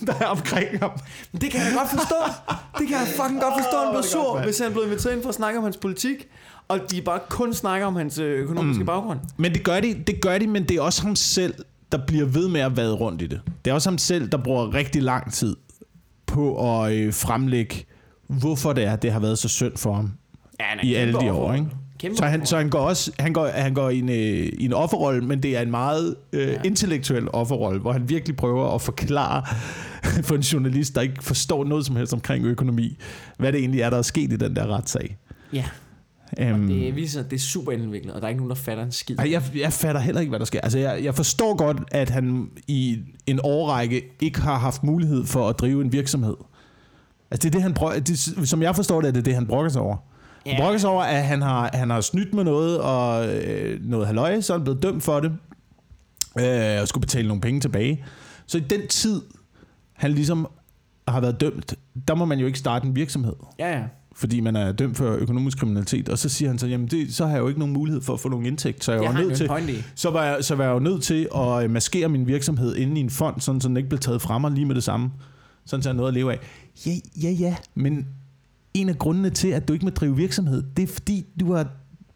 der 0.07 0.15
er 0.21 0.27
omkring 0.27 0.79
ham. 0.79 0.91
Men 1.33 1.41
det 1.41 1.51
kan 1.51 1.61
jeg 1.61 1.73
godt 1.79 1.91
forstå. 1.91 2.17
Det 2.79 2.89
kan 2.89 2.97
jeg 2.97 3.09
fucking 3.17 3.41
godt 3.41 3.55
forstå, 3.59 3.77
han 3.79 3.89
blev 3.91 3.95
godt, 3.95 4.05
sur, 4.05 4.35
mand. 4.35 4.45
hvis 4.45 4.59
han 4.59 4.73
blev 4.73 4.85
inviteret 4.85 5.15
ind 5.15 5.23
for 5.23 5.29
at 5.29 5.35
snakke 5.35 5.59
om 5.59 5.65
hans 5.65 5.77
politik, 5.77 6.29
og 6.69 6.91
de 6.91 7.03
bare 7.03 7.21
kun 7.29 7.55
snakker 7.55 7.87
om 7.87 7.97
hans 7.97 8.19
øh, 8.19 8.41
økonomiske 8.41 8.81
mm. 8.81 8.87
baggrund. 8.87 9.19
Men 9.37 9.55
det 9.55 9.65
gør, 9.65 9.81
de, 9.81 9.95
det 10.07 10.21
gør 10.21 10.39
de, 10.39 10.47
men 10.47 10.65
det 10.65 10.77
er 10.77 10.81
også 10.81 11.03
ham 11.03 11.17
selv, 11.17 11.55
der 11.93 11.99
bliver 12.07 12.25
ved 12.27 12.49
med 12.49 12.61
at 12.61 12.77
vade 12.77 12.95
rundt 12.95 13.23
i 13.23 13.27
det. 13.27 13.41
Det 13.65 13.71
er 13.71 13.75
også 13.75 13.91
ham 13.91 13.99
selv, 13.99 14.29
der 14.29 14.39
bruger 14.39 14.75
rigtig 14.75 15.03
lang 15.03 15.33
tid 15.33 15.57
på 16.27 16.77
at 16.83 16.93
øh, 16.93 17.13
fremlægge, 17.13 17.85
hvorfor 18.29 18.73
det 18.73 18.85
er, 18.85 18.97
det 18.97 19.13
har 19.13 19.21
været 19.21 19.39
så 19.39 19.49
synd 19.49 19.77
for 19.77 19.95
ham 19.95 20.13
Ja, 20.61 20.65
han 20.65 20.79
i 20.83 20.95
alle 20.95 21.21
de 21.21 21.33
år. 21.33 21.55
Ikke? 21.55 21.67
Kæmpe 21.99 22.17
Så 22.17 22.25
han, 22.25 22.47
så 22.47 22.57
han 22.57 22.71
går 22.71 22.79
også 22.79 23.13
han 23.19 23.33
går, 23.33 23.47
han 23.47 23.75
går 23.75 23.91
i, 23.91 23.99
en, 23.99 24.09
øh, 24.09 24.17
i 24.59 24.65
en 24.65 24.73
offerrolle, 24.73 25.25
men 25.25 25.43
det 25.43 25.57
er 25.57 25.61
en 25.61 25.71
meget 25.71 26.17
øh, 26.33 26.49
ja. 26.49 26.63
intellektuel 26.65 27.29
offerrolle, 27.33 27.81
hvor 27.81 27.93
han 27.93 28.09
virkelig 28.09 28.37
prøver 28.37 28.75
at 28.75 28.83
forklare 28.83 29.45
for 30.27 30.35
en 30.35 30.41
journalist, 30.41 30.95
der 30.95 31.01
ikke 31.01 31.25
forstår 31.25 31.65
noget 31.65 31.87
som 31.87 31.97
helst 31.97 32.13
omkring 32.13 32.45
økonomi, 32.45 32.99
hvad 33.39 33.53
det 33.53 33.61
egentlig 33.61 33.81
er, 33.81 33.91
der 33.91 33.99
er 33.99 34.03
sket 34.03 34.33
i 34.33 34.37
den 34.37 34.57
der 34.57 34.67
retssag. 34.67 35.17
Ja, 35.53 35.65
Um, 36.55 36.69
det 36.69 36.97
viser, 36.97 37.21
at 37.21 37.31
det 37.31 37.37
er 37.37 37.41
super 37.41 37.73
indviklet, 37.73 38.15
og 38.15 38.21
der 38.21 38.27
er 38.27 38.29
ikke 38.29 38.41
nogen, 38.41 38.51
der 38.51 38.57
fatter 38.57 38.85
en 38.85 38.93
skid. 38.93 39.17
Jeg, 39.21 39.43
jeg 39.55 39.73
fatter 39.73 40.01
heller 40.01 40.21
ikke, 40.21 40.31
hvad 40.31 40.39
der 40.39 40.45
sker. 40.45 40.61
Altså, 40.61 40.79
jeg, 40.79 41.05
jeg 41.05 41.15
forstår 41.15 41.57
godt, 41.57 41.77
at 41.93 42.11
han 42.11 42.51
i 42.67 42.99
en 43.27 43.41
årrække 43.43 44.03
ikke 44.21 44.41
har 44.41 44.59
haft 44.59 44.83
mulighed 44.85 45.25
for 45.25 45.49
at 45.49 45.59
drive 45.59 45.85
en 45.85 45.93
virksomhed. 45.93 46.37
Altså, 47.31 47.49
det 47.49 47.55
er 47.55 47.59
det, 47.59 47.63
han 47.63 47.77
brø- 47.79 47.99
det, 47.99 48.49
som 48.49 48.63
jeg 48.63 48.77
forstår 48.77 49.01
det, 49.01 49.09
er 49.09 49.13
det 49.13 49.25
det, 49.25 49.35
han 49.35 49.47
brokker 49.47 49.71
sig 49.71 49.83
over. 49.83 49.97
Ja. 50.47 50.51
Han 50.51 50.61
brokker 50.63 50.79
sig 50.79 50.91
over, 50.91 51.03
at 51.03 51.25
han 51.25 51.43
har, 51.43 51.71
han 51.75 51.91
har 51.91 52.01
snydt 52.01 52.35
med 52.35 52.45
noget, 52.45 52.81
og 52.81 53.35
øh, 53.35 53.81
noget 53.83 54.07
halvøje, 54.07 54.43
så 54.43 54.53
er 54.53 54.59
han 54.59 54.65
blevet 54.65 54.83
dømt 54.83 55.03
for 55.03 55.21
det, 55.21 55.33
øh, 56.41 56.81
og 56.81 56.89
skulle 56.89 57.03
betale 57.03 57.29
nogle 57.29 57.41
penge 57.41 57.61
tilbage. 57.61 58.05
Så 58.47 58.59
i 58.59 58.61
den 58.61 58.89
tid, 58.89 59.23
han 59.93 60.13
ligesom 60.13 60.47
har 61.09 61.21
været 61.21 61.41
dømt, 61.41 61.75
der 62.09 62.15
må 62.15 62.25
man 62.25 62.39
jo 62.39 62.47
ikke 62.47 62.59
starte 62.59 62.87
en 62.87 62.97
virksomhed 62.97 63.35
Ja, 63.59 63.79
ja. 63.79 63.83
Fordi 64.17 64.41
man 64.41 64.57
er 64.57 64.73
dømt 64.73 64.97
for 64.97 65.13
økonomisk 65.13 65.59
kriminalitet. 65.59 66.09
Og 66.09 66.19
så 66.19 66.29
siger 66.29 66.49
han 66.49 66.59
så, 66.59 66.67
jamen 66.67 66.87
det, 66.87 67.15
så 67.15 67.27
har 67.27 67.33
jeg 67.33 67.41
jo 67.41 67.49
ikke 67.49 67.61
nogen 67.61 67.75
mulighed 67.75 68.03
for 68.03 68.15
at 68.15 68.21
få 68.21 68.29
nogen 68.29 68.47
indtægt, 68.47 68.85
så 68.85 68.93
jeg 68.93 69.01
var 69.01 69.11
har 69.11 69.23
nødt 69.23 69.37
til, 69.37 69.47
så 69.95 70.11
var, 70.11 70.25
jeg, 70.25 70.45
så 70.45 70.55
var 70.55 70.65
jeg 70.65 70.73
jo 70.73 70.79
nødt 70.79 71.03
til 71.03 71.29
at 71.37 71.65
øh, 71.65 71.71
maskere 71.71 72.09
min 72.09 72.27
virksomhed 72.27 72.77
inde 72.77 73.01
i 73.01 73.01
en 73.05 73.11
fond, 73.11 73.41
sådan, 73.41 73.61
så 73.61 73.69
den 73.69 73.77
ikke 73.77 73.89
blev 73.89 73.99
taget 73.99 74.23
fra 74.23 74.39
mig 74.39 74.51
lige 74.51 74.65
med 74.65 74.75
det 74.75 74.85
samme. 74.85 75.11
Sådan 75.67 75.83
så 75.83 75.89
jeg 75.89 75.95
har 75.95 75.97
noget 75.97 76.09
at 76.09 76.15
leve 76.15 76.33
af. 76.33 76.39
Ja, 76.87 76.93
ja, 77.23 77.31
ja, 77.31 77.57
men 77.75 78.07
en 78.75 78.89
af 78.89 78.99
grundene 78.99 79.31
til, 79.31 79.49
at 79.49 79.69
du 79.69 79.73
ikke 79.73 79.85
må 79.85 79.91
drive 79.91 80.17
virksomhed, 80.17 80.65
det 80.77 80.83
er 80.83 80.87
fordi, 80.93 81.27
du 81.41 81.53
er 81.53 81.65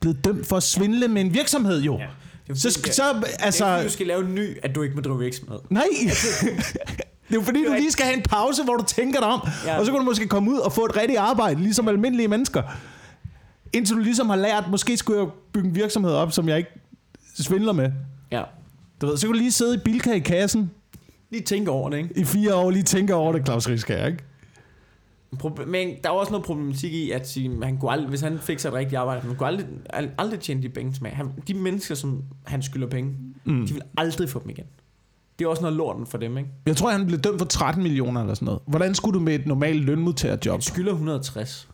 blevet 0.01 0.25
dømt 0.25 0.47
for 0.47 0.57
at 0.57 0.63
svindle 0.63 1.09
med 1.09 1.21
en 1.23 1.35
virksomhed 1.35 1.83
jo. 1.83 1.99
Ja. 1.99 2.07
Det 2.47 2.53
er 2.53 2.59
Så, 2.59 2.71
så, 2.71 2.81
det 2.83 2.99
er 2.99 3.45
altså, 3.45 3.83
du 3.83 3.89
skal 3.89 4.07
lave 4.07 4.27
en 4.27 4.35
ny, 4.35 4.57
at 4.63 4.75
du 4.75 4.83
ikke 4.83 4.95
må 4.95 5.01
drive 5.01 5.19
virksomhed. 5.19 5.59
nej. 5.71 5.85
Det 7.31 7.37
er 7.37 7.41
jo 7.41 7.45
fordi, 7.45 7.65
du 7.65 7.73
lige 7.73 7.91
skal 7.91 8.05
have 8.07 8.17
en 8.17 8.23
pause, 8.23 8.65
hvor 8.65 8.77
du 8.77 8.85
tænker 8.85 9.19
dig 9.21 9.29
om, 9.29 9.41
Ja. 9.67 9.79
og 9.79 9.87
så 9.87 9.93
kan 9.93 9.99
du 9.99 10.05
måske 10.05 10.27
komme 10.29 10.51
ud 10.51 10.59
og 10.59 10.73
få 10.73 10.85
et 10.85 10.97
rigtigt 10.97 11.19
arbejde, 11.19 11.61
ligesom 11.63 11.89
almindelige 11.89 12.29
mennesker. 12.29 12.63
Indtil 13.73 13.97
du 13.97 14.01
ligesom 14.01 14.29
har 14.29 14.37
lært, 14.37 14.65
måske 14.71 14.97
skulle 14.97 15.21
jeg 15.21 15.29
bygge 15.53 15.69
en 15.69 15.75
virksomhed 15.75 16.13
op, 16.13 16.33
som 16.33 16.49
jeg 16.49 16.59
ikke 16.59 16.71
svindler 17.35 17.73
med. 17.73 17.93
Ja. 18.31 18.43
Du 19.01 19.07
ved, 19.07 19.17
så 19.17 19.27
kan 19.27 19.33
du 19.33 19.39
lige 19.39 19.53
sidde 19.53 19.75
i 19.75 19.79
Bilka 19.79 20.13
i 20.13 20.19
kassen 20.19 20.71
Lige 21.31 21.43
tænke 21.43 21.71
over 21.71 21.91
det, 21.91 21.97
ikke? 21.99 22.11
i 22.19 22.25
fire 22.25 22.55
år, 22.55 22.71
lige 22.71 22.83
tænke 22.83 23.15
over 23.15 23.33
det, 23.33 23.47
Claus 23.47 23.69
Rieskær, 23.69 24.07
ikke? 24.07 24.19
Men 25.67 25.89
der 26.05 26.09
er 26.11 26.15
også 26.15 26.33
noget 26.33 26.47
problematik 26.47 26.93
i, 26.93 27.11
at 27.11 27.37
han 27.63 27.79
kunne 27.79 27.91
aldrig, 27.91 28.09
hvis 28.09 28.21
han 28.21 28.39
fik 28.39 28.59
sig 28.59 28.69
et 28.69 28.75
rigtigt 28.75 28.99
arbejde, 28.99 29.21
han 29.21 29.37
kunne 29.37 29.47
aldrig, 29.47 29.67
ald- 29.95 30.11
aldrig 30.19 30.41
tjene 30.41 30.63
de 30.63 30.69
penge 30.69 30.93
tilbage. 30.93 31.15
Han, 31.15 31.27
de 31.49 31.55
mennesker, 31.55 31.95
som 31.95 32.23
han 32.47 32.63
skylder 32.63 32.87
penge, 32.89 33.15
mm. 33.45 33.67
de 33.67 33.73
vil 33.73 33.83
aldrig 33.99 34.29
få 34.31 34.39
dem 34.43 34.51
igen. 34.51 34.65
Det 35.41 35.47
er 35.47 35.51
også 35.51 35.63
noget 35.63 35.77
lorten 35.77 36.07
for 36.07 36.19
dem, 36.19 36.39
ikke? 36.39 36.51
Jeg 36.67 36.77
tror, 36.77 36.91
han 36.91 37.07
blev 37.07 37.19
dømt 37.19 37.39
for 37.39 37.47
13 37.47 37.83
millioner 37.83 38.21
eller 38.21 38.35
sådan 38.35 38.47
noget. 38.47 38.61
Hvordan 38.67 38.95
skulle 38.95 39.19
du 39.19 39.25
med 39.25 39.35
et 39.35 39.47
normalt 39.47 39.85
lønmodtagerjob? 39.85 40.55
Han 40.55 40.63
skylder 40.63 40.93
160. 40.93 41.69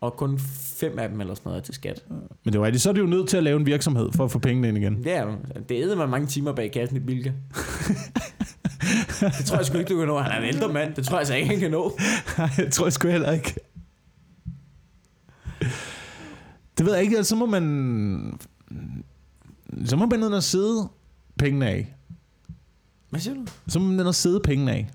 Og 0.00 0.16
kun 0.16 0.38
fem 0.76 0.98
af 0.98 1.08
dem 1.08 1.20
eller 1.20 1.34
sådan 1.34 1.48
noget 1.48 1.60
er 1.60 1.64
til 1.64 1.74
skat. 1.74 2.04
Men 2.44 2.52
det 2.52 2.60
var 2.60 2.66
rigtigt, 2.66 2.82
så 2.82 2.88
er 2.88 2.92
du 2.92 3.00
jo 3.00 3.06
nødt 3.06 3.28
til 3.28 3.36
at 3.36 3.42
lave 3.42 3.60
en 3.60 3.66
virksomhed 3.66 4.12
for 4.12 4.24
at 4.24 4.30
få 4.30 4.38
pengene 4.38 4.68
ind 4.68 4.78
igen. 4.78 5.04
Det 5.04 5.12
er 5.12 5.36
det 5.68 5.82
æder 5.82 5.96
man 5.96 6.08
mange 6.08 6.26
timer 6.26 6.52
bag 6.52 6.72
kassen 6.72 6.96
i 6.96 7.00
Bilka. 7.00 7.32
det 9.38 9.46
tror 9.46 9.56
jeg 9.56 9.66
sgu 9.66 9.78
ikke, 9.78 9.94
du 9.94 9.98
kan 9.98 10.08
nå. 10.08 10.18
Han 10.18 10.32
er 10.32 10.48
en 10.48 10.54
ældre 10.54 10.72
mand. 10.72 10.94
Det 10.94 11.06
tror 11.06 11.18
jeg 11.18 11.26
så 11.26 11.34
ikke, 11.34 11.48
han 11.48 11.58
kan 11.58 11.70
nå. 11.70 11.98
Nej, 12.38 12.50
jeg 12.58 12.72
tror 12.72 12.86
jeg 12.86 12.92
sgu 12.92 13.08
heller 13.08 13.32
ikke. 13.32 13.54
Det 15.60 15.68
Det 16.78 16.86
ved 16.86 16.94
jeg 16.94 17.02
ikke, 17.02 17.24
så 17.24 17.36
må 17.36 17.46
man... 17.46 18.38
Så 19.84 19.96
må 19.96 20.06
man 20.06 20.20
ned 20.20 20.28
og 20.28 20.42
sidde 20.42 20.88
pengene 21.38 21.68
af. 21.68 21.94
Hvad 23.14 23.20
siger 23.20 23.34
du? 23.34 23.44
Så 23.68 23.78
må 23.78 24.02
man 24.02 24.12
sidde 24.12 24.40
pengene 24.40 24.72
af. 24.72 24.88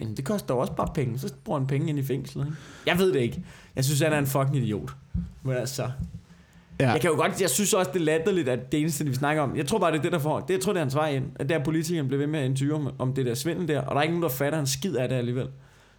Jamen, 0.00 0.16
det 0.16 0.24
koster 0.24 0.54
også 0.54 0.72
bare 0.72 0.88
penge. 0.94 1.18
Så 1.18 1.34
bruger 1.44 1.60
han 1.60 1.66
penge 1.66 1.88
ind 1.88 1.98
i 1.98 2.02
fængslet, 2.02 2.46
ikke? 2.46 2.56
Jeg 2.86 2.98
ved 2.98 3.12
det 3.12 3.20
ikke. 3.20 3.44
Jeg 3.76 3.84
synes, 3.84 4.00
han 4.00 4.12
er 4.12 4.18
en 4.18 4.26
fucking 4.26 4.56
idiot. 4.56 4.96
Men 5.42 5.56
altså... 5.56 5.90
Ja. 6.80 6.90
Jeg 6.90 7.00
kan 7.00 7.10
jo 7.10 7.16
godt, 7.16 7.40
jeg 7.40 7.50
synes 7.50 7.72
også, 7.72 7.90
det 7.94 8.00
er 8.00 8.04
latterligt, 8.04 8.48
at 8.48 8.72
det 8.72 8.80
eneste, 8.80 9.04
vi 9.04 9.14
snakker 9.14 9.42
om, 9.42 9.56
jeg 9.56 9.66
tror 9.66 9.78
bare, 9.78 9.92
det 9.92 9.98
er 9.98 10.02
det, 10.02 10.12
der 10.12 10.18
får, 10.18 10.40
det, 10.40 10.54
jeg 10.54 10.60
tror, 10.60 10.72
det 10.72 10.80
er 10.80 10.84
hans 10.84 10.94
vej 10.94 11.10
ind, 11.10 11.24
at 11.34 11.48
der 11.48 11.64
politikeren 11.64 12.06
bliver 12.06 12.18
ved 12.18 12.26
med 12.26 12.40
at 12.40 12.46
interviewe 12.46 12.76
om, 12.78 12.92
om 12.98 13.14
det 13.14 13.26
der 13.26 13.34
svindel 13.34 13.68
der, 13.68 13.80
og 13.80 13.94
der 13.94 13.98
er 13.98 14.02
ikke 14.02 14.12
nogen, 14.12 14.22
der 14.22 14.28
fatter 14.28 14.60
en 14.60 14.66
skid 14.66 14.96
af 14.96 15.08
det 15.08 15.16
alligevel. 15.16 15.48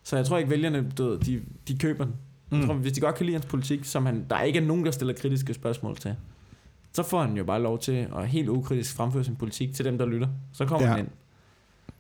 Så 0.03 0.15
jeg 0.15 0.25
tror 0.25 0.37
ikke, 0.37 0.49
vælgerne, 0.49 0.91
du, 0.97 1.17
de, 1.17 1.41
de 1.67 1.77
køber 1.77 2.03
den. 2.03 2.13
Mm. 2.49 2.57
Jeg 2.57 2.67
tror, 2.67 2.75
hvis 2.75 2.93
de 2.93 3.01
godt 3.01 3.15
kan 3.15 3.25
lide 3.25 3.35
hans 3.35 3.45
politik, 3.45 3.85
som 3.85 4.05
han, 4.05 4.25
der 4.29 4.41
ikke 4.41 4.59
er 4.59 4.63
nogen, 4.63 4.85
der 4.85 4.91
stiller 4.91 5.13
kritiske 5.13 5.53
spørgsmål 5.53 5.97
til, 5.97 6.15
så 6.93 7.03
får 7.03 7.21
han 7.21 7.37
jo 7.37 7.43
bare 7.43 7.61
lov 7.61 7.79
til 7.79 8.07
at 8.17 8.27
helt 8.27 8.49
ukritisk 8.49 8.95
fremføre 8.95 9.23
sin 9.23 9.35
politik 9.35 9.73
til 9.73 9.85
dem, 9.85 9.97
der 9.97 10.05
lytter. 10.05 10.27
Så 10.53 10.65
kommer 10.65 10.87
ja. 10.87 10.93
han 10.93 10.99
ind. 10.99 11.09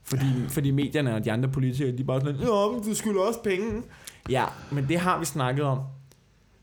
Fordi, 0.07 0.25
fordi 0.49 0.71
medierne 0.71 1.15
og 1.15 1.25
de 1.25 1.31
andre 1.31 1.49
politikere, 1.49 1.91
de 1.91 2.01
er 2.01 2.05
bare 2.05 2.21
sådan, 2.21 2.35
ja, 2.35 2.71
men 2.71 2.83
du 2.83 2.95
skylder 2.95 3.21
også 3.21 3.39
penge. 3.43 3.83
Ja, 4.29 4.45
men 4.71 4.87
det 4.87 4.99
har 4.99 5.19
vi 5.19 5.25
snakket 5.25 5.65
om. 5.65 5.79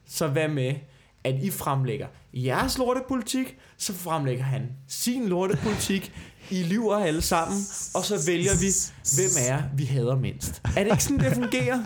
Så 0.07 0.28
hvad 0.28 0.48
med, 0.48 0.74
at 1.24 1.35
I 1.42 1.50
fremlægger 1.50 2.07
jeres 2.35 2.78
lortepolitik, 2.78 3.57
så 3.78 3.92
fremlægger 3.92 4.44
han 4.44 4.62
sin 4.88 5.28
lortepolitik, 5.28 6.12
I 6.50 6.62
lyver 6.62 6.96
alle 6.96 7.22
sammen, 7.22 7.59
og 7.94 8.04
så 8.04 8.22
vælger 8.26 8.50
vi, 8.61 8.66
hvem 9.16 9.30
er 9.48 9.62
vi 9.76 9.85
hader 9.85 10.16
mindst. 10.16 10.62
Er 10.76 10.85
det 10.85 10.90
ikke 10.90 11.04
sådan, 11.04 11.18
det 11.18 11.33
fungerer? 11.35 11.78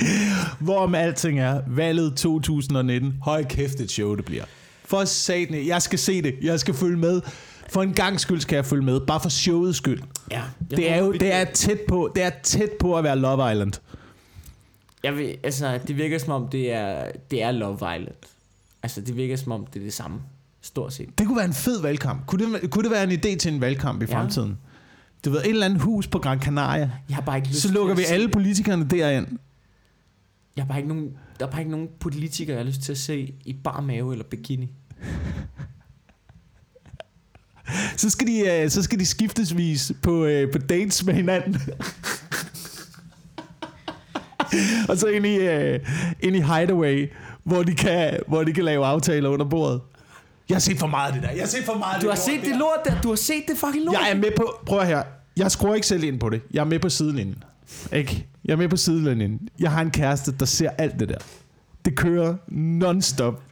Hvorom 0.64 0.94
alting 0.94 1.40
er, 1.40 1.62
valget 1.66 2.16
2019, 2.16 3.14
høj 3.22 3.44
kæft 3.44 3.80
et 3.80 3.90
show 3.90 4.14
det 4.14 4.24
bliver. 4.24 4.44
For 4.84 5.04
satan, 5.04 5.66
jeg 5.66 5.82
skal 5.82 5.98
se 5.98 6.22
det, 6.22 6.34
jeg 6.42 6.60
skal 6.60 6.74
følge 6.74 6.96
med. 6.96 7.20
For 7.68 7.82
en 7.82 7.92
gang 7.92 8.20
skyld 8.20 8.40
skal 8.40 8.56
jeg 8.56 8.64
følge 8.64 8.84
med, 8.84 9.00
bare 9.00 9.20
for 9.20 9.28
showets 9.28 9.78
skyld. 9.78 10.02
Ja, 10.30 10.42
det 10.70 10.90
er 10.90 10.98
jo 10.98 11.12
det 11.12 11.32
er 11.32 11.44
tæt 11.44 11.80
på, 11.88 12.12
det 12.14 12.22
er 12.22 12.30
tæt 12.42 12.70
på 12.80 12.98
at 12.98 13.04
være 13.04 13.18
Love 13.18 13.52
Island. 13.52 13.72
Jeg 15.02 15.16
ved, 15.16 15.34
altså, 15.42 15.78
det 15.86 15.96
virker 15.96 16.18
som 16.18 16.32
om, 16.32 16.48
det 16.48 16.72
er, 16.72 17.10
det 17.30 17.42
er 17.42 17.52
Love 17.52 17.74
Island. 17.74 18.16
Altså, 18.82 19.00
det 19.00 19.16
virker 19.16 19.36
som 19.36 19.52
om, 19.52 19.66
det 19.66 19.80
er 19.80 19.84
det 19.84 19.92
samme. 19.92 20.20
Stort 20.60 20.92
set. 20.92 21.18
Det 21.18 21.26
kunne 21.26 21.36
være 21.36 21.46
en 21.46 21.54
fed 21.54 21.82
valgkamp. 21.82 22.26
Kunne 22.26 22.52
det, 22.52 22.70
kunne 22.70 22.82
det 22.82 22.90
være 22.90 23.04
en 23.04 23.12
idé 23.12 23.36
til 23.36 23.54
en 23.54 23.60
valgkamp 23.60 24.02
i 24.02 24.06
ja. 24.08 24.16
fremtiden? 24.16 24.58
Du 25.24 25.30
ved, 25.30 25.40
et 25.40 25.48
eller 25.48 25.66
andet 25.66 25.82
hus 25.82 26.06
på 26.06 26.18
Gran 26.18 26.40
Canaria. 26.40 26.90
Jeg 27.08 27.16
har 27.16 27.22
bare 27.22 27.36
ikke 27.36 27.48
lyst 27.48 27.62
så 27.62 27.72
lukker 27.72 27.94
vi 27.94 28.02
alle 28.08 28.28
politikerne 28.28 28.88
derind. 28.88 29.26
Jeg 30.56 30.64
har 30.64 30.68
bare 30.68 30.78
ikke 30.78 30.88
nogen, 30.88 31.16
der 31.40 31.46
er 31.46 31.50
bare 31.50 31.60
ikke 31.60 31.70
nogen 31.70 31.88
politikere, 32.00 32.56
jeg 32.56 32.64
har 32.64 32.66
lyst 32.70 32.80
til 32.80 32.92
at 32.92 32.98
se 32.98 33.34
i 33.44 33.52
bar 33.52 33.80
mave 33.80 34.12
eller 34.12 34.24
bikini. 34.24 34.72
så, 37.96 38.10
skal 38.10 38.26
de, 38.26 38.40
øh, 38.40 38.70
så 38.70 38.82
skal 38.82 38.98
de 38.98 39.06
skiftesvis 39.06 39.92
på, 40.02 40.24
øh, 40.24 40.52
på 40.52 40.58
dates 40.58 41.04
med 41.04 41.14
hinanden. 41.14 41.56
og 44.88 44.96
så 44.96 45.06
ind 45.06 45.26
i, 45.26 45.38
uh, 45.38 45.80
ind 46.20 46.36
i 46.36 46.40
Hideaway, 46.40 47.10
hvor 47.44 47.62
de, 47.62 47.74
kan, 47.74 48.20
hvor 48.28 48.44
de 48.44 48.52
kan 48.52 48.64
lave 48.64 48.86
aftaler 48.86 49.28
under 49.28 49.48
bordet. 49.48 49.80
Jeg 50.48 50.54
har 50.54 50.60
set 50.60 50.78
for 50.78 50.86
meget 50.86 51.06
af 51.06 51.12
det 51.12 51.22
der. 51.22 51.30
Jeg 51.30 51.42
har 51.42 51.46
set 51.46 51.64
for 51.64 51.78
meget 51.78 51.94
af 51.94 52.00
du 52.00 52.06
det 52.06 52.14
har 52.14 52.22
set 52.22 52.40
det 52.40 52.56
lort 52.56 52.78
der. 52.84 53.00
Du 53.00 53.08
har 53.08 53.16
set 53.16 53.44
det 53.48 53.56
fucking 53.58 53.84
lort. 53.84 53.96
Jeg 54.00 54.10
er 54.10 54.14
med 54.14 54.30
på... 54.36 54.54
Prøv 54.66 54.84
her. 54.84 55.02
Jeg 55.36 55.50
skruer 55.50 55.74
ikke 55.74 55.86
selv 55.86 56.04
ind 56.04 56.20
på 56.20 56.28
det. 56.28 56.42
Jeg 56.52 56.60
er 56.60 56.64
med 56.64 56.78
på 56.78 56.88
sidelinjen. 56.88 57.44
Ikke? 57.92 58.26
Jeg 58.44 58.52
er 58.52 58.56
med 58.56 58.68
på 58.68 58.76
sidelinjen. 58.76 59.48
Jeg 59.60 59.70
har 59.70 59.82
en 59.82 59.90
kæreste, 59.90 60.32
der 60.40 60.46
ser 60.46 60.70
alt 60.78 61.00
det 61.00 61.08
der. 61.08 61.18
Det 61.84 61.96
kører 61.96 62.34
non-stop. 62.48 63.42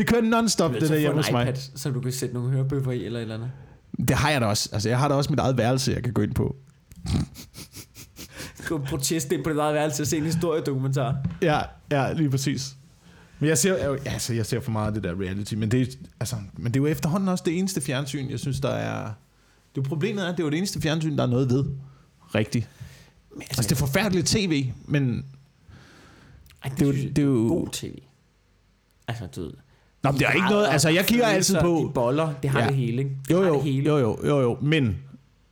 Det 0.00 0.08
kører 0.08 0.22
non-stop, 0.22 0.72
det 0.72 0.88
der 0.88 0.98
hjemme 0.98 1.16
hos 1.16 1.30
mig. 1.30 1.56
så 1.74 1.90
du 1.90 2.00
kan 2.00 2.12
sætte 2.12 2.34
nogle 2.34 2.50
hørebøffer 2.50 2.92
i, 2.92 3.04
eller 3.04 3.20
eller 3.20 3.34
andet. 3.34 3.50
Det 3.98 4.16
har 4.16 4.30
jeg 4.30 4.40
da 4.40 4.46
også. 4.46 4.68
Altså, 4.72 4.88
jeg 4.88 4.98
har 4.98 5.08
da 5.08 5.14
også 5.14 5.30
mit 5.30 5.38
eget 5.38 5.56
værelse, 5.56 5.92
jeg 5.92 6.02
kan 6.02 6.12
gå 6.12 6.22
ind 6.22 6.34
på. 6.34 6.56
Du 8.68 8.78
kan 8.78 8.86
proteste 8.86 9.34
ind 9.34 9.44
på 9.44 9.50
dit 9.50 9.58
eget 9.58 9.74
værelse 9.74 10.02
og 10.02 10.06
se 10.06 10.16
en 10.16 10.24
historiedokumentar. 10.24 11.16
Ja, 11.42 11.60
ja, 11.90 12.12
lige 12.12 12.30
præcis. 12.30 12.76
Men 13.38 13.48
jeg 13.48 13.58
ser, 13.58 13.86
jo, 13.86 13.98
altså, 14.04 14.34
jeg 14.34 14.46
ser 14.46 14.60
for 14.60 14.70
meget 14.70 14.86
af 14.86 14.94
det 14.94 15.02
der 15.02 15.20
reality, 15.20 15.54
men 15.54 15.70
det, 15.70 15.98
altså, 16.20 16.36
men 16.52 16.74
det 16.74 16.80
er 16.80 16.82
jo 16.82 16.86
efterhånden 16.86 17.28
også 17.28 17.44
det 17.46 17.58
eneste 17.58 17.80
fjernsyn, 17.80 18.30
jeg 18.30 18.38
synes, 18.38 18.60
der 18.60 18.68
er... 18.68 19.12
Det 19.74 19.84
er 19.84 19.88
problemet 19.88 20.24
er, 20.24 20.28
at 20.28 20.36
det 20.36 20.42
er 20.42 20.46
jo 20.46 20.50
det 20.50 20.58
eneste 20.58 20.80
fjernsyn, 20.80 21.16
der 21.16 21.22
er 21.22 21.28
noget 21.28 21.50
ved. 21.50 21.64
Rigtigt. 22.34 22.68
Men, 23.30 23.42
altså, 23.42 23.60
altså, 23.60 23.68
det 23.68 23.72
er 23.72 23.86
forfærdeligt 23.86 24.26
tv, 24.26 24.72
men... 24.84 25.24
Ej, 26.64 26.70
det, 26.70 26.78
det, 26.78 26.82
er 26.82 26.86
jo, 26.86 26.92
det 26.92 27.18
er 27.18 27.22
jo... 27.22 27.48
God 27.48 27.68
tv. 27.72 27.98
Altså, 29.08 29.26
du 29.26 29.40
ved... 29.40 29.50
Nå, 30.02 30.10
men 30.10 30.18
det 30.18 30.26
er 30.26 30.32
ikke 30.32 30.48
noget... 30.48 30.68
Altså, 30.70 30.88
jeg 30.88 31.06
kigger 31.06 31.26
altid 31.26 31.56
på... 31.60 31.86
De 31.88 31.94
boller, 31.94 32.32
det 32.42 32.50
har 32.50 32.60
ja. 32.60 32.66
det 32.66 32.74
hele, 32.74 33.02
ikke? 33.02 33.16
Det 33.28 33.34
jo, 33.34 33.42
jo, 33.42 33.54
det 33.54 33.62
hele. 33.62 33.86
jo, 33.86 33.98
jo, 33.98 34.18
jo, 34.24 34.40
jo, 34.40 34.58
men 34.62 34.96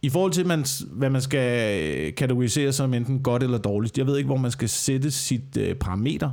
i 0.02 0.08
forhold 0.10 0.32
til, 0.32 0.46
man, 0.46 0.64
hvad 0.90 1.10
man 1.10 1.20
skal 1.20 2.12
kategorisere 2.12 2.72
som 2.72 2.94
enten 2.94 3.22
godt 3.22 3.42
eller 3.42 3.58
dårligt, 3.58 3.98
jeg 3.98 4.06
ved 4.06 4.16
ikke, 4.16 4.26
hvor 4.26 4.36
man 4.36 4.50
skal 4.50 4.68
sætte 4.68 5.10
sit 5.10 5.56
øh, 5.56 5.74
parameter, 5.74 6.30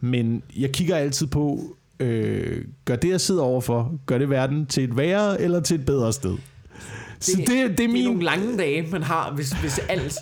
men 0.00 0.42
jeg 0.56 0.72
kigger 0.72 0.96
altid 0.96 1.26
på, 1.26 1.76
øh, 2.00 2.64
gør 2.84 2.96
det, 2.96 3.08
jeg 3.08 3.20
sidder 3.20 3.42
overfor, 3.42 3.92
gør 4.06 4.18
det 4.18 4.30
verden 4.30 4.66
til 4.66 4.84
et 4.84 4.96
værre 4.96 5.40
eller 5.40 5.60
til 5.60 5.80
et 5.80 5.86
bedre 5.86 6.12
sted? 6.12 6.36
Så 7.20 7.36
det, 7.36 7.48
det, 7.48 7.78
det 7.78 7.84
er 7.84 7.88
min... 7.88 7.96
Det 7.96 8.02
er 8.02 8.08
nogle 8.08 8.24
lange 8.24 8.58
dage, 8.58 8.86
man 8.90 9.02
har, 9.02 9.32
hvis, 9.32 9.52
hvis, 9.52 9.78
alt, 9.78 10.18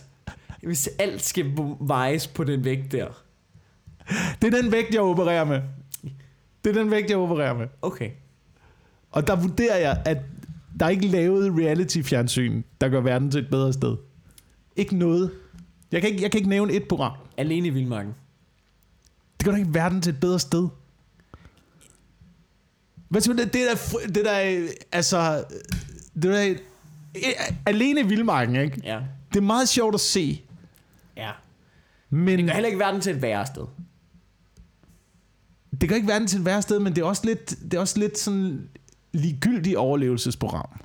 hvis 0.62 0.88
alt 0.98 1.24
skal 1.24 1.52
vejes 1.80 2.26
på 2.26 2.44
den 2.44 2.64
vægt 2.64 2.92
der. 2.92 3.06
Det 4.42 4.54
er 4.54 4.62
den 4.62 4.72
vægt, 4.72 4.94
jeg 4.94 5.00
opererer 5.00 5.44
med. 5.44 5.60
Det 6.66 6.76
er 6.76 6.82
den 6.82 6.90
vægt, 6.90 7.10
jeg 7.10 7.18
opererer 7.18 7.54
med. 7.54 7.66
Okay. 7.82 8.10
Og 9.10 9.26
der 9.26 9.36
vurderer 9.36 9.76
jeg, 9.76 10.02
at 10.04 10.18
der 10.80 10.86
er 10.86 10.90
ikke 10.90 11.06
lavet 11.06 11.58
reality-fjernsyn, 11.58 12.62
der 12.80 12.88
gør 12.88 13.00
verden 13.00 13.30
til 13.30 13.40
et 13.40 13.50
bedre 13.50 13.72
sted. 13.72 13.96
Ikke 14.76 14.96
noget. 14.96 15.30
Jeg 15.92 16.00
kan 16.00 16.10
ikke, 16.10 16.22
jeg 16.22 16.30
kan 16.30 16.38
ikke 16.38 16.50
nævne 16.50 16.72
et 16.72 16.88
program. 16.88 17.12
Alene 17.36 17.66
i 17.66 17.70
Vildmarken. 17.70 18.14
Det 19.38 19.44
gør 19.44 19.52
da 19.52 19.58
ikke 19.58 19.74
verden 19.74 20.02
til 20.02 20.12
et 20.12 20.20
bedre 20.20 20.38
sted. 20.38 20.68
Hvad 23.08 23.20
siger 23.20 23.36
det, 23.36 23.52
det 23.52 23.66
der, 23.70 23.98
det 24.08 24.24
der, 24.24 24.68
altså, 24.92 25.44
det 26.14 26.22
der, 26.22 26.54
alene 27.66 28.00
i 28.00 28.06
Vildmarken, 28.06 28.56
ikke? 28.56 28.80
Ja. 28.84 29.00
Det 29.28 29.36
er 29.36 29.44
meget 29.44 29.68
sjovt 29.68 29.94
at 29.94 30.00
se. 30.00 30.42
Ja. 31.16 31.30
Men 32.10 32.38
det 32.38 32.46
gør 32.46 32.52
heller 32.52 32.68
ikke 32.68 32.78
verden 32.78 33.00
til 33.00 33.16
et 33.16 33.22
værre 33.22 33.46
sted. 33.46 33.66
Det 35.80 35.88
gør 35.88 35.96
ikke 35.96 36.08
verden 36.08 36.28
til 36.28 36.38
et 36.38 36.44
værre 36.44 36.62
sted, 36.62 36.78
men 36.80 36.96
det 36.96 37.02
er 37.02 37.06
også 37.06 37.22
lidt, 37.24 37.50
det 37.62 37.74
er 37.74 37.80
også 37.80 37.98
lidt 37.98 38.18
sådan 38.18 38.68
ligegyldigt 39.12 39.76
overlevelsesprogram. 39.76 40.80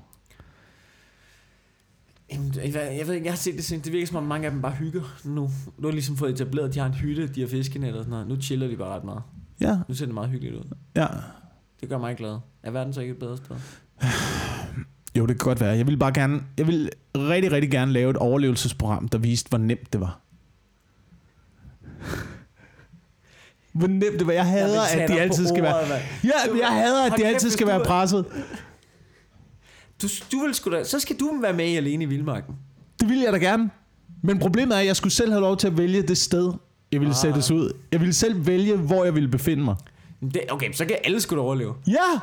Jeg 2.56 3.08
ved 3.08 3.14
ikke, 3.14 3.26
jeg 3.26 3.34
har 3.34 3.38
set 3.38 3.56
det, 3.56 3.86
det 3.86 3.94
virker 3.94 4.08
som 4.08 4.16
om 4.16 4.24
mange 4.24 4.46
af 4.46 4.52
dem 4.52 4.62
bare 4.62 4.72
hygger 4.72 5.02
nu. 5.24 5.50
Nu 5.78 5.88
har 5.88 5.92
ligesom 5.92 6.18
fået 6.18 6.32
etableret, 6.32 6.74
de 6.74 6.80
har 6.80 6.86
en 6.86 6.94
hytte, 6.94 7.28
de 7.28 7.42
har 7.42 7.48
fiskenet 7.48 7.96
og 7.96 8.04
sådan 8.04 8.10
noget. 8.10 8.28
Nu 8.28 8.42
chiller 8.42 8.68
de 8.68 8.78
bare 8.78 8.96
ret 8.96 9.04
meget. 9.04 9.22
Ja. 9.62 9.80
Nu 9.88 9.96
ser 9.96 10.06
det 10.06 10.14
meget 10.14 10.30
hyggeligt 10.30 10.56
ud. 10.56 10.64
Ja. 10.96 11.08
Det 11.82 11.90
gør 11.90 11.98
mig 11.98 12.16
glad. 12.16 12.38
Er 12.64 12.72
verden 12.72 12.94
så 12.94 13.02
ikke 13.02 13.12
et 13.12 13.20
bedre 13.20 13.38
sted? 13.38 13.56
Jo, 15.18 15.26
det 15.26 15.40
kan 15.40 15.46
godt 15.46 15.60
være. 15.62 15.78
Jeg 15.78 15.88
vil 15.88 15.98
bare 15.98 16.14
gerne, 16.14 16.44
jeg 16.58 16.68
vil 16.68 16.90
rigtig, 17.16 17.52
rigtig 17.52 17.72
gerne 17.72 17.92
lave 17.92 18.10
et 18.10 18.18
overlevelsesprogram, 18.18 19.08
der 19.08 19.18
viste, 19.18 19.50
hvor 19.50 19.58
nemt 19.58 19.94
det 19.94 20.02
var. 20.02 20.20
Hvor 23.74 23.88
nemt 23.88 24.20
det 24.20 24.28
var. 24.28 24.34
Jeg 24.34 24.46
hader, 24.46 24.82
at 24.82 25.10
de 25.10 25.20
altid 25.20 25.48
skal 25.48 25.64
være... 25.64 25.76
Ja, 26.24 26.58
jeg 26.60 26.68
hader, 26.68 27.12
at 27.12 27.14
de 27.18 27.26
altid 27.26 27.50
skal 27.50 27.68
være 27.68 27.84
presset. 27.86 28.26
Du, 30.02 30.08
du 30.32 30.40
vil 30.40 30.54
sgu 30.54 30.72
da, 30.72 30.84
så 30.84 31.00
skal 31.00 31.20
du 31.20 31.38
være 31.42 31.54
med 31.54 31.66
i 31.66 31.76
Alene 31.76 32.04
i 32.04 32.08
Vildmarken. 32.08 32.56
Det 33.00 33.10
vil 33.10 33.20
jeg 33.20 33.34
da 33.34 33.38
gerne. 33.38 33.70
Men 34.24 34.40
problemet 34.40 34.76
er, 34.76 34.80
at 34.80 34.86
jeg 34.86 34.96
skulle 34.96 35.14
selv 35.14 35.32
have 35.32 35.42
lov 35.42 35.58
til 35.58 35.68
at 35.68 35.78
vælge 35.78 36.02
det 36.02 36.18
sted, 36.18 36.54
jeg 36.92 37.00
ville 37.00 37.14
ah. 37.14 37.22
sættes 37.22 37.52
ud. 37.52 37.74
Jeg 37.92 38.00
ville 38.00 38.14
selv 38.14 38.48
vælge, 38.48 38.78
hvor 38.78 39.04
jeg 39.04 39.16
ville 39.16 39.30
befinde 39.30 39.64
mig. 39.64 39.76
Det, 40.22 40.42
okay, 40.52 40.72
så 40.74 40.86
kan 40.86 40.98
alle 41.04 41.22
sgu 41.22 41.36
da 41.36 41.42
overleve. 41.42 41.74
Ja! 41.88 42.20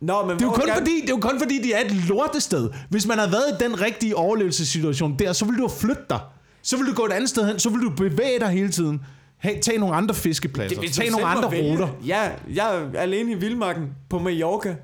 Nå, 0.00 0.26
men 0.26 0.36
det, 0.36 0.42
er 0.42 0.46
jo 0.46 0.52
kun 0.52 0.66
kan... 0.66 0.74
fordi, 0.78 1.00
det 1.00 1.10
er 1.10 1.14
jo 1.14 1.20
kun 1.20 1.38
fordi, 1.38 1.62
de 1.62 1.72
er 1.72 1.84
et 1.84 1.92
lortested. 1.92 2.70
Hvis 2.88 3.06
man 3.06 3.18
havde 3.18 3.32
været 3.32 3.60
i 3.60 3.64
den 3.64 3.80
rigtige 3.80 4.16
overlevelsessituation 4.16 5.18
der, 5.18 5.32
så 5.32 5.44
ville 5.44 5.62
du 5.62 5.68
flytte 5.68 6.02
dig. 6.10 6.20
Så 6.62 6.76
ville 6.76 6.90
du 6.92 6.96
gå 6.96 7.06
et 7.06 7.12
andet 7.12 7.28
sted 7.28 7.46
hen. 7.46 7.58
Så 7.58 7.70
ville 7.70 7.86
du 7.86 7.90
bevæge 7.90 8.40
dig 8.40 8.48
hele 8.48 8.70
tiden. 8.70 9.00
Hey, 9.38 9.60
tag 9.60 9.78
nogle 9.78 9.94
andre 9.94 10.14
fiskepladser. 10.14 10.80
Det, 10.80 10.92
tag 10.92 11.10
nogle 11.10 11.26
andre 11.26 11.48
ruter. 11.48 11.88
Ja, 12.06 12.32
jeg 12.54 12.82
er 12.94 13.00
alene 13.00 13.32
i 13.32 13.34
Vildmarken 13.34 13.94
på 14.08 14.18
Mallorca. 14.18 14.68
Ved, 14.68 14.76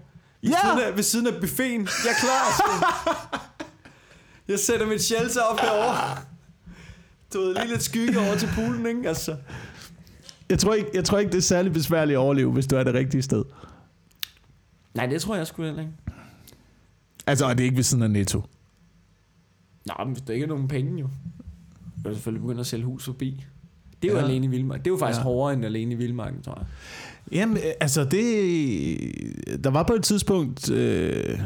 ja. 0.50 0.56
siden 0.62 0.78
af, 0.88 0.96
ved 0.96 1.02
siden 1.02 1.26
af 1.26 1.40
buffeten. 1.40 1.88
Jeg 2.04 2.10
er 2.10 2.20
klar. 2.20 3.48
jeg 4.48 4.58
sætter 4.58 4.86
mit 4.86 5.02
shelter 5.02 5.42
op 5.42 5.60
herovre. 5.60 6.18
Du 7.34 7.40
ved, 7.40 7.54
lige 7.54 7.68
lidt 7.68 7.82
skygge 7.82 8.20
over 8.20 8.36
til 8.36 8.48
poolen, 8.54 8.86
ikke? 8.86 9.08
Altså. 9.08 9.36
Jeg 10.48 10.58
tror, 10.58 10.74
ikke, 10.74 10.90
jeg 10.94 11.04
tror 11.04 11.18
ikke, 11.18 11.32
det 11.32 11.38
er 11.38 11.42
særlig 11.42 11.72
besværligt 11.72 12.16
at 12.16 12.18
overleve, 12.18 12.52
hvis 12.52 12.66
du 12.66 12.76
er 12.76 12.84
det 12.84 12.94
rigtige 12.94 13.22
sted. 13.22 13.44
Nej, 14.94 15.06
det 15.06 15.22
tror 15.22 15.36
jeg 15.36 15.46
sgu 15.46 15.62
heller 15.62 15.80
ikke. 15.80 15.92
Altså, 17.26 17.46
er 17.46 17.54
det 17.54 17.64
ikke 17.64 17.76
ved 17.76 17.82
siden 17.82 18.02
af 18.02 18.10
Netto? 18.10 18.42
Nej, 19.86 20.04
men 20.04 20.12
hvis 20.12 20.22
der 20.22 20.34
ikke 20.34 20.44
er 20.44 20.48
nogen 20.48 20.68
penge, 20.68 21.00
jo. 21.00 21.08
Jeg 21.96 22.04
vil 22.04 22.14
selvfølgelig 22.14 22.42
begynde 22.42 22.60
at 22.60 22.66
sælge 22.66 22.84
hus 22.84 23.04
forbi. 23.04 23.44
Det 24.02 24.08
er 24.08 24.12
jo 24.12 24.18
Ja. 24.18 24.24
alene 24.24 24.46
i 24.46 24.48
Vildmarken. 24.48 24.84
Det 24.84 24.90
er 24.90 24.94
jo 24.94 24.98
faktisk 24.98 25.18
Ja. 25.18 25.22
hårdere 25.24 25.52
end 25.54 25.64
alene 25.64 25.92
i 25.92 25.96
Vildmarken, 25.96 26.42
tror 26.42 26.54
jeg. 26.58 26.66
Jamen, 27.32 27.56
øh, 27.56 27.62
altså 27.80 28.04
det... 28.04 29.64
Der 29.64 29.70
var 29.70 29.82
på 29.82 29.92
et 29.92 30.02
tidspunkt... 30.04 30.70
Øh, 30.70 31.38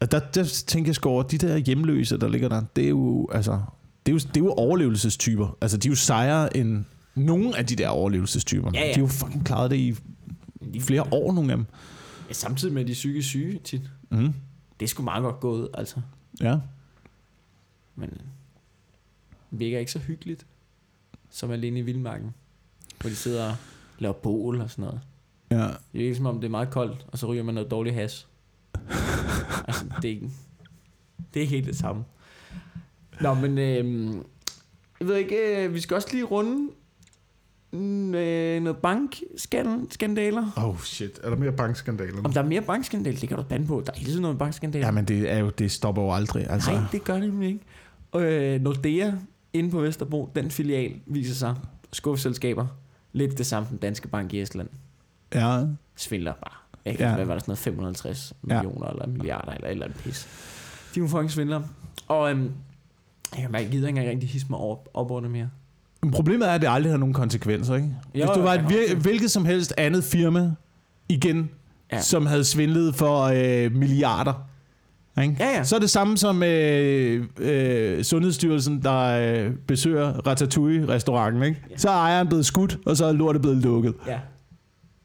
der, 0.00 0.18
der 0.18 0.44
tænkte 0.66 0.88
jeg 0.88 0.94
sgu 0.94 1.08
over, 1.08 1.22
de 1.22 1.38
der 1.38 1.56
hjemløse, 1.56 2.18
der 2.18 2.28
ligger 2.28 2.48
der, 2.48 2.62
det 2.76 2.84
er 2.84 2.88
jo, 2.88 3.28
altså, 3.32 3.60
det 4.06 4.12
er 4.12 4.14
jo, 4.14 4.18
det 4.18 4.36
er 4.36 4.40
jo 4.40 4.52
overlevelsestyper. 4.52 5.56
Altså, 5.60 5.76
de 5.76 5.88
er 5.88 5.90
jo 5.90 5.96
sejere 5.96 6.56
end 6.56 6.84
nogle 7.14 7.56
af 7.58 7.66
de 7.66 7.76
der 7.76 7.88
overlevelsestyper. 7.88 8.70
Ja, 8.74 8.80
ja. 8.80 8.88
De 8.88 8.92
har 8.94 9.00
jo 9.00 9.06
fucking 9.06 9.46
klaret 9.46 9.70
det 9.70 9.76
i, 9.76 9.94
i 10.72 10.80
flere 10.80 11.02
år, 11.12 11.32
nogle 11.32 11.52
af 11.52 11.56
dem. 11.56 11.66
Ja, 12.28 12.32
samtidig 12.32 12.74
med 12.74 12.84
de 12.84 12.92
psykisk 12.92 13.28
syge 13.28 13.58
tit. 13.64 13.90
Mm. 14.10 14.32
Det 14.80 14.86
er 14.86 14.88
sgu 14.88 15.02
meget 15.02 15.22
godt 15.22 15.40
gået, 15.40 15.68
altså. 15.74 15.96
Ja. 16.40 16.56
Men 17.96 18.10
det 18.10 18.20
virker 19.50 19.78
ikke 19.78 19.92
så 19.92 19.98
hyggeligt, 19.98 20.46
som 21.34 21.50
alene 21.50 21.78
i 21.78 21.82
Vildmarken. 21.82 22.34
Hvor 23.00 23.10
de 23.10 23.16
sidder 23.16 23.48
og 23.48 23.56
laver 23.98 24.14
bål 24.14 24.60
og 24.60 24.70
sådan 24.70 24.84
noget. 24.84 25.00
ja. 25.50 25.66
Det 25.66 25.76
virker 25.92 26.16
som 26.16 26.26
om, 26.26 26.40
det 26.40 26.44
er 26.44 26.50
meget 26.50 26.70
koldt, 26.70 27.06
og 27.08 27.18
så 27.18 27.26
ryger 27.26 27.42
man 27.42 27.54
noget 27.54 27.70
dårlig 27.70 27.94
has. 27.94 28.26
altså, 29.68 29.84
det 30.02 30.04
er 30.04 30.14
ikke, 30.14 30.30
det 31.34 31.40
er 31.40 31.40
ikke 31.40 31.54
helt 31.54 31.66
det 31.66 31.76
samme. 31.76 32.04
Nå, 33.20 33.34
men 33.34 33.58
øhm, 33.58 34.24
jeg 35.00 35.08
ved 35.08 35.16
ikke, 35.16 35.64
øh, 35.64 35.74
vi 35.74 35.80
skal 35.80 35.94
også 35.94 36.08
lige 36.12 36.24
runde 36.24 36.70
øh, 37.72 38.62
noget 38.62 38.76
bankskandaler. 38.76 40.50
Oh 40.56 40.80
shit, 40.80 41.20
er 41.22 41.30
der 41.30 41.36
mere 41.36 41.52
bankskandaler? 41.52 42.22
Om 42.24 42.32
der 42.32 42.42
er 42.42 42.46
mere 42.46 42.62
bankskandaler, 42.62 43.20
det 43.20 43.28
kan 43.28 43.38
du 43.38 43.42
bande 43.42 43.66
på. 43.66 43.82
Der 43.86 43.92
er 43.92 43.96
hele 43.96 44.10
tiden 44.10 44.22
noget 44.22 44.38
bankskandaler. 44.38 44.86
Ja, 44.86 44.90
men 44.90 45.04
det, 45.04 45.32
er 45.32 45.38
jo, 45.38 45.50
det 45.50 45.70
stopper 45.70 46.02
jo 46.02 46.12
aldrig. 46.12 46.50
Altså. 46.50 46.70
Nej, 46.70 46.82
det 46.92 47.04
gør 47.04 47.14
det 47.14 47.22
nemlig 47.22 47.48
ikke. 47.48 47.64
Øh, 48.26 48.60
Nordea 48.60 49.12
inde 49.54 49.70
på 49.70 49.80
Vesterbro, 49.80 50.30
den 50.36 50.50
filial 50.50 50.92
viser 51.06 51.34
sig 51.34 51.54
skuffeselskaber. 51.92 52.66
Lidt 53.12 53.38
det 53.38 53.46
samme 53.46 53.68
som 53.68 53.78
Danske 53.78 54.08
Bank 54.08 54.32
i 54.32 54.40
Estland. 54.40 54.68
Ja. 55.34 55.64
Svindler 55.96 56.32
bare. 56.32 56.90
Ikke? 56.92 57.02
Ja. 57.02 57.08
Ja. 57.08 57.14
Hvad 57.16 57.24
var 57.24 57.34
der 57.34 57.40
sådan 57.40 57.50
noget? 57.50 57.58
550 57.58 58.32
Ja. 58.48 58.62
millioner 58.62 58.86
eller 58.88 59.06
milliarder 59.06 59.52
eller 59.52 59.66
et 59.66 59.70
eller 59.72 59.86
andet 59.86 59.98
pis. 59.98 60.28
De 60.94 61.00
er 61.00 61.04
jo 61.04 61.08
fucking 61.08 61.30
svindler. 61.30 61.62
Og 62.08 62.30
øhm, 62.30 62.50
jeg, 63.38 63.48
jeg 63.52 63.68
gider 63.70 63.88
ikke 63.88 63.98
engang 63.98 64.08
rigtig 64.08 64.28
hisse 64.28 64.46
mig 64.50 64.58
op, 64.58 64.88
op 64.94 65.10
under 65.10 65.30
mere. 65.30 65.50
Men 66.02 66.10
problemet 66.10 66.48
er, 66.48 66.52
at 66.52 66.60
det 66.60 66.68
aldrig 66.70 66.92
har 66.92 66.98
nogen 66.98 67.14
konsekvenser, 67.14 67.74
ikke? 67.74 67.94
Hvis 68.12 68.22
Jo, 68.22 68.26
du 68.34 68.38
jo, 68.38 68.44
var 68.44 68.54
jeg 68.54 68.64
et 68.64 68.90
vir- 68.90 68.94
hvilket 69.02 69.30
som 69.30 69.44
helst 69.44 69.74
andet 69.78 70.04
firma, 70.04 70.50
igen. 71.08 71.50
Ja. 71.92 72.00
som 72.00 72.26
havde 72.26 72.44
svindlet 72.44 72.94
for 72.94 73.22
øh, 73.22 73.72
milliarder, 73.72 74.48
ikke? 75.22 75.36
Ja, 75.40 75.46
ja. 75.56 75.64
så 75.64 75.76
er 75.76 75.80
det 75.80 75.90
samme 75.90 76.18
som 76.18 76.42
øh, 76.42 77.24
øh, 77.38 78.04
Sundhedsstyrelsen, 78.04 78.82
der 78.82 78.98
øh, 79.46 79.50
besøger 79.66 80.12
Ratatouille-restauranten. 80.26 81.42
Ikke? 81.42 81.60
Ja. 81.70 81.76
Så 81.76 81.88
er 81.90 81.94
ejeren 81.94 82.28
blevet 82.28 82.46
skudt, 82.46 82.78
og 82.86 82.96
så 82.96 83.04
er 83.04 83.12
lortet 83.12 83.42
blevet 83.42 83.58
lukket. 83.58 83.94
Ja. 84.06 84.18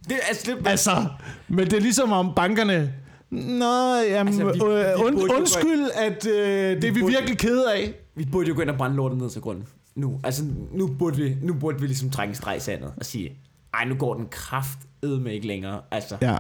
Det, 0.10 0.16
altså, 0.30 0.52
det, 0.52 0.68
Altså, 0.68 1.06
men 1.48 1.66
det 1.66 1.74
er 1.74 1.80
ligesom 1.82 2.12
om 2.12 2.34
bankerne... 2.36 2.94
Nå, 3.32 3.96
jamen, 4.10 4.28
Altså, 4.34 4.48
altså, 4.48 4.66
vi- 4.68 4.72
vi, 4.74 4.80
vi 4.80 4.82
øh, 4.82 5.06
und, 5.06 5.16
burde 5.16 5.34
jo 5.34 5.40
undskyld, 5.40 5.90
at 5.96 6.28
øh, 6.28 6.82
det 6.82 6.84
er 6.84 6.92
vi 6.94 7.00
burde- 7.02 7.12
virkelig 7.14 7.38
kede 7.38 7.74
af. 7.74 7.94
vi 8.16 8.28
burde 8.32 8.48
jo 8.50 8.56
gå 8.56 8.62
ind 8.62 8.70
og 8.70 8.78
brænde 8.78 8.96
lortet 8.96 9.18
ned 9.22 9.30
til 9.30 9.42
grunden. 9.42 9.64
Nu, 9.96 10.20
altså, 10.24 10.44
nu 10.74 10.88
burde 11.00 11.18
vi, 11.18 11.36
nu 11.44 11.54
burde 11.54 11.80
vi 11.82 11.88
ligesom 11.88 12.10
trække 12.10 12.32
en 12.32 12.36
streg 12.36 12.58
i 12.58 12.60
sandet 12.60 12.94
og 12.98 13.06
sige, 13.06 13.32
ej, 13.74 13.86
nu 13.86 13.96
går 13.96 14.14
den 14.14 14.26
kraft 14.32 14.78
med 15.04 15.32
ikke 15.32 15.48
længere. 15.48 15.82
Altså, 15.92 16.16
Ja. 16.22 16.38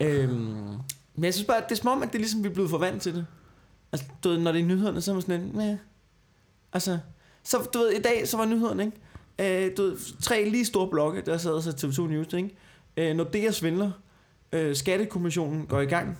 Øhm, 0.00 0.54
men 1.14 1.24
jeg 1.24 1.34
synes 1.34 1.46
bare, 1.46 1.56
at 1.56 1.64
det 1.68 1.78
er 1.78 1.82
som 1.82 1.88
om, 1.88 2.02
at 2.02 2.08
det 2.08 2.14
er 2.14 2.20
ligesom, 2.20 2.42
vi 2.42 2.48
er 2.48 2.52
blevet 2.52 2.70
for 2.70 2.78
vant 2.78 3.02
til 3.02 3.14
det. 3.14 3.26
Altså, 3.92 4.06
du 4.24 4.28
ved, 4.28 4.38
når 4.38 4.52
det 4.52 4.60
er 4.60 4.64
nyhederne, 4.64 5.00
så 5.00 5.10
er 5.10 5.14
man 5.14 5.22
sådan 5.22 5.40
lidt, 5.40 5.54
Meh. 5.54 5.76
Altså, 6.72 6.98
så 7.42 7.58
du 7.74 7.78
ved, 7.78 7.90
i 7.90 8.02
dag, 8.02 8.28
så 8.28 8.36
var 8.36 8.44
nyhederne, 8.44 8.84
ikke? 8.84 9.66
Øh, 9.66 9.76
du 9.76 9.82
ved, 9.82 10.20
tre 10.22 10.48
lige 10.48 10.64
store 10.64 10.88
blokke, 10.88 11.22
der 11.26 11.38
sad 11.38 11.62
så 11.62 11.70
TV2 11.70 12.02
News, 12.02 12.32
ikke? 12.32 12.50
Øh, 12.96 13.16
Nordea 13.16 13.50
svindler. 13.50 13.90
Øh, 14.52 14.76
Skattekommissionen 14.76 15.66
går 15.66 15.80
i 15.80 15.86
gang 15.86 16.18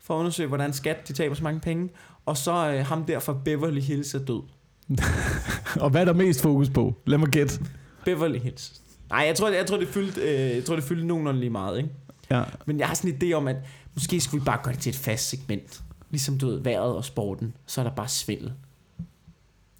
for 0.00 0.14
at 0.14 0.18
undersøge, 0.18 0.48
hvordan 0.48 0.72
skat 0.72 1.08
de 1.08 1.12
taber 1.12 1.34
så 1.34 1.42
mange 1.42 1.60
penge. 1.60 1.90
Og 2.26 2.36
så 2.36 2.72
øh, 2.72 2.86
ham 2.86 3.04
der 3.04 3.18
fra 3.18 3.36
Beverly 3.44 3.80
Hills 3.80 4.14
er 4.14 4.18
død. 4.18 4.42
Og 5.84 5.90
hvad 5.90 6.00
er 6.00 6.04
der 6.04 6.12
mest 6.12 6.42
fokus 6.42 6.70
på? 6.70 6.94
Lad 7.06 7.18
mig 7.18 7.28
gætte. 7.28 7.60
Beverly 8.04 8.38
Hills. 8.38 8.82
Nej, 9.10 9.24
jeg 9.26 9.36
tror, 9.36 9.48
jeg 9.48 9.66
tror, 9.66 9.76
det 9.76 9.88
fyldte, 9.88 10.20
øh, 10.20 10.56
jeg 10.56 10.64
tror, 10.64 10.74
det 10.74 10.84
fyldte 10.84 11.06
nogenlunde 11.06 11.40
lige 11.40 11.50
meget, 11.50 11.78
ikke? 11.78 11.90
Ja. 12.30 12.42
Men 12.66 12.78
jeg 12.78 12.86
har 12.86 12.94
sådan 12.94 13.10
en 13.10 13.22
idé 13.22 13.32
om, 13.34 13.48
at 13.48 13.56
måske 13.94 14.20
skulle 14.20 14.40
vi 14.40 14.44
bare 14.44 14.58
gøre 14.62 14.74
det 14.74 14.82
til 14.82 14.90
et 14.90 14.96
fast 14.96 15.28
segment. 15.28 15.82
Ligesom 16.10 16.38
du 16.38 16.46
ved, 16.46 16.60
vejret 16.60 16.96
og 16.96 17.04
sporten. 17.04 17.54
Så 17.66 17.80
er 17.80 17.84
der 17.84 17.90
bare 17.94 18.08
svindel. 18.08 18.52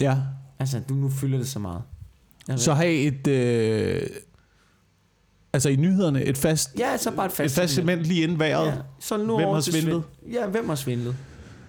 ja. 0.00 0.18
Altså, 0.58 0.80
du 0.88 0.94
nu 0.94 1.10
fylder 1.10 1.38
det 1.38 1.48
så 1.48 1.58
meget. 1.58 1.82
Så 2.56 2.74
have 2.74 2.92
et... 2.94 3.26
Øh, 3.26 4.02
altså 5.52 5.68
i 5.68 5.76
nyhederne, 5.76 6.22
et 6.22 6.38
fast, 6.38 6.78
ja, 6.78 6.96
så 6.96 7.10
bare 7.10 7.26
et 7.26 7.30
et 7.30 7.36
fast, 7.36 7.54
fast 7.54 7.74
segment 7.74 8.02
lige 8.02 8.22
inden 8.22 8.38
vejret. 8.38 8.66
Ja, 8.66 8.74
så 9.00 9.16
nu 9.16 9.36
Hvem 9.36 9.48
har 9.48 9.60
svindlet? 9.60 10.02
Svindel. 10.20 10.34
Ja, 10.40 10.46
hvem 10.46 10.68
har 10.68 10.74
svindlet? 10.74 11.16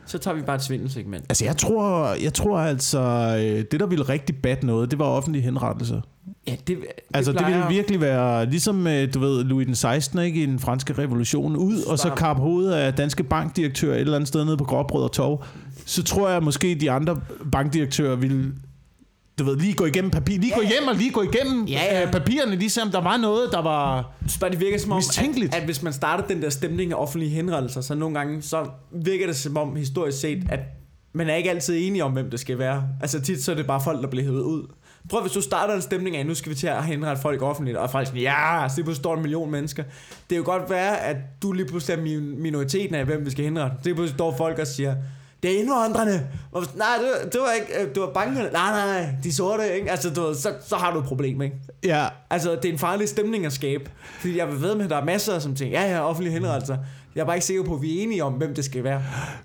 Så 0.05 0.17
tager 0.17 0.35
vi 0.35 0.41
bare 0.41 0.55
et 0.55 0.63
svindelsegment. 0.63 1.25
Altså 1.29 1.45
jeg 1.45 1.57
tror, 1.57 2.13
jeg 2.23 2.33
tror 2.33 2.59
altså, 2.59 2.99
øh, 3.39 3.65
det 3.71 3.79
der 3.79 3.85
ville 3.85 4.09
rigtig 4.09 4.41
bat 4.41 4.63
noget, 4.63 4.91
det 4.91 4.99
var 4.99 5.05
offentlige 5.05 5.43
henrettelser. 5.43 6.01
Ja, 6.47 6.51
det, 6.51 6.67
det 6.67 6.77
Altså 7.13 7.31
det 7.31 7.47
ville 7.47 7.65
virkelig 7.69 8.01
være, 8.01 8.45
ligesom 8.45 8.87
øh, 8.87 9.13
du 9.13 9.19
ved, 9.19 9.43
Louis 9.43 9.65
den 9.65 9.75
16. 9.75 10.19
Ikke, 10.19 10.43
i 10.43 10.45
den 10.45 10.59
franske 10.59 10.93
revolution, 10.93 11.55
ud 11.55 11.81
og 11.81 11.99
så 11.99 12.09
kappe 12.09 12.41
hovedet 12.41 12.73
af 12.73 12.93
danske 12.93 13.23
bankdirektør 13.23 13.93
et 13.93 13.99
eller 13.99 14.15
andet 14.15 14.27
sted 14.27 14.45
nede 14.45 14.57
på 14.57 14.63
Gråbrød 14.63 15.03
og 15.03 15.11
Torv. 15.11 15.43
Så 15.85 16.03
tror 16.03 16.29
jeg 16.29 16.43
måske, 16.43 16.75
de 16.75 16.91
andre 16.91 17.21
bankdirektører 17.51 18.15
ville 18.15 18.53
du 19.39 19.43
ved, 19.43 19.57
lige 19.57 19.73
gå 19.73 19.85
igennem 19.85 20.11
papir, 20.11 20.39
lige 20.39 20.53
Ja, 20.55 20.55
gå 20.55 20.61
hjem 20.61 20.87
og 20.87 20.95
lige 20.95 21.11
gå 21.11 21.21
igennem 21.21 21.65
Ja, 21.65 21.81
ja. 21.91 22.05
øh, 22.05 22.11
papirerne, 22.11 22.55
lige 22.55 22.69
se 22.69 22.81
om 22.81 22.91
der 22.91 23.01
var 23.01 23.17
noget, 23.17 23.49
der 23.51 23.61
var... 23.61 24.13
Bare, 24.39 24.51
det 24.51 24.59
virker 24.59 24.77
som 24.77 24.91
om, 24.91 24.97
at, 24.97 25.55
at 25.55 25.63
hvis 25.63 25.83
man 25.83 25.93
starter 25.93 26.27
den 26.27 26.41
der 26.41 26.49
stemning 26.49 26.91
af 26.91 26.95
offentlige 26.95 27.31
henrettelser, 27.31 27.81
så 27.81 27.95
nogle 27.95 28.15
gange, 28.15 28.41
så 28.41 28.65
virker 28.91 29.25
det 29.25 29.35
som 29.35 29.57
om 29.57 29.75
historisk 29.75 30.19
set, 30.19 30.43
at 30.49 30.59
man 31.13 31.29
er 31.29 31.35
ikke 31.35 31.49
altid 31.49 31.87
enige 31.87 32.03
om, 32.03 32.11
hvem 32.11 32.29
det 32.29 32.39
skal 32.39 32.57
være. 32.59 32.83
Altså 33.01 33.21
tit 33.21 33.43
så 33.43 33.51
er 33.51 33.55
det 33.55 33.67
bare 33.67 33.81
folk, 33.83 34.01
der 34.01 34.09
bliver 34.09 34.23
hævet 34.23 34.41
ud. 34.41 34.67
Prøv 35.09 35.21
hvis 35.21 35.31
du 35.31 35.41
starter 35.41 35.73
en 35.75 35.81
stemning 35.81 36.15
af, 36.17 36.25
nu 36.25 36.35
skal 36.35 36.49
vi 36.49 36.55
til 36.55 36.67
at 36.67 36.83
henrette 36.83 37.21
folk 37.21 37.41
offentligt, 37.41 37.77
og 37.77 37.89
folk 37.91 38.07
siger, 38.07 38.31
ja, 38.31 38.61
lige 38.75 38.83
pludselig 38.83 38.95
står 38.95 39.15
en 39.15 39.21
million 39.21 39.51
mennesker. 39.51 39.83
Det 39.83 39.93
kan 40.29 40.37
jo 40.37 40.43
godt 40.45 40.69
være, 40.69 40.99
at 40.99 41.17
du 41.41 41.51
lige 41.51 41.65
pludselig 41.65 41.97
er 41.97 42.01
min- 42.01 42.41
minoriteten 42.41 42.95
af, 42.95 43.05
hvem 43.05 43.25
vi 43.25 43.31
skal 43.31 43.43
henrette. 43.45 43.77
Det 43.83 43.95
pludselig 43.95 44.17
står 44.17 44.37
folk 44.37 44.59
og 44.59 44.67
siger, 44.67 44.95
det 45.43 45.55
er 45.55 45.59
indvandrerne. 45.59 46.27
Og, 46.51 46.65
nej, 46.75 46.87
det, 46.99 47.07
var- 47.23 47.29
det 47.29 47.39
var 47.41 47.51
ikke, 47.51 47.81
øh, 47.83 47.95
det 47.95 48.01
var 48.01 48.09
bankerne. 48.13 48.49
Nej, 48.53 48.71
nej, 48.71 49.01
nej, 49.01 49.09
de 49.23 49.33
sorte, 49.33 49.75
ikke? 49.75 49.91
Altså, 49.91 50.09
du, 50.09 50.33
så, 50.33 50.53
så 50.67 50.75
har 50.75 50.93
du 50.93 50.99
et 50.99 51.05
problem, 51.05 51.41
ikke? 51.41 51.55
Ja, 51.83 52.07
Altså, 52.29 52.51
det 52.55 52.65
er 52.65 52.73
en 52.73 52.79
farlig 52.79 53.09
stemning 53.09 53.45
at 53.45 53.53
skabe. 53.53 53.89
Fordi 54.19 54.37
jeg 54.37 54.61
ved 54.61 54.75
med, 54.75 54.83
at 54.83 54.89
der 54.89 54.97
er 54.97 55.05
masser, 55.05 55.39
som 55.39 55.55
tænker, 55.55 55.81
ja, 55.81 55.91
ja, 55.91 56.01
offentlige 56.09 56.33
henrettelser. 56.33 56.77
Jeg 57.15 57.21
er 57.21 57.25
bare 57.25 57.35
ikke 57.35 57.45
sikker 57.45 57.63
på, 57.63 57.75
at 57.75 57.81
vi 57.81 57.99
er 57.99 58.03
enige 58.03 58.23
om, 58.23 58.33
hvem 58.33 58.53
det 58.55 58.65
skal 58.65 58.83
være. 58.83 59.03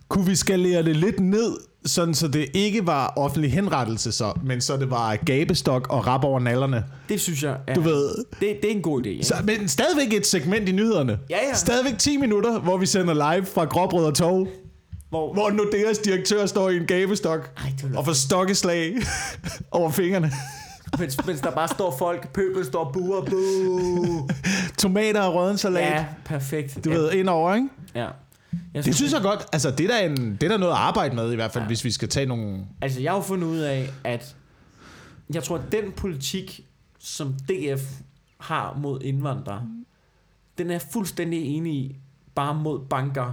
kunne 0.09 0.27
vi 0.27 0.35
skalere 0.37 0.83
det 0.83 0.97
lidt 0.97 1.21
ned, 1.21 1.57
sådan 1.87 2.14
så 2.14 2.28
det 2.28 2.47
ikke 2.55 2.87
var 2.87 3.12
offentlig 3.16 3.53
henrettelse 3.53 4.12
så, 4.12 4.33
men 4.45 4.61
så 4.61 4.76
det 4.76 4.91
var 4.91 5.16
gabestok 5.26 5.87
og 5.91 6.07
rap 6.07 6.24
over 6.24 6.41
nallerne. 6.41 6.85
Det 7.09 7.20
synes 7.20 7.43
jeg, 7.43 7.57
ja, 7.68 7.74
Du 7.74 7.81
ved, 7.81 8.24
det, 8.41 8.59
det 8.62 8.70
er 8.70 8.74
en 8.76 8.83
god 8.83 9.03
idé. 9.07 9.09
Ikke? 9.09 9.24
Så, 9.24 9.35
men 9.45 9.68
stadigvæk 9.68 10.12
et 10.12 10.26
segment 10.26 10.68
i 10.68 10.72
nyhederne. 10.72 11.18
Ja, 11.31 11.37
ja. 11.49 11.55
Stadigvæk 11.55 11.99
10 11.99 12.16
minutter, 12.16 12.59
hvor 12.59 12.76
vi 12.76 12.87
sender 12.87 13.35
live 13.35 13.47
fra 13.47 13.64
Gråbrød 13.64 14.05
og 14.05 14.14
Torv, 14.14 14.47
Hvor, 15.11 15.33
hvor 15.33 15.51
Nordeas 15.51 15.99
direktør 15.99 16.47
står 16.47 16.68
i 16.70 16.76
en 16.76 16.87
gabestok 16.87 17.51
Ej, 17.57 17.72
og 17.97 18.05
får 18.05 18.12
stokkeslag 18.12 18.93
over 19.70 19.91
fingrene. 19.91 20.31
mens, 20.99 21.26
mens 21.26 21.41
der 21.41 21.51
bare 21.51 21.68
står 21.68 21.97
folk, 21.99 22.33
pøbel 22.33 22.64
står 22.64 22.91
buer, 22.93 23.20
buh. 23.20 24.28
Tomater 24.78 25.20
og 25.20 25.35
rødden 25.35 25.59
salat. 25.59 25.83
Ja, 25.83 26.05
perfekt. 26.24 26.85
Du 26.85 26.91
ja, 26.91 26.97
ved, 26.97 27.12
indover, 27.12 27.55
ikke? 27.55 27.68
Ja. 27.95 28.07
Jeg 28.75 28.85
Det 28.85 28.95
synes 28.97 29.13
jeg 29.13 29.23
godt. 29.23 29.47
Altså, 29.53 29.71
det 29.71 29.81
er 29.81 29.89
der, 29.89 29.99
en, 29.99 30.37
det 30.41 30.53
er 30.53 30.57
noget 30.59 30.73
at 30.73 30.79
arbejde 30.79 31.15
med, 31.15 31.33
i 31.33 31.35
hvert 31.35 31.53
fald, 31.53 31.63
Ja. 31.65 31.67
hvis 31.67 31.85
vi 31.85 31.91
skal 31.91 32.09
tage 32.09 32.27
nogle... 32.27 32.67
Altså, 32.81 33.01
jeg 33.01 33.11
har 33.13 33.17
jo 33.17 33.23
fundet 33.23 33.47
ud 33.49 33.59
af, 33.59 33.91
at 34.05 34.37
jeg 35.35 35.43
tror, 35.43 35.57
at 35.59 35.73
den 35.73 35.93
politik, 35.93 36.67
som 36.99 37.33
DF 37.33 38.01
har 38.39 38.75
mod 38.79 39.01
indvandrere, 39.03 39.69
den 40.59 40.67
er 40.67 40.75
jeg 40.75 40.83
fuldstændig 40.93 41.45
enig 41.45 41.75
i, 41.75 41.97
bare 42.35 42.55
mod 42.55 42.81
banker 42.91 43.33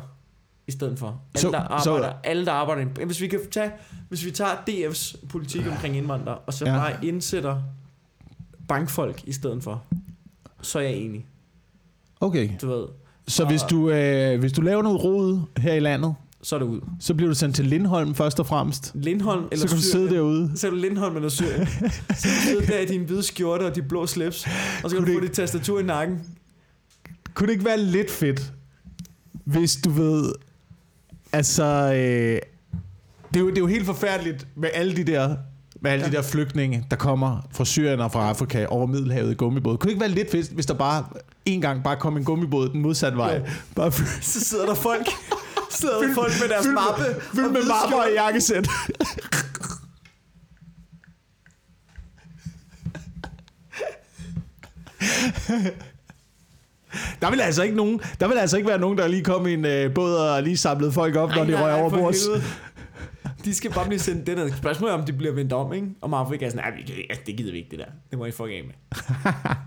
i 0.68 0.72
stedet 0.72 1.00
for. 1.00 1.22
Alle, 1.36 1.42
Så- 1.42 1.52
der 1.52 1.80
så- 1.84 1.92
arbejder, 1.94 2.14
alle, 2.24 2.46
der 2.46 2.52
arbejder 2.52 3.06
Hvis 3.06 3.22
vi 3.22 3.28
kan 3.28 3.40
tage, 3.52 3.72
hvis 4.10 4.26
vi 4.26 4.32
tager 4.32 4.52
DF's 4.70 5.28
politik 5.30 5.68
omkring 5.68 5.98
indvandrere, 5.98 6.38
og 6.38 6.54
så 6.54 6.66
Ja. 6.66 6.74
ja. 6.74 6.78
bare 6.80 7.06
indsætter 7.06 7.62
bankfolk 8.68 9.22
i 9.28 9.32
stedet 9.34 9.64
for, 9.64 9.84
så 10.62 10.80
er 10.80 10.84
jeg 10.84 10.94
enig. 10.96 11.26
Okay. 12.20 12.50
Du 12.62 12.68
ved, 12.68 12.86
Så 13.28 13.46
hvis 13.46 13.62
du, 13.62 13.90
øh, 13.90 14.40
hvis 14.40 14.52
du 14.54 14.62
laver 14.62 14.82
noget 14.82 15.04
rod 15.04 15.40
her 15.58 15.74
i 15.74 15.80
landet, 15.80 16.16
så 16.42 16.56
er 16.56 16.60
det 16.60 16.66
ud. 16.66 16.82
så 17.00 17.14
bliver 17.14 17.30
du 17.30 17.36
sendt 17.36 17.56
til 17.56 17.66
Lindholm 17.66 18.16
først 18.16 18.40
og 18.40 18.46
fremmest. 18.48 18.92
Lindholm 18.96 19.46
eller 19.52 19.68
så 19.68 19.68
kan 19.68 19.78
du 19.78 19.84
Syrien. 19.84 20.08
sidde 20.08 20.16
derude. 20.16 20.52
Så 20.56 20.68
er 20.68 20.72
du 20.72 20.78
Lindholm 20.78 21.16
eller 21.16 21.30
Syrien. 21.30 21.68
Så 21.68 22.28
kan 22.28 22.36
du 22.36 22.42
sidde 22.42 22.68
der 22.68 22.80
i 22.80 22.86
din 22.86 23.04
hvide 23.04 23.24
skjorte 23.24 23.64
og 23.64 23.76
de 23.76 23.82
blå 23.82 24.08
slips, 24.08 24.48
og 24.84 24.90
så 24.90 24.96
kan 24.96 25.06
Kunne 25.06 25.14
du 25.14 25.18
få 25.20 25.22
det 25.22 25.30
dit 25.30 25.36
tastatur 25.36 25.80
i 25.80 25.84
nakken. 25.84 26.20
Kunne 27.34 27.48
det 27.48 27.54
ikke 27.54 27.66
være 27.66 27.78
lidt 27.80 28.12
fedt, 28.12 28.54
hvis 29.46 29.76
du 29.76 29.90
ved... 29.90 30.34
Altså... 31.34 31.64
Øh, 31.94 32.40
det, 33.34 33.36
er 33.36 33.40
jo, 33.40 33.50
det 33.50 33.58
er 33.58 33.62
jo 33.62 33.68
helt 33.68 33.86
forfærdeligt 33.86 34.48
med 34.56 34.70
alle 34.74 34.96
de 34.96 35.04
der 35.04 35.36
med 35.82 35.92
alle 35.92 36.06
ja. 36.06 36.12
de 36.12 36.16
der 36.16 36.22
flygtninge, 36.22 36.86
der 36.92 36.98
kommer 36.98 37.48
fra 37.52 37.66
Syrien 37.66 38.00
og 38.00 38.12
fra 38.12 38.30
Afrika 38.30 38.66
over 38.66 38.86
Middelhavet 38.86 39.32
i 39.32 39.36
gummibåd. 39.36 39.78
Kunne 39.78 39.88
det 39.88 39.94
ikke 39.94 40.02
være 40.02 40.10
lidt 40.10 40.32
fedt, 40.32 40.48
hvis 40.50 40.66
der 40.66 40.74
bare 40.74 41.06
en 41.46 41.62
gang 41.62 41.84
bare 41.84 41.96
kom 41.96 42.18
en 42.18 42.24
gummibåd 42.24 42.70
den 42.70 42.82
modsatte 42.82 43.18
vej? 43.18 43.36
Jo. 43.36 43.42
Bare 43.76 43.92
så 44.22 44.40
sidder 44.40 44.66
der 44.66 44.76
folk, 44.76 45.08
sidder 45.80 46.02
der 46.02 46.14
folk 46.16 46.32
med 46.42 46.50
deres 46.50 46.66
fyld 46.66 46.74
mappe. 46.74 47.04
Fyldt 47.22 47.52
med 47.52 47.62
mapper 47.62 47.98
og 47.98 48.10
jakkesæt. 48.16 48.68
Der 57.22 57.30
vil 57.30 57.42
altså 57.42 57.64
ikke 57.64 57.76
nogen, 57.76 58.02
der 58.20 58.28
vil 58.28 58.38
altså 58.38 58.58
ikke 58.58 58.70
være 58.70 58.80
nogen, 58.80 58.98
der 58.98 59.08
lige 59.08 59.24
kom 59.24 59.48
i 59.48 59.54
en 59.54 59.66
øh, 59.66 59.94
båd 59.94 60.16
og 60.16 60.44
lige 60.44 60.58
samlede 60.58 60.92
folk 60.92 61.16
op, 61.16 61.30
Ej, 61.30 61.36
når 61.36 61.46
de 61.46 61.64
røg 61.64 61.74
over 61.74 61.90
bords. 61.90 62.28
De 63.48 63.54
skal 63.54 63.72
bare 63.74 63.86
blive 63.86 64.00
sendt 64.00 64.28
den 64.28 64.54
Spørgsmålet 64.54 64.94
er, 64.94 64.98
om 64.98 65.06
de 65.06 65.14
bliver 65.14 65.34
vendt 65.34 65.54
om, 65.54 65.74
ikke? 65.74 65.88
Om 66.02 66.14
Afrika 66.14 66.46
er 66.46 66.50
sådan, 66.50 66.74
nej, 66.74 66.84
det 67.26 67.38
gider 67.38 67.52
vi 67.52 67.58
ikke, 67.58 67.70
det 67.72 67.80
der. 67.80 67.86
Det 68.10 68.20
må 68.20 68.26
I 68.26 68.32
fuck 68.32 68.50
af 68.50 68.64
med. 68.66 68.74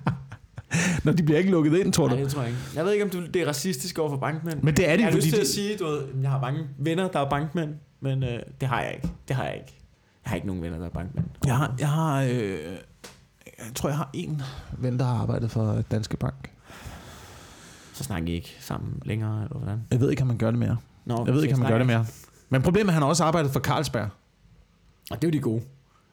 Når 1.05 1.12
de 1.12 1.22
bliver 1.22 1.39
ikke 1.39 1.51
lukket 1.51 1.78
ind, 1.78 1.93
tror 1.93 2.09
du? 2.09 2.14
Nej, 2.14 2.22
det 2.22 2.33
tror 2.33 2.43
jeg 2.43 2.51
ikke. 2.51 2.62
Jeg 2.74 2.85
ved 2.85 2.93
ikke, 2.93 3.05
om 3.05 3.11
det 3.11 3.37
er 3.37 3.47
racistisk 3.47 3.99
over 3.99 4.11
for 4.11 4.16
bankmænd. 4.16 4.62
Men 4.62 4.76
det 4.76 4.89
er 4.89 4.97
det, 4.97 5.03
jeg 5.03 5.12
fordi... 5.12 5.28
Jeg 5.28 5.33
har 5.33 5.41
lyst 5.41 5.55
til 5.55 5.62
at 5.62 5.66
sige, 5.66 5.76
du 5.76 5.85
ved, 5.85 6.03
jeg 6.22 6.31
har 6.31 6.41
mange 6.41 6.66
venner, 6.78 7.09
der 7.09 7.20
er 7.20 7.31
bankmænd, 7.31 7.74
men 8.01 8.22
øh, 8.22 8.39
det 8.61 8.68
har 8.68 8.83
jeg 8.83 8.95
ikke. 8.95 9.09
Det 9.28 9.37
har 9.37 9.45
jeg 9.45 9.55
ikke. 9.55 9.74
Jeg 10.24 10.31
har 10.31 10.35
ikke 10.35 10.47
nogen 10.47 10.62
venner, 10.62 10.78
der 10.78 10.87
er 10.87 10.91
bankmænd. 10.91 11.26
Jeg 11.47 11.57
har, 11.57 11.74
jeg 11.78 11.89
har, 11.89 12.22
øh, 12.22 12.31
jeg 13.59 13.74
tror, 13.74 13.89
jeg 13.89 13.99
har 13.99 14.11
en 14.12 14.43
ven, 14.78 14.99
der 14.99 15.05
har 15.05 15.14
arbejdet 15.14 15.51
for 15.51 15.83
Danske 15.91 16.16
Bank. 16.16 16.51
Så 17.93 18.05
snakker 18.05 18.28
I 18.28 18.35
ikke 18.35 18.57
sammen 18.61 19.03
længere, 19.05 19.43
eller 19.43 19.59
hvordan? 19.59 19.81
Jeg 19.91 20.01
ved 20.01 20.11
ikke, 20.11 20.22
om 20.22 20.28
man 20.28 20.39
gør 20.39 20.51
det 20.51 20.59
mere. 20.59 20.76
Nå, 21.05 21.24
jeg 21.26 21.35
ved 21.35 21.43
ikke, 21.43 21.55
om 21.55 21.61
man 21.61 21.70
gør 21.70 21.78
det 21.78 21.87
mere. 21.87 22.07
Men 22.51 22.63
problemet 22.63 22.87
er, 22.87 22.89
at 22.89 22.95
han 22.95 23.03
har 23.03 23.09
også 23.09 23.25
arbejdet 23.25 23.53
for 23.53 23.61
Carlsberg. 23.61 24.09
Og 25.11 25.23
det 25.23 25.29
er 25.29 25.33
jo 25.33 25.33
de 25.33 25.41
gode. 25.41 25.63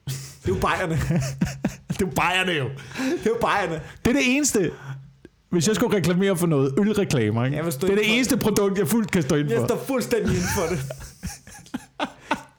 Det 0.42 0.50
er 0.50 0.56
jo 0.56 0.60
bajerne. 0.60 0.94
det 1.88 2.02
er 2.02 2.06
jo 2.06 2.10
bajerne 2.16 2.52
jo. 2.52 2.64
Det 3.18 3.26
er 3.26 3.30
jo 3.30 3.36
bajerne. 3.40 3.80
Det 4.04 4.10
er 4.10 4.14
det 4.14 4.36
eneste. 4.36 4.70
Hvis 5.50 5.68
jeg 5.68 5.76
skulle 5.76 5.96
reklamere 5.96 6.36
for 6.36 6.46
noget, 6.46 6.74
ølreklamer, 6.78 7.44
ikke? 7.44 7.56
det 7.64 7.90
er 7.90 7.94
det 7.94 8.14
eneste 8.14 8.36
produkt, 8.36 8.78
jeg 8.78 8.88
fuldt 8.88 9.10
kan 9.10 9.22
stå 9.22 9.36
ind 9.36 9.48
for. 9.48 9.54
Jeg 9.54 9.64
står 9.68 9.84
fuldstændig 9.86 10.34
ind 10.34 10.44
for 10.56 10.74
det. 10.74 10.80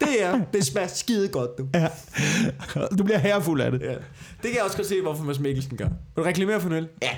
det 0.00 0.24
er, 0.24 0.40
det 0.52 0.66
smager 0.66 0.88
skide 0.88 1.28
godt, 1.28 1.50
du. 1.58 1.68
Ja. 1.74 1.88
Du 2.98 3.04
bliver 3.04 3.18
herfuld 3.18 3.60
af 3.60 3.70
det. 3.70 3.80
Ja. 3.80 3.92
Det 3.92 3.98
kan 4.42 4.54
jeg 4.54 4.62
også 4.62 4.76
godt 4.76 4.86
se, 4.86 5.02
hvorfor 5.02 5.24
Mads 5.24 5.38
Mikkelsen 5.40 5.76
gør. 5.76 5.88
Vil 5.88 5.94
du 6.16 6.22
reklamere 6.22 6.60
for 6.60 6.68
en 6.68 6.74
øl? 6.74 6.88
Ja. 7.02 7.10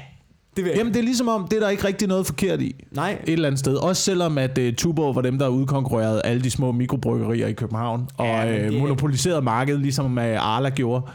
Det 0.57 0.65
vil 0.65 0.73
Jamen 0.77 0.95
det 0.95 1.01
er 1.01 1.05
ligesom 1.05 1.29
om, 1.29 1.49
det 1.49 1.57
er 1.57 1.61
der 1.61 1.69
ikke 1.69 1.85
rigtig 1.85 2.09
noget 2.09 2.27
forkert 2.27 2.61
i. 2.61 2.85
Nej. 2.91 3.19
Et 3.27 3.33
eller 3.33 3.49
andet 3.49 3.59
sted. 3.59 3.75
Også 3.75 4.03
selvom 4.03 4.39
at 4.39 4.59
uh, 4.59 4.75
Tuborg 4.75 5.15
var 5.15 5.23
dem, 5.23 5.39
der 5.39 5.49
udkonkurrerede 5.49 6.27
alle 6.27 6.43
de 6.43 6.51
små 6.51 6.73
mikrobryggerier 6.73 7.47
i 7.47 7.53
København. 7.53 8.09
Ja, 8.19 8.65
og 8.65 8.75
uh, 8.75 8.81
monopoliseret 8.81 9.45
markedet, 9.45 9.81
ligesom 9.81 10.19
uh, 10.19 10.25
Arla 10.25 10.71
gjorde. 10.71 11.11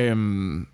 Um, 0.00 0.66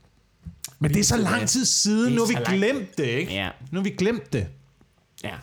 men 0.79 0.91
det 0.91 1.01
er 1.01 1.05
så 1.05 1.17
lang 1.17 1.49
tid 1.49 1.65
siden. 1.65 2.13
Nu 2.15 2.21
har 2.21 2.29
vi 2.29 2.57
glemt 2.57 2.99
det, 2.99 3.05
ikke? 3.05 3.33
Ja. 3.33 3.49
Nu 3.71 3.79
har 3.79 3.85
vi 3.85 3.91
glemt 3.91 4.33
det. 4.33 4.47
Ja. 5.25 5.35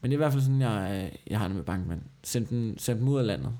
Men 0.00 0.10
det 0.10 0.16
er 0.16 0.16
i 0.16 0.16
hvert 0.16 0.32
fald 0.32 0.42
sådan, 0.42 0.60
jeg, 0.60 1.10
jeg 1.26 1.38
har 1.38 1.46
det 1.46 1.56
med 1.56 1.64
bankmænd. 1.64 2.00
Send 2.24 2.46
dem, 2.46 2.78
send 2.78 2.98
dem 2.98 3.08
ud 3.08 3.18
af 3.18 3.26
landet. 3.26 3.52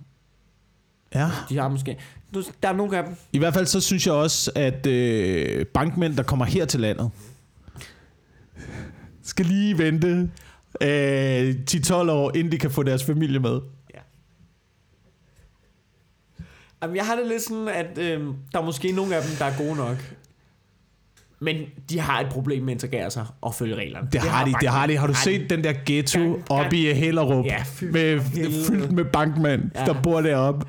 Ja. 1.15 1.31
De 1.49 1.59
har 1.59 1.69
måske... 1.69 1.99
Der 2.35 2.69
er 2.69 2.73
nogle 2.73 2.99
af 2.99 3.05
dem. 3.05 3.15
I 3.33 3.39
hvert 3.39 3.55
fald 3.55 3.67
så 3.67 3.81
synes 3.81 4.07
jeg 4.07 4.15
også, 4.15 4.51
at 4.55 4.87
øh, 4.87 5.67
bankmænd, 5.67 6.17
der 6.17 6.23
kommer 6.23 6.45
her 6.45 6.65
til 6.65 6.81
landet, 6.81 7.11
skal 9.23 9.47
lige 9.47 9.79
vente 9.79 10.31
øh, 10.81 11.55
10-12 11.71 11.93
år, 11.93 12.37
inden 12.37 12.53
de 12.53 12.59
kan 12.59 12.71
få 12.71 12.83
deres 12.83 13.05
familie 13.05 13.39
med. 13.39 13.61
Ja. 13.95 14.01
Jamen, 16.83 16.97
jeg 16.97 17.07
har 17.07 17.17
det 17.17 17.27
lidt 17.27 17.43
sådan, 17.43 17.69
at 17.69 17.99
øh, 17.99 18.21
der 18.53 18.59
er 18.59 18.65
måske 18.65 18.93
nogle 18.93 19.17
af 19.17 19.23
dem, 19.23 19.31
der 19.39 19.45
er 19.45 19.57
gode 19.59 19.77
nok. 19.77 19.97
Men 21.41 21.57
de 21.91 22.01
har 22.01 22.21
et 22.21 22.27
problem 22.31 22.63
med 22.63 22.73
at 22.73 22.77
integrere 22.77 23.11
sig 23.11 23.27
og 23.41 23.55
følge 23.55 23.75
reglerne. 23.75 24.07
Det, 24.07 24.13
det 24.13 24.31
har 24.31 24.45
de, 24.45 24.55
det 24.61 24.69
har 24.69 24.87
de. 24.87 24.97
Har 24.97 25.07
du 25.07 25.15
set 25.15 25.51
den 25.51 25.65
der 25.65 25.73
ghetto 25.87 26.43
oppe 26.51 26.77
i 26.77 26.93
Hellerup? 26.93 27.47
Ja, 27.47 27.63
fyldt 27.67 27.93
med, 27.93 28.21
fyldt 28.67 28.93
med 28.93 29.05
bankmænd, 29.05 29.63
ja. 29.75 29.85
der 29.85 30.03
bor 30.03 30.21
deroppe 30.21 30.67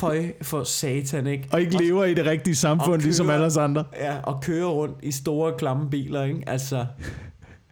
føj 0.00 0.32
for 0.42 0.64
satan, 0.64 1.26
ikke? 1.26 1.48
Og 1.52 1.60
ikke 1.60 1.76
lever 1.76 2.04
i 2.04 2.14
det 2.14 2.26
rigtige 2.26 2.56
samfund, 2.56 2.86
kører, 2.86 3.04
ligesom 3.04 3.30
alle 3.30 3.46
os 3.46 3.56
andre. 3.56 3.84
Ja, 3.96 4.16
og 4.22 4.42
kører 4.42 4.68
rundt 4.68 4.96
i 5.02 5.12
store, 5.12 5.52
klamme 5.58 5.90
biler, 5.90 6.24
ikke? 6.24 6.42
Altså, 6.46 6.86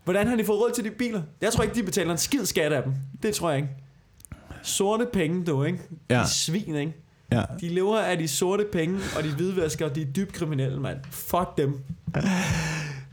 hvordan 0.05 0.27
har 0.27 0.37
de 0.37 0.45
fået 0.45 0.61
råd 0.61 0.73
til 0.75 0.85
de 0.85 0.91
biler? 0.91 1.23
Jeg 1.41 1.53
tror 1.53 1.63
ikke, 1.63 1.75
de 1.75 1.83
betaler 1.83 2.13
en 2.13 2.19
skid 2.19 2.45
skat 2.45 2.73
af 2.73 2.83
dem. 2.83 2.93
Det 3.23 3.35
tror 3.35 3.51
jeg 3.51 3.59
ikke. 3.59 3.71
Sorte 4.63 5.07
penge, 5.13 5.45
du, 5.45 5.65
ikke? 5.65 5.79
Ja. 6.11 6.23
De 6.23 6.29
svin, 6.29 6.75
ikke? 6.75 6.93
Ja. 7.33 7.43
De 7.61 7.69
lever 7.69 7.99
af 7.99 8.19
de 8.19 8.29
sorte 8.29 8.65
penge, 8.73 8.99
og 9.17 9.25
de 9.25 9.29
hvidvasker, 9.29 9.87
og 9.87 9.95
de 9.95 10.03
er 10.03 10.07
dybt 10.07 10.33
kriminelle, 10.33 10.81
mand. 10.81 10.99
Fuck 11.11 11.57
dem. 11.57 11.75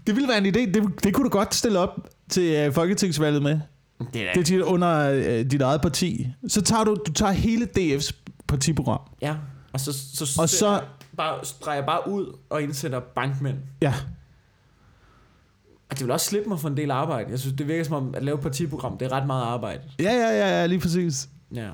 Det 0.07 0.15
ville 0.15 0.27
være 0.27 0.37
en 0.37 0.45
idé. 0.45 0.71
Det, 0.71 1.03
det 1.03 1.13
kunne 1.13 1.23
du 1.23 1.29
godt 1.29 1.55
stille 1.55 1.79
op 1.79 2.09
til 2.29 2.67
uh, 2.67 2.73
Folketingsvalget 2.73 3.41
med. 3.41 3.59
Det 4.13 4.29
er, 4.29 4.33
det 4.33 4.51
er 4.51 4.63
under 4.63 5.11
uh, 5.11 5.51
dit 5.51 5.61
eget 5.61 5.81
parti. 5.81 6.27
Så 6.47 6.61
tager 6.61 6.83
du, 6.83 6.95
du 7.07 7.13
tager 7.13 7.31
hele 7.31 7.67
DF's 7.77 8.11
partiprogram. 8.47 8.99
Ja, 9.21 9.35
og 9.73 9.79
så, 9.79 9.93
så, 9.93 10.41
og 10.41 10.49
så 10.49 10.81
bare, 11.17 11.45
streger 11.45 11.85
bare 11.85 12.09
ud 12.09 12.37
og 12.49 12.63
indsætter 12.63 12.99
bankmænd. 12.99 13.57
Ja. 13.81 13.93
Og 15.89 15.99
det 15.99 16.05
vil 16.05 16.11
også 16.11 16.25
slippe 16.25 16.49
mig 16.49 16.59
for 16.59 16.69
en 16.69 16.77
del 16.77 16.91
arbejde. 16.91 17.29
Jeg 17.29 17.39
synes, 17.39 17.55
det 17.57 17.67
virker 17.67 17.83
som 17.83 17.93
om, 17.93 18.15
at 18.15 18.23
lave 18.23 18.37
partiprogram, 18.37 18.97
det 18.97 19.05
er 19.05 19.11
ret 19.11 19.27
meget 19.27 19.43
arbejde. 19.43 19.81
Ja, 19.99 20.13
ja, 20.13 20.29
ja, 20.29 20.59
ja 20.59 20.65
lige 20.65 20.79
præcis. 20.79 21.29
Ja. 21.55 21.69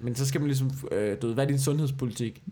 Men 0.00 0.14
så 0.14 0.26
skal 0.26 0.40
man 0.40 0.48
ligesom, 0.48 0.70
øh, 0.92 1.16
du 1.22 1.26
ved, 1.26 1.34
hvad 1.34 1.44
er 1.44 1.48
din 1.48 1.60
sundhedspolitik? 1.60 2.42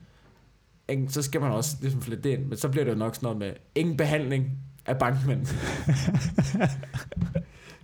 Så 1.09 1.22
skal 1.22 1.41
man 1.41 1.53
også 1.53 1.76
ligesom 1.80 2.03
flette 2.03 2.22
det 2.22 2.38
ind. 2.38 2.47
Men 2.47 2.59
så 2.59 2.68
bliver 2.68 2.84
det 2.84 2.93
jo 2.93 2.99
nok 2.99 3.14
sådan 3.14 3.26
noget 3.26 3.38
med, 3.38 3.53
ingen 3.74 3.97
behandling 3.97 4.51
af 4.86 4.99
bankmænd. 4.99 5.47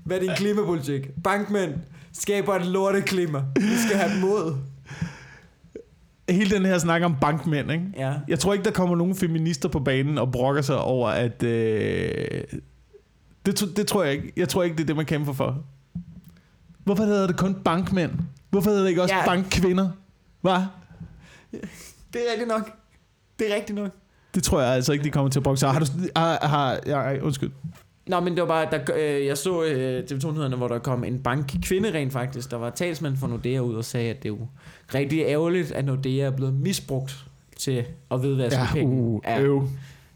hvad 0.04 0.16
er 0.16 0.20
din 0.20 0.30
klimapolitik? 0.36 1.10
Bankmænd 1.24 1.74
skaber 2.12 2.54
et 2.54 2.66
lorteklima. 2.66 3.44
Vi 3.56 3.76
skal 3.86 3.96
have 3.96 4.20
mod 4.20 4.56
hele 6.30 6.50
den 6.50 6.66
her 6.66 6.78
snak 6.78 7.02
om 7.02 7.16
bankmænd, 7.20 7.72
ikke? 7.72 7.84
Ja. 7.96 8.14
Jeg 8.28 8.38
tror 8.38 8.52
ikke, 8.52 8.64
der 8.64 8.70
kommer 8.70 8.96
nogen 8.96 9.14
feminister 9.14 9.68
på 9.68 9.80
banen 9.80 10.18
og 10.18 10.32
brokker 10.32 10.62
sig 10.62 10.78
over, 10.78 11.08
at... 11.08 11.42
Øh, 11.42 12.42
det, 13.46 13.72
det 13.76 13.86
tror 13.86 14.04
jeg 14.04 14.12
ikke. 14.12 14.32
Jeg 14.36 14.48
tror 14.48 14.62
ikke, 14.62 14.76
det 14.76 14.82
er 14.82 14.86
det, 14.86 14.96
man 14.96 15.06
kæmper 15.06 15.32
for. 15.32 15.64
Hvorfor 16.84 17.04
hedder 17.04 17.26
det 17.26 17.36
kun 17.36 17.54
bankmænd? 17.54 18.12
Hvorfor 18.50 18.70
hedder 18.70 18.82
det 18.82 18.90
ikke 18.90 19.02
også 19.02 19.14
ja. 19.14 19.24
bankkvinder? 19.26 19.90
Hvad? 20.40 20.60
Det 22.12 22.20
er 22.26 22.30
rigtigt 22.30 22.48
nok. 22.48 22.70
Det 23.38 23.50
er 23.50 23.54
rigtigt 23.54 23.78
nok. 23.78 23.90
Det 24.34 24.42
tror 24.42 24.60
jeg 24.60 24.70
altså 24.70 24.92
ikke, 24.92 25.04
de 25.04 25.10
kommer 25.10 25.30
til 25.30 25.38
at 25.38 25.42
brokke 25.42 25.60
sig. 25.60 25.70
Har 25.70 25.80
du... 25.80 25.86
Har, 26.16 26.46
har, 26.46 26.78
ja, 26.86 27.20
undskyld. 27.20 27.50
Nå, 28.06 28.20
men 28.20 28.32
det 28.32 28.40
var 28.40 28.48
bare, 28.48 28.68
der, 28.70 28.80
øh, 28.96 29.26
jeg 29.26 29.38
så 29.38 29.64
øh, 29.64 30.04
TV2-nyhederne, 30.04 30.56
hvor 30.56 30.68
der 30.68 30.78
kom 30.78 31.04
en 31.04 31.18
bankkvinde 31.18 31.92
rent 31.92 32.12
faktisk, 32.12 32.50
der 32.50 32.56
var 32.56 32.70
talsmand 32.70 33.16
for 33.16 33.26
Nordea 33.26 33.58
ud 33.58 33.74
og 33.74 33.84
sagde, 33.84 34.10
at 34.10 34.22
det 34.22 34.28
er 34.28 34.34
jo 34.34 34.46
rigtig 34.94 35.20
ærgerligt, 35.20 35.72
at 35.72 35.84
Nordea 35.84 36.26
er 36.26 36.30
blevet 36.30 36.54
misbrugt 36.54 37.26
til 37.58 37.84
at 38.10 38.22
vedvaske 38.22 38.60
ja, 38.60 38.68
penge. 38.72 39.02
Uh, 39.02 39.20
ja, 39.24 39.40
øv. 39.40 39.68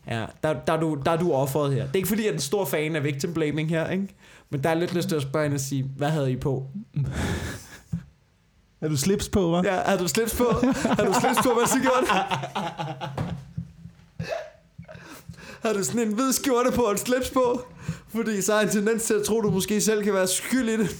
Ja, 0.07 0.27
der, 0.43 0.55
der, 0.67 0.73
er 0.73 0.81
du, 0.81 0.99
der 1.05 1.11
er 1.11 1.17
du 1.17 1.33
offeret 1.33 1.75
her. 1.75 1.83
Det 1.83 1.93
er 1.93 1.97
ikke 1.97 2.09
fordi, 2.09 2.23
jeg 2.23 2.29
er 2.29 2.33
en 2.33 2.41
stor 2.41 2.65
fan 2.65 2.97
af 2.97 3.05
victim 3.05 3.35
blaming 3.35 3.69
her, 3.69 3.89
ikke? 3.91 4.09
Men 4.51 4.63
der 4.63 4.71
er 4.71 4.75
lidt 4.75 4.95
lyst 4.95 5.09
til 5.09 5.17
at 5.17 5.23
spørge 5.23 5.43
hende 5.45 5.55
og 5.55 5.61
sige, 5.61 5.91
hvad 5.97 6.09
havde 6.09 6.33
I 6.33 6.37
på? 6.37 6.67
Er 8.81 8.89
du 8.89 8.97
slips 8.97 9.29
på, 9.29 9.59
hva'? 9.59 9.67
Ja, 9.67 9.75
er 9.75 9.99
du 9.99 10.09
slips 10.09 10.37
på? 10.37 10.45
Har 10.73 11.05
du 11.05 11.13
slips 11.21 11.39
på, 11.45 11.55
hvad 11.55 11.67
så 11.67 11.79
gjort? 11.83 12.11
Har 15.63 15.73
du 15.73 15.85
sådan 15.85 16.01
en 16.01 16.15
hvid 16.15 16.33
skjorte 16.33 16.73
på 16.73 16.83
og 16.83 16.93
en 16.93 16.99
slips 16.99 17.31
på? 17.31 17.67
Fordi 18.09 18.43
så 18.43 18.55
har 18.55 18.61
en 18.61 18.69
tendens 18.69 19.03
til 19.03 19.15
at 19.15 19.23
tro, 19.23 19.41
du 19.41 19.51
måske 19.51 19.81
selv 19.81 20.03
kan 20.03 20.15
være 20.15 20.27
skyld 20.27 20.69
i 20.69 20.77
det. 20.77 20.97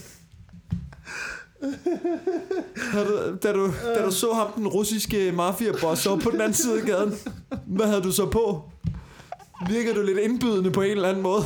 Har 2.77 3.03
du, 3.03 3.37
da, 3.43 3.53
du, 3.53 3.73
da 3.95 4.05
du 4.05 4.11
så 4.11 4.33
ham, 4.33 4.51
den 4.55 4.67
russiske 4.67 5.31
mafia-boss 5.31 6.09
op 6.09 6.19
på 6.19 6.29
den 6.29 6.41
anden 6.41 6.53
side 6.53 6.79
af 6.81 6.85
gaden, 6.85 7.13
hvad 7.67 7.87
havde 7.87 8.01
du 8.01 8.11
så 8.11 8.25
på? 8.25 8.69
Virker 9.69 9.93
du 9.93 10.01
lidt 10.01 10.19
indbydende 10.19 10.71
på 10.71 10.81
en 10.81 10.91
eller 10.91 11.09
anden 11.09 11.23
måde? 11.23 11.43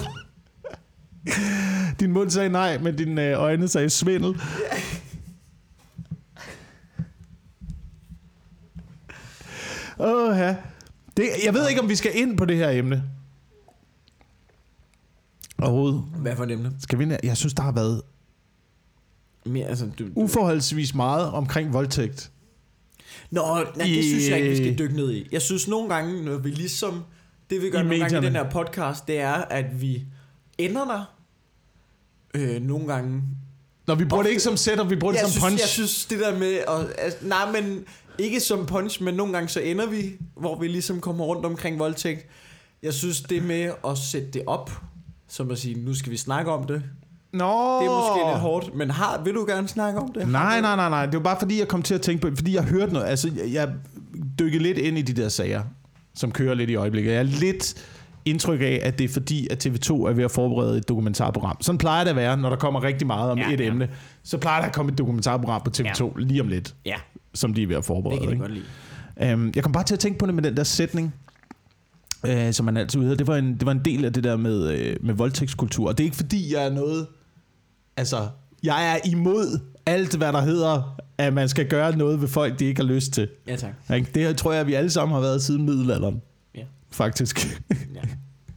Din 1.99 2.11
mund 2.11 2.29
sagde 2.29 2.49
nej, 2.49 2.77
men 2.77 2.95
dine 2.95 3.29
øh, 3.29 3.41
øjne 3.41 3.67
sagde 3.67 3.89
svindel. 3.89 4.41
Åh, 9.99 10.29
oh, 10.29 10.37
ja. 10.37 10.55
Det, 11.17 11.29
jeg 11.45 11.53
ved 11.53 11.69
ikke, 11.69 11.81
om 11.81 11.89
vi 11.89 11.95
skal 11.95 12.11
ind 12.15 12.37
på 12.37 12.45
det 12.45 12.57
her 12.57 12.69
emne. 12.69 13.03
Overhovedet. 15.61 16.03
Hvad 16.17 16.35
for 16.35 16.43
et 16.43 16.51
emne? 16.51 16.71
Skal 16.79 16.99
vi 16.99 17.17
Jeg 17.23 17.37
synes, 17.37 17.53
der 17.53 17.63
har 17.63 17.71
været 17.71 18.01
Mere, 19.45 19.67
altså, 19.67 19.85
du, 19.99 20.03
du... 20.03 20.11
uforholdsvis 20.15 20.95
meget 20.95 21.31
omkring 21.31 21.73
voldtægt. 21.73 22.31
Nå, 23.31 23.41
nej, 23.41 23.85
det 23.85 24.03
synes 24.03 24.29
jeg 24.29 24.37
ikke, 24.37 24.49
vi 24.49 24.55
skal 24.55 24.77
dykke 24.77 24.95
ned 24.95 25.11
i. 25.11 25.27
Jeg 25.31 25.41
synes 25.41 25.67
nogle 25.67 25.89
gange, 25.89 26.25
når 26.25 26.37
vi 26.37 26.49
ligesom... 26.49 27.03
Det 27.49 27.61
vi 27.61 27.69
gør 27.69 27.79
I 27.79 27.83
nogle 27.83 27.89
medierne. 27.89 28.13
gange 28.13 28.27
i 28.27 28.29
den 28.29 28.35
her 28.35 28.51
podcast, 28.51 29.07
det 29.07 29.19
er, 29.19 29.33
at 29.33 29.81
vi 29.81 30.05
ender 30.57 30.85
der. 30.85 31.15
Øh, 32.33 32.61
nogle 32.61 32.87
gange 32.87 33.23
Når 33.87 33.95
vi 33.95 34.05
bruger 34.05 34.23
det 34.23 34.29
ikke 34.29 34.41
som 34.41 34.57
setup, 34.57 34.89
vi 34.89 34.95
bruger 34.95 35.13
det 35.13 35.21
jeg 35.21 35.29
som 35.29 35.31
synes, 35.31 35.43
punch. 35.43 35.61
Jeg 35.61 35.69
synes, 35.69 36.05
det 36.05 36.19
der 36.19 36.39
med... 36.39 36.53
At, 36.53 36.95
altså, 36.97 37.19
nej, 37.21 37.51
men 37.51 37.85
ikke 38.19 38.39
som 38.39 38.65
punch, 38.65 39.03
men 39.03 39.13
nogle 39.13 39.33
gange 39.33 39.49
så 39.49 39.59
ender 39.59 39.89
vi, 39.89 40.05
hvor 40.37 40.59
vi 40.59 40.67
ligesom 40.67 41.01
kommer 41.01 41.25
rundt 41.25 41.45
omkring 41.45 41.79
voldtægt. 41.79 42.27
Jeg 42.83 42.93
synes, 42.93 43.21
det 43.21 43.43
med 43.43 43.71
at 43.87 43.97
sætte 43.97 44.27
det 44.31 44.41
op, 44.47 44.71
som 45.27 45.51
at 45.51 45.57
sige, 45.57 45.85
nu 45.85 45.93
skal 45.93 46.11
vi 46.11 46.17
snakke 46.17 46.51
om 46.51 46.63
det, 46.63 46.83
Nå. 47.33 47.45
det 47.81 47.87
er 47.87 47.99
måske 47.99 48.29
lidt 48.31 48.39
hårdt. 48.39 48.75
Men 48.75 48.89
har, 48.91 49.21
vil 49.23 49.33
du 49.33 49.45
gerne 49.47 49.67
snakke 49.67 49.99
om 49.99 50.11
det? 50.13 50.27
Nej, 50.27 50.61
nej, 50.61 50.75
nej, 50.75 50.89
nej. 50.89 51.05
Det 51.05 51.13
var 51.13 51.19
bare 51.23 51.39
fordi, 51.39 51.59
jeg 51.59 51.67
kom 51.67 51.81
til 51.81 51.93
at 51.93 52.01
tænke 52.01 52.21
på, 52.29 52.35
fordi 52.35 52.55
jeg 52.55 52.63
hørte 52.63 52.93
noget. 52.93 53.05
Altså, 53.05 53.31
jeg, 53.35 53.53
jeg 53.53 53.69
dykkede 54.39 54.63
lidt 54.63 54.77
ind 54.77 54.97
i 54.97 55.01
de 55.01 55.21
der 55.21 55.29
sager, 55.29 55.63
som 56.15 56.31
kører 56.31 56.53
lidt 56.53 56.69
i 56.69 56.75
øjeblikket. 56.75 57.11
Jeg 57.11 57.19
er 57.19 57.23
lidt 57.23 57.85
indtryk 58.25 58.61
af, 58.61 58.79
at 58.83 58.97
det 58.99 59.03
er 59.03 59.09
fordi, 59.13 59.47
at 59.51 59.65
TV2 59.65 59.93
er 59.93 60.13
ved 60.13 60.23
at 60.23 60.31
forberede 60.31 60.77
et 60.77 60.89
dokumentarprogram. 60.89 61.57
Sådan 61.61 61.77
plejer 61.77 62.03
det 62.03 62.09
at 62.09 62.15
være, 62.15 62.37
når 62.37 62.49
der 62.49 62.57
kommer 62.57 62.83
rigtig 62.83 63.07
meget 63.07 63.31
om 63.31 63.37
Ja, 63.37 63.51
et 63.51 63.59
ja. 63.59 63.65
emne. 63.65 63.89
Så 64.23 64.37
plejer 64.37 64.61
der 64.61 64.67
at 64.67 64.75
komme 64.75 64.91
et 64.91 64.97
dokumentarprogram 64.97 65.61
på 65.65 65.71
TV2 65.77 66.03
ja. 66.03 66.09
lige 66.17 66.41
om 66.41 66.47
lidt, 66.47 66.75
Ja, 66.85 66.95
som 67.35 67.53
de 67.53 67.63
er 67.63 67.67
ved 67.67 67.75
at 67.75 67.79
det 67.79 67.85
forberede. 67.85 68.19
kan 68.19 68.29
jeg 68.29 68.39
godt 68.39 68.51
lide. 69.17 69.33
Um, 69.33 69.51
jeg 69.55 69.63
kom 69.63 69.71
bare 69.71 69.83
til 69.83 69.93
at 69.93 69.99
tænke 69.99 70.19
på 70.19 70.25
det 70.25 70.35
med 70.35 70.43
den 70.43 70.57
der 70.57 70.63
sætning, 70.63 71.15
uh, 72.27 72.51
som 72.51 72.65
man 72.65 72.77
altid 72.77 72.99
hedder. 72.99 73.15
Det 73.15 73.27
var 73.27 73.35
en, 73.35 73.53
det 73.53 73.65
var 73.65 73.71
en 73.71 73.85
del 73.85 74.05
af 74.05 74.13
det 74.13 74.23
der 74.23 74.37
med, 74.37 74.89
uh, 74.99 75.05
med 75.05 75.13
voldtægtskultur. 75.13 75.87
Og 75.87 75.97
det 75.97 76.03
er 76.03 76.05
ikke 76.05 76.17
fordi, 76.17 76.53
jeg 76.53 76.65
er 76.65 76.69
noget... 76.69 77.07
Altså, 77.97 78.27
jeg 78.63 78.93
er 78.95 79.09
imod 79.09 79.59
alt, 79.85 80.15
hvad 80.15 80.33
der 80.33 80.41
hedder, 80.41 81.01
at 81.17 81.33
man 81.33 81.49
skal 81.49 81.67
gøre 81.67 81.97
noget 81.97 82.21
ved 82.21 82.27
folk, 82.27 82.59
de 82.59 82.65
ikke 82.65 82.81
har 82.81 82.87
lyst 82.87 83.11
til. 83.11 83.29
Ja, 83.47 83.55
tak. 83.55 83.73
Det 84.15 84.37
tror 84.37 84.53
jeg, 84.53 84.67
vi 84.67 84.73
alle 84.73 84.89
sammen 84.89 85.13
har 85.13 85.21
været 85.21 85.41
siden 85.41 85.65
middelalderen. 85.65 86.21
Ja. 86.55 86.63
Faktisk. 86.91 87.59
Ja. 87.95 88.01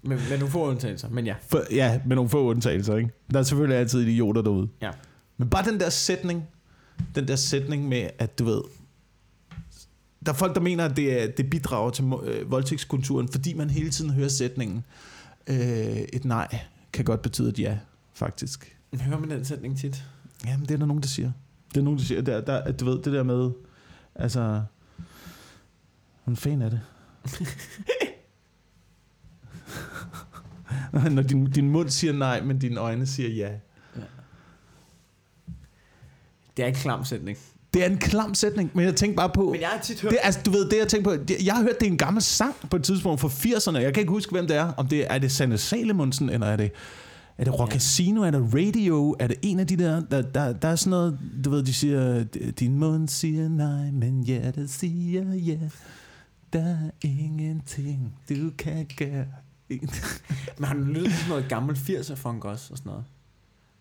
Men, 0.02 0.18
men 0.30 0.38
nogle 0.38 0.50
få 0.52 0.68
undtagelser, 0.68 1.08
men 1.08 1.26
ja. 1.26 1.34
For, 1.48 1.62
ja, 1.70 2.00
med 2.06 2.16
nogle 2.16 2.30
få 2.30 2.50
undtagelser. 2.50 2.96
Ikke? 2.96 3.10
Der 3.32 3.38
er 3.38 3.42
selvfølgelig 3.42 3.78
altid 3.78 4.00
idioter 4.00 4.42
derude. 4.42 4.68
Ja. 4.82 4.90
Men 5.38 5.50
bare 5.50 5.70
den 5.70 5.80
der 5.80 5.90
sætning, 5.90 6.44
den 7.14 7.28
der 7.28 7.36
sætning 7.36 7.88
med, 7.88 8.10
at 8.18 8.38
du 8.38 8.44
ved, 8.44 8.62
der 10.26 10.32
er 10.32 10.36
folk, 10.36 10.54
der 10.54 10.60
mener, 10.60 10.84
at 10.84 10.96
det, 10.96 11.22
er, 11.22 11.26
det 11.26 11.50
bidrager 11.50 11.90
til 11.90 12.04
øh, 12.24 12.50
voldtægtskulturen, 12.50 13.28
fordi 13.28 13.54
man 13.54 13.70
hele 13.70 13.90
tiden 13.90 14.10
hører 14.10 14.28
sætningen, 14.28 14.84
øh, 15.46 15.56
et 16.12 16.24
nej 16.24 16.58
kan 16.92 17.04
godt 17.04 17.22
betyde 17.22 17.48
et 17.48 17.58
ja, 17.58 17.78
faktisk. 18.14 18.76
Hører 19.00 19.18
man 19.18 19.30
den 19.30 19.44
sætning 19.44 19.78
tit? 19.78 20.04
Jamen, 20.46 20.66
det 20.66 20.74
er 20.74 20.78
der 20.78 20.86
nogen, 20.86 21.02
der 21.02 21.08
siger. 21.08 21.32
Det 21.68 21.76
er 21.76 21.84
nogen, 21.84 21.98
der 21.98 22.04
siger, 22.04 22.22
der, 22.22 22.40
der, 22.40 22.56
at 22.58 22.80
du 22.80 22.84
ved, 22.84 23.02
det 23.02 23.12
der 23.12 23.22
med, 23.22 23.50
altså, 24.14 24.62
hun 26.24 26.36
fan 26.36 26.62
af 26.62 26.70
det. 26.70 26.80
Når 31.10 31.22
din, 31.22 31.50
din 31.50 31.70
mund 31.70 31.88
siger 31.88 32.12
nej, 32.12 32.40
men 32.40 32.58
dine 32.58 32.80
øjne 32.80 33.06
siger 33.06 33.28
ja. 33.28 33.52
Det 36.58 36.64
er 36.64 36.68
en 36.68 36.74
klam 36.74 37.04
sætning. 37.04 37.38
Det 37.74 37.84
er 37.84 37.90
en 37.90 37.98
klam 37.98 38.34
sætning, 38.34 38.70
men 38.74 38.84
jeg 38.84 38.96
tænker 38.96 39.16
bare 39.16 39.30
på... 39.34 39.50
Men 39.52 39.60
jeg 39.60 39.68
har 39.68 39.80
tit 39.82 40.00
hørt... 40.00 40.12
Det, 40.12 40.18
altså, 40.22 40.40
du 40.44 40.50
ved, 40.50 40.70
det 40.70 40.78
jeg 40.78 40.88
tænker 40.88 41.16
på, 41.16 41.34
jeg 41.44 41.54
har 41.54 41.62
hørt, 41.62 41.80
det 41.80 41.86
er 41.86 41.90
en 41.90 41.98
gammel 41.98 42.22
sang 42.22 42.54
på 42.70 42.76
et 42.76 42.84
tidspunkt 42.84 43.20
fra 43.20 43.28
80'erne. 43.28 43.78
Jeg 43.78 43.94
kan 43.94 44.00
ikke 44.00 44.10
huske, 44.10 44.32
hvem 44.32 44.46
det 44.46 44.56
er. 44.56 44.72
Om 44.76 44.86
det 44.86 45.12
er, 45.12 45.18
det 45.18 45.32
Sanne 45.32 45.58
Salemonsen, 45.58 46.30
eller 46.30 46.46
er 46.46 46.56
det, 46.56 46.72
er 47.38 47.44
det 47.44 47.58
Rock. 47.58 47.72
Casino, 47.72 48.22
er 48.22 48.30
det 48.30 48.54
Radio, 48.54 49.16
er 49.18 49.26
det 49.26 49.36
en 49.42 49.60
af 49.60 49.66
de 49.66 49.76
der, 49.76 50.00
der, 50.00 50.22
der, 50.22 50.52
der 50.52 50.68
er 50.68 50.76
sådan 50.76 50.90
noget, 50.90 51.18
du 51.44 51.50
ved, 51.50 51.62
de 51.62 51.74
siger, 51.74 52.24
din 52.60 52.78
mund 52.78 53.08
siger 53.08 53.48
nej, 53.48 53.90
men 53.90 54.24
hjertet 54.24 54.70
siger 54.70 55.34
ja. 55.34 55.58
Der 56.52 56.64
er 56.64 56.90
ingenting, 57.00 58.14
du 58.28 58.50
kan 58.58 58.86
gøre. 58.96 59.26
Men 60.58 60.64
har 60.64 60.74
du 60.74 60.80
lyttet 60.80 61.04
til 61.04 61.18
sådan 61.18 61.28
noget 61.28 61.48
gammelt 61.48 61.78
80'er 61.78 62.14
funk 62.14 62.44
også 62.44 62.68
og 62.70 62.78
sådan 62.78 62.90
noget? 62.90 63.04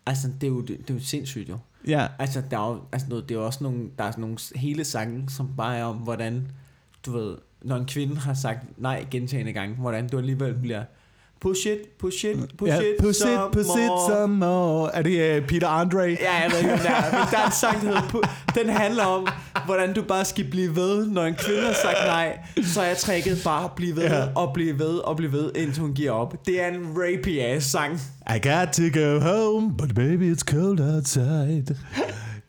Altså, 0.07 0.27
det 0.41 0.47
er 0.47 0.51
jo, 0.51 0.61
det, 0.61 0.77
det 0.77 0.89
er 0.89 0.93
jo 0.93 0.99
sindssygt 0.99 1.49
jo. 1.49 1.57
Ja, 1.87 2.07
Altså, 2.19 2.43
der 2.51 2.59
er 2.59 2.71
jo, 2.73 2.81
altså 2.91 3.07
noget, 3.09 3.29
det 3.29 3.37
er 3.37 3.41
også 3.41 3.63
nogle, 3.63 3.89
der 3.97 4.03
er 4.03 4.11
sådan 4.11 4.21
nogle 4.21 4.37
hele 4.55 4.83
sange, 4.83 5.29
som 5.29 5.49
bare 5.57 5.77
er 5.77 5.83
om, 5.83 5.95
hvordan, 5.95 6.51
du 7.05 7.11
ved, 7.11 7.37
når 7.61 7.75
en 7.75 7.85
kvinde 7.85 8.17
har 8.17 8.33
sagt 8.33 8.79
nej 8.79 9.05
gentagende 9.11 9.53
gange, 9.53 9.75
hvordan 9.75 10.09
du 10.09 10.17
alligevel 10.17 10.53
bliver 10.53 10.83
push 11.41 11.67
it, 11.67 11.79
push 11.99 12.25
it, 12.25 12.57
push 12.57 12.69
ja, 12.69 12.79
it, 12.79 12.95
push 12.99 13.09
it, 13.09 13.15
some 13.15 13.51
push 13.51 13.69
it 13.69 13.87
more. 13.87 14.11
some 14.11 14.35
more. 14.35 14.89
Er 14.93 15.01
det 15.01 15.41
uh, 15.41 15.47
Peter 15.47 15.67
Andre? 15.67 16.01
Ja, 16.01 16.33
jeg 16.41 16.51
ved 16.51 16.59
ikke, 16.59 16.73
om 16.73 16.79
det 16.79 16.89
er, 16.89 17.11
men 17.11 17.27
der 17.31 17.37
er 17.37 17.45
en 17.45 17.51
sang, 17.51 17.81
der 17.81 17.87
hedder, 17.87 18.29
den 18.55 18.69
handler 18.69 19.03
om, 19.03 19.27
hvordan 19.65 19.93
du 19.93 20.01
bare 20.01 20.25
skal 20.25 20.45
blive 20.49 20.75
ved, 20.75 21.07
når 21.07 21.23
en 21.23 21.35
kvinde 21.35 21.61
har 21.61 21.73
sagt 21.73 21.97
nej, 22.05 22.37
så 22.63 22.81
er 22.81 22.93
tricket 22.93 23.41
bare 23.43 23.63
at 23.63 23.71
blive 23.75 23.95
ved, 23.95 24.03
ja. 24.03 24.25
og 24.35 24.53
blive 24.53 24.79
ved, 24.79 24.97
og 24.97 25.17
blive 25.17 25.31
ved, 25.31 25.51
indtil 25.55 25.81
hun 25.81 25.93
giver 25.93 26.11
op. 26.11 26.45
Det 26.45 26.61
er 26.61 26.67
en 26.67 26.87
rapey 26.95 27.39
ass 27.39 27.65
sang. 27.65 27.93
I 28.35 28.47
got 28.47 28.67
to 28.73 28.83
go 28.99 29.19
home, 29.19 29.77
but 29.77 29.95
baby 29.95 30.33
it's 30.33 30.43
cold 30.43 30.79
outside. 30.79 31.75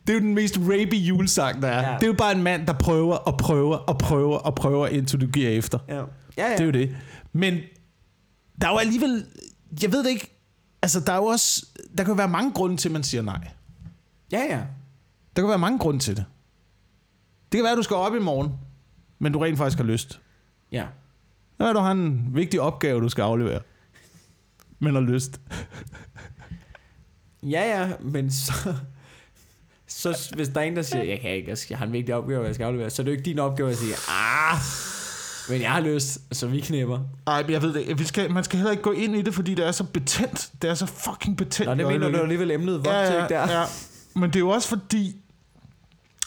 Det 0.07 0.15
er 0.15 0.19
jo 0.19 0.19
den 0.19 0.35
mest 0.35 0.57
rapey 0.59 0.95
julesang, 0.95 1.61
der 1.61 1.67
er. 1.67 1.89
Ja. 1.89 1.95
Det 1.95 2.03
er 2.03 2.07
jo 2.07 2.13
bare 2.13 2.35
en 2.35 2.43
mand, 2.43 2.67
der 2.67 2.73
prøver 2.73 3.15
og 3.15 3.37
prøver 3.37 3.75
og 3.77 3.97
prøver 3.97 4.37
og 4.37 4.55
prøver, 4.55 4.87
indtil 4.87 5.21
du 5.21 5.27
giver 5.27 5.49
efter. 5.49 5.79
Ja, 5.89 5.95
ja. 5.95 6.01
ja. 6.37 6.51
Det 6.51 6.59
er 6.59 6.65
jo 6.65 6.71
det. 6.71 6.95
Men 7.33 7.57
der 8.61 8.67
er 8.67 8.71
jo 8.71 8.77
alligevel... 8.77 9.25
Jeg 9.81 9.91
ved 9.91 10.03
det 10.03 10.09
ikke. 10.09 10.35
Altså, 10.81 10.99
der 10.99 11.13
er 11.13 11.17
jo 11.17 11.25
også... 11.25 11.65
Der 11.97 12.03
kan 12.03 12.11
jo 12.11 12.17
være 12.17 12.27
mange 12.27 12.51
grunde 12.51 12.77
til, 12.77 12.89
at 12.89 12.93
man 12.93 13.03
siger 13.03 13.21
nej. 13.21 13.47
ja, 14.31 14.43
ja. 14.49 14.61
Der 15.35 15.41
kan 15.41 15.49
være 15.49 15.59
mange 15.59 15.79
grunde 15.79 15.99
til 15.99 16.17
det. 16.17 16.25
Det 17.51 17.57
kan 17.57 17.63
være, 17.63 17.71
at 17.71 17.77
du 17.77 17.83
skal 17.83 17.95
op 17.95 18.15
i 18.15 18.19
morgen, 18.19 18.53
men 19.19 19.31
du 19.33 19.39
rent 19.39 19.57
faktisk 19.57 19.77
har 19.77 19.85
lyst. 19.85 20.21
Ja. 20.71 20.87
Så 21.57 21.63
er 21.65 21.73
du 21.73 21.79
har 21.79 21.91
en 21.91 22.35
vigtig 22.35 22.61
opgave, 22.61 23.01
du 23.01 23.09
skal 23.09 23.21
aflevere. 23.21 23.61
Men 24.79 24.93
har 24.93 25.01
lyst. 25.01 25.41
Ja, 27.43 27.79
ja, 27.79 27.91
men 28.01 28.31
så... 28.31 28.75
Så 29.87 30.33
hvis 30.35 30.47
der 30.47 30.61
er 30.61 30.65
en, 30.65 30.75
der 30.75 30.81
siger, 30.81 31.03
jeg 31.03 31.19
kan 31.19 31.31
ikke, 31.31 31.57
jeg 31.69 31.77
har 31.77 31.85
en 31.85 31.93
vigtig 31.93 32.15
opgave, 32.15 32.45
jeg 32.45 32.55
skal 32.55 32.65
aflevere, 32.65 32.89
så 32.89 33.01
er 33.01 33.03
det 33.03 33.11
jo 33.11 33.17
ikke 33.17 33.25
din 33.25 33.39
opgave 33.39 33.69
at 33.69 33.77
sige, 33.77 33.93
ah, 34.09 34.57
men 35.49 35.61
jeg 35.61 35.71
har 35.71 35.79
lyst, 35.79 36.19
så 36.31 36.47
vi 36.47 36.59
knipper. 36.59 36.99
Nej, 37.25 37.45
jeg 37.49 37.61
ved 37.61 37.73
det. 37.73 37.99
Vi 37.99 38.03
skal, 38.03 38.31
man 38.31 38.43
skal 38.43 38.57
heller 38.57 38.71
ikke 38.71 38.83
gå 38.83 38.91
ind 38.91 39.15
i 39.15 39.21
det, 39.21 39.33
fordi 39.33 39.53
det 39.53 39.67
er 39.67 39.71
så 39.71 39.83
betændt. 39.83 40.51
Det 40.61 40.69
er 40.69 40.73
så 40.73 40.85
fucking 40.85 41.37
betændt. 41.37 41.77
Nå, 41.77 41.83
det 41.83 41.93
mener 41.93 42.09
du 42.09 42.17
alligevel 42.17 42.51
emnet 42.51 42.73
voldtægt 42.73 43.11
ja, 43.11 43.27
der. 43.27 43.51
ja, 43.51 43.59
ja. 43.59 43.65
Men 44.13 44.29
det 44.29 44.35
er 44.35 44.39
jo 44.39 44.49
også 44.49 44.69
fordi, 44.69 45.15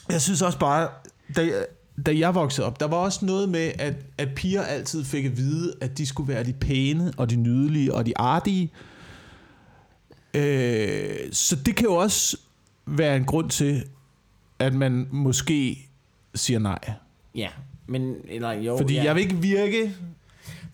jeg 0.08 0.22
synes 0.22 0.42
også 0.42 0.58
bare, 0.58 0.88
da 1.36 1.42
jeg, 1.42 1.66
da 2.06 2.18
jeg 2.18 2.34
voksede 2.34 2.66
op, 2.66 2.80
der 2.80 2.86
var 2.86 2.96
også 2.96 3.24
noget 3.24 3.48
med, 3.48 3.72
at, 3.78 3.94
at 4.18 4.34
piger 4.34 4.62
altid 4.62 5.04
fik 5.04 5.24
at 5.24 5.36
vide, 5.36 5.74
at 5.80 5.98
de 5.98 6.06
skulle 6.06 6.28
være 6.34 6.44
de 6.44 6.52
pæne, 6.52 7.12
og 7.16 7.30
de 7.30 7.36
nydelige, 7.36 7.94
og 7.94 8.06
de 8.06 8.18
artige. 8.18 8.72
Øh, 10.34 11.16
så 11.32 11.56
det 11.56 11.76
kan 11.76 11.84
jo 11.84 11.94
også 11.94 12.36
være 12.86 13.16
en 13.16 13.24
grund 13.24 13.50
til, 13.50 13.84
at 14.58 14.74
man 14.74 15.08
måske 15.10 15.88
siger 16.34 16.58
nej. 16.58 16.78
Ja, 17.34 17.48
men, 17.86 18.16
eller 18.28 18.52
jo, 18.52 18.76
Fordi 18.76 18.94
ja. 18.94 19.04
jeg 19.04 19.14
vil 19.14 19.22
ikke 19.22 19.36
virke... 19.36 19.94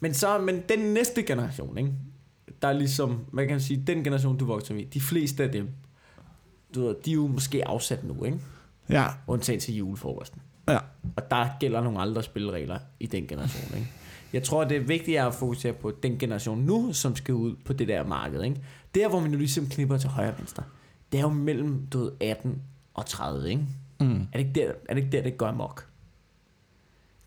Men 0.00 0.14
så, 0.14 0.38
men 0.38 0.62
den 0.68 0.78
næste 0.78 1.22
generation, 1.22 1.78
ikke? 1.78 1.92
Der 2.62 2.68
er 2.68 2.72
ligesom, 2.72 3.24
hvad 3.32 3.44
kan 3.46 3.54
man 3.54 3.61
sige, 3.61 3.82
den 3.86 4.04
generation, 4.04 4.38
du 4.38 4.44
vokser 4.44 4.74
med, 4.74 4.86
de 4.86 5.00
fleste 5.00 5.42
af 5.42 5.52
dem, 5.52 5.68
du 6.74 6.86
ved, 6.86 6.94
de 7.04 7.11
er 7.11 7.14
jo 7.14 7.26
måske 7.26 7.68
afsat 7.68 8.04
nu, 8.04 8.24
ikke? 8.24 8.38
Ja, 8.88 9.06
Undtagen 9.26 9.61
til 9.61 9.76
julefrokosten. 9.76 10.40
ja. 10.68 10.78
Og 11.16 11.30
der 11.30 11.48
gælder 11.61 11.80
nogle 11.82 12.00
andre 12.00 12.22
spilleregler 12.22 12.78
i 13.00 13.06
den 13.06 13.26
generation, 13.26 13.78
ikke? 13.78 13.90
Jeg 14.32 14.42
tror, 14.42 14.64
det 14.64 14.76
er 14.76 14.80
vigtigt 14.80 15.18
at 15.18 15.34
fokusere 15.34 15.72
på 15.72 15.92
den 16.02 16.18
generation 16.18 16.59
nu, 16.59 16.92
som 16.92 17.16
skal 17.16 17.34
ud 17.34 17.56
på 17.64 17.72
det 17.72 17.88
der 17.88 18.04
marked, 18.04 18.42
ikke? 18.42 18.62
Der, 18.94 19.09
hvor 19.09 19.20
vi 19.20 19.28
nu 19.28 19.38
ligesom 19.38 19.66
knipper 19.66 19.96
til 19.98 20.11
højre 20.11 20.32
og 20.32 20.38
venstre, 20.38 20.62
det 21.12 21.18
er 21.18 21.22
jo 21.22 21.28
mellem, 21.28 21.86
du 21.86 21.98
ved, 21.98 22.12
18 22.20 22.62
og 22.94 23.06
30, 23.06 23.50
ikke? 23.50 23.62
Mm. 24.00 24.20
Er 24.32 24.38
det 24.38 24.38
ikke 24.38 24.52
der, 24.54 24.72
er 24.88 24.94
det, 24.94 25.02
ikke 25.02 25.16
der 25.16 25.22
det 25.22 25.38
går 25.38 25.46
amok? 25.46 25.88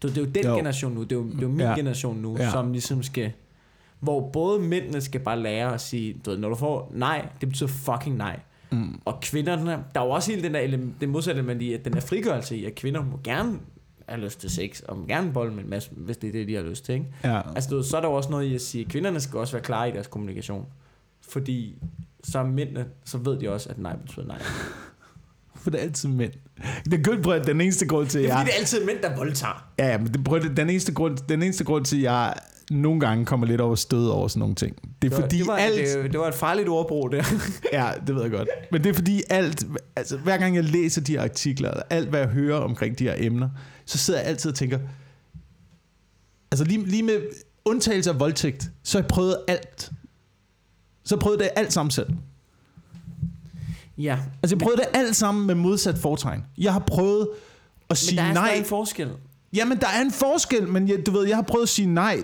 Du, 0.04 0.08
det 0.08 0.18
er 0.18 0.22
jo 0.22 0.28
den 0.28 0.46
Jo. 0.46 0.56
generation 0.56 0.92
nu, 0.94 1.04
det 1.04 1.12
er 1.12 1.16
jo, 1.16 1.24
det 1.28 1.38
er 1.38 1.42
jo 1.42 1.48
min 1.48 1.60
Ja. 1.60 1.76
generation 1.76 2.18
nu, 2.18 2.38
Ja. 2.40 2.52
som 2.52 2.72
ligesom 2.72 3.04
skal... 3.04 3.32
Hvor 4.00 4.30
både 4.30 4.60
mændene 4.60 5.02
skal 5.02 5.22
bare 5.22 5.40
lære 5.40 5.74
at 5.74 5.82
sige, 5.82 6.22
du 6.26 6.30
ved, 6.30 6.38
når 6.38 6.50
du 6.50 6.56
får 6.56 6.92
nej, 6.96 7.28
det 7.42 7.50
betyder 7.50 7.68
fucking 7.70 8.16
nej. 8.18 8.40
Mm. 8.72 9.00
Og 9.06 9.20
kvinderne, 9.22 9.72
der 9.94 10.02
er 10.02 10.06
jo 10.06 10.10
også 10.12 10.32
hele 10.32 10.44
den 10.44 10.54
der, 10.54 10.62
ele- 10.68 11.00
det 11.02 11.10
modsatte 11.10 11.40
element 11.40 11.62
i, 11.62 11.74
at 11.74 11.86
den 11.86 11.94
der 11.94 12.00
frigørelse 12.00 12.58
i, 12.58 12.66
at 12.66 12.76
kvinder 12.76 13.04
må 13.04 13.20
gerne 13.24 13.60
have 14.10 14.22
lyst 14.24 14.40
til 14.42 14.50
sex, 14.50 14.80
og 14.82 14.98
må 14.98 15.06
gerne 15.08 15.34
bolle 15.34 15.54
med 15.54 15.64
en 15.64 15.70
masse, 15.70 15.90
hvis 15.98 16.18
det 16.18 16.28
er 16.28 16.32
det, 16.32 16.48
de 16.48 16.56
har 16.56 16.62
lyst 16.62 16.86
til, 16.86 16.94
ikke? 16.94 17.06
Ja. 17.24 17.42
Altså, 17.56 17.70
du 17.70 17.76
ved, 17.76 17.84
så 17.84 17.98
er 17.98 18.02
der 18.02 18.08
jo 18.08 18.14
også 18.14 18.30
noget 18.30 18.46
i 18.46 18.56
at 18.56 18.62
sige, 18.62 18.86
at 18.86 18.92
kvinderne 18.92 19.20
skal 19.20 19.40
også 19.40 19.54
være 19.54 19.64
klare 19.64 19.90
i 19.90 19.92
deres 19.92 20.08
kommunikation. 20.08 20.66
Fordi 21.30 21.76
så 22.24 22.40
er 22.40 22.44
mændene, 22.44 22.86
så 23.06 23.18
ved 23.18 23.40
de 23.40 23.50
også, 23.50 23.70
at 23.70 23.78
nej 23.80 23.96
betyder 23.96 24.26
nej. 24.26 24.42
For 25.62 25.70
det 25.70 25.80
er 25.80 25.84
altid 25.84 26.10
mænd. 26.10 26.32
Det 26.86 27.08
er 27.08 27.22
prøv, 27.24 27.34
at 27.34 27.48
den 27.48 27.62
eneste 27.62 27.88
grund 27.88 28.08
til, 28.08 28.20
at 28.20 28.24
Det 28.24 28.32
er 28.32 28.38
jeg... 28.38 28.40
fordi, 28.40 28.50
det 28.50 28.56
er 28.56 28.60
altid 28.60 28.86
mænd, 28.86 28.98
der 29.04 29.16
voldtager. 29.16 29.68
Ja, 29.80 29.98
men 29.98 30.08
det, 30.08 30.24
prøv, 30.24 30.40
den, 30.56 30.70
eneste 30.70 30.94
grund, 30.94 31.18
den 31.30 31.44
eneste 31.44 31.64
grund 31.64 31.86
til, 31.86 31.98
at 31.98 32.04
jeg 32.04 32.34
nogle 32.72 33.00
gange 33.00 33.26
kommer 33.26 33.48
lidt 33.48 33.62
over 33.62 33.76
stød 33.76 34.08
over 34.08 34.28
sådan 34.28 34.40
nogle 34.40 34.56
ting. 34.56 34.76
Det 34.76 35.12
er 35.12 35.16
Det 35.16 35.24
fordi 35.24 35.38
det 35.38 35.48
var, 35.48 35.56
alt... 35.56 35.76
det, 36.04 36.12
det 36.12 36.20
var 36.20 36.28
et 36.28 36.34
farligt 36.34 36.70
ordbrug 36.70 37.12
der. 37.12 37.24
Ja, 37.74 37.92
det 38.08 38.16
ved 38.16 38.22
jeg 38.22 38.32
godt. 38.32 38.50
Men 38.72 38.84
det 38.84 38.90
er 38.90 38.94
fordi 38.94 39.22
alt... 39.30 39.66
Altså, 39.96 40.18
hver 40.18 40.38
gang 40.38 40.56
jeg 40.56 40.64
læser 40.64 41.02
de 41.02 41.12
her 41.12 41.22
artikler, 41.24 41.72
alt 41.90 42.10
hvad 42.10 42.20
jeg 42.20 42.30
hører 42.30 42.58
omkring 42.58 43.00
de 43.00 43.04
her 43.04 43.16
emner, 43.18 43.50
så 43.86 43.98
sidder 43.98 44.20
jeg 44.20 44.30
altid 44.30 44.52
og 44.52 44.56
tænker... 44.56 44.80
Altså 46.52 46.66
lige, 46.66 46.86
lige 46.86 47.04
med 47.04 47.22
undtagelse 47.66 48.10
af 48.10 48.20
voldtægt, 48.20 48.72
så 48.84 48.98
har 48.98 49.04
jeg 49.04 49.08
prøvet 49.08 49.38
alt. 49.48 49.92
Så 51.04 51.16
jeg 51.16 51.20
prøvet 51.20 51.40
det 51.40 51.50
alt 51.56 51.74
sammen 51.74 51.92
selv. 51.92 52.10
Ja. 53.98 54.20
Altså, 54.44 54.56
jeg 54.56 54.60
prøvede 54.62 54.78
det 54.82 54.88
alt 54.94 55.16
sammen 55.16 55.48
med 55.48 55.56
modsat 55.56 55.98
foretegn. 55.98 56.44
Jeg 56.58 56.74
har 56.74 56.80
prøvet 56.88 57.22
at 57.32 57.38
Men 57.90 57.96
sige 57.96 58.18
der 58.18 58.24
er 58.24 58.34
nej. 58.34 58.48
stadig 58.48 58.60
en 58.60 58.66
forskel. 58.66 59.12
Jamen, 59.54 59.78
der 59.80 59.88
er 59.88 60.02
en 60.02 60.12
forskel, 60.12 60.68
men 60.68 60.88
jeg, 60.88 61.06
du 61.06 61.12
ved, 61.12 61.28
jeg 61.28 61.38
har 61.38 61.42
prøvet 61.44 61.64
at 61.64 61.70
sige 61.70 61.86
nej 61.94 62.18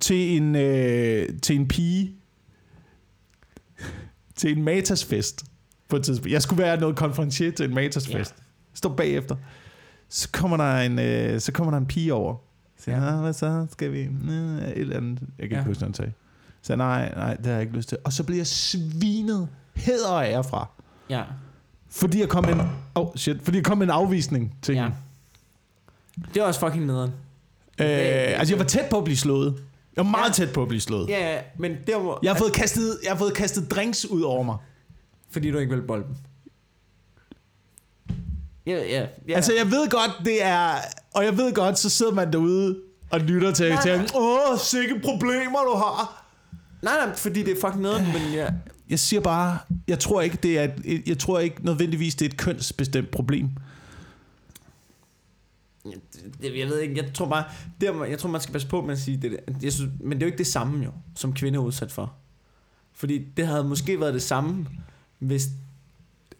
til 0.00 0.36
en, 0.36 0.56
øh, 0.56 1.28
til 1.42 1.56
en 1.56 1.68
pige 1.68 2.14
til 4.36 4.58
en 4.58 4.64
matasfest 4.64 5.44
på 5.88 5.96
et 5.96 6.04
tidspunkt. 6.04 6.32
Jeg 6.32 6.42
skulle 6.42 6.62
være 6.62 6.80
noget 6.80 6.96
konferencier 6.96 7.50
til 7.52 7.64
en 7.68 7.74
matasfest. 7.74 8.34
Ja. 8.38 8.44
Stå 8.74 8.88
bagefter. 8.88 9.36
Så 10.08 10.28
kommer 10.32 10.56
der 10.56 10.76
en, 10.78 10.98
øh, 10.98 11.40
så 11.40 11.52
kommer 11.52 11.70
der 11.70 11.78
en 11.78 11.86
pige 11.86 12.14
over. 12.14 12.36
Så 12.78 12.90
ja. 12.90 13.16
hvad 13.16 13.32
så? 13.32 13.66
Skal 13.72 13.92
vi? 13.92 13.98
Øh, 14.00 14.68
et 14.68 14.78
eller 14.78 14.96
andet. 14.96 15.20
Jeg 15.38 15.48
kan 15.48 15.56
Ja. 15.56 15.60
ikke 15.60 15.68
huske, 15.68 15.78
hvad 15.78 15.86
han 15.88 15.94
sagde. 15.94 16.12
Så 16.62 16.76
nej, 16.76 17.12
nej, 17.16 17.34
det 17.34 17.46
har 17.46 17.52
jeg 17.52 17.62
ikke 17.62 17.76
lyst 17.76 17.88
til. 17.88 17.98
Og 18.04 18.12
så 18.12 18.24
bliver 18.24 18.38
jeg 18.38 18.46
svinet 18.46 19.48
og 20.08 20.24
ære 20.26 20.44
fra. 20.44 20.70
Ja. 21.10 21.22
Fordi 21.90 22.20
jeg 22.20 22.28
kom 22.28 22.44
en, 22.44 22.60
oh 22.94 23.08
shit, 23.16 23.36
fordi 23.42 23.56
jeg 23.56 23.64
kom 23.64 23.82
en 23.82 23.90
afvisning 23.90 24.54
til 24.62 24.74
ja. 24.74 24.82
hende. 24.82 24.96
Det 26.34 26.40
er 26.40 26.44
også 26.44 26.60
fucking 26.60 26.86
nederen. 26.86 27.10
Øh, 27.80 27.86
altså, 27.88 28.54
jeg 28.54 28.58
var 28.58 28.64
tæt 28.64 28.86
på 28.90 28.98
at 28.98 29.04
blive 29.04 29.16
slået. 29.16 29.62
Jeg 29.96 30.04
var 30.04 30.10
meget 30.10 30.38
Ja. 30.38 30.44
tæt 30.44 30.52
på 30.52 30.62
at 30.62 30.68
blive 30.68 30.80
slået. 30.80 31.08
Ja, 31.08 31.32
ja, 31.34 31.40
men 31.58 31.76
der 31.86 31.98
hvor... 31.98 32.18
Jeg 32.22 32.32
har, 32.32 32.38
fået 32.38 32.52
kastet, 32.52 32.98
jeg 33.02 33.12
har 33.12 33.18
fået 33.18 33.34
kastet 33.34 33.70
drinks 33.70 34.06
ud 34.06 34.22
over 34.22 34.42
mig. 34.42 34.56
Fordi 35.30 35.50
du 35.50 35.58
ikke 35.58 35.74
vil 35.74 35.82
bolden. 35.82 36.16
Ja, 38.66 38.76
ja, 38.84 39.06
ja. 39.28 39.34
Altså, 39.34 39.52
jeg 39.58 39.66
ved 39.70 39.90
godt, 39.90 40.10
det 40.24 40.44
er... 40.44 40.74
Og 41.14 41.24
jeg 41.24 41.36
ved 41.36 41.54
godt, 41.54 41.78
så 41.78 41.90
sidder 41.90 42.12
man 42.12 42.32
derude 42.32 42.78
og 43.10 43.20
lytter 43.20 43.52
til, 43.52 43.68
Nej, 43.72 43.82
til 43.82 43.96
nej. 43.96 44.06
åh, 44.14 44.58
sikke 44.58 45.00
problemer 45.04 45.58
du 45.72 45.74
har. 45.76 46.24
Nej, 46.82 47.06
nej, 47.06 47.16
fordi 47.16 47.42
det 47.42 47.52
er 47.56 47.60
fucking 47.60 47.82
nederen, 47.82 48.04
men 48.06 48.32
ja. 48.34 48.48
Jeg 48.90 48.98
siger 48.98 49.20
bare, 49.20 49.58
jeg 49.88 49.98
tror 49.98 50.20
ikke, 50.20 50.38
det 50.42 50.58
er 50.58 50.68
et, 50.84 51.08
jeg 51.08 51.18
tror 51.18 51.38
ikke 51.38 51.64
nødvendigvis, 51.64 52.14
det 52.14 52.24
er 52.26 52.30
et 52.30 52.36
kønsbestemt 52.36 53.10
problem. 53.10 53.50
Jeg 56.42 56.68
ved 56.68 56.80
ikke, 56.80 56.96
jeg 56.96 57.14
tror 57.14 57.28
bare, 57.28 57.44
der, 57.80 58.04
jeg 58.04 58.18
tror 58.18 58.30
man 58.30 58.40
skal 58.40 58.52
passe 58.52 58.68
på 58.68 58.80
med 58.80 58.92
at 58.92 58.98
sige 58.98 59.16
det. 59.16 59.30
der. 59.30 59.54
Jeg 59.62 59.72
synes, 59.72 59.92
men 60.00 60.12
det 60.12 60.22
er 60.22 60.26
jo 60.26 60.32
ikke 60.32 60.38
det 60.38 60.46
samme 60.46 60.84
jo, 60.84 60.92
som 61.14 61.32
kvinder 61.32 61.60
er 61.60 61.64
udsat 61.64 61.92
for. 61.92 62.14
Fordi 62.92 63.26
det 63.36 63.46
havde 63.46 63.64
måske 63.64 64.00
været 64.00 64.14
det 64.14 64.22
samme, 64.22 64.66
hvis 65.18 65.48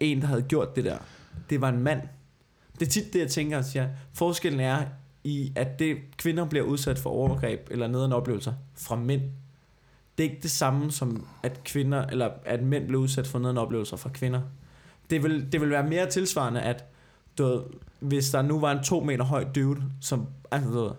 en, 0.01 0.20
der 0.20 0.26
havde 0.26 0.42
gjort 0.42 0.76
det 0.76 0.84
der, 0.84 0.99
det 1.51 1.61
var 1.61 1.68
en 1.68 1.82
mand. 1.82 2.01
Det 2.80 2.86
er 2.86 2.90
tit 2.90 3.12
det, 3.12 3.18
jeg 3.18 3.30
tænker, 3.30 3.59
og 3.59 3.64
siger. 3.64 3.88
forskellen 4.12 4.61
er 4.61 4.84
i, 5.24 5.53
at 5.57 5.78
det, 5.78 5.96
kvinder 6.16 6.44
bliver 6.44 6.64
udsat 6.64 6.99
for 6.99 7.11
overgreb 7.11 7.68
eller 7.70 7.86
nederen 7.86 8.12
oplevelser 8.12 8.53
fra 8.74 8.96
mænd. 8.96 9.22
Det 10.18 10.24
er 10.26 10.30
ikke 10.30 10.42
det 10.42 10.50
samme 10.50 10.92
som, 10.92 11.26
at 11.42 11.64
kvinder, 11.64 12.06
eller 12.06 12.30
at 12.44 12.62
mænd 12.62 12.86
bliver 12.86 13.02
udsat 13.02 13.26
for 13.26 13.38
nederen 13.38 13.58
oplevelser 13.58 13.96
fra 13.96 14.10
kvinder. 14.14 14.40
Det 15.10 15.22
vil, 15.22 15.52
det 15.52 15.60
vil 15.60 15.70
være 15.70 15.86
mere 15.88 16.10
tilsvarende, 16.10 16.60
at 16.60 16.84
du 17.38 17.44
ved, 17.44 17.60
hvis 18.00 18.30
der 18.30 18.42
nu 18.42 18.60
var 18.60 18.72
en 18.72 18.82
to 18.84 19.00
meter 19.00 19.24
høj 19.24 19.44
dude, 19.54 19.82
som, 20.00 20.26
altså, 20.50 20.70
du 20.70 20.82
ved, 20.82 20.90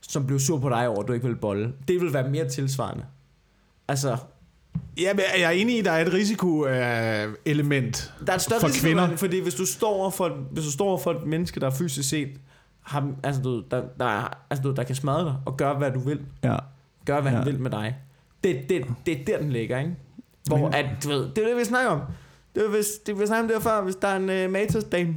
som 0.00 0.26
blev 0.26 0.38
sur 0.38 0.58
på 0.58 0.68
dig 0.68 0.88
over, 0.88 1.02
at 1.02 1.08
du 1.08 1.12
ikke 1.12 1.26
ville 1.26 1.38
bolle. 1.40 1.72
Det 1.88 2.00
vil 2.00 2.12
være 2.12 2.30
mere 2.30 2.48
tilsvarende. 2.48 3.04
Altså, 3.88 4.16
Ja, 4.98 5.12
men 5.14 5.22
jeg 5.38 5.46
er 5.46 5.50
enig 5.50 5.76
i, 5.76 5.78
at 5.78 5.84
der 5.84 5.90
er 5.90 6.06
et 6.06 6.12
risiko-element. 6.12 8.12
der 8.26 8.32
er 8.32 8.36
et 8.36 8.42
større 8.42 8.60
For 8.60 8.66
risiko, 8.66 8.84
kvinder. 8.86 9.16
fordi 9.16 9.40
hvis 9.40 9.54
du 9.54 9.66
står 9.66 10.10
for, 10.10 10.28
hvis 10.50 10.64
du 10.64 10.70
står 10.70 10.98
for 10.98 11.10
et 11.10 11.26
menneske, 11.26 11.60
der 11.60 11.70
fysisk 11.70 12.08
set 12.08 12.28
har, 12.80 13.10
altså, 13.22 13.42
du, 13.42 13.62
der, 13.70 13.82
der, 13.98 14.04
er- 14.04 14.36
altså, 14.50 14.62
du, 14.62 14.72
der 14.74 14.82
kan 14.82 14.94
smadre 14.94 15.24
dig 15.24 15.34
og 15.46 15.56
gøre, 15.56 15.74
hvad 15.74 15.90
du 15.90 16.00
vil. 16.00 16.20
ja. 16.42 16.56
Gøre, 17.04 17.20
hvad. 17.20 17.32
Ja. 17.32 17.38
han 17.38 17.46
vil 17.46 17.60
med 17.60 17.70
dig. 17.70 17.96
Det, 18.46 18.68
det, 18.68 18.84
det 19.06 19.20
er 19.20 19.24
der, 19.24 19.38
den 19.38 19.52
ligger, 19.52 19.78
ikke? 19.78 19.90
Hvor 20.46 20.56
Men- 20.58 20.74
at, 20.74 20.86
du 21.04 21.08
ved, 21.08 21.28
det 21.36 21.44
er 21.44 21.48
det, 21.48 21.56
vi 21.56 21.64
snakker 21.64 21.90
om. 21.90 22.00
Det 22.54 22.64
er, 22.64 22.68
hvis, 22.68 22.86
det 23.06 23.20
vi 23.20 23.26
snakker 23.26 23.42
om 23.42 23.48
det 23.54 23.62
før, 23.62 23.82
hvis 23.82 23.94
der 23.96 24.08
er 24.08 24.16
en 24.16 24.46
uh, 24.46 24.52
matas-dame, 24.52 25.16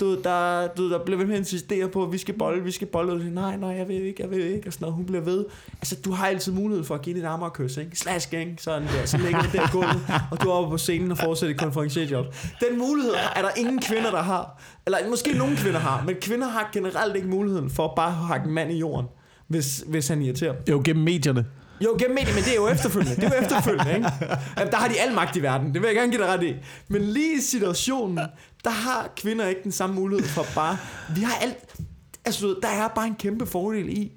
du, 0.00 0.06
ved, 0.08 0.22
der, 0.22 0.66
du, 0.66 0.82
ved, 0.82 0.90
der 0.90 1.04
bliver 1.04 1.18
ved 1.18 1.26
med 1.26 1.34
at 1.34 1.38
insistere 1.40 1.88
på, 1.88 2.02
at 2.04 2.12
vi 2.12 2.18
skal 2.18 2.34
bolle, 2.38 2.64
vi 2.64 2.70
skal 2.70 2.86
bolle, 2.86 3.12
og 3.12 3.20
siger, 3.20 3.32
nej, 3.32 3.56
nej, 3.56 3.68
jeg 3.70 3.88
vil 3.88 4.02
ikke, 4.02 4.22
jeg 4.22 4.30
vil 4.30 4.40
ikke, 4.44 4.66
og 4.68 4.72
sådan 4.72 4.84
noget, 4.84 4.94
hun 4.96 5.06
bliver 5.06 5.20
ved. 5.20 5.44
Altså, 5.80 5.96
du 6.04 6.10
har 6.12 6.26
altid 6.26 6.52
mulighed 6.52 6.84
for 6.84 6.94
at 6.94 7.02
give 7.02 7.16
dit 7.16 7.24
arme 7.24 7.44
og 7.44 7.52
kys, 7.52 7.76
ikke? 7.76 7.98
Slash 7.98 8.30
gang, 8.30 8.60
sådan 8.60 8.82
der, 8.82 9.06
så 9.06 9.18
ligger 9.18 9.42
det 9.42 9.52
der 9.52 9.68
gulvet, 9.72 10.02
og 10.30 10.42
du 10.42 10.48
er 10.48 10.52
oppe 10.52 10.70
på 10.70 10.78
scenen 10.78 11.10
og 11.10 11.18
fortsætter 11.18 11.54
et 11.54 11.60
konferencierjob. 11.60 12.26
Den 12.70 12.78
mulighed 12.78 13.12
er 13.36 13.42
der 13.42 13.50
ingen 13.56 13.78
kvinder, 13.80 14.10
der 14.10 14.22
har. 14.22 14.62
Eller 14.86 14.98
måske 15.10 15.32
nogle 15.38 15.56
kvinder 15.56 15.78
har, 15.80 16.04
men 16.06 16.14
kvinder 16.20 16.48
har 16.48 16.70
generelt 16.72 17.16
ikke 17.16 17.28
muligheden 17.28 17.70
for 17.70 17.92
bare 17.96 18.08
at 18.08 18.14
hakke 18.14 18.46
en 18.46 18.52
mand 18.54 18.72
i 18.72 18.78
jorden, 18.78 19.06
hvis, 19.46 19.84
hvis 19.86 20.08
han 20.08 20.22
irriterer. 20.22 20.54
Jo, 20.70 20.82
gennem 20.84 21.04
medierne. 21.04 21.46
Jo, 21.84 21.96
gennem 21.98 22.14
medier, 22.14 22.34
men 22.34 22.44
det 22.44 22.52
er 22.52 22.56
jo 22.56 22.68
efterfølgende. 22.68 23.16
Det 23.16 23.24
er 23.24 23.36
jo 23.36 23.42
efterfølgende, 23.42 23.94
ikke? 23.94 24.10
Jamen, 24.58 24.72
der 24.72 24.76
har 24.76 24.88
de 24.88 25.00
al 25.00 25.14
magt 25.14 25.36
i 25.36 25.42
verden, 25.42 25.74
det 25.74 25.82
vil 25.82 25.88
jeg 25.88 25.94
gerne 25.94 26.12
give 26.12 26.22
dig 26.22 26.30
ret 26.30 26.42
i. 26.42 26.54
Men 26.88 27.02
lige 27.02 27.38
i 27.38 27.40
situationen, 27.40 28.18
der 28.64 28.70
har 28.70 29.12
kvinder 29.16 29.46
ikke 29.46 29.62
den 29.62 29.72
samme 29.72 29.94
mulighed 29.94 30.28
for 30.28 30.46
bare... 30.54 30.76
Vi 31.14 31.20
har 31.20 31.34
alt... 31.42 31.76
Altså, 32.24 32.56
der 32.62 32.68
er 32.68 32.88
bare 32.88 33.06
en 33.06 33.14
kæmpe 33.14 33.46
fordel 33.46 33.88
i, 33.88 34.12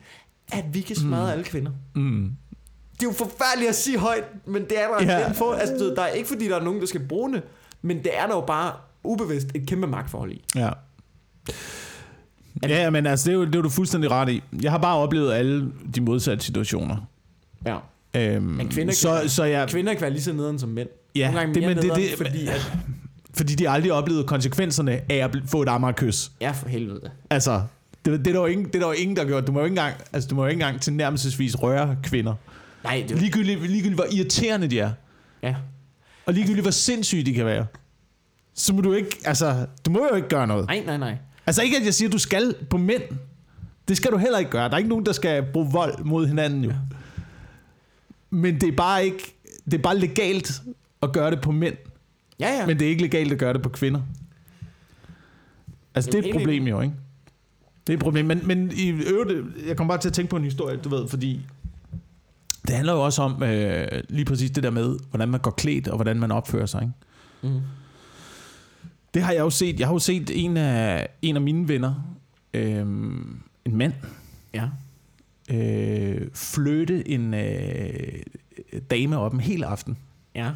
at 0.52 0.66
vi 0.74 0.82
kan 0.82 0.96
smadre 0.96 1.26
mm. 1.26 1.32
alle 1.32 1.44
kvinder. 1.44 1.72
Mm. 1.96 2.32
Det 2.94 3.04
er 3.04 3.12
jo 3.12 3.12
forfærdeligt 3.12 3.70
at 3.70 3.76
sige 3.76 3.98
højt, 3.98 4.24
men 4.46 4.62
det 4.64 4.82
er 4.82 4.88
der 4.88 5.14
ja. 5.14 5.26
den 5.26 5.36
for, 5.36 5.54
altså, 5.54 5.94
der 5.96 6.02
er 6.02 6.08
ikke 6.08 6.30
fordi, 6.30 6.48
der 6.48 6.56
er 6.56 6.64
nogen, 6.64 6.80
der 6.80 6.88
skal 6.88 7.08
bruge 7.08 7.34
det, 7.34 7.44
men 7.82 7.98
det 7.98 8.18
er 8.18 8.28
der 8.28 8.36
jo 8.36 8.42
bare 8.42 8.74
ubevidst 9.04 9.48
et 9.56 9.68
kæmpe 9.68 9.88
magtforhold 9.88 10.32
i. 10.32 10.44
Ja. 10.56 10.70
Ja, 12.68 12.90
men 12.90 13.06
altså, 13.06 13.26
det 13.26 13.36
er, 13.36 13.40
jo, 13.40 13.46
det 13.46 13.56
er 13.56 13.62
du 13.62 13.70
fuldstændig 13.70 14.12
ret 14.12 14.30
i. 14.30 14.44
Jeg 14.62 14.72
har 14.72 14.78
bare 14.78 14.98
oplevet 14.98 15.34
alle 15.34 15.72
de 15.96 16.02
modsatte 16.02 16.46
situationer. 16.46 16.98
Ja. 17.66 17.78
Øhm, 18.16 18.44
Men 18.44 18.68
kvinder 18.70 18.94
så, 18.94 19.18
kan- 19.22 19.30
så 19.30 19.44
jeg, 19.44 19.68
Kvinder 19.70 19.94
kan 19.94 20.02
være 20.02 20.12
lige 20.12 20.22
så 20.22 20.34
nederen 20.34 20.60
som 20.60 20.70
mænd. 20.70 20.90
Ja, 21.16 21.26
Nogle 21.26 21.40
gange 21.40 21.54
det- 21.54 21.62
mere 21.64 21.68
men 21.70 21.78
det- 21.78 21.84
nederen, 21.84 22.02
det- 22.02 22.18
fordi 22.18 22.48
at... 22.48 22.72
fordi 23.38 23.56
de 23.56 23.70
aldrig 23.70 23.92
oplevede 23.94 24.24
konsekvenserne 24.24 24.92
af 25.12 25.16
at 25.16 25.38
få 25.48 25.62
et 25.62 25.70
ammerkys. 25.70 26.32
Ja, 26.42 26.52
for 26.52 26.70
helvede. 26.70 27.10
Altså, 27.30 27.62
det, 28.06 28.20
det, 28.20 28.28
er 28.28 28.32
der 28.34 28.40
jo 28.40 28.46
ingen, 28.46 28.66
det 28.68 28.76
er 28.76 28.80
der 28.80 28.88
jo 28.88 28.94
ingen, 28.94 29.16
der 29.16 29.26
gjort. 29.26 29.48
Du 29.48 29.52
må 29.52 29.60
jo 29.60 29.66
ikke 29.66 29.72
engang, 29.74 29.96
altså, 30.14 30.28
du 30.30 30.36
må 30.36 30.42
jo 30.44 30.48
ikke 30.50 30.62
engang 30.64 30.82
tilnærmelsesvis 30.82 31.64
røre 31.64 31.96
kvinder. 32.04 32.34
Nej, 32.84 33.04
det 33.08 33.16
er 33.16 33.20
Ligegyldigt, 33.20 33.62
ligegyldigt 33.62 33.96
hvor 33.96 34.06
irriterende 34.12 34.68
de 34.68 34.80
er. 34.80 34.92
Ja. 35.44 35.56
Og 36.26 36.34
ligegyldigt 36.34 36.64
hvor 36.64 36.72
sindssyge 36.72 37.24
de 37.24 37.34
kan 37.34 37.46
være. 37.46 37.66
Så 38.56 38.74
må 38.74 38.82
du 38.82 38.94
ikke, 38.94 39.18
altså, 39.26 39.66
du 39.86 39.92
må 39.92 40.08
jo 40.12 40.16
ikke 40.16 40.28
gøre 40.28 40.48
noget. 40.48 40.66
Nej, 40.68 40.84
nej, 40.86 40.98
nej. 40.98 41.16
Altså 41.48 41.62
ikke, 41.62 41.78
at 41.78 41.86
jeg 41.86 41.94
siger, 41.94 42.10
at 42.10 42.14
du 42.14 42.18
skal 42.18 42.56
på 42.70 42.78
mænd. 42.78 43.02
Det 43.88 43.98
skal 43.98 44.12
du 44.12 44.18
heller 44.18 44.38
ikke 44.40 44.52
gøre. 44.52 44.64
Der 44.70 44.74
er 44.74 44.78
ikke 44.78 44.90
nogen, 44.90 45.06
der 45.06 45.12
skal 45.12 45.44
bruge 45.54 45.72
vold 45.72 46.04
mod 46.04 46.28
hinanden 46.28 46.64
jo. 46.64 46.72
Men 48.32 48.62
det 48.62 48.70
er 48.70 48.76
bare 48.76 49.06
ikke, 49.06 49.36
det 49.66 49.74
er 49.74 49.82
bare 49.82 49.98
legalt 49.98 50.62
at 51.02 51.14
gøre 51.14 51.32
det 51.32 51.42
på 51.42 51.52
mænd. 51.52 51.76
Ja, 52.40 52.60
ja. 52.60 52.66
Men 52.66 52.80
det 52.80 52.86
er 52.86 52.90
ikke 52.90 53.02
legalt 53.02 53.32
at 53.32 53.38
gøre 53.40 53.54
det 53.54 53.62
på 53.62 53.70
kvinder. 53.70 54.02
Altså, 55.96 56.12
det 56.12 56.20
er 56.26 56.30
et 56.30 56.36
problem 56.36 56.68
jo, 56.68 56.82
ikke? 56.82 56.96
Det 57.88 57.94
er 57.94 57.98
et 57.98 58.04
problem. 58.04 58.26
Men, 58.26 58.48
men 58.48 58.72
i 58.76 58.90
øvrigt, 58.90 59.68
jeg 59.68 59.78
kom 59.78 59.88
bare 59.88 59.98
til 59.98 60.10
at 60.10 60.14
tænke 60.14 60.30
på 60.30 60.36
en 60.36 60.44
historie, 60.44 60.78
du 60.78 60.90
ved, 60.90 61.08
fordi 61.08 61.42
det 62.68 62.76
handler 62.76 62.94
jo 62.94 63.06
også 63.06 63.22
om 63.22 63.44
øh, 63.44 63.88
lige 64.10 64.26
præcis 64.26 64.52
det 64.52 64.64
der 64.64 64.70
med, 64.70 64.98
hvordan 65.10 65.30
man 65.30 65.40
går 65.40 65.52
klædt, 65.52 65.88
og 65.88 65.96
hvordan 65.96 66.20
man 66.20 66.32
opfører 66.32 66.66
sig, 66.66 66.82
ikke? 66.82 67.54
Mm. 67.56 67.62
Det 69.14 69.22
har 69.22 69.32
jeg 69.32 69.40
jo 69.40 69.50
set. 69.50 69.80
Jeg 69.80 69.88
har 69.88 69.94
jo 69.94 70.00
set 70.00 70.46
en 70.46 70.58
af, 70.58 71.08
en 71.22 71.36
af 71.36 71.42
mine 71.42 71.68
venner, 71.68 71.94
øh, 72.54 72.78
en 73.66 73.76
mand, 73.78 73.94
Ja. 74.54 74.70
Øh, 75.54 76.28
flytte 76.34 77.10
en 77.10 77.34
øh, 77.34 78.24
dame 78.90 79.18
op 79.18 79.34
en 79.34 79.40
hel 79.40 79.64
aften. 79.64 79.98
Ja. 80.36 80.52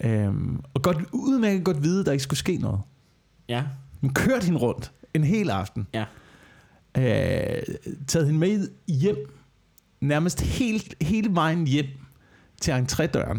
Øh, 0.00 0.34
og 0.74 0.82
godt, 0.82 0.96
udmærket 1.12 1.64
godt 1.64 1.82
vide, 1.82 2.00
at 2.00 2.06
der 2.06 2.12
ikke 2.12 2.24
skulle 2.24 2.38
ske 2.38 2.56
noget. 2.56 2.80
Ja. 3.48 3.64
Hun 4.00 4.14
kørte 4.14 4.44
hende 4.44 4.58
rundt 4.58 4.92
en 5.14 5.24
hel 5.24 5.50
aften. 5.50 5.86
Ja. 5.94 6.04
Øh, 6.96 7.62
taget 8.06 8.26
hende 8.26 8.40
med 8.40 8.68
hjem, 8.86 9.16
nærmest 10.00 10.40
helt, 10.40 10.94
hele 11.00 11.34
vejen 11.34 11.66
hjem 11.66 11.86
til 12.60 12.72
entrédøren. 12.72 13.38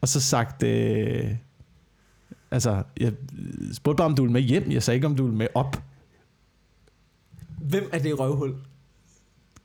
Og 0.00 0.08
så 0.08 0.20
sagt, 0.20 0.62
øh, 0.62 1.34
altså, 2.50 2.82
jeg 3.00 3.12
spurgte 3.72 3.96
bare, 3.96 4.06
om 4.06 4.14
du 4.14 4.22
ville 4.22 4.32
med 4.32 4.42
hjem. 4.42 4.70
Jeg 4.70 4.82
sagde 4.82 4.96
ikke, 4.96 5.06
om 5.06 5.16
du 5.16 5.22
ville 5.22 5.38
med 5.38 5.46
op. 5.54 5.82
Hvem 7.58 7.88
er 7.92 7.98
det 7.98 8.18
røvhul? 8.20 8.54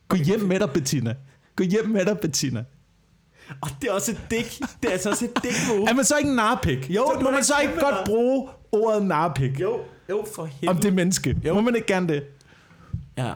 Gå 0.09 0.17
hjem 0.17 0.39
med 0.39 0.59
dig, 0.59 0.69
Bettina. 0.69 1.15
Gå 1.55 1.63
hjem 1.63 1.89
med 1.89 2.05
dig, 2.05 2.19
Bettina. 2.19 2.63
Og 3.61 3.69
det 3.81 3.89
er 3.89 3.93
også 3.93 4.11
et 4.11 4.21
dæk. 4.31 4.59
Det 4.81 4.87
er 4.87 4.91
altså 4.91 5.09
også 5.09 5.25
et 5.25 5.43
dæk 5.43 5.51
move. 5.69 5.89
Er 5.89 5.93
man 5.93 6.05
så 6.05 6.17
ikke 6.17 6.29
en 6.29 6.35
narpik? 6.35 6.89
Jo, 6.89 7.11
så, 7.15 7.19
må 7.23 7.31
man 7.31 7.43
så 7.43 7.53
ikke 7.61 7.73
godt 7.79 7.95
bruge 8.05 8.49
ordet 8.71 9.05
narpik 9.05 9.59
Jo, 9.59 9.79
jo, 10.09 10.25
for 10.35 10.45
helvede. 10.45 10.69
om 10.69 10.77
det 10.81 10.93
menneske? 10.93 11.37
Jo. 11.45 11.53
Må 11.53 11.61
man 11.61 11.75
ikke 11.75 11.87
gerne 11.87 12.07
det? 12.07 12.23
Ja. 13.17 13.33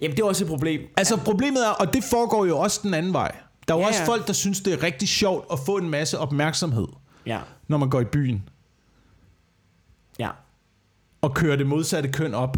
Jamen, 0.00 0.16
det 0.16 0.22
er 0.22 0.26
også 0.26 0.44
et 0.44 0.50
problem. 0.50 0.80
Altså 0.96 1.16
problemet 1.16 1.66
er, 1.66 1.70
og 1.70 1.92
det 1.94 2.04
foregår 2.04 2.44
jo 2.46 2.58
også 2.58 2.80
den 2.82 2.94
anden 2.94 3.12
vej. 3.12 3.32
Der 3.68 3.74
er 3.74 3.78
jo 3.78 3.82
Ja, 3.82 3.88
også 3.88 4.00
ja. 4.00 4.06
folk, 4.08 4.26
der 4.26 4.32
synes, 4.32 4.60
det 4.60 4.72
er 4.72 4.82
rigtig 4.82 5.08
sjovt 5.08 5.46
at 5.52 5.58
få 5.66 5.76
en 5.76 5.90
masse 5.90 6.18
opmærksomhed, 6.18 6.86
Ja. 7.26 7.40
når 7.68 7.76
man 7.78 7.90
går 7.90 8.00
i 8.00 8.04
byen. 8.04 8.48
Ja. 10.18 10.30
Og 11.22 11.34
kører 11.34 11.56
det 11.56 11.66
modsatte 11.66 12.08
køn 12.12 12.34
op. 12.34 12.56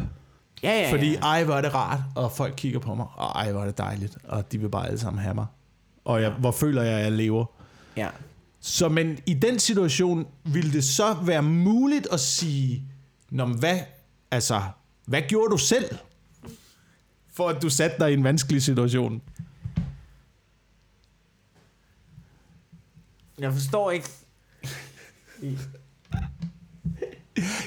Ja, 0.62 0.80
ja, 0.80 0.92
Fordi 0.92 1.12
ja. 1.12 1.20
ej, 1.20 1.44
hvor 1.44 1.54
er 1.54 1.60
det 1.60 1.74
rart, 1.74 2.00
og 2.14 2.32
folk 2.32 2.54
kigger 2.56 2.78
på 2.78 2.94
mig, 2.94 3.06
og 3.14 3.26
ej, 3.42 3.52
hvor 3.52 3.60
er 3.60 3.64
det 3.64 3.78
dejligt, 3.78 4.16
og 4.24 4.52
de 4.52 4.58
vil 4.58 4.68
bare 4.68 4.86
alle 4.86 4.98
sammen 4.98 5.22
have 5.22 5.34
mig. 5.34 5.46
Og 6.04 6.22
jeg, 6.22 6.30
hvor 6.30 6.50
føler 6.50 6.82
jeg, 6.82 6.98
at 6.98 7.04
jeg 7.04 7.12
lever. 7.12 7.44
ja. 7.96 8.08
Så 8.60 8.88
men 8.88 9.18
i 9.26 9.34
den 9.34 9.58
situation 9.58 10.26
ville 10.44 10.72
det 10.72 10.84
så 10.84 11.14
være 11.22 11.42
muligt 11.42 12.06
at 12.12 12.20
sige, 12.20 12.82
Nå, 13.30 13.44
hvad, 13.44 13.80
altså, 14.30 14.62
hvad 15.04 15.22
gjorde 15.28 15.50
du 15.50 15.58
selv, 15.58 15.96
for 17.32 17.48
at 17.48 17.62
du 17.62 17.70
satte 17.70 17.96
dig 17.98 18.10
i 18.10 18.14
en 18.14 18.24
vanskelig 18.24 18.62
situation? 18.62 19.22
Jeg 23.38 23.52
forstår 23.52 23.90
ikke. 23.90 24.08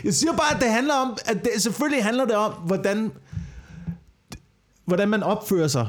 Jeg 0.04 0.14
siger 0.14 0.34
bare, 0.34 0.56
at 0.56 0.62
det 0.62 0.72
handler 0.72 0.94
om, 0.94 1.18
at 1.26 1.44
det, 1.44 1.62
selvfølgelig 1.62 2.04
handler 2.04 2.26
det 2.26 2.36
om, 2.36 2.52
hvordan, 2.52 3.12
hvordan 4.86 5.10
man 5.10 5.24
opfører 5.24 5.68
sig, 5.68 5.88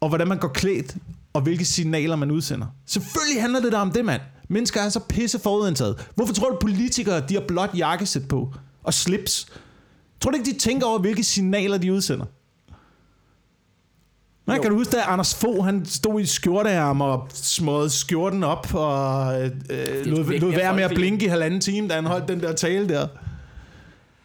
og 0.00 0.08
hvordan 0.08 0.28
man 0.28 0.38
går 0.38 0.48
klædt, 0.48 0.96
og 1.32 1.42
hvilke 1.42 1.64
signaler 1.64 2.16
man 2.16 2.30
udsender. 2.30 2.66
Selvfølgelig 2.86 3.42
handler 3.42 3.60
det 3.60 3.72
der 3.72 3.78
om 3.78 3.90
det, 3.90 4.04
mand. 4.04 4.22
Mennesker 4.48 4.80
er 4.80 4.88
så 4.88 5.00
pisse 5.00 5.38
forudindtaget. 5.38 6.08
Hvorfor 6.14 6.34
tror 6.34 6.50
du, 6.50 6.56
politikere 6.60 7.20
de 7.28 7.34
har 7.34 7.44
blot 7.48 7.70
jakkesæt 7.76 8.28
på 8.28 8.54
og 8.82 8.94
slips? 8.94 9.46
Tror 10.20 10.30
du 10.30 10.36
ikke, 10.36 10.52
de 10.52 10.58
tænker 10.58 10.86
over, 10.86 10.98
hvilke 10.98 11.24
signaler 11.24 11.78
de 11.78 11.92
udsender? 11.92 12.26
Nej, 14.46 14.58
kan 14.58 14.70
du 14.70 14.76
huske, 14.76 14.96
at 14.96 15.02
Anders 15.06 15.34
Fogh, 15.34 15.64
han 15.64 15.84
stod 15.84 16.20
i 16.20 16.26
skjorteærm 16.26 17.00
og 17.00 17.28
småede 17.32 17.90
skjorten 17.90 18.44
op 18.44 18.74
og 18.74 19.34
øh, 19.44 19.50
lod, 20.04 20.38
lod 20.40 20.52
være 20.52 20.74
med 20.74 20.82
at 20.82 20.90
blinke 20.94 21.24
i 21.24 21.28
halvanden 21.28 21.60
time, 21.60 21.88
da 21.88 21.94
han 21.94 22.06
holdt 22.06 22.28
den 22.28 22.40
der 22.40 22.52
tale 22.52 22.88
der. 22.88 23.08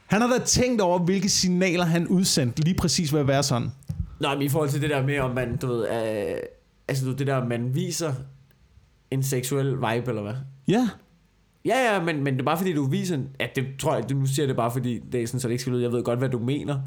Han 0.05 0.21
har 0.21 0.27
da 0.27 0.45
tænkt 0.45 0.81
over, 0.81 0.99
hvilke 0.99 1.29
signaler 1.29 1.85
han 1.85 2.07
udsendte 2.07 2.63
lige 2.63 2.75
præcis 2.75 3.13
ved 3.13 3.19
at 3.19 3.27
være 3.27 3.43
sådan. 3.43 3.71
Nej, 4.19 4.35
men 4.35 4.41
i 4.41 4.49
forhold 4.49 4.69
til 4.69 4.81
det 4.81 4.89
der 4.89 5.03
med, 5.05 5.19
om 5.19 5.35
man, 5.35 5.57
du 5.57 5.67
ved, 5.67 5.87
øh, 5.89 6.37
altså 6.87 7.05
du, 7.05 7.13
det 7.13 7.27
der, 7.27 7.45
man 7.45 7.75
viser 7.75 8.13
en 9.11 9.23
seksuel 9.23 9.75
vibe, 9.75 10.09
eller 10.09 10.21
hvad? 10.21 10.33
Ja. 10.67 10.89
Ja, 11.65 11.93
ja, 11.93 12.03
men, 12.03 12.23
men 12.23 12.33
det 12.33 12.41
er 12.41 12.45
bare 12.45 12.57
fordi, 12.57 12.73
du 12.73 12.85
viser... 12.85 13.17
Ja, 13.39 13.47
det 13.55 13.65
tror 13.79 13.95
jeg, 13.95 14.09
du 14.09 14.25
siger 14.25 14.47
det 14.47 14.55
bare 14.55 14.71
fordi, 14.71 14.99
det 15.11 15.23
er 15.23 15.27
sådan, 15.27 15.39
så 15.39 15.47
det 15.47 15.51
ikke 15.51 15.61
skal 15.61 15.73
lyde. 15.73 15.83
Jeg 15.83 15.91
ved 15.91 16.03
godt, 16.03 16.19
hvad 16.19 16.29
du 16.29 16.39
mener. 16.39 16.79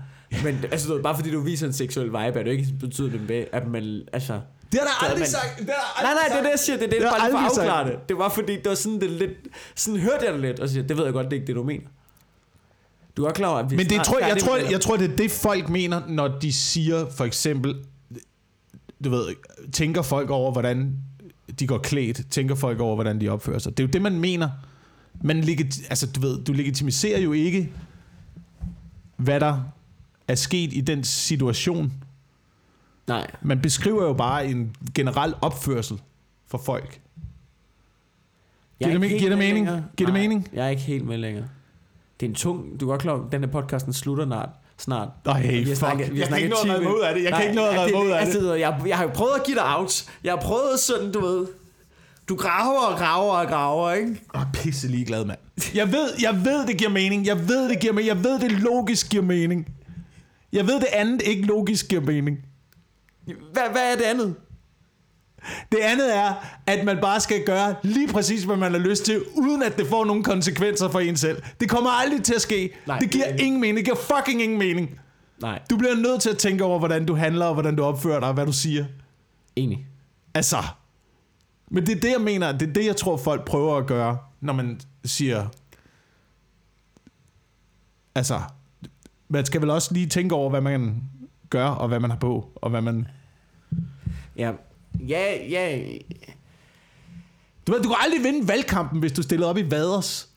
Men 0.43 0.65
altså, 0.73 0.95
du, 0.95 1.03
bare 1.03 1.17
fordi 1.17 1.31
du 1.31 1.41
viser 1.41 1.67
en 1.67 1.73
seksuel 1.73 2.07
vibe, 2.07 2.19
er 2.19 2.43
det 2.43 2.51
ikke 2.51 2.67
betyder 2.81 3.19
med, 3.29 3.45
at 3.53 3.67
man... 3.67 4.03
Altså, 4.13 4.41
det 4.73 4.81
har 4.81 4.87
der 4.87 5.05
aldrig 5.05 5.21
man, 5.21 5.29
sagt. 5.29 5.59
Det 5.59 5.71
har 5.77 6.03
nej, 6.03 6.15
nej, 6.15 6.29
det 6.29 6.39
er 6.39 6.43
det, 6.43 6.51
jeg 6.51 6.59
siger. 6.59 6.77
Det 6.77 6.85
er 6.85 6.91
det, 6.91 7.01
det 7.01 7.11
bare 7.11 7.31
for 7.31 7.39
at 7.39 7.45
afklare 7.45 7.91
det. 7.91 8.09
Det 8.09 8.19
var 8.19 8.29
fordi, 8.29 8.57
det 8.57 8.69
var 8.69 8.75
sådan, 8.75 9.01
det 9.01 9.11
lidt... 9.11 9.31
Sådan 9.75 10.01
hørte 10.01 10.25
jeg 10.25 10.33
det 10.33 10.41
lidt, 10.41 10.61
og 10.61 10.69
siger, 10.69 10.87
det 10.87 10.97
ved 10.97 11.05
jeg 11.05 11.13
godt, 11.13 11.25
det 11.25 11.33
er 11.33 11.37
ikke 11.37 11.47
det, 11.47 11.57
du 11.57 11.63
mener. 11.63 11.87
Du 13.17 13.25
er 13.25 13.33
klar 13.33 13.49
over, 13.49 13.59
at 13.59 13.71
vi 13.71 13.77
Men 13.77 13.87
det 13.87 14.05
tror, 14.05 14.19
jeg, 14.19 14.29
jeg, 14.29 14.39
tror, 14.39 14.57
jeg, 14.57 14.71
jeg 14.71 14.81
tror, 14.81 14.97
det 14.97 15.13
er 15.13 15.17
det, 15.17 15.31
folk 15.31 15.69
mener, 15.69 16.03
når 16.09 16.29
de 16.29 16.53
siger, 16.53 17.07
for 17.11 17.25
eksempel, 17.25 17.75
du 19.05 19.11
ved, 19.11 19.29
tænker 19.73 20.03
folk 20.03 20.31
over, 20.31 20.53
hvordan 20.53 20.99
de 21.59 21.67
går 21.67 21.79
klædt, 21.79 22.31
tænker 22.31 22.55
folk 22.55 22.81
over, 22.81 22.95
hvordan 22.95 23.21
de 23.21 23.29
opfører 23.29 23.59
sig. 23.59 23.77
Det 23.77 23.83
er 23.83 23.87
jo 23.87 23.91
det, 23.91 24.03
man 24.03 24.19
mener. 24.19 24.49
Man 25.23 25.41
legit, 25.41 25.81
altså, 25.91 26.07
du 26.07 26.21
ved, 26.21 26.45
du 26.45 26.53
legitimiserer 26.53 27.21
jo 27.21 27.33
ikke, 27.33 27.73
hvad 29.17 29.41
der 29.41 29.61
er 30.29 30.35
sket 30.35 30.73
i 30.73 30.81
den 30.81 31.05
situation. 31.05 31.93
Nej. 33.07 33.31
Man 33.43 33.61
beskriver 33.61 34.05
jo 34.05 34.13
bare 34.13 34.47
en 34.47 34.77
generel 34.95 35.35
opførsel 35.41 36.01
for 36.47 36.59
folk. 36.59 37.01
Giver 38.79 38.99
det, 38.99 39.19
giver 39.19 39.29
det 39.29 39.39
mening? 39.39 39.69
Giver 39.97 40.11
det 40.11 40.15
mening? 40.21 40.49
Jeg 40.53 40.65
er 40.65 40.69
ikke 40.69 40.83
helt 40.83 41.07
med 41.07 41.19
længere. 41.19 41.45
Det 42.21 42.27
er 42.27 42.31
en 42.31 42.35
tung... 42.35 42.81
Du 42.81 42.87
er 42.87 42.91
godt 42.91 43.01
klar 43.01 43.29
den 43.33 43.41
her 43.41 43.51
podcasten 43.51 43.93
slutter 43.93 44.25
snart. 44.27 44.49
snart. 44.79 45.09
Nej, 45.25 45.41
hey, 45.41 45.67
fuck. 45.67 45.77
Snakket, 45.77 46.15
vi 46.15 46.21
jeg 46.21 46.29
kan 46.29 46.37
ikke 46.39 46.49
nå 46.49 46.73
at 46.73 46.79
ud 46.81 47.01
af 47.01 47.15
det. 47.15 47.23
Jeg 47.23 47.31
Nej, 47.31 47.41
kan 47.41 47.51
ikke 47.51 47.61
nå 47.61 47.67
at 47.67 47.79
redde 47.79 47.97
ud 47.97 48.11
af 48.11 48.27
det. 48.27 48.35
Altså, 48.35 48.55
jeg, 48.55 48.83
jeg 48.87 48.97
har 48.97 49.05
jo 49.05 49.11
prøvet 49.15 49.35
at 49.35 49.45
give 49.47 49.57
dig 49.57 49.77
out. 49.77 50.05
Jeg 50.25 50.33
har 50.33 50.41
prøvet 50.41 50.81
sådan, 50.81 51.13
du 51.13 51.21
ved... 51.21 51.47
Du 52.29 52.37
graver 52.37 52.81
og 52.81 52.99
graver 52.99 53.33
og 53.33 53.47
graver, 53.47 53.93
ikke? 53.93 54.21
Jeg 54.35 54.41
er 54.41 54.47
pisse 54.53 54.89
ligeglad, 54.89 55.25
mand. 55.25 55.39
Jeg 55.75 55.93
ved, 55.93 56.11
jeg 56.23 56.45
ved, 56.45 56.67
det 56.67 56.79
giver 56.79 56.91
mening. 56.91 57.27
Jeg 57.27 57.49
ved, 57.49 57.69
det 57.69 57.81
giver 57.81 57.93
mening. 57.93 58.09
Jeg 58.09 58.25
ved, 58.25 58.41
det 58.41 58.53
logisk 58.53 59.11
giver 59.11 59.23
mening. 59.23 59.69
Jeg 60.55 60.67
ved, 60.67 60.75
det 60.75 60.89
andet 60.93 61.23
ikke 61.23 61.43
logisk 61.43 61.89
giver 61.89 62.01
mening. 62.01 62.39
Hvad, 63.25 63.63
hvad 63.73 63.93
er 63.93 63.97
det 63.97 64.05
andet? 64.05 64.35
Det 65.73 65.79
andet 65.79 66.17
er, 66.17 66.35
at 66.67 66.85
man 66.85 66.99
bare 67.01 67.21
skal 67.21 67.45
gøre 67.47 67.75
lige 67.83 68.09
præcis, 68.09 68.45
hvad 68.45 68.57
man 68.57 68.73
har 68.73 68.79
lyst 68.79 69.05
til, 69.05 69.23
uden 69.35 69.63
at 69.63 69.77
det 69.79 69.87
får 69.87 70.05
nogle 70.05 70.25
konsekvenser 70.25 70.89
for 70.89 71.01
en 71.01 71.17
selv. 71.17 71.43
Det 71.61 71.69
kommer 71.71 71.91
aldrig 71.91 72.23
til 72.23 72.35
at 72.35 72.43
ske. 72.43 72.71
Nej, 72.87 72.99
det 72.99 73.11
giver 73.11 73.33
det 73.33 73.41
ingen 73.41 73.61
mening. 73.61 73.77
Det 73.77 73.85
giver 73.85 73.97
fucking 73.97 74.43
ingen 74.43 74.59
mening. 74.59 75.01
Nej. 75.41 75.61
Du 75.71 75.77
bliver 75.77 75.95
nødt 75.95 76.23
til 76.23 76.31
at 76.31 76.39
tænke 76.39 76.65
over, 76.65 76.79
hvordan 76.79 77.07
du 77.07 77.15
handler, 77.15 77.47
og 77.47 77.55
hvordan 77.55 77.77
du 77.77 77.83
opfører 77.83 78.21
dig, 78.21 78.29
og 78.29 78.35
hvad 78.35 78.47
du 78.47 78.53
siger. 78.53 78.85
Enig. 79.57 79.87
Altså. 80.35 80.63
Men 81.71 81.87
det 81.87 81.97
er 81.97 82.01
det, 82.01 82.11
jeg 82.11 82.21
mener. 82.21 82.53
Det 82.53 82.69
er 82.69 82.73
det, 82.73 82.87
jeg 82.87 82.97
tror, 82.97 83.17
folk 83.17 83.45
prøver 83.45 83.77
at 83.77 83.87
gøre, 83.87 84.19
når 84.41 84.53
man 84.53 84.81
siger... 85.05 85.47
Altså, 88.15 88.41
man 89.29 89.47
skal 89.47 89.61
vel 89.61 89.71
også 89.71 89.95
lige 89.95 90.07
tænke 90.07 90.35
over, 90.35 90.51
hvad 90.51 90.61
man 90.61 91.03
gør, 91.51 91.67
og 91.67 91.89
hvad 91.89 92.01
man 92.01 92.11
har 92.11 92.19
på, 92.19 92.53
og 92.55 92.71
hvad 92.71 92.83
man... 92.83 93.09
Ja, 94.37 94.53
ja, 95.09 95.49
ja. 95.49 95.81
Du 97.67 97.73
ved, 97.73 97.83
du 97.83 97.89
kan 97.89 97.99
aldrig 98.01 98.23
vinde 98.23 98.49
valgkampen, 98.49 99.01
hvis 99.01 99.13
du 99.13 99.23
stiller 99.23 99.47
op 99.47 99.59
i 99.59 99.71
vaders. 99.71 100.29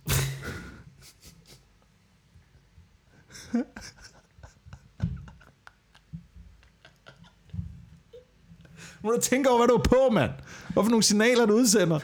Må 9.03 9.11
du 9.11 9.21
tænke 9.21 9.49
over, 9.49 9.59
hvad 9.59 9.67
du 9.67 9.73
er 9.73 9.83
på, 9.83 10.13
mand. 10.13 10.31
Hvorfor 10.73 10.89
nogle 10.89 11.03
signaler, 11.03 11.45
du 11.45 11.53
udsender? 11.53 11.99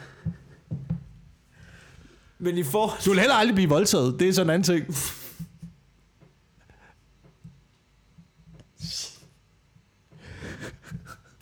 Men 2.38 2.58
i 2.58 2.62
for... 2.62 2.96
Du 3.04 3.10
vil 3.10 3.18
heller 3.18 3.34
aldrig 3.34 3.54
blive 3.54 3.68
voldtaget. 3.68 4.20
Det 4.20 4.28
er 4.28 4.32
sådan 4.32 4.46
en 4.46 4.54
anden 4.54 4.84
ting. 4.84 4.96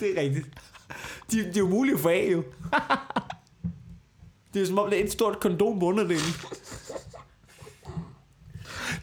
Det 0.03 0.19
er 0.19 0.23
rigtigt. 0.23 0.47
De, 1.33 1.39
de 1.39 1.49
er 1.49 1.59
jo 1.59 1.69
mulige 1.69 1.95
at 1.95 2.01
få 2.01 2.09
af, 2.09 2.29
jo. 2.33 2.45
Det 4.55 4.63
er 4.63 4.67
som 4.67 4.79
om, 4.79 4.91
det 4.91 5.01
er 5.01 5.05
et 5.05 5.13
stort 5.13 5.41
kondom 5.41 5.79
på 5.79 5.87
underdelen. 5.87 6.35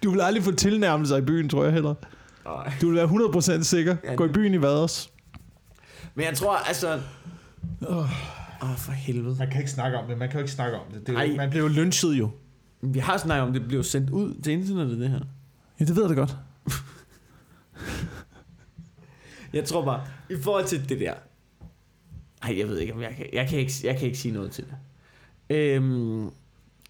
Du 0.04 0.12
vil 0.12 0.22
aldrig 0.22 0.44
få 0.44 0.52
tilnærmelser 0.52 1.18
i 1.18 1.22
byen, 1.22 1.50
tror 1.50 1.64
jeg 1.64 1.74
heller. 1.74 1.94
Nej. 2.46 2.74
Du 2.82 2.88
vil 2.88 2.96
være 2.96 3.60
100% 3.60 3.64
sikker. 3.64 3.96
Ja, 4.04 4.16
Gå 4.16 4.26
i 4.26 4.28
byen 4.28 4.54
i 4.54 4.62
Vaders. 4.62 5.12
Men 6.16 6.26
jeg 6.26 6.38
tror, 6.38 6.56
altså... 6.56 7.02
Åh, 7.88 7.98
oh. 7.98 8.70
oh, 8.70 8.78
for 8.78 8.92
helvede. 8.92 9.36
Man 9.40 9.52
kan 9.52 9.60
ikke 9.60 9.72
snakke 9.72 9.98
om 9.98 10.08
det. 10.08 10.18
Man 10.18 10.30
kan 10.30 10.40
jo 10.40 10.44
ikke 10.44 10.52
snakke 10.52 10.78
om 10.78 10.86
det. 10.94 11.08
det 11.08 11.18
er 11.18 11.24
jo, 11.24 11.36
man 11.36 11.50
bliver 11.50 11.64
jo 11.64 11.70
lynchet 11.70 12.14
jo. 12.14 12.30
Vi 12.82 13.00
har 13.00 13.18
snakket 13.18 13.48
om, 13.48 13.54
det 13.54 13.68
bliver 13.68 13.84
sendt 13.84 14.10
ud 14.10 14.42
til 14.44 14.54
internettet, 14.54 15.00
det 15.00 15.10
her. 15.10 15.20
Ja, 15.80 15.86
det 15.86 15.96
ved 15.96 16.04
jeg 16.04 16.10
da 16.10 16.16
godt. 16.16 16.38
Jeg 19.54 19.66
tror 19.66 19.86
bare, 19.86 20.08
i 20.30 20.36
forhold 20.42 20.66
til 20.66 20.90
det 20.90 21.00
der, 21.00 21.14
Nej, 22.44 22.60
jeg 22.60 22.68
ved 22.68 22.78
ikke, 22.80 22.94
om 22.94 23.02
jeg 23.02 23.16
kan, 23.16 23.26
jeg 23.34 23.48
kan, 23.48 23.60
ikke, 23.60 23.74
jeg 23.84 23.98
kan 23.98 24.06
ikke 24.06 24.18
sige 24.18 24.34
noget 24.34 24.52
til 24.52 24.66
det. 24.66 24.76
Øhm, 25.56 26.26
vi, 26.26 26.32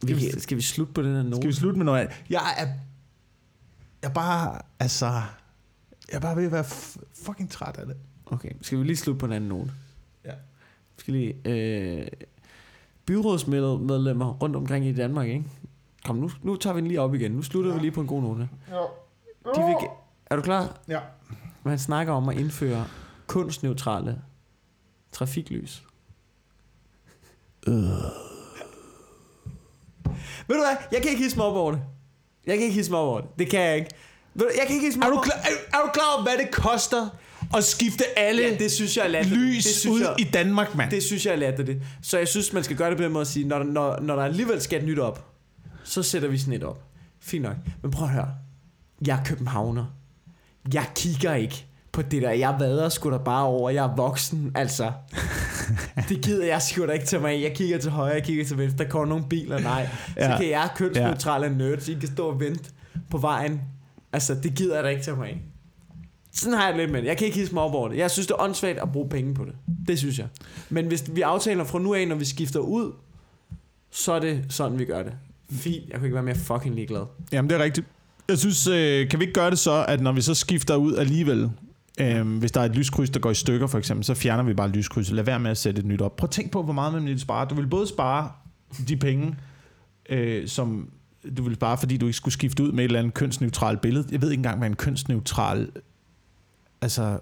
skal, 0.01 0.15
vi, 0.15 0.39
skal 0.39 0.57
vi 0.57 0.61
slutte 0.61 0.93
på 0.93 1.01
den 1.01 1.15
her 1.15 1.23
note? 1.23 1.35
Skal 1.35 1.47
vi 1.47 1.53
slutte 1.53 1.77
med 1.77 1.85
noget 1.85 1.99
andet? 1.99 2.15
Jeg 2.29 2.55
er, 2.57 2.65
jeg 4.01 4.09
er 4.09 4.13
bare, 4.13 4.61
altså, 4.79 5.05
jeg 6.09 6.15
er 6.15 6.19
bare 6.19 6.35
ved 6.35 6.45
at 6.45 6.51
være 6.51 6.63
fucking 7.25 7.51
træt 7.51 7.77
af 7.77 7.85
det. 7.85 7.97
Okay, 8.25 8.51
skal 8.61 8.79
vi 8.79 8.83
lige 8.83 8.97
slutte 8.97 9.19
på 9.19 9.25
en 9.25 9.31
anden 9.31 9.49
note? 9.49 9.71
Ja. 10.25 10.33
Skal 10.97 11.13
lige, 11.13 11.35
øh, 11.45 12.07
byrådsmedlemmer 13.05 14.33
rundt 14.33 14.55
omkring 14.55 14.85
i 14.85 14.93
Danmark, 14.93 15.27
ikke? 15.27 15.45
Kom, 16.05 16.15
nu, 16.15 16.29
nu 16.43 16.55
tager 16.55 16.73
vi 16.73 16.79
den 16.79 16.87
lige 16.87 17.01
op 17.01 17.13
igen. 17.13 17.31
Nu 17.31 17.41
slutter 17.41 17.71
ja. 17.71 17.75
vi 17.77 17.81
lige 17.81 17.91
på 17.91 18.01
en 18.01 18.07
god 18.07 18.21
note. 18.21 18.49
Ja. 18.69 18.75
De 19.55 19.65
vil, 19.65 19.75
er 20.25 20.35
du 20.35 20.41
klar? 20.41 20.79
Ja. 20.87 20.99
Man 21.63 21.79
snakker 21.79 22.13
om 22.13 22.29
at 22.29 22.37
indføre 22.37 22.87
kunstneutrale 23.27 24.21
trafiklys. 25.11 25.83
Øh. 27.67 27.73
Ved 30.47 30.55
du 30.55 30.61
hvad? 30.61 30.77
Jeg 30.91 31.01
kan 31.01 31.11
ikke 31.11 31.23
hisse 31.23 31.37
mig 31.37 31.45
op 31.45 31.55
over 31.55 31.71
det. 31.71 31.81
Jeg 32.45 32.55
kan 32.55 32.63
ikke 32.63 32.75
hisse 32.75 32.91
mig 32.91 32.99
op 32.99 33.07
over 33.07 33.21
det. 33.21 33.29
Det 33.39 33.49
kan 33.49 33.59
jeg 33.61 33.75
ikke. 33.75 33.89
Jeg 34.35 34.63
kan 34.67 34.75
ikke 34.75 34.85
hisse 34.85 34.99
mig 34.99 35.05
er 35.05 35.09
du, 35.09 35.19
klar, 35.21 35.35
er, 35.35 35.77
er 35.77 35.85
du 35.85 35.91
klar 35.93 36.13
over, 36.15 36.23
hvad 36.23 36.45
det 36.45 36.51
koster 36.51 37.09
at 37.55 37.63
skifte 37.63 38.19
alle 38.19 38.41
ja, 38.41 38.55
det 38.55 38.71
synes 38.71 38.97
jeg 38.97 39.11
er 39.11 39.23
lys 39.23 39.63
det 39.63 39.73
synes 39.75 39.95
ud 39.95 40.01
jeg, 40.01 40.15
i 40.19 40.23
Danmark, 40.23 40.75
mand? 40.75 40.91
Det 40.91 41.03
synes 41.03 41.25
jeg 41.25 41.43
er 41.43 41.51
det. 41.51 41.81
Så 42.01 42.17
jeg 42.17 42.27
synes, 42.27 42.53
man 42.53 42.63
skal 42.63 42.77
gøre 42.77 42.89
det 42.89 42.97
på 42.97 43.03
den 43.03 43.11
måde 43.11 43.21
at 43.21 43.27
sige, 43.27 43.47
når, 43.47 43.63
når, 43.63 43.99
når 43.99 44.15
der 44.15 44.23
alligevel 44.23 44.61
skal 44.61 44.79
et 44.79 44.85
nyt 44.85 44.99
op, 44.99 45.25
så 45.83 46.03
sætter 46.03 46.27
vi 46.27 46.37
sådan 46.37 46.53
et 46.53 46.63
op. 46.63 46.83
Fint 47.19 47.43
nok. 47.43 47.55
Men 47.81 47.91
prøv 47.91 48.07
at 48.07 48.13
høre. 48.13 48.33
Jeg 49.07 49.19
er 49.19 49.23
københavner. 49.23 49.85
Jeg 50.73 50.85
kigger 50.95 51.33
ikke 51.33 51.65
på 51.91 52.01
det 52.01 52.21
der. 52.21 52.31
Jeg 52.31 52.55
vader 52.59 52.89
sgu 52.89 53.11
da 53.11 53.17
bare 53.17 53.45
over, 53.45 53.69
jeg 53.69 53.85
er 53.85 53.95
voksen, 53.95 54.51
altså. 54.55 54.91
det 56.09 56.21
gider 56.21 56.45
jeg 56.45 56.61
sgu 56.61 56.85
da 56.85 56.91
ikke 56.91 57.05
til 57.05 57.21
mig 57.21 57.41
Jeg 57.41 57.55
kigger 57.55 57.77
til 57.77 57.91
højre, 57.91 58.13
jeg 58.13 58.23
kigger 58.23 58.45
til 58.45 58.57
venstre, 58.57 58.83
der 58.83 58.89
kommer 58.89 59.07
nogle 59.07 59.25
biler, 59.29 59.59
nej. 59.59 59.89
Ja. 60.17 60.31
Så 60.31 60.37
kan 60.37 60.49
jeg 60.49 60.69
kønsneutrale 60.75 61.45
ja. 61.45 61.53
nerds, 61.53 61.87
I 61.87 61.93
kan 61.93 62.09
stå 62.09 62.27
og 62.27 62.39
vente 62.39 62.69
på 63.09 63.17
vejen. 63.17 63.61
Altså, 64.13 64.35
det 64.35 64.55
gider 64.55 64.75
jeg 64.75 64.83
da 64.83 64.89
ikke 64.89 65.03
til 65.03 65.15
mig 65.15 65.41
Sådan 66.31 66.53
har 66.53 66.65
jeg 66.65 66.73
det 66.73 66.81
lidt 66.81 66.91
med 66.91 67.01
det. 67.01 67.07
Jeg 67.07 67.17
kan 67.17 67.25
ikke 67.25 67.37
hisse 67.39 67.53
mig 67.53 67.63
op 67.63 67.73
over 67.73 67.87
det. 67.89 67.97
Jeg 67.97 68.11
synes, 68.11 68.27
det 68.27 68.33
er 68.33 68.41
åndssvagt 68.41 68.79
at 68.79 68.91
bruge 68.91 69.09
penge 69.09 69.33
på 69.33 69.45
det. 69.45 69.55
Det 69.87 69.99
synes 69.99 70.19
jeg. 70.19 70.27
Men 70.69 70.85
hvis 70.87 71.03
vi 71.11 71.21
aftaler 71.21 71.63
fra 71.63 71.79
nu 71.79 71.93
af, 71.93 72.07
når 72.07 72.15
vi 72.15 72.25
skifter 72.25 72.59
ud, 72.59 72.91
så 73.91 74.13
er 74.13 74.19
det 74.19 74.45
sådan, 74.49 74.79
vi 74.79 74.85
gør 74.85 75.03
det. 75.03 75.13
Fint. 75.51 75.89
Jeg 75.89 75.95
kan 75.95 76.03
ikke 76.03 76.13
være 76.13 76.23
mere 76.23 76.35
fucking 76.35 76.75
ligeglad. 76.75 77.05
Jamen, 77.31 77.49
det 77.49 77.59
er 77.59 77.63
rigtigt. 77.63 77.87
Jeg 78.29 78.37
synes, 78.37 78.67
øh, 78.67 79.09
kan 79.09 79.19
vi 79.19 79.23
ikke 79.23 79.33
gøre 79.33 79.49
det 79.49 79.59
så, 79.59 79.85
at 79.87 80.01
når 80.01 80.11
vi 80.11 80.21
så 80.21 80.33
skifter 80.33 80.75
ud 80.75 80.95
alligevel, 80.95 81.49
øh, 82.01 82.37
hvis 82.37 82.51
der 82.51 82.61
er 82.61 82.65
et 82.65 82.75
lyskryds, 82.75 83.09
der 83.09 83.19
går 83.19 83.31
i 83.31 83.35
stykker 83.35 83.67
for 83.67 83.77
eksempel, 83.77 84.05
så 84.05 84.13
fjerner 84.13 84.43
vi 84.43 84.53
bare 84.53 84.69
lyskrydset. 84.69 85.15
Lad 85.15 85.23
være 85.23 85.39
med 85.39 85.51
at 85.51 85.57
sætte 85.57 85.79
et 85.79 85.85
nyt 85.85 86.01
op. 86.01 86.15
Prøv 86.15 86.25
at 86.25 86.31
tænk 86.31 86.51
på, 86.51 86.63
hvor 86.63 86.73
meget 86.73 86.93
man 86.93 87.05
vil 87.05 87.19
spare. 87.19 87.47
Du 87.49 87.55
vil 87.55 87.67
både 87.67 87.87
spare 87.87 88.31
de 88.87 88.97
penge, 88.97 89.35
øh, 90.09 90.47
som 90.47 90.89
du 91.37 91.43
vil 91.43 91.55
spare, 91.55 91.77
fordi 91.77 91.97
du 91.97 92.05
ikke 92.05 92.17
skulle 92.17 92.33
skifte 92.33 92.63
ud 92.63 92.71
med 92.71 92.83
et 92.83 92.87
eller 92.87 92.99
andet 92.99 93.13
kønsneutralt 93.13 93.81
billede. 93.81 94.07
Jeg 94.11 94.21
ved 94.21 94.31
ikke 94.31 94.39
engang, 94.39 94.57
hvad 94.57 94.67
en 94.67 94.75
kønsneutral 94.75 95.71
altså 96.81 97.19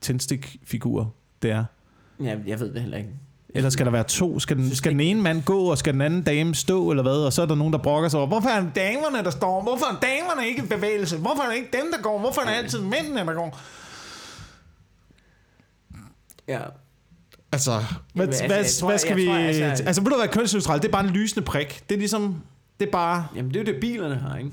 tændstikfigur 0.00 1.14
det 1.42 1.50
er. 1.50 1.64
Ja, 2.20 2.36
jeg 2.46 2.60
ved 2.60 2.74
det 2.74 2.80
heller 2.80 2.98
ikke. 2.98 3.10
Eller 3.54 3.70
skal 3.70 3.86
der 3.86 3.92
være 3.92 4.04
to? 4.04 4.38
Skal 4.40 4.56
den, 4.56 4.74
skal 4.74 4.92
den 4.92 5.00
ene 5.00 5.22
mand 5.22 5.42
gå, 5.42 5.58
og 5.70 5.78
skal 5.78 5.92
den 5.92 6.00
anden 6.02 6.22
dame 6.22 6.54
stå, 6.54 6.90
eller 6.90 7.02
hvad? 7.02 7.12
Og 7.12 7.32
så 7.32 7.42
er 7.42 7.46
der 7.46 7.54
nogen, 7.54 7.72
der 7.72 7.78
brokker 7.78 8.08
sig 8.08 8.18
over, 8.18 8.26
hvorfor 8.26 8.48
er 8.48 8.60
det 8.60 8.70
damerne, 8.76 9.24
der 9.24 9.30
står? 9.30 9.62
Hvorfor 9.62 9.84
er 9.86 9.98
damerne 10.02 10.48
ikke 10.48 10.62
i 10.62 10.66
bevægelse? 10.66 11.16
Hvorfor 11.16 11.42
er 11.42 11.48
det 11.48 11.56
ikke 11.56 11.68
dem, 11.72 11.86
der 11.96 12.02
går? 12.02 12.18
Hvorfor 12.18 12.40
er 12.40 12.44
det 12.46 12.52
altid 12.54 12.80
mændene, 12.80 13.20
der 13.20 13.32
går? 13.34 13.60
Ja. 16.48 16.60
Altså, 17.52 17.80
hvad, 18.14 18.26
altså, 18.26 18.46
hvad, 18.46 18.64
tror- 18.64 18.88
hvad 18.88 18.98
skal 18.98 19.18
jeg 19.18 19.26
tror, 19.26 19.34
vi... 19.36 19.40
altså- 19.42 19.84
altså, 19.84 20.02
ved 20.02 20.10
du 20.10 20.16
hvad, 20.16 20.28
kønsneutral, 20.28 20.78
det 20.78 20.88
er 20.88 20.92
bare 20.92 21.04
en 21.04 21.10
lysende 21.10 21.44
prik. 21.44 21.82
Det 21.88 21.94
er 21.94 21.98
ligesom... 21.98 22.42
Det 22.80 22.86
er 22.86 22.92
bare... 22.92 23.26
Jamen, 23.36 23.50
det 23.54 23.56
er 23.56 23.60
jo 23.60 23.72
det, 23.72 23.80
bilerne 23.80 24.14
har, 24.14 24.36
ikke? 24.36 24.50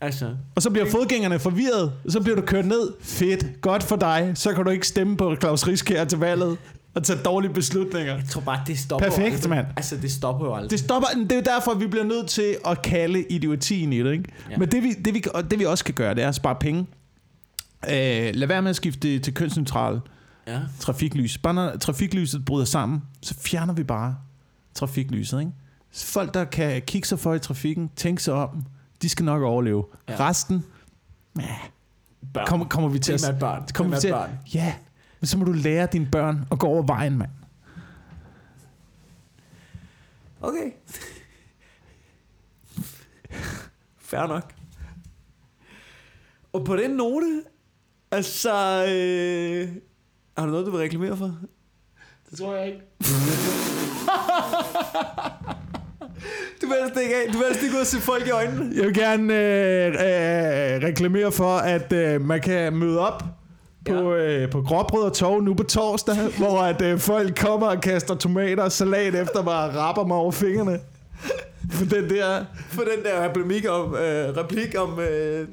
Altså, 0.00 0.34
Og 0.54 0.62
så 0.62 0.70
bliver 0.70 0.90
fodgængerne 0.90 1.38
forvirret. 1.38 1.92
Så 2.08 2.20
bliver 2.20 2.36
du 2.36 2.42
kørt 2.42 2.66
ned. 2.66 2.92
Fedt. 3.00 3.60
Godt 3.60 3.82
for 3.82 3.96
dig. 3.96 4.32
Så 4.34 4.52
kan 4.54 4.64
du 4.64 4.70
ikke 4.70 4.86
stemme 4.86 5.16
på 5.16 5.36
Claus 5.40 5.66
Riskær 5.66 6.04
til 6.04 6.18
valget. 6.18 6.58
Og 6.98 7.04
tage 7.04 7.18
dårlige 7.22 7.52
beslutninger. 7.52 8.14
jeg 8.16 8.24
tror 8.30 8.40
bare, 8.40 8.62
det 8.66 8.78
stopper 8.78 9.08
Perfekt, 9.08 9.34
aldrig. 9.34 9.50
mand. 9.50 9.66
Altså, 9.76 9.96
det 9.96 10.12
stopper 10.12 10.46
jo 10.46 10.54
aldrig. 10.54 10.70
Det 10.70 10.78
stopper, 10.80 11.08
det 11.16 11.32
er 11.32 11.36
jo 11.36 11.42
derfor, 11.42 11.74
vi 11.74 11.86
bliver 11.86 12.04
nødt 12.04 12.26
til 12.28 12.56
at 12.66 12.82
kalde 12.82 13.22
idiotien 13.22 13.92
i 13.92 14.02
det. 14.02 14.12
Ikke? 14.12 14.24
Ja. 14.50 14.56
Men 14.58 14.70
det 14.70 14.82
vi, 14.82 14.92
det, 14.92 15.14
vi, 15.14 15.24
og 15.34 15.50
det 15.50 15.58
vi 15.58 15.64
også 15.64 15.84
kan 15.84 15.94
gøre, 15.94 16.14
det 16.14 16.24
er 16.24 16.28
at 16.28 16.34
spare 16.34 16.54
penge. 16.60 16.86
Øh, 17.88 18.34
lad 18.34 18.46
være 18.46 18.62
med 18.62 18.70
at 18.70 18.76
skifte 18.76 19.18
til 19.18 19.34
kønsneutral 19.34 20.00
Ja. 20.46 20.60
trafiklys. 20.80 21.38
Bare 21.38 21.54
når 21.54 21.76
trafiklyset 21.76 22.44
bryder 22.44 22.64
sammen, 22.64 23.02
så 23.22 23.34
fjerner 23.40 23.72
vi 23.74 23.82
bare 23.84 24.16
trafiklyset. 24.74 25.40
Ikke? 25.40 25.52
Folk, 25.94 26.34
der 26.34 26.44
kan 26.44 26.82
kigge 26.86 27.08
sig 27.08 27.18
for 27.18 27.34
i 27.34 27.38
trafikken, 27.38 27.90
tænke 27.96 28.22
sig 28.22 28.34
om, 28.34 28.64
de 29.02 29.08
skal 29.08 29.24
nok 29.24 29.42
overleve. 29.42 29.84
Ja. 30.08 30.28
Resten, 30.28 30.64
ja, 31.40 31.42
Børn. 32.34 32.46
kommer, 32.46 32.66
kommer 32.66 32.88
vi 32.88 32.98
til 32.98 33.12
at... 33.12 33.36
Børn. 33.40 33.62
Kommer 33.74 33.96
vi 33.96 34.00
til 34.00 34.10
børn. 34.10 34.30
ja, 34.54 34.72
men 35.20 35.26
så 35.26 35.38
må 35.38 35.44
du 35.44 35.52
lære 35.52 35.88
dine 35.92 36.08
børn 36.12 36.44
at 36.52 36.58
gå 36.58 36.66
over 36.66 36.82
vejen, 36.82 37.18
mand. 37.18 37.30
Okay. 40.40 40.70
Fair 43.98 44.26
nok. 44.26 44.52
Og 46.52 46.64
på 46.64 46.76
den 46.76 46.90
note, 46.90 47.42
altså... 48.10 48.52
Øh, 48.88 49.68
har 50.38 50.44
du 50.46 50.50
noget, 50.50 50.66
du 50.66 50.70
vil 50.70 50.80
reklamere 50.80 51.16
for? 51.16 51.38
Det 52.30 52.38
tror 52.38 52.54
jeg 52.56 52.66
ikke. 52.66 52.80
Du 56.62 56.66
vil 56.66 56.76
helst 56.82 57.00
ikke, 57.02 57.16
af- 57.16 57.32
du 57.32 57.38
vil 57.38 57.46
helst 57.46 57.62
ikke 57.62 57.74
ud 57.76 57.80
og 57.80 57.86
se 57.86 57.98
folk 58.00 58.26
i 58.26 58.30
øjnene. 58.30 58.76
Jeg 58.76 58.84
vil 58.84 58.94
gerne 58.94 59.34
øh, 59.34 59.86
øh, 59.86 59.94
reklamere 60.88 61.32
for, 61.32 61.56
at 61.58 61.92
øh, 61.92 62.20
man 62.20 62.40
kan 62.40 62.72
møde 62.76 63.00
op 63.00 63.22
på, 63.88 64.14
øh, 64.14 64.50
på 64.50 64.62
Gråbrød 64.62 65.02
og 65.02 65.12
Torv 65.12 65.42
nu 65.42 65.54
på 65.54 65.62
torsdag, 65.62 66.16
hvor 66.38 66.62
at 66.62 66.82
øh, 66.82 66.98
folk 66.98 67.38
kommer 67.38 67.66
og 67.66 67.80
kaster 67.80 68.14
tomater 68.14 68.62
og 68.62 68.72
salat 68.72 69.14
efter 69.14 69.42
mig 69.42 69.64
og 69.64 69.74
rapper 69.74 70.04
mig 70.04 70.16
over 70.16 70.32
fingrene. 70.32 70.80
For 71.70 71.84
den 71.84 72.10
der... 72.10 72.44
For 72.68 72.82
den 72.82 73.04
der 73.04 73.24
replik 73.28 73.68
om, 73.68 73.94
øh, 73.94 74.36
replik 74.36 74.74
om, 74.78 75.00
øh, 75.00 75.48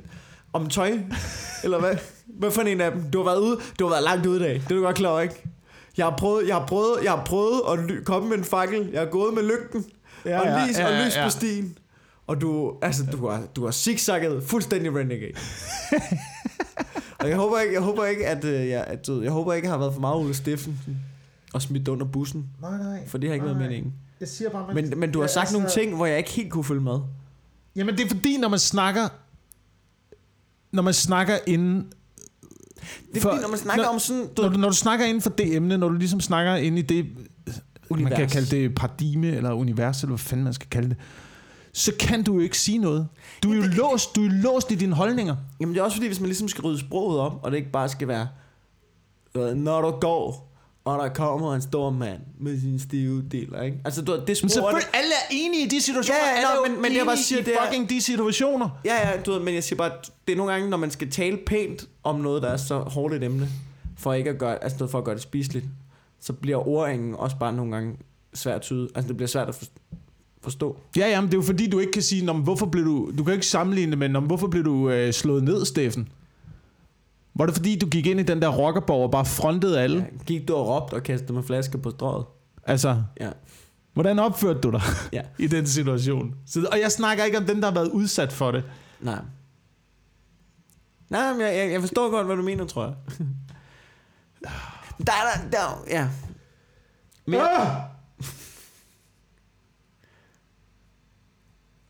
om 0.54 0.70
tøj. 0.70 0.92
Eller 1.64 1.80
hvad? 1.80 1.96
Hvad 2.26 2.52
for 2.52 2.62
en 2.62 2.82
af 2.82 2.92
dem? 2.92 3.12
Du 3.12 3.18
har 3.18 3.26
været 3.26 3.40
ude, 3.40 3.60
du 3.80 3.86
har 3.86 3.92
været 3.92 4.04
langt 4.04 4.26
ude 4.26 4.40
i 4.40 4.44
dag. 4.44 4.54
Det 4.54 4.72
er 4.72 4.76
du 4.76 4.82
godt 4.82 4.96
klar 4.96 5.10
over, 5.10 5.22
ikke? 5.22 5.44
Jeg 5.98 6.06
har 6.06 6.16
prøvet, 6.18 6.48
jeg 6.48 6.56
har 6.56 6.66
prøvet, 6.66 7.04
jeg 7.04 7.12
har 7.12 7.24
prøvet 7.24 7.62
at 7.72 8.06
komme 8.06 8.30
med 8.30 8.38
en 8.38 8.44
fakkel. 8.44 8.90
Jeg 8.94 9.02
har 9.02 9.08
gået 9.08 9.34
med 9.34 9.44
lygten. 9.44 9.86
Ja, 10.26 10.40
og 10.40 10.68
lys, 10.68 10.78
ja, 10.78 10.88
og 10.88 11.06
lys 11.06 11.18
på 11.24 11.30
stien. 11.30 11.78
Og 12.28 12.42
du, 12.42 12.74
altså, 12.82 13.04
du 13.12 13.28
har, 13.28 13.42
du 13.56 13.66
har 13.66 13.72
zigzagget 13.72 14.44
fuldstændig 14.44 14.96
renegade. 14.96 15.34
og 17.26 17.30
jeg 17.30 17.38
håber 17.38 17.60
ikke, 17.60 17.74
jeg 17.74 17.82
håber 17.82 18.06
ikke, 18.06 18.28
at, 18.28 18.46
øh, 18.46 18.68
jeg, 18.68 18.84
at 18.88 19.10
jeg 19.24 19.32
håber 19.32 19.54
ikke, 19.54 19.66
at 19.66 19.70
jeg 19.70 19.74
har 19.74 19.78
været 19.80 19.94
for 19.94 20.02
meget 20.02 20.16
Ole 20.18 20.34
Steffensen 20.34 20.98
og 21.54 21.62
smidt 21.62 21.88
under 21.88 22.06
bussen. 22.06 22.46
Nej, 22.62 22.78
nej. 22.78 23.08
For 23.08 23.18
det 23.18 23.30
har 23.30 23.34
ikke 23.34 23.46
været 23.46 23.58
meningen. 23.58 23.94
Jeg 24.20 24.28
siger 24.28 24.50
bare, 24.50 24.74
Men, 24.74 24.94
men 25.00 25.12
du 25.12 25.20
har 25.22 25.28
sagt 25.28 25.52
nogle 25.54 25.70
ting, 25.70 25.96
hvor 25.96 26.06
jeg 26.06 26.18
ikke 26.18 26.30
helt 26.32 26.52
kunne 26.52 26.64
følge 26.64 26.82
med. 26.82 27.00
Jamen 27.76 27.98
det 27.98 28.04
er 28.06 28.08
fordi, 28.16 28.38
når 28.38 28.50
man 28.50 28.60
snakker... 28.60 29.08
Når 30.72 30.82
man 30.82 30.94
snakker 30.94 31.38
inden... 31.48 31.78
Det 33.14 33.18
er 33.18 33.22
For- 33.22 33.30
fordi, 33.30 33.42
når 33.42 33.50
man 33.50 33.60
snakker 33.60 33.84
når- 33.84 33.90
om 33.94 34.00
sådan... 34.00 34.28
Du, 34.38 34.42
Når 34.42 34.50
du, 34.50 34.58
når 34.58 34.70
du 34.70 34.76
snakker 34.76 35.06
inden 35.06 35.22
for 35.22 35.30
det 35.30 35.56
emne, 35.56 35.78
når 35.78 35.90
du 35.90 35.96
ligesom 35.96 36.20
snakker 36.22 36.56
ind 36.56 36.80
i 36.80 36.82
det... 36.82 37.06
Univers. 37.90 38.10
Man 38.10 38.20
kan 38.20 38.30
kalde 38.30 38.48
det 38.56 38.76
paradigme, 38.76 39.28
eller 39.28 39.52
univers, 39.54 40.02
eller 40.02 40.10
hvad 40.10 40.18
fanden 40.18 40.44
man 40.44 40.54
skal 40.54 40.70
kalde 40.70 40.90
det. 40.90 40.98
Så 41.78 41.92
kan 42.00 42.24
du 42.24 42.34
jo 42.34 42.40
ikke 42.40 42.58
sige 42.58 42.78
noget. 42.78 43.08
Du 43.44 43.52
er 43.52 43.56
jo 43.56 43.62
låst, 43.62 44.16
du 44.16 44.26
er 44.26 44.30
låst 44.32 44.72
i 44.72 44.76
dine 44.76 44.96
holdninger. 44.96 45.36
Jamen 45.60 45.76
det 45.76 45.80
er 45.82 45.84
også 45.86 45.98
fordi, 45.98 46.08
hvis 46.08 46.20
man 46.20 46.28
ligesom 46.28 46.48
skal 46.48 46.62
rydde 46.62 46.80
sproget 46.80 47.20
op, 47.20 47.40
og 47.44 47.52
det 47.52 47.58
ikke 47.58 47.72
bare 47.72 47.90
skal 47.90 48.08
være, 48.08 48.28
når 49.56 49.82
du 49.82 49.90
går, 49.92 50.52
og 50.86 51.00
der 51.04 51.10
kommer 51.14 51.56
en 51.56 51.62
stor 51.62 51.90
mand 51.90 52.20
med 52.40 52.60
sin 52.62 52.80
stive 52.80 53.24
deler, 53.32 53.62
ikke? 53.62 53.78
Altså, 53.86 54.02
du, 54.02 54.12
det 54.12 54.20
Men 54.28 54.36
sprog 54.36 54.44
det, 54.44 54.52
selvfølgelig, 54.54 54.88
alle 54.94 55.10
er 55.14 55.28
enige 55.32 55.66
i 55.66 55.68
de 55.70 55.82
situationer. 55.82 56.20
Ja, 56.20 56.30
ja, 56.30 56.36
alle 56.36 56.48
jo 56.68 56.72
men- 56.74 56.82
men 56.82 56.92
det, 56.92 56.98
jeg 56.98 57.06
bare 57.06 57.18
siger, 57.18 57.40
i 57.40 57.44
det 57.44 57.54
er- 57.54 57.66
fucking 57.66 57.90
de 57.90 58.02
situationer. 58.02 58.70
Ja, 58.86 59.10
ja, 59.10 59.22
du 59.22 59.32
ved, 59.32 59.40
men 59.40 59.54
jeg 59.54 59.64
siger 59.64 59.78
bare, 59.78 59.92
det 60.28 60.34
er 60.34 60.38
nogle 60.38 60.52
gange, 60.54 60.70
når 60.70 60.78
man 60.78 60.92
skal 60.92 61.12
tale 61.12 61.38
pænt 61.48 61.88
om 62.04 62.20
noget, 62.20 62.44
der 62.44 62.50
er 62.50 62.58
så 62.58 62.78
hårdt 62.80 63.14
et 63.14 63.24
emne, 63.24 63.50
for 63.98 64.14
ikke 64.14 64.30
at 64.30 64.38
gøre, 64.38 64.64
altså 64.64 64.88
for 64.88 64.98
at 64.98 65.04
gøre 65.04 65.16
det 65.16 65.24
spiseligt, 65.24 65.66
så 66.20 66.34
bliver 66.34 66.68
ordringen 66.68 67.16
også 67.16 67.36
bare 67.40 67.54
nogle 67.54 67.72
gange 67.76 67.98
svært 68.34 68.56
at 68.56 68.62
tyde. 68.62 68.90
Altså 68.96 69.08
det 69.08 69.18
bliver 69.18 69.28
svært 69.28 69.50
at 69.50 69.56
for- 69.56 69.66
forstå. 70.46 70.78
Ja, 70.98 71.08
ja, 71.10 71.22
men 71.22 71.28
det 71.30 71.34
er 71.34 71.38
jo 71.38 71.46
fordi, 71.46 71.70
du 71.70 71.80
ikke 71.80 71.92
kan 71.92 72.02
sige, 72.02 72.26
"Nå, 72.26 72.34
men 72.34 72.44
hvorfor 72.44 72.66
blev 72.66 72.86
du... 72.86 73.12
Du 73.18 73.24
kan 73.24 73.34
ikke 73.34 73.46
sammenligne 73.48 73.92
det 73.92 74.00
med, 74.00 74.10
"Nå, 74.10 74.20
men 74.20 74.28
hvorfor 74.28 74.48
blev 74.48 74.66
du 74.66 74.90
øh, 74.90 75.14
slået 75.14 75.44
ned, 75.44 75.66
Steffen? 75.66 76.10
Var 77.36 77.46
det 77.46 77.56
fordi, 77.56 77.80
du 77.80 77.88
gik 77.88 78.06
ind 78.06 78.20
i 78.20 78.24
den 78.24 78.42
der 78.42 78.48
rockerborg 78.50 79.04
og 79.04 79.12
bare 79.12 79.26
frontede 79.26 79.82
alle? 79.82 79.98
Ja, 80.00 80.24
gik 80.26 80.48
du 80.48 80.56
og 80.56 80.68
råbte 80.68 80.94
og 80.94 81.04
kastede 81.04 81.34
med 81.34 81.44
flasker 81.44 81.80
på 81.80 81.90
strået? 81.90 82.26
Altså, 82.64 83.04
Ja. 83.20 83.30
hvordan 83.94 84.20
opførte 84.20 84.60
du 84.60 84.72
dig 84.72 84.82
Ja. 85.14 85.22
i 85.46 85.48
den 85.48 85.68
situation? 85.68 86.36
Så, 86.48 86.68
og 86.72 86.80
jeg 86.80 86.92
snakker 86.92 87.24
ikke 87.24 87.38
om 87.38 87.46
dem, 87.46 87.62
der 87.62 87.68
har 87.68 87.74
været 87.74 87.88
udsat 87.90 88.34
for 88.34 88.52
det. 88.52 88.64
Nej. 89.02 89.20
Nej, 91.10 91.32
men 91.34 91.42
jeg, 91.42 91.56
jeg, 91.58 91.72
jeg 91.72 91.82
forstår 91.82 92.10
godt, 92.12 92.26
hvad 92.26 92.36
du 92.36 92.42
mener, 92.44 92.66
tror 92.66 92.84
jeg. 92.86 92.94
der 94.98 95.12
er 95.12 95.40
der, 95.44 95.50
der, 95.52 95.84
ja. 95.90 96.10
Men, 97.26 97.40
Ah! 97.40 97.68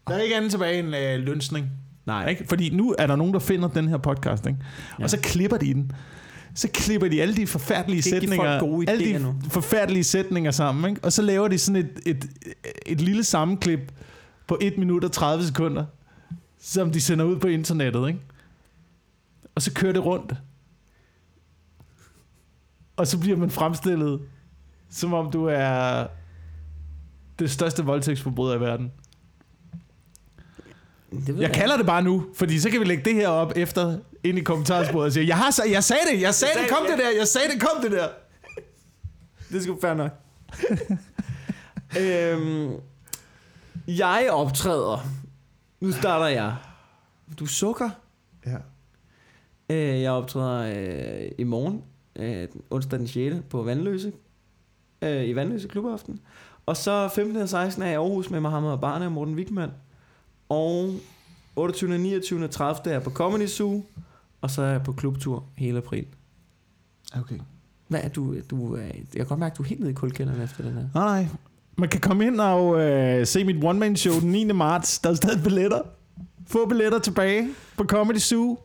Der 0.08 0.14
er 0.16 0.20
ikke 0.22 0.36
andet 0.36 0.52
tilbage 0.52 0.80
end 0.80 0.96
øh, 0.96 1.20
lønsning. 1.20 1.70
nej, 2.06 2.30
Ikke? 2.30 2.46
Fordi 2.50 2.70
nu 2.70 2.96
er 3.00 3.08
der 3.08 3.16
nogen, 3.16 3.34
der 3.34 3.40
finder 3.40 3.68
den 3.68 3.88
her 3.88 3.98
podcast, 3.98 4.46
ikke? 4.46 4.60
Ja. 5.00 5.04
og 5.04 5.10
så 5.10 5.20
klipper 5.24 5.58
de 5.58 5.74
den. 5.74 5.92
Så 6.56 6.70
klipper 6.74 7.08
de 7.08 7.22
alle 7.22 7.36
de 7.36 7.48
forfærdelige 7.48 8.02
sætninger, 8.02 8.60
gode 8.60 8.90
alle 8.90 9.06
de 9.06 9.20
nu. 9.20 9.36
forfærdelige 9.50 10.04
sætninger 10.04 10.52
sammen, 10.52 10.90
ikke? 10.90 11.04
og 11.04 11.14
så 11.14 11.22
laver 11.22 11.48
de 11.48 11.58
sådan 11.58 11.82
et, 11.82 12.00
et, 12.06 12.26
et 12.86 13.02
lille 13.02 13.24
sammenklip 13.24 13.92
på 14.48 14.58
1 14.62 14.78
minut 14.78 15.04
og 15.04 15.12
30 15.12 15.44
sekunder, 15.46 15.86
som 16.60 16.92
de 16.92 17.02
sender 17.02 17.26
ud 17.26 17.40
på 17.40 17.48
internettet, 17.48 18.08
ikke? 18.08 18.20
Og 19.56 19.62
så 19.62 19.74
kører 19.74 19.94
det 19.94 20.06
rundt. 20.06 20.34
Og 22.98 23.08
så 23.08 23.20
bliver 23.20 23.38
man 23.38 23.50
fremstillet, 23.50 24.22
som 24.90 25.14
om 25.14 25.32
du 25.32 25.46
er 25.46 26.08
det 27.40 27.52
største 27.52 27.84
voldtægtsforbryder 27.86 28.56
i 28.56 28.60
verden. 28.60 28.92
Det 31.28 31.36
ved 31.36 31.42
Jeg 31.42 31.52
kalder 31.52 31.78
det 31.78 31.86
bare 31.86 32.02
nu, 32.04 32.26
fordi 32.36 32.60
så 32.60 32.70
kan 32.70 32.80
vi 32.80 32.86
lægge 32.86 33.04
det 33.06 33.14
her 33.14 33.28
op 33.28 33.54
efter 33.56 33.98
ind 34.24 34.38
i 34.38 34.42
kommentarsporet 34.42 35.06
og 35.06 35.12
sige, 35.12 35.28
jeg, 35.28 35.38
har, 35.38 35.52
sa- 35.52 35.72
jeg 35.72 35.84
sagde 35.84 36.02
det, 36.14 36.22
jeg 36.22 36.34
sagde 36.34 36.54
det, 36.62 36.70
kom 36.70 36.86
det 36.90 36.98
der, 36.98 37.10
jeg 37.20 37.28
sagde 37.28 37.48
det, 37.54 37.62
kom 37.62 37.82
det 37.84 37.92
der. 37.92 38.08
Det 39.50 39.58
er 39.58 39.62
sgu 39.62 39.78
fair 39.82 39.94
nok. 39.94 40.12
øhm, 42.00 42.72
jeg 43.88 44.28
optræder. 44.32 45.06
Nu 45.80 45.92
starter 45.92 46.28
jeg. 46.28 46.56
Du 47.40 47.46
sukker. 47.46 47.90
Ja. 48.46 48.58
Øh, 49.70 50.02
jeg 50.02 50.12
optræder 50.12 50.76
øh, 51.24 51.32
i 51.38 51.44
morgen, 51.44 51.84
øh, 52.16 52.48
onsdag 52.70 53.00
den 53.00 53.08
6. 53.08 53.36
på 53.50 53.64
Vandløse, 53.64 54.12
øh, 55.02 55.24
i 55.26 55.36
Vandløse 55.36 55.68
Klubaften. 55.68 56.20
Og 56.66 56.78
så 56.78 57.10
15. 57.16 57.38
og 57.42 57.50
16. 57.50 57.84
er 57.84 57.88
jeg 57.88 57.94
i 57.94 57.96
Aarhus 57.98 58.30
med 58.30 58.40
Mohammed 58.40 58.78
Barne 58.78 59.06
og 59.06 59.12
Morten 59.12 59.36
Wigman. 59.36 59.70
Og 60.50 60.96
28. 61.56 61.98
29. 61.98 62.44
og 62.44 62.52
30. 62.52 62.82
er 62.86 62.92
jeg 62.92 63.04
på 63.04 63.10
Comedy 63.10 63.48
Zoo. 63.48 63.84
Og 64.42 64.52
så 64.52 64.62
er 64.62 64.72
jeg 64.72 64.84
på 64.84 64.92
klubtur 64.94 65.44
hele 65.58 65.78
april. 65.78 66.06
Okay. 67.20 67.40
Hvad 67.88 68.00
er 68.04 68.10
du, 68.10 68.36
du 68.50 68.76
er, 68.76 68.82
jeg 68.82 68.94
kan 69.16 69.26
godt 69.26 69.40
mærke, 69.40 69.54
at 69.54 69.58
du 69.58 69.64
er 69.64 69.68
helt 69.68 69.80
nede 69.80 69.92
i 69.92 69.96
kulkælderen 69.96 70.42
efter 70.42 70.64
den 70.64 70.74
her. 70.74 70.84
Nej, 70.94 71.22
nej. 71.24 71.28
Man 71.78 71.90
kan 71.90 72.02
komme 72.02 72.26
ind 72.26 72.40
og 72.42 72.80
øh, 72.82 73.28
se 73.28 73.44
mit 73.44 73.64
one-man-show 73.64 74.20
den 74.20 74.32
9. 74.32 74.46
marts. 74.46 75.00
Der 75.00 75.10
er 75.10 75.14
stadig 75.14 75.44
billetter. 75.44 75.82
Få 76.48 76.66
billetter 76.70 77.00
tilbage 77.00 77.50
på 77.78 77.84
Comedy 77.84 78.18
Zoo. 78.18 78.58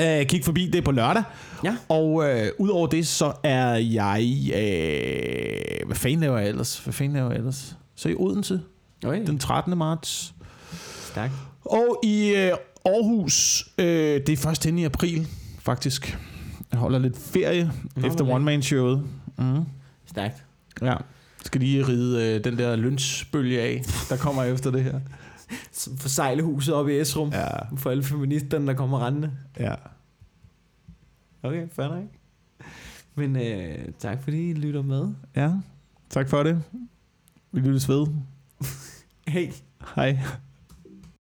Øh, 0.00 0.26
kig 0.26 0.44
forbi, 0.44 0.66
det 0.66 0.74
er 0.78 0.82
på 0.82 0.90
lørdag. 0.90 1.22
Ja. 1.64 1.76
Og 1.88 2.24
øh, 2.30 2.48
udover 2.58 2.86
det, 2.86 3.06
så 3.06 3.32
er 3.42 3.74
jeg... 3.74 4.22
Øh, 4.54 5.86
hvad 5.86 5.96
fanden 5.96 6.20
laver 6.20 6.38
jeg 6.38 6.48
ellers? 6.48 6.78
Hvad 6.78 6.92
fanden 6.92 7.14
laver 7.16 7.30
jeg 7.30 7.38
ellers? 7.38 7.76
Så 7.94 8.08
i 8.08 8.14
Odense, 8.18 8.60
Okay. 9.04 9.26
den 9.26 9.38
13. 9.38 9.78
marts. 9.78 10.34
Stærk. 11.10 11.30
Og 11.64 12.00
i 12.04 12.28
øh, 12.30 12.52
Aarhus, 12.84 13.68
øh, 13.78 13.84
det 13.86 14.28
er 14.28 14.36
først 14.36 14.64
hen 14.64 14.78
i 14.78 14.84
april, 14.84 15.28
faktisk. 15.58 16.18
Jeg 16.72 16.78
holder 16.80 16.98
lidt 16.98 17.18
ferie 17.18 17.72
Nå, 17.96 18.06
efter 18.08 18.24
one-man-showet. 18.24 19.04
Mm. 19.38 19.64
Stærkt. 20.06 20.44
Ja. 20.82 20.94
Skal 21.44 21.60
lige 21.60 21.88
ride 21.88 22.34
øh, 22.36 22.44
den 22.44 22.58
der 22.58 22.76
lønsbølge 22.76 23.60
af, 23.60 23.82
der 24.08 24.16
kommer 24.16 24.44
efter 24.44 24.70
det 24.70 24.82
her. 24.84 25.00
Så 25.72 25.90
Forsejle 25.96 26.42
huset 26.42 26.74
op 26.74 26.88
i 26.88 26.98
Esrum. 27.00 27.30
Ja, 27.32 27.46
For 27.76 27.90
alle 27.90 28.02
feministerne, 28.02 28.66
der 28.66 28.74
kommer 28.74 29.06
rendende. 29.06 29.32
ja. 29.60 29.74
Okay, 31.42 31.68
fair 31.72 31.88
nok. 31.88 32.04
Men 33.14 33.36
øh, 33.36 33.78
tak 33.98 34.22
fordi 34.22 34.50
I 34.50 34.54
lytter 34.54 34.82
med. 34.82 35.08
Ja, 35.36 35.52
tak 36.10 36.28
for 36.28 36.42
det. 36.42 36.62
Vi 37.52 37.60
lyttes 37.60 37.88
ved. 37.88 38.06
Hey. 39.28 39.48
Hej. 39.96 40.18